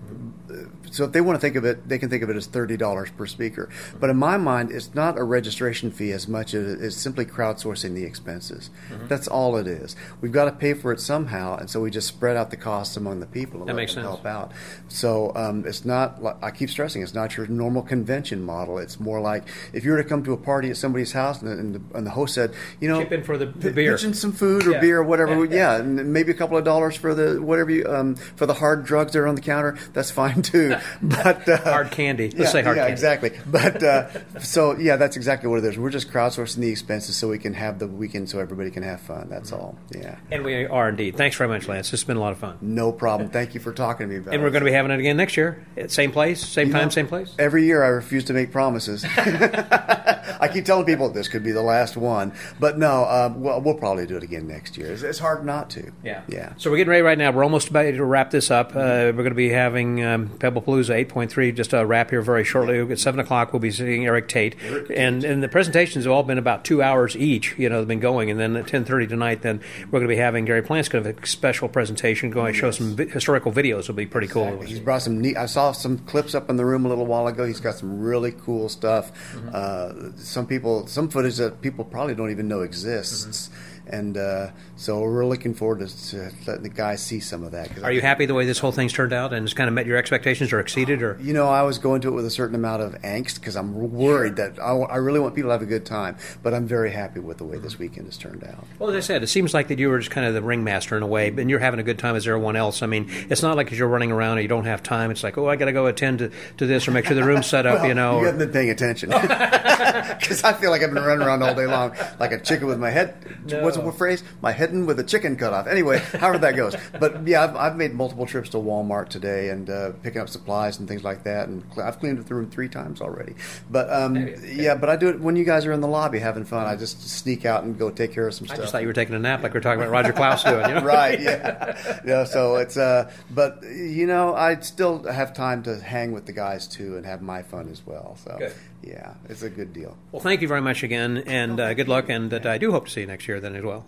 So 0.92 1.06
if 1.06 1.12
they 1.12 1.22
want 1.22 1.36
to 1.38 1.40
think 1.42 1.56
of 1.56 1.66
it, 1.66 1.88
they 1.90 1.98
can 1.98 2.10
think 2.10 2.22
of 2.24 2.30
it 2.30 2.36
as 2.36 2.46
thirty 2.54 2.78
dollars 2.78 3.10
per 3.18 3.26
speaker. 3.26 3.68
But 4.00 4.10
in 4.10 4.18
my 4.18 4.38
mind, 4.38 4.72
it's 4.72 4.94
not 4.94 5.18
a 5.18 5.24
registration 5.24 5.92
fee 5.92 6.12
as 6.12 6.28
much 6.28 6.54
as 6.54 6.82
it's 6.82 6.96
simply 6.96 7.26
crowdsourcing 7.26 7.96
the 7.96 8.04
expenses. 8.06 8.70
Mhm. 8.92 9.08
That's 9.10 9.28
all 9.28 9.58
it 9.58 9.68
is. 9.68 9.96
We've 10.22 10.32
got 10.32 10.46
to 10.46 10.52
pay 10.52 10.74
for 10.74 10.92
it 10.92 11.00
somehow, 11.02 11.58
and 11.58 11.70
so 11.70 11.82
we 11.82 11.90
just 11.92 12.08
spread 12.08 12.38
out 12.38 12.52
the 12.52 12.58
costs 12.58 12.96
among 12.96 13.20
the 13.20 13.26
people 13.26 13.60
and 13.62 13.70
That 13.70 13.76
makes 13.76 13.94
sense. 13.94 14.06
help 14.06 14.26
out. 14.26 14.52
So 14.88 15.32
um, 15.36 15.66
it's 15.66 15.84
not. 15.84 16.20
I 16.42 16.52
keep 16.52 16.70
stressing 16.70 17.02
it's 17.02 17.14
not 17.14 17.36
your 17.36 17.48
normal 17.48 17.82
convention 17.82 18.42
model. 18.44 18.78
It's 18.78 19.00
more 19.00 19.20
like 19.20 19.44
if 19.74 19.84
you 19.84 19.92
were 19.92 19.98
to 19.98 20.08
come 20.08 20.24
to 20.24 20.34
a 20.34 20.38
party 20.38 20.70
at 20.70 20.78
somebody's 20.78 21.12
house 21.14 21.42
and, 21.42 21.50
and, 21.60 21.76
the, 21.76 21.98
and 21.98 22.06
the 22.06 22.12
host 22.12 22.36
said, 22.36 22.54
you 22.80 22.88
know, 22.88 23.00
Chip 23.02 23.12
in 23.12 23.24
for 23.24 23.38
the, 23.38 23.48
the 23.48 23.72
beer. 23.72 23.94
pitch 23.94 24.04
in 24.04 24.14
some 24.14 24.32
food 24.32 24.68
or 24.68 24.72
Yeah. 24.72 24.80
beer 24.80 25.00
or 25.00 25.04
whatever. 25.04 25.44
Yeah, 25.46 25.56
Yeah, 25.56 25.76
and 25.80 26.14
maybe 26.14 26.32
a 26.32 26.36
couple 26.36 26.58
of 26.58 26.64
dollars 26.64 26.96
for 26.96 27.14
the 27.16 27.42
whatever 27.42 27.72
you 27.72 27.86
um, 27.88 28.16
for 28.16 28.46
the 28.46 28.54
hard 28.54 28.86
drugs 28.86 29.14
that 29.14 29.20
are 29.20 29.28
on 29.28 29.36
the 29.36 29.42
counter. 29.42 29.76
That's 29.94 30.12
fine 30.12 30.42
too. 30.42 30.76
But 31.02 31.48
uh, 31.50 31.58
Hard 31.58 31.92
candy. 31.92 32.30
Let's 32.44 32.54
yeah, 32.54 32.60
say 32.60 32.64
hard 32.64 32.78
yeah, 32.78 32.84
candy. 32.84 32.94
exactly. 32.94 33.32
But 33.46 33.84
uh, 33.84 34.40
so 34.40 34.78
yeah, 34.78 34.96
that's 34.96 35.16
exactly 35.16 35.50
what 35.50 35.60
it 35.60 35.66
is. 35.66 35.78
We're 35.78 35.90
just 35.90 36.10
crowdsourcing 36.10 36.58
the 36.58 36.70
expenses 36.70 37.16
so 37.16 37.30
we 37.30 37.40
can 37.40 37.54
have 37.54 37.80
the 37.80 37.88
weekend 37.88 38.30
so 38.30 38.40
everybody 38.40 38.72
can 38.72 38.84
have 38.84 39.02
fun. 39.02 39.28
That's 39.30 39.52
all. 39.52 39.78
Yeah. 39.92 40.18
And 40.32 40.44
we 40.44 40.66
are 40.66 40.90
indeed. 40.90 41.16
Thanks 41.16 41.36
very 41.36 41.50
much, 41.50 41.68
Lance. 41.68 41.92
This 41.92 42.02
has 42.02 42.08
been 42.08 42.18
a 42.18 42.22
lot 42.22 42.32
of 42.32 42.40
fun. 42.40 42.58
No 42.62 42.92
problem. 42.92 43.30
Thank 43.30 43.54
you 43.54 43.60
for 43.60 43.74
talking 43.74 44.08
to 44.08 44.12
me 44.12 44.18
about 44.18 44.32
it. 44.32 44.36
And 44.36 44.42
it. 44.42 44.46
we're 44.46 44.52
going 44.52 44.64
to 44.64 44.70
be 44.70 44.74
having 44.74 44.92
it 44.92 45.00
again 45.00 45.18
next 45.18 45.38
year. 45.38 45.66
At 45.78 45.92
same 45.92 46.12
place, 46.12 46.46
same 46.46 46.68
You 46.68 46.74
time, 46.74 46.84
know, 46.86 46.90
same 46.90 47.08
place. 47.08 47.34
Every 47.38 47.66
year 47.66 47.84
I 47.84 47.88
refuse 47.88 48.26
to 48.26 48.34
make 48.34 48.52
promises. 48.52 49.06
I 49.16 50.50
keep 50.52 50.66
telling 50.66 50.86
people 50.86 51.10
this 51.10 51.28
could 51.28 51.44
be 51.44 51.52
the 51.52 51.62
last 51.62 51.96
one, 51.96 52.34
but 52.60 52.78
no, 52.78 53.04
uh, 53.04 53.34
we'll, 53.36 53.62
we'll 53.62 53.78
probably 53.78 54.06
do 54.06 54.18
it 54.18 54.24
again 54.24 54.48
next 54.48 54.78
year. 54.78 54.92
It's, 54.92 55.04
it's 55.04 55.20
hard 55.20 55.46
not 55.46 55.70
to. 55.72 55.92
Yeah. 56.04 56.22
Yeah. 56.28 56.54
So 56.58 56.70
we're 56.72 56.78
getting 56.78 56.92
ready 56.92 57.02
right 57.02 57.18
now. 57.18 57.32
We're 57.32 57.44
almost 57.44 57.70
about 57.70 57.84
to 57.84 58.04
wrap 58.04 58.32
this 58.32 58.52
up. 58.52 58.72
Uh, 58.72 59.12
we're 59.14 59.14
going 59.14 59.30
to 59.30 59.36
be 59.36 59.50
having 59.50 60.04
um, 60.04 60.30
Pebblepalooza 60.30 61.06
8.3 61.08 61.56
just 61.56 61.74
a 61.74 61.86
wrap 61.86 62.10
here 62.10 62.22
very 62.34 62.44
shortly. 62.44 62.80
At 62.80 63.00
7 63.00 63.20
o'clock, 63.20 63.54
we'll 63.54 63.60
be 63.60 63.70
seeing 63.70 64.06
Erik 64.06 64.28
Tait. 64.28 64.56
And, 64.90 65.24
and 65.24 65.44
the 65.44 65.48
presentations 65.48 66.06
have 66.06 66.12
all 66.12 66.24
been 66.24 66.40
about 66.40 66.66
two 66.66 66.82
hours 66.82 67.16
each, 67.16 67.56
you 67.60 67.70
know, 67.70 67.80
they've 67.80 67.88
been 67.88 68.00
going. 68.00 68.32
And 68.32 68.40
then 68.40 68.56
at 68.56 68.66
10.30 68.66 69.08
tonight, 69.08 69.42
then 69.44 69.62
we're 69.86 70.00
going 70.00 70.10
to 70.10 70.16
be 70.16 70.16
having 70.16 70.46
Gary 70.46 70.64
Plant's 70.64 70.90
going 70.90 71.04
to 71.04 71.10
have 71.12 71.24
a 71.24 71.28
special 71.28 71.70
presentation 71.70 72.32
going 72.32 72.54
to 72.54 72.60
show 72.60 72.72
some 72.72 72.96
vi- 72.96 73.06
historical 73.06 73.52
videos. 73.52 73.82
It'll 73.82 73.94
be 73.94 74.08
pretty 74.08 74.28
cool. 74.28 74.62
He's 74.62 74.80
brought 74.80 75.04
some 75.04 75.22
neat. 75.22 75.38
I 75.38 75.46
saw 75.46 75.72
some 75.74 76.00
clips 76.00 76.34
up 76.34 76.50
in 76.50 76.58
the 76.58 76.66
room 76.66 76.86
a 76.86 76.90
little 76.90 77.06
while 77.06 77.28
ago. 77.28 77.46
He's 77.46 77.60
got 77.60 77.76
some 77.76 78.00
really 78.00 78.32
cool 78.32 78.68
stuff. 78.68 79.12
Mm-hmm. 79.34 79.50
Uh, 79.54 80.18
some 80.18 80.48
people, 80.48 80.88
some 80.88 81.10
footage 81.10 81.38
that 81.38 81.62
people 81.62 81.86
probably 81.86 82.16
don't 82.16 82.32
even 82.32 82.48
know 82.48 82.62
exists. 82.62 83.48
Mm-hmm. 83.48 83.96
And 83.96 84.18
uh, 84.18 84.48
so 84.84 85.00
we're 85.00 85.26
looking 85.26 85.54
forward 85.54 85.80
to, 85.80 86.10
to 86.10 86.26
uh, 86.26 86.30
letting 86.46 86.64
the 86.64 86.70
guys 86.70 87.02
see 87.02 87.22
some 87.22 87.42
of 87.46 87.54
that. 87.54 87.72
I 87.78 87.84
Are 87.84 87.92
you 87.94 88.02
happy 88.02 88.26
the 88.26 88.34
way 88.34 88.46
this 88.46 88.60
whole 88.60 88.74
thing's 88.74 88.92
turned 88.92 89.14
out 89.14 89.32
and 89.32 89.46
it's 89.46 89.54
kind 89.54 89.70
of 89.70 89.74
met 89.74 89.86
your 89.86 89.96
expectations 89.96 90.52
or 90.52 90.60
exceeded? 90.60 91.02
or 91.02 91.18
You 91.22 91.32
know, 91.32 91.48
I 91.48 91.62
was 91.62 91.78
going 91.78 92.02
to 92.02 92.10
it 92.10 92.12
with 92.12 92.26
a 92.26 92.30
certain 92.30 92.54
amount 92.54 92.82
of 92.82 92.92
angst 93.02 93.36
because 93.36 93.56
I'm 93.56 93.94
worried 93.94 94.36
that 94.36 94.60
I, 94.60 94.74
I 94.74 94.98
really 94.98 95.22
want 95.22 95.36
people 95.36 95.48
to 95.48 95.54
have 95.54 95.62
a 95.62 95.66
good 95.66 95.86
time. 95.86 96.18
But 96.42 96.54
I'm 96.54 96.68
very 96.68 96.92
happy 96.92 97.22
with 97.22 97.38
the 97.38 97.46
way 97.46 97.60
this 97.60 97.80
weekend 97.80 98.08
has 98.08 98.18
turned 98.18 98.44
out. 98.44 98.68
Well, 98.78 98.90
as 98.90 98.96
I 98.98 99.00
said, 99.00 99.24
it 99.24 99.28
seems 99.28 99.54
like 99.54 99.70
that 99.70 99.80
you 99.80 99.88
were 99.88 100.00
just 100.00 100.12
kind 100.12 100.28
of 100.28 100.34
the 100.34 100.42
ringmaster 100.42 100.98
in 100.98 101.04
a 101.04 101.08
way, 101.08 101.30
and 101.30 101.50
you're 101.50 101.60
having 101.60 101.80
a 101.80 101.84
good 101.84 101.98
time 101.98 102.18
as 102.18 102.28
everyone 102.28 102.58
else. 102.58 102.82
I 102.82 102.88
mean, 102.88 103.08
it's 103.30 103.42
not 103.42 103.56
like 103.56 103.72
you're 103.72 103.88
running 103.88 104.12
around 104.12 104.40
and 104.40 104.42
you 104.42 104.50
don't 104.50 104.66
have 104.66 104.84
time. 104.84 105.12
It's 105.12 105.24
like, 105.24 105.38
oh, 105.38 105.48
I 105.48 105.56
got 105.56 105.66
to 105.66 105.72
go 105.72 105.86
attend 105.86 106.20
to, 106.20 106.32
to 106.58 106.66
this 106.66 106.90
or 106.90 106.92
make 106.92 107.06
sure 107.06 107.16
the 107.16 107.24
room's 107.24 107.48
set 107.48 107.66
up, 107.66 107.76
Well, 107.80 107.88
you 107.88 107.94
know. 107.94 108.20
you 108.20 108.26
haven't 108.26 108.40
been 108.40 108.52
paying 108.52 108.70
attention 108.70 109.10
because 110.20 110.44
I 110.44 110.52
feel 110.52 110.72
like 110.72 110.84
I've 110.84 110.92
been 110.92 111.02
running 111.02 111.26
around 111.26 111.42
all 111.42 111.56
day 111.56 111.68
long 111.68 111.96
like 112.20 112.34
a 112.34 112.40
chicken 112.42 112.68
with 112.68 112.80
my 112.80 112.90
head. 112.90 113.16
What's 113.62 113.78
the 113.78 113.92
phrase? 113.94 114.24
My 114.42 114.52
head 114.52 114.73
with 114.86 115.00
a 115.00 115.04
chicken 115.04 115.36
cut 115.36 115.54
off. 115.54 115.68
Anyway, 115.68 116.00
however 116.20 116.38
that 116.40 116.56
goes. 116.56 116.76
But 117.00 117.28
yeah, 117.28 117.44
I've, 117.44 117.56
I've 117.56 117.76
made 117.78 117.94
multiple 117.94 118.26
trips 118.26 118.50
to 118.50 118.58
Walmart 118.58 119.10
today 119.10 119.50
and 119.50 119.70
uh, 119.70 119.92
picking 120.02 120.22
up 120.22 120.30
supplies 120.30 120.80
and 120.80 120.88
things 120.88 121.04
like 121.04 121.24
that. 121.24 121.48
And 121.48 121.64
cl- 121.74 121.88
I've 121.88 122.00
cleaned 122.00 122.24
the 122.24 122.36
room 122.36 122.50
three 122.50 122.70
times 122.70 123.02
already. 123.02 123.36
But 123.70 123.92
um, 123.92 124.16
yeah, 124.44 124.76
but 124.76 124.90
I 124.90 124.96
do 124.96 125.10
it 125.10 125.20
when 125.20 125.36
you 125.36 125.44
guys 125.44 125.66
are 125.66 125.72
in 125.72 125.82
the 125.82 125.88
lobby 125.88 126.20
having 126.20 126.46
fun. 126.46 126.66
I 126.68 126.76
just 126.76 127.10
sneak 127.10 127.46
out 127.46 127.64
and 127.64 127.78
go 127.78 127.90
take 127.90 128.14
care 128.14 128.28
of 128.28 128.34
some 128.34 128.48
stuff. 128.48 128.60
I 128.60 128.62
just 128.62 128.72
thought 128.72 128.82
you 128.82 128.88
were 128.88 128.94
taking 128.94 129.16
a 129.16 129.20
nap 129.20 129.44
like 129.44 129.54
we 129.54 129.60
are 129.60 129.62
talking 129.62 129.82
about 129.82 129.92
Roger 129.92 130.14
Klause 130.14 130.44
doing. 130.44 130.68
You 130.70 130.76
know? 130.76 130.82
right. 130.86 131.20
Yeah. 131.20 132.00
yeah. 132.06 132.24
So 132.24 132.56
it's 132.56 132.78
uh, 132.78 133.12
but 133.32 133.64
you 133.64 134.08
know, 134.08 134.34
I 134.34 134.60
still 134.60 135.04
have 135.04 135.34
time 135.34 135.64
to 135.64 135.80
hang 135.80 136.12
with 136.12 136.26
the 136.26 136.34
guys 136.34 136.68
too 136.68 136.98
and 136.98 137.06
have 137.06 137.22
my 137.22 137.44
fun 137.44 137.70
as 137.70 137.86
well. 137.86 138.18
So 138.24 138.36
Good. 138.40 138.54
Yeah, 138.86 139.14
it's 139.30 139.42
a 139.42 139.50
good 139.50 139.74
deal. 139.74 139.98
Well, 140.12 140.22
thank 140.22 140.42
you 140.42 140.48
very 140.48 140.62
much 140.62 140.84
again, 140.84 141.24
and 141.26 141.60
uh, 141.60 141.74
good 141.74 141.88
luck. 141.88 142.10
And 142.10 142.30
that 142.32 142.46
I 142.46 142.58
do 142.58 142.72
hope 142.72 142.86
to 142.86 142.92
see 142.92 143.02
you 143.02 143.08
next 143.08 143.28
year 143.28 143.40
then 143.40 143.56
as 143.56 143.64
well. 143.64 143.86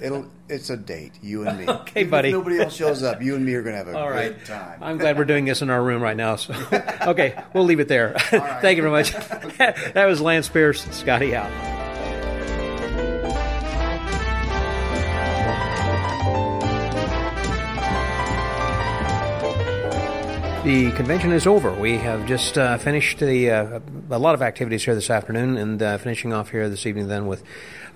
It'll, 0.00 0.26
it's 0.48 0.70
a 0.70 0.76
date, 0.76 1.12
you 1.22 1.46
and 1.46 1.58
me. 1.58 1.66
Okay, 1.80 2.00
Even 2.00 2.10
buddy. 2.10 2.28
If 2.28 2.34
nobody 2.34 2.60
else 2.60 2.74
shows 2.74 3.02
up. 3.02 3.22
You 3.22 3.34
and 3.36 3.44
me 3.44 3.54
are 3.54 3.62
going 3.62 3.72
to 3.74 3.78
have 3.78 3.88
a 3.88 3.96
All 3.98 4.08
great 4.08 4.32
right. 4.32 4.44
time. 4.44 4.82
I'm 4.82 4.98
glad 4.98 5.16
we're 5.18 5.24
doing 5.24 5.44
this 5.44 5.62
in 5.62 5.70
our 5.70 5.82
room 5.82 6.02
right 6.02 6.16
now. 6.16 6.36
So, 6.36 6.54
okay, 7.02 7.42
we'll 7.54 7.64
leave 7.64 7.80
it 7.80 7.88
there. 7.88 8.14
Thank 8.18 8.76
you 8.76 8.82
very 8.82 8.90
much. 8.92 9.12
that 9.12 10.06
was 10.06 10.20
Lance 10.20 10.48
Pierce, 10.48 10.84
Scotty 10.90 11.34
out. 11.34 11.69
The 20.64 20.92
convention 20.92 21.32
is 21.32 21.46
over. 21.46 21.72
We 21.72 21.96
have 21.96 22.26
just 22.26 22.58
uh, 22.58 22.76
finished 22.76 23.18
the 23.18 23.50
uh, 23.50 23.80
a 24.10 24.18
lot 24.18 24.34
of 24.34 24.42
activities 24.42 24.84
here 24.84 24.94
this 24.94 25.08
afternoon, 25.08 25.56
and 25.56 25.82
uh, 25.82 25.96
finishing 25.96 26.34
off 26.34 26.50
here 26.50 26.68
this 26.68 26.84
evening 26.84 27.08
then 27.08 27.26
with 27.26 27.42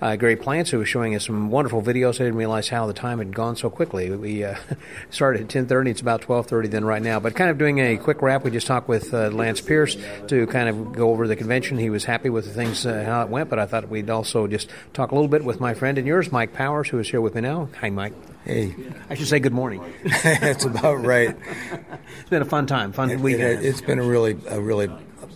uh, 0.01 0.15
Gary 0.15 0.35
Plants, 0.35 0.71
who 0.71 0.79
was 0.79 0.89
showing 0.89 1.13
us 1.13 1.27
some 1.27 1.51
wonderful 1.51 1.83
videos. 1.83 2.15
I 2.15 2.23
didn't 2.23 2.37
realize 2.37 2.67
how 2.69 2.87
the 2.87 2.93
time 2.93 3.19
had 3.19 3.35
gone 3.35 3.55
so 3.55 3.69
quickly. 3.69 4.09
We 4.09 4.43
uh, 4.43 4.55
started 5.11 5.43
at 5.43 5.49
ten 5.49 5.67
thirty; 5.67 5.91
it's 5.91 6.01
about 6.01 6.21
twelve 6.21 6.47
thirty 6.47 6.67
then 6.67 6.83
right 6.83 7.03
now. 7.03 7.19
But 7.19 7.35
kind 7.35 7.51
of 7.51 7.59
doing 7.59 7.77
a 7.77 7.97
quick 7.97 8.23
wrap, 8.23 8.43
we 8.43 8.49
just 8.49 8.65
talked 8.65 8.87
with 8.87 9.13
uh, 9.13 9.29
Lance 9.29 9.61
Pierce 9.61 9.95
to 10.29 10.47
kind 10.47 10.67
of 10.67 10.93
go 10.93 11.11
over 11.11 11.27
the 11.27 11.35
convention. 11.35 11.77
He 11.77 11.91
was 11.91 12.03
happy 12.03 12.31
with 12.31 12.45
the 12.45 12.51
things 12.51 12.83
how 12.83 13.21
it 13.21 13.29
went, 13.29 13.47
but 13.47 13.59
I 13.59 13.67
thought 13.67 13.89
we'd 13.89 14.09
also 14.09 14.47
just 14.47 14.71
talk 14.91 15.11
a 15.11 15.13
little 15.13 15.29
bit 15.29 15.45
with 15.45 15.59
my 15.59 15.75
friend 15.75 15.99
and 15.99 16.07
yours, 16.07 16.31
Mike 16.31 16.53
Powers, 16.53 16.89
who 16.89 16.97
is 16.97 17.11
here 17.11 17.21
with 17.21 17.35
me 17.35 17.41
now. 17.41 17.69
Hi, 17.79 17.91
Mike. 17.91 18.13
Hey. 18.45 18.75
I 19.09 19.15
should 19.15 19.27
say 19.27 19.39
good 19.39 19.53
morning. 19.53 19.83
That's 20.23 20.65
about 20.65 21.03
right. 21.03 21.35
it's 22.19 22.29
been 22.29 22.41
a 22.41 22.45
fun 22.45 22.67
time, 22.67 22.91
fun 22.91 23.09
It, 23.09 23.19
weekend. 23.19 23.59
it, 23.59 23.63
has 23.65 23.81
been 23.81 23.99
a 23.99 24.03
really, 24.03 24.37
a 24.49 24.61
really 24.61 24.89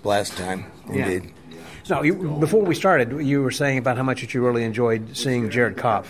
blast 0.04 0.38
time, 0.38 0.66
indeed. 0.88 1.24
Yeah. 1.26 1.32
So, 1.84 2.04
you, 2.04 2.14
before 2.40 2.62
we 2.62 2.76
started, 2.76 3.12
you 3.26 3.42
were 3.42 3.50
saying 3.50 3.80
about 3.80 3.98
how 3.98 4.04
much 4.04 4.22
that 4.22 4.36
you 4.36 4.46
really 4.46 4.64
enjoyed 4.64 5.18
seeing 5.18 5.50
Jared 5.50 5.76
Kopf. 5.76 6.06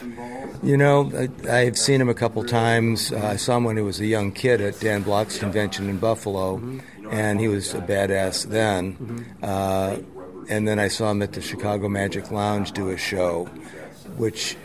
You 0.62 0.76
know, 0.76 1.10
I, 1.50 1.60
I've 1.62 1.78
seen 1.78 2.02
him 2.02 2.10
a 2.10 2.14
couple 2.14 2.44
times. 2.44 3.14
Uh, 3.14 3.18
I 3.20 3.36
saw 3.38 3.56
him 3.56 3.64
when 3.64 3.78
he 3.78 3.82
was 3.84 4.02
a 4.02 4.06
young 4.06 4.34
kid 4.34 4.60
at 4.60 4.78
Dan 4.82 5.04
Block's 5.04 5.38
convention 5.38 5.90
in 5.90 5.98
Buffalo, 6.00 6.58
Mm-hmm. 6.58 7.18
and 7.18 7.40
he 7.40 7.48
was 7.48 7.74
a 7.74 7.80
badass 7.80 8.46
then. 8.50 9.26
Uh, 9.42 9.98
and 10.50 10.68
then 10.68 10.78
I 10.80 10.90
saw 10.90 11.10
him 11.12 11.22
at 11.22 11.32
the 11.32 11.42
Chicago 11.42 11.88
Magic 11.88 12.30
Lounge 12.30 12.72
do 12.74 12.90
a 12.90 12.98
show, 12.98 13.46
which 14.18 14.58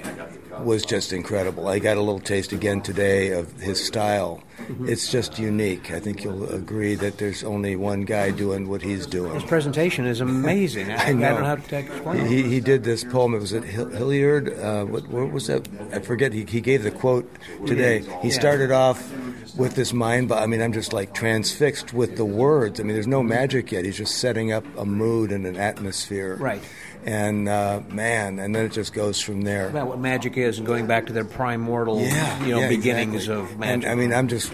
was 0.61 0.84
just 0.84 1.12
incredible. 1.12 1.68
I 1.68 1.78
got 1.78 1.96
a 1.96 2.00
little 2.00 2.20
taste 2.20 2.52
again 2.52 2.80
today 2.80 3.32
of 3.32 3.52
his 3.61 3.84
style. 3.84 4.42
Mhm. 4.59 4.88
It's 4.88 5.11
just 5.11 5.38
unique. 5.38 5.90
I 5.92 5.98
think 6.00 6.22
you'll 6.22 6.48
agree 6.52 6.94
that 6.94 7.18
there's 7.18 7.42
only 7.42 7.74
one 7.76 8.02
guy 8.02 8.30
doing 8.30 8.68
what 8.68 8.82
he's 8.82 9.07
doing. 9.07 9.34
His 9.34 9.44
presentation 9.44 10.07
is 10.07 10.20
amazing. 10.20 10.90
I, 10.92 11.09
I 11.09 11.12
know. 11.12 11.28
don't 11.30 11.40
know 11.40 11.46
how 11.46 11.55
to 11.57 11.76
explain 11.78 12.26
He, 12.26 12.40
it. 12.40 12.46
he 12.46 12.61
did 12.61 12.84
this 12.84 13.02
poem. 13.05 13.34
It 13.34 13.40
was 13.40 13.52
at 13.52 13.64
Hilliard. 13.64 14.57
Uh, 14.59 14.84
what, 14.84 15.09
what 15.09 15.32
was 15.32 15.48
that? 15.48 15.68
I 15.92 15.98
forget. 15.98 16.32
He, 16.32 16.44
he 16.44 16.61
gave 16.61 16.82
the 16.84 16.90
quote 16.92 17.28
today. 17.66 18.05
He 18.22 18.30
started 18.30 18.70
off 18.70 19.12
with 19.57 19.74
this 19.74 19.92
mind. 19.92 20.30
I 20.32 20.46
mean, 20.46 20.62
I'm 20.62 20.72
just 20.72 20.92
like 20.92 21.14
transfixed 21.14 21.92
with 21.92 22.16
the 22.16 22.24
words. 22.24 22.78
I 22.80 22.84
mean, 22.84 22.94
there's 22.94 23.07
no 23.07 23.22
magic 23.22 23.72
yet. 23.72 23.84
He's 23.84 23.96
just 23.98 24.16
setting 24.18 24.52
up 24.52 24.64
a 24.76 24.84
mood 24.84 25.32
and 25.32 25.46
an 25.46 25.57
atmosphere. 25.57 26.36
Right. 26.36 26.62
And 27.05 27.48
uh, 27.48 27.80
man, 27.90 28.38
and 28.38 28.55
then 28.55 28.64
it 28.66 28.72
just 28.72 28.92
goes 28.94 29.20
from 29.20 29.42
there. 29.42 29.68
About 29.68 29.88
what 29.88 29.98
magic 29.98 30.36
is 30.38 30.59
and 30.59 30.66
going 30.66 30.86
back 30.86 31.07
to 31.07 31.12
their 31.12 31.24
primordial, 31.24 32.00
Yeah, 32.00 32.44
you 32.44 32.55
know, 32.55 32.61
yeah, 32.61 32.68
beginnings 32.68 33.14
exactly. 33.28 33.52
of 33.52 33.59
magic. 33.59 33.84
And 33.84 33.92
I 33.92 33.94
mean, 33.94 34.12
I'm 34.14 34.28
just 34.28 34.50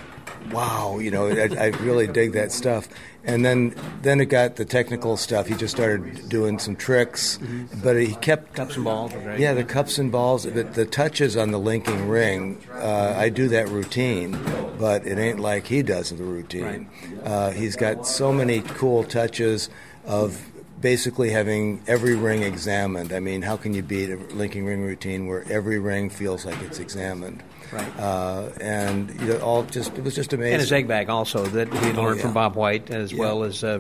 wow. 0.51 0.99
You 0.99 1.11
know, 1.13 1.29
I, 1.29 1.49
I 1.59 1.67
really 1.81 2.07
dig 2.09 2.33
that 2.33 2.51
stuff. 2.51 2.89
And 3.23 3.45
then 3.45 3.75
then 4.03 4.19
it 4.21 4.27
got 4.27 4.57
the 4.57 4.65
technical 4.65 5.17
stuff. 5.17 5.47
He 5.47 5.55
just 5.55 5.77
started 5.77 6.29
doing 6.29 6.59
some 6.59 6.75
tricks, 6.75 7.39
but 7.85 7.97
he 7.97 8.15
kept 8.17 8.55
cups 8.55 8.75
and 8.77 8.85
balls. 8.85 9.13
Great. 9.13 9.39
yeah, 9.39 9.53
the 9.55 9.63
cups 9.63 9.99
and 9.99 10.11
balls, 10.11 10.45
the, 10.45 10.65
the 10.65 10.87
touches 10.87 11.37
on 11.37 11.51
the 11.53 11.59
linking 11.59 12.09
ring. 12.09 12.59
Uh, 12.73 13.15
I 13.17 13.29
do 13.29 13.47
that 13.49 13.69
routine, 13.69 14.39
but 14.79 15.07
it 15.07 15.19
ain't 15.19 15.39
like 15.39 15.67
he 15.67 15.83
does 15.83 16.11
the 16.11 16.25
routine. 16.25 16.89
Uh, 17.23 17.51
he's 17.51 17.77
got 17.77 18.07
so 18.07 18.33
many 18.33 18.61
cool 18.63 19.05
touches 19.05 19.69
of 20.07 20.43
basically 20.81 21.31
having 21.31 21.83
every 21.87 22.15
ring 22.15 22.43
examined. 22.43 23.13
I 23.13 23.21
mean, 23.21 23.43
how 23.43 23.57
can 23.57 23.75
you 23.75 23.83
beat 23.83 24.11
a 24.11 24.17
linking 24.35 24.65
ring 24.65 24.83
routine 24.83 25.27
where 25.27 25.45
every 25.51 25.79
ring 25.79 26.11
feels 26.11 26.45
like 26.47 26.61
it's 26.63 26.79
examined? 26.79 27.43
Right. 27.73 27.99
Uh, 28.01 28.49
and 28.61 29.11
you 29.21 29.27
know, 29.29 29.39
all 29.41 29.63
just 29.63 29.97
it 29.97 30.03
was 30.03 30.15
just 30.15 30.33
amazing. 30.33 30.55
And 30.55 30.61
his 30.61 30.73
egg 30.73 30.89
bag 30.89 31.09
also 31.09 31.45
that 31.47 31.73
he 31.73 31.91
Oh, 31.93 32.03
learned 32.03 32.17
yeah. 32.17 32.23
from 32.23 32.33
Bob 32.35 32.57
White 32.57 32.91
as 32.91 33.13
Yeah. 33.13 33.21
well 33.21 33.45
as 33.45 33.63
uh, 33.63 33.79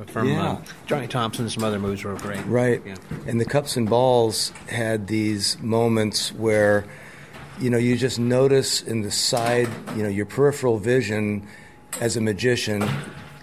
uh, 0.00 0.04
from 0.06 0.28
Yeah. 0.28 0.52
uh, 0.52 0.56
Johnny 0.86 1.06
Thompson. 1.06 1.48
Some 1.48 1.62
other 1.62 1.78
moves 1.78 2.02
were 2.02 2.14
great. 2.16 2.44
Right. 2.46 2.82
Yeah. 2.84 2.94
And 3.26 3.40
the 3.40 3.44
cups 3.44 3.76
and 3.76 3.88
balls 3.88 4.50
had 4.68 5.06
these 5.06 5.56
moments 5.60 6.32
where, 6.34 6.84
you 7.60 7.70
know, 7.70 7.78
you 7.78 7.96
just 7.96 8.18
notice 8.18 8.82
in 8.82 9.02
the 9.02 9.10
side, 9.12 9.68
you 9.96 10.02
know, 10.02 10.08
your 10.08 10.26
peripheral 10.26 10.78
vision 10.78 11.46
as 12.00 12.16
a 12.16 12.20
magician 12.20 12.88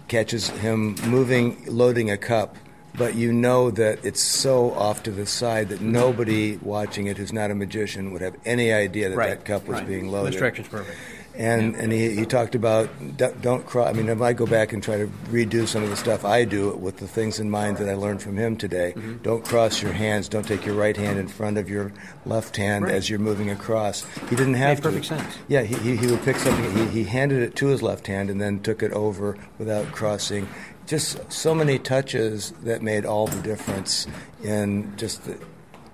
catches 0.10 0.50
him 0.50 0.96
moving, 1.08 1.64
loading 1.68 2.10
a 2.12 2.18
cup. 2.18 2.58
But 3.00 3.16
you 3.16 3.34
know 3.34 3.72
that 3.72 4.06
it's 4.06 4.22
so 4.22 4.72
off 4.74 5.02
to 5.04 5.12
the 5.12 5.26
side 5.26 5.70
that 5.70 5.82
nobody 5.82 6.58
watching 6.58 7.08
it 7.08 7.18
who's 7.18 7.34
not 7.34 7.50
a 7.50 7.56
magician 7.56 8.12
would 8.12 8.22
have 8.22 8.36
any 8.46 8.72
idea 8.74 9.10
that 9.10 9.16
Right, 9.18 9.30
that 9.30 9.46
cup 9.46 9.66
was 9.68 9.80
right. 9.80 9.88
being 9.88 10.06
The 10.08 10.12
loaded. 10.12 10.34
instructions 10.34 10.68
perfect. 10.68 10.98
And 11.36 11.76
and 11.76 11.94
he, 11.94 12.16
he 12.16 12.26
talked 12.26 12.54
about 12.56 12.90
don't, 13.16 13.42
don't 13.42 13.66
cross. 13.66 13.88
I 13.88 13.94
mean, 13.94 14.10
if 14.10 14.20
I 14.22 14.34
go 14.34 14.46
back 14.46 14.74
and 14.74 14.84
try 14.84 14.98
to 14.98 15.08
redo 15.30 15.66
some 15.66 15.84
of 15.84 15.90
the 15.90 15.96
stuff 15.96 16.26
I 16.26 16.44
do 16.44 16.72
with 16.76 16.98
the 16.98 17.08
things 17.08 17.40
in 17.40 17.50
mind 17.50 17.78
that 17.78 17.88
I 17.88 17.94
learned 17.94 18.22
from 18.22 18.36
him 18.36 18.58
today, 18.58 18.92
Mm-hmm. 18.98 19.18
don't 19.24 19.46
cross 19.46 19.82
your 19.82 19.94
hands. 19.94 20.28
Don't 20.28 20.46
take 20.46 20.66
your 20.66 20.76
right 20.76 20.98
hand 20.98 21.18
in 21.18 21.30
front 21.30 21.58
of 21.58 21.70
your 21.70 21.94
left 22.26 22.58
hand 22.58 22.86
Right. 22.86 22.96
as 22.96 23.10
you're 23.10 23.20
moving 23.20 23.50
across. 23.50 24.06
He 24.30 24.36
didn't 24.36 24.56
have 24.56 24.70
Made 24.80 24.84
to. 24.84 24.90
perfect 24.90 25.06
sense. 25.06 25.38
Yeah, 25.48 25.62
he, 25.62 25.76
he, 25.76 25.96
he 25.96 26.08
would 26.08 26.22
pick 26.24 26.36
something. 26.36 26.76
He, 26.76 27.04
he 27.04 27.04
handed 27.06 27.42
it 27.42 27.56
to 27.58 27.68
his 27.68 27.82
left 27.82 28.08
hand 28.08 28.30
and 28.30 28.42
then 28.42 28.60
took 28.60 28.84
it 28.84 28.92
over 28.92 29.38
without 29.58 29.86
crossing. 29.94 30.50
Just 30.90 31.32
so 31.32 31.54
many 31.54 31.78
touches 31.78 32.50
that 32.64 32.82
made 32.82 33.06
all 33.06 33.28
the 33.28 33.42
difference 33.44 34.08
in 34.44 34.92
just 34.98 35.24
the 35.24 35.38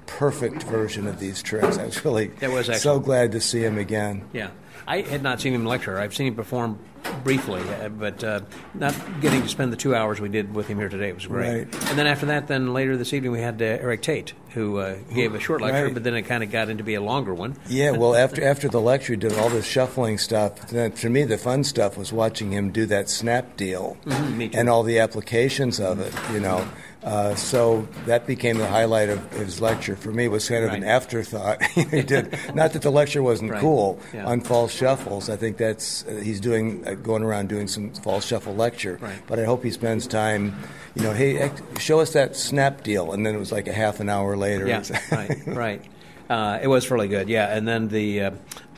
perfect 0.06 0.64
version 0.64 1.06
of 1.06 1.20
these 1.20 1.44
tricks. 1.44 1.78
I 1.78 1.84
was 1.86 2.06
really 2.06 2.32
was 2.42 2.82
so 2.82 3.02
glad 3.02 3.34
to 3.34 3.42
see 3.42 3.60
him 3.60 3.78
again. 3.78 4.24
Yeah, 4.32 4.52
I 4.88 5.02
had 5.02 5.22
not 5.22 5.42
seen 5.42 5.54
him 5.54 5.66
lecture. 5.66 6.00
I've 6.00 6.16
seen 6.16 6.28
him 6.28 6.36
perform 6.36 6.80
briefly, 7.24 7.62
uh, 7.62 7.90
but 7.90 8.24
uh, 8.24 8.42
not 8.74 8.96
getting 9.22 9.42
to 9.42 9.48
spend 9.50 9.72
the 9.72 9.78
two 9.78 9.96
hours 9.96 10.20
we 10.22 10.30
did 10.30 10.54
with 10.54 10.68
him 10.68 10.78
here 10.78 10.90
today 10.90 11.12
was 11.12 11.28
great. 11.28 11.66
Right. 11.66 11.90
And 11.90 11.98
then 11.98 12.08
after 12.08 12.28
that, 12.28 12.48
then 12.48 12.74
later 12.74 12.98
this 12.98 13.14
evening 13.14 13.32
we 13.32 13.42
had 13.42 13.62
uh, 13.62 13.66
Erik 13.66 14.02
Tait, 14.02 14.34
who 14.52 14.78
uh, 14.80 14.96
gave 15.14 15.36
a 15.36 15.40
short 15.40 15.62
lecture, 15.62 15.86
Right. 15.86 15.94
but 15.94 16.04
then 16.04 16.14
it 16.16 16.24
kind 16.24 16.44
of 16.44 16.52
got 16.52 16.70
into 16.70 16.84
be 16.84 16.94
a 16.96 17.02
longer 17.02 17.34
one. 17.34 17.56
Yeah, 17.68 17.92
well, 17.92 18.16
after 18.26 18.44
after 18.44 18.68
the 18.68 18.82
lecture, 18.82 19.14
he 19.14 19.18
did 19.18 19.34
all 19.34 19.50
this 19.50 19.66
shuffling 19.66 20.18
stuff. 20.18 20.70
Then, 20.70 20.92
to 20.94 21.10
me, 21.10 21.24
the 21.24 21.38
fun 21.38 21.64
stuff 21.64 21.98
was 21.98 22.12
watching 22.14 22.52
him 22.52 22.72
do 22.72 22.86
that 22.88 23.10
snap 23.10 23.58
deal 23.58 23.98
Mhm, 24.06 24.52
and 24.56 24.70
all 24.70 24.84
the 24.84 25.00
applications 25.00 25.80
of 25.80 26.00
it. 26.00 26.14
You 26.34 26.40
know, 26.40 26.68
uh, 27.06 27.36
so 27.36 27.88
that 28.08 28.26
became 28.28 28.58
the 28.58 28.68
highlight 28.68 29.10
of 29.10 29.32
his 29.34 29.62
lecture. 29.62 29.96
For 29.96 30.12
me, 30.12 30.26
it 30.26 30.32
was 30.32 30.50
kind 30.50 30.66
of 30.66 30.74
an 30.74 30.84
afterthought. 30.84 31.62
he 31.76 32.02
did 32.02 32.38
not 32.56 32.74
that 32.74 32.82
the 32.82 32.90
lecture 32.92 33.22
wasn't 33.24 33.52
Right. 33.52 33.62
cool 33.62 34.00
Yeah. 34.14 34.26
on 34.26 34.42
false 34.42 34.74
shuffles. 34.74 35.30
I 35.30 35.36
think 35.38 35.58
that's 35.58 36.04
uh, 36.08 36.20
he's 36.24 36.40
doing 36.42 36.84
uh, 36.88 36.96
going 36.96 37.22
around 37.24 37.48
doing 37.50 37.68
some 37.68 37.92
false 37.94 38.26
shuffle 38.26 38.56
lecture. 38.56 38.98
Right. 39.00 39.20
But 39.28 39.38
I 39.40 39.46
hope 39.46 39.64
he 39.64 39.72
spends 39.72 40.08
time. 40.08 40.56
You 40.96 41.04
know, 41.04 41.14
hey, 41.14 41.52
show 41.78 42.00
us 42.00 42.14
that 42.14 42.36
snap 42.36 42.84
deal, 42.84 43.12
and 43.14 43.26
then 43.26 43.36
it 43.36 43.40
was 43.40 43.52
like 43.52 43.68
a 43.68 43.74
half 43.74 44.00
an 44.00 44.10
hour 44.10 44.36
later. 44.36 44.66
Yeah, 44.68 44.82
right, 45.12 45.38
right. 45.48 45.82
Uh, 46.30 46.58
it 46.62 46.68
was 46.68 46.90
really 46.90 47.08
good. 47.08 47.30
Yeah, 47.30 47.56
and 47.56 47.68
then 47.68 47.88
the. 47.90 48.32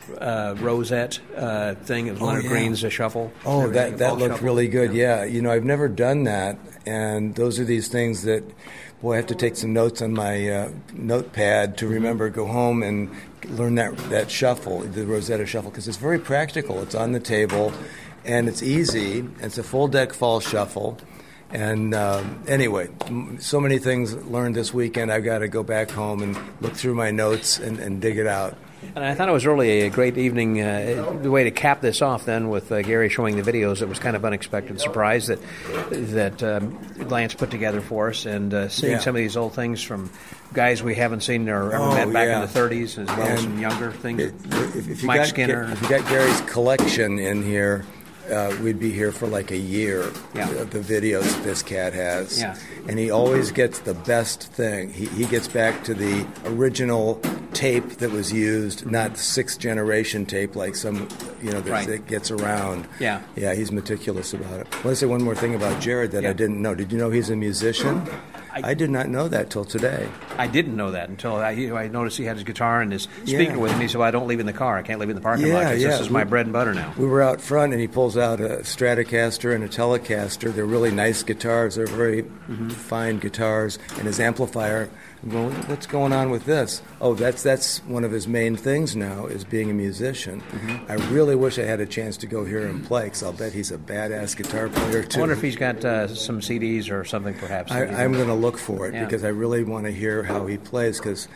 Uh, 0.09 0.13
uh, 0.27 0.55
Rosetta 0.59 1.21
uh, 1.35 1.75
thing, 1.75 2.07
it 2.07 2.11
was 2.13 2.21
Oh, 2.21 2.25
Lennart 2.25 2.43
yeah. 2.43 2.49
Green's 2.49 2.83
uh, 2.83 2.89
shuffle. 2.89 3.31
Oh, 3.45 3.69
that, 3.69 3.97
that 3.97 4.17
looked 4.17 4.33
shuffle. 4.33 4.45
really 4.45 4.67
good. 4.67 4.93
Yeah. 4.93 5.23
You 5.23 5.41
know, 5.41 5.51
I've 5.51 5.63
never 5.65 5.87
done 5.87 6.23
that, 6.25 6.57
and 6.85 7.35
those 7.35 7.59
are 7.59 7.63
these 7.65 7.87
things 7.87 8.23
that, 8.23 8.43
boy, 9.01 9.13
I 9.13 9.15
have 9.17 9.27
to 9.27 9.35
take 9.35 9.55
some 9.55 9.73
notes 9.73 10.01
on 10.01 10.13
my 10.13 10.49
uh, 10.49 10.71
notepad 10.93 11.77
to 11.79 11.87
remember. 11.87 12.29
Go 12.29 12.45
home 12.45 12.83
and 12.83 13.09
learn 13.49 13.75
that 13.75 13.97
that 14.09 14.29
shuffle, 14.31 14.79
the 14.81 15.05
Rosetta 15.05 15.45
shuffle, 15.45 15.71
because 15.71 15.87
it's 15.87 15.97
very 15.97 16.19
practical. 16.19 16.81
It's 16.81 16.95
on 16.95 17.11
the 17.13 17.19
table, 17.19 17.71
and 18.25 18.47
it's 18.47 18.61
easy. 18.63 19.27
It's 19.39 19.57
a 19.57 19.63
full 19.63 19.87
deck 19.87 20.13
false 20.13 20.47
shuffle. 20.47 20.97
And 21.49 21.95
um, 21.95 22.43
anyway, 22.47 22.89
m- 23.05 23.37
so 23.39 23.61
many 23.61 23.79
things 23.79 24.13
learned 24.25 24.55
this 24.55 24.73
weekend. 24.73 25.13
I've 25.13 25.23
got 25.23 25.39
to 25.39 25.47
go 25.47 25.63
back 25.63 25.89
home 25.91 26.21
and 26.21 26.37
look 26.59 26.73
through 26.73 26.95
my 26.95 27.09
notes 27.11 27.57
and, 27.57 27.79
and 27.79 28.01
dig 28.01 28.17
it 28.17 28.27
out. 28.27 28.57
And 28.95 29.03
I 29.03 29.13
thought 29.15 29.29
it 29.29 29.31
was 29.31 29.45
really 29.45 29.81
a 29.81 29.89
great 29.89 30.17
evening. 30.17 30.61
Uh, 30.61 31.19
the 31.21 31.29
way 31.31 31.43
to 31.43 31.51
cap 31.51 31.81
this 31.81 32.01
off, 32.01 32.25
then, 32.25 32.49
with 32.49 32.71
uh, 32.71 32.81
Gary 32.81 33.09
showing 33.09 33.35
the 33.35 33.43
videos, 33.43 33.81
it 33.81 33.89
was 33.89 33.99
kind 33.99 34.15
of 34.15 34.23
unexpected 34.25 34.79
surprise 34.79 35.27
that 35.27 35.39
that 35.89 36.41
um, 36.43 36.77
Lance 37.09 37.33
put 37.33 37.51
together 37.51 37.81
for 37.81 38.09
us, 38.09 38.25
and 38.25 38.53
uh, 38.53 38.69
seeing 38.69 38.93
Yeah. 38.93 38.99
some 38.99 39.15
of 39.15 39.19
these 39.19 39.35
old 39.37 39.53
things 39.53 39.81
from 39.83 40.09
guys 40.53 40.81
we 40.81 40.95
haven't 40.95 41.21
seen 41.21 41.47
or 41.49 41.71
ever 41.73 41.77
Oh, 41.83 41.93
met 41.93 42.13
back 42.13 42.27
yeah. 42.27 42.41
in 42.43 42.47
the 42.51 42.59
'30s, 42.59 42.97
as 42.97 43.07
well 43.17 43.27
as 43.27 43.41
some 43.41 43.59
younger 43.59 43.91
things. 43.91 44.21
If, 44.21 44.87
if 44.89 45.01
you 45.01 45.07
Mike 45.07 45.21
got, 45.21 45.27
Skinner. 45.27 45.63
If 45.71 45.81
you 45.81 45.89
got 45.89 46.07
Gary's 46.09 46.41
collection 46.41 47.19
in 47.19 47.43
here, 47.43 47.85
uh, 48.31 48.55
we'd 48.61 48.79
be 48.79 48.91
here 48.91 49.11
for 49.11 49.27
like 49.27 49.51
a 49.51 49.57
year. 49.57 50.11
Yeah. 50.35 50.49
Of 50.51 50.71
the 50.71 50.79
videos 50.79 51.43
this 51.43 51.61
cat 51.63 51.93
has. 51.93 52.39
Yeah. 52.39 52.55
And 52.87 52.97
he 52.99 53.09
always 53.11 53.51
gets 53.51 53.79
the 53.79 53.93
best 53.93 54.43
thing. 54.43 54.91
He, 54.91 55.05
he 55.07 55.25
gets 55.25 55.47
back 55.47 55.83
to 55.85 55.93
the 55.93 56.25
original 56.45 57.21
tape 57.53 57.89
that 57.97 58.11
was 58.11 58.31
used, 58.31 58.85
not 58.89 59.17
sixth 59.17 59.59
generation 59.59 60.25
tape 60.25 60.55
like 60.55 60.75
some, 60.75 61.07
you 61.41 61.51
know, 61.51 61.61
that, 61.61 61.71
Right. 61.71 61.87
that 61.87 62.07
gets 62.07 62.29
around. 62.31 62.87
Yeah. 62.99 63.21
Yeah, 63.35 63.53
he's 63.55 63.71
meticulous 63.71 64.33
about 64.33 64.59
it. 64.61 64.67
I 64.71 64.75
want 64.75 64.83
to 64.85 64.95
say 64.95 65.05
one 65.05 65.23
more 65.23 65.35
thing 65.35 65.55
about 65.55 65.81
Jared 65.81 66.11
that 66.11 66.23
Yeah. 66.23 66.29
I 66.29 66.33
didn't 66.33 66.61
know. 66.61 66.75
Did 66.75 66.91
you 66.91 66.97
know 66.97 67.09
he's 67.09 67.29
a 67.29 67.35
musician? 67.35 68.01
I, 68.63 68.73
did 68.73 68.89
not 68.89 69.07
know 69.09 69.27
that 69.27 69.49
till 69.49 69.65
today. 69.65 70.07
I 70.37 70.47
didn't 70.47 70.75
know 70.75 70.91
that 70.91 71.09
until 71.09 71.35
I, 71.35 71.51
I 71.51 71.87
noticed 71.87 72.17
he 72.17 72.25
had 72.25 72.35
his 72.37 72.43
guitar 72.43 72.81
and 72.81 72.91
his 72.91 73.03
speaker 73.25 73.41
Yeah. 73.53 73.55
with 73.57 73.71
him. 73.71 73.79
He 73.81 73.87
said, 73.87 73.97
well, 73.99 74.07
"I 74.07 74.11
don't 74.11 74.27
leave 74.27 74.39
in 74.39 74.45
the 74.45 74.53
car. 74.53 74.77
I 74.77 74.81
can't 74.83 74.99
leave 74.99 75.09
in 75.09 75.15
the 75.15 75.21
parking 75.21 75.51
lot. 75.53 75.59
Yeah, 75.61 75.71
'cause 75.73 75.81
yeah. 75.81 75.87
This 75.89 75.99
is 76.01 76.09
my 76.09 76.23
bread 76.23 76.45
and 76.45 76.53
butter 76.53 76.73
now." 76.73 76.93
We 76.97 77.05
were 77.07 77.21
out 77.21 77.41
front, 77.41 77.71
and 77.73 77.81
he 77.81 77.87
pulls 77.87 78.17
out 78.17 78.39
a 78.39 78.59
Stratocaster 78.63 79.53
and 79.53 79.63
a 79.63 79.67
Telecaster. 79.67 80.53
They're 80.53 80.65
really 80.65 80.91
nice 80.91 81.23
guitars. 81.23 81.75
They're 81.75 81.87
very 81.87 82.23
Mm-hmm. 82.23 82.69
fine 82.69 83.19
guitars. 83.19 83.77
And 83.97 84.07
his 84.07 84.19
amplifier. 84.19 84.89
Going, 85.27 85.53
what's 85.67 85.87
going 85.87 86.13
on 86.13 86.29
with 86.29 86.45
this? 86.45 86.81
Oh, 87.01 87.13
that's 87.15 87.41
that's 87.43 87.79
one 87.85 88.03
of 88.03 88.11
his 88.11 88.27
main 88.27 88.55
things 88.55 88.95
now 88.95 89.25
is 89.25 89.43
being 89.43 89.69
a 89.71 89.73
musician. 89.73 90.41
Mm-hmm. 90.41 90.91
I 90.91 90.95
really 91.11 91.35
wish 91.35 91.57
I 91.57 91.63
had 91.63 91.79
a 91.79 91.85
chance 91.87 92.17
to 92.17 92.27
go 92.27 92.45
hear 92.45 92.67
him 92.67 92.83
play, 92.83 93.05
because 93.05 93.23
I'll 93.23 93.33
bet 93.33 93.51
he's 93.51 93.71
a 93.71 93.77
badass 93.79 94.37
guitar 94.37 94.69
player 94.69 95.03
too. 95.03 95.17
I 95.17 95.21
wonder 95.21 95.33
if 95.35 95.41
he's 95.41 95.55
got 95.55 95.83
uh, 95.83 96.07
some 96.07 96.39
CDs 96.39 96.91
or 96.91 97.03
something, 97.03 97.33
perhaps. 97.33 97.71
I, 97.71 97.85
I'm 97.87 98.13
going 98.13 98.27
to 98.27 98.33
look 98.35 98.57
for 98.59 98.87
it 98.87 98.93
Yeah. 98.93 99.05
because 99.05 99.23
I 99.23 99.29
really 99.29 99.63
want 99.63 99.85
to 99.85 99.91
hear 99.91 100.21
how 100.23 100.45
he 100.45 100.57
plays. 100.57 100.99
Because, 100.99 101.27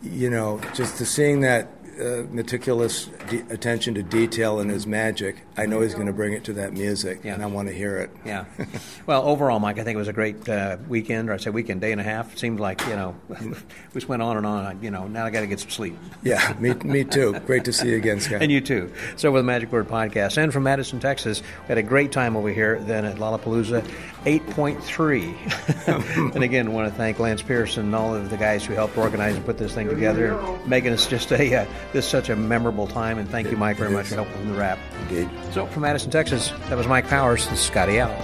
you 0.00 0.30
know, 0.30 0.60
just 0.74 0.96
to 0.98 1.04
seeing 1.06 1.40
that 1.40 1.68
uh, 2.00 2.26
meticulous 2.30 3.06
de- 3.28 3.44
attention 3.50 3.94
to 3.94 4.02
detail 4.02 4.60
in 4.60 4.68
his 4.68 4.86
magic, 4.86 5.36
I 5.56 5.66
know 5.66 5.80
he's 5.80 5.94
going 5.94 6.06
to 6.06 6.12
bring 6.12 6.32
it 6.32 6.44
to 6.44 6.52
that 6.54 6.72
music, 6.72 7.24
and 7.24 7.42
I 7.42 7.46
want 7.46 7.68
to 7.68 7.74
hear 7.74 7.96
it. 7.98 8.10
Yeah. 8.24 8.44
Well, 9.06 9.28
overall, 9.28 9.60
Mike, 9.60 9.78
I 9.78 9.84
think 9.84 9.96
it 9.96 9.98
was 9.98 10.08
a 10.08 10.14
great 10.14 10.48
uh, 10.48 10.78
weekend, 10.88 11.28
or 11.28 11.34
I 11.34 11.36
say 11.36 11.50
weekend, 11.50 11.82
day 11.82 11.92
and 11.92 12.00
a 12.00 12.04
half. 12.04 12.32
It 12.32 12.38
seemed 12.38 12.58
like, 12.58 12.80
you 12.86 12.96
know, 12.96 13.14
we 13.28 13.54
just 13.92 14.08
went 14.08 14.22
on 14.22 14.38
and 14.38 14.46
on. 14.46 14.82
You 14.82 14.90
know, 14.90 15.06
now 15.06 15.26
I 15.26 15.30
got 15.30 15.40
to 15.40 15.46
get 15.46 15.60
some 15.60 15.70
sleep. 15.70 15.96
Yeah, 16.22 16.54
me, 16.58 16.72
me 16.72 17.04
too. 17.04 17.38
Great 17.40 17.66
to 17.66 17.72
see 17.72 17.90
you 17.90 17.96
again, 17.96 18.18
Scott. 18.18 18.40
And 18.40 18.50
you 18.50 18.62
too. 18.62 18.90
So, 19.16 19.30
with 19.30 19.40
the 19.40 19.46
Magic 19.46 19.70
Word 19.70 19.88
Podcast. 19.88 20.42
And 20.42 20.50
from 20.54 20.66
Addison, 20.66 21.00
Texas, 21.00 21.42
we 21.42 21.68
had 21.68 21.76
a 21.76 21.82
great 21.82 22.12
time 22.12 22.34
over 22.34 22.48
here 22.48 22.80
then 22.80 23.04
at 23.04 23.16
Lollapalooza 23.16 23.86
8.3. 24.24 26.32
and 26.34 26.42
again, 26.42 26.72
want 26.72 26.90
to 26.90 26.94
thank 26.94 27.18
Lance 27.18 27.42
Pearson 27.42 27.86
and 27.86 27.94
all 27.94 28.14
of 28.14 28.30
the 28.30 28.36
guys 28.36 28.64
who 28.64 28.74
helped 28.74 28.96
organize 28.96 29.36
and 29.36 29.44
put 29.44 29.58
this 29.58 29.74
thing 29.74 29.88
together, 29.88 30.40
making 30.66 30.92
us 30.92 31.06
just 31.06 31.30
a 31.32 31.54
uh, 31.54 31.66
this 31.92 32.08
such 32.08 32.30
a 32.30 32.36
memorable 32.36 32.86
time. 32.86 33.18
And 33.18 33.28
thank 33.28 33.50
you, 33.50 33.56
Mike, 33.56 33.76
very 33.76 33.90
much 33.90 34.06
for 34.06 34.16
helping 34.16 34.38
with 34.38 34.48
the 34.48 34.54
wrap. 34.54 34.78
Indeed. 35.02 35.28
So 35.52 35.66
from 35.66 35.84
Addison, 35.84 36.10
Texas, 36.10 36.50
that 36.68 36.76
was 36.76 36.86
Mike 36.86 37.08
Powers 37.08 37.46
and 37.46 37.58
Scotty 37.58 38.00
out. 38.00 38.14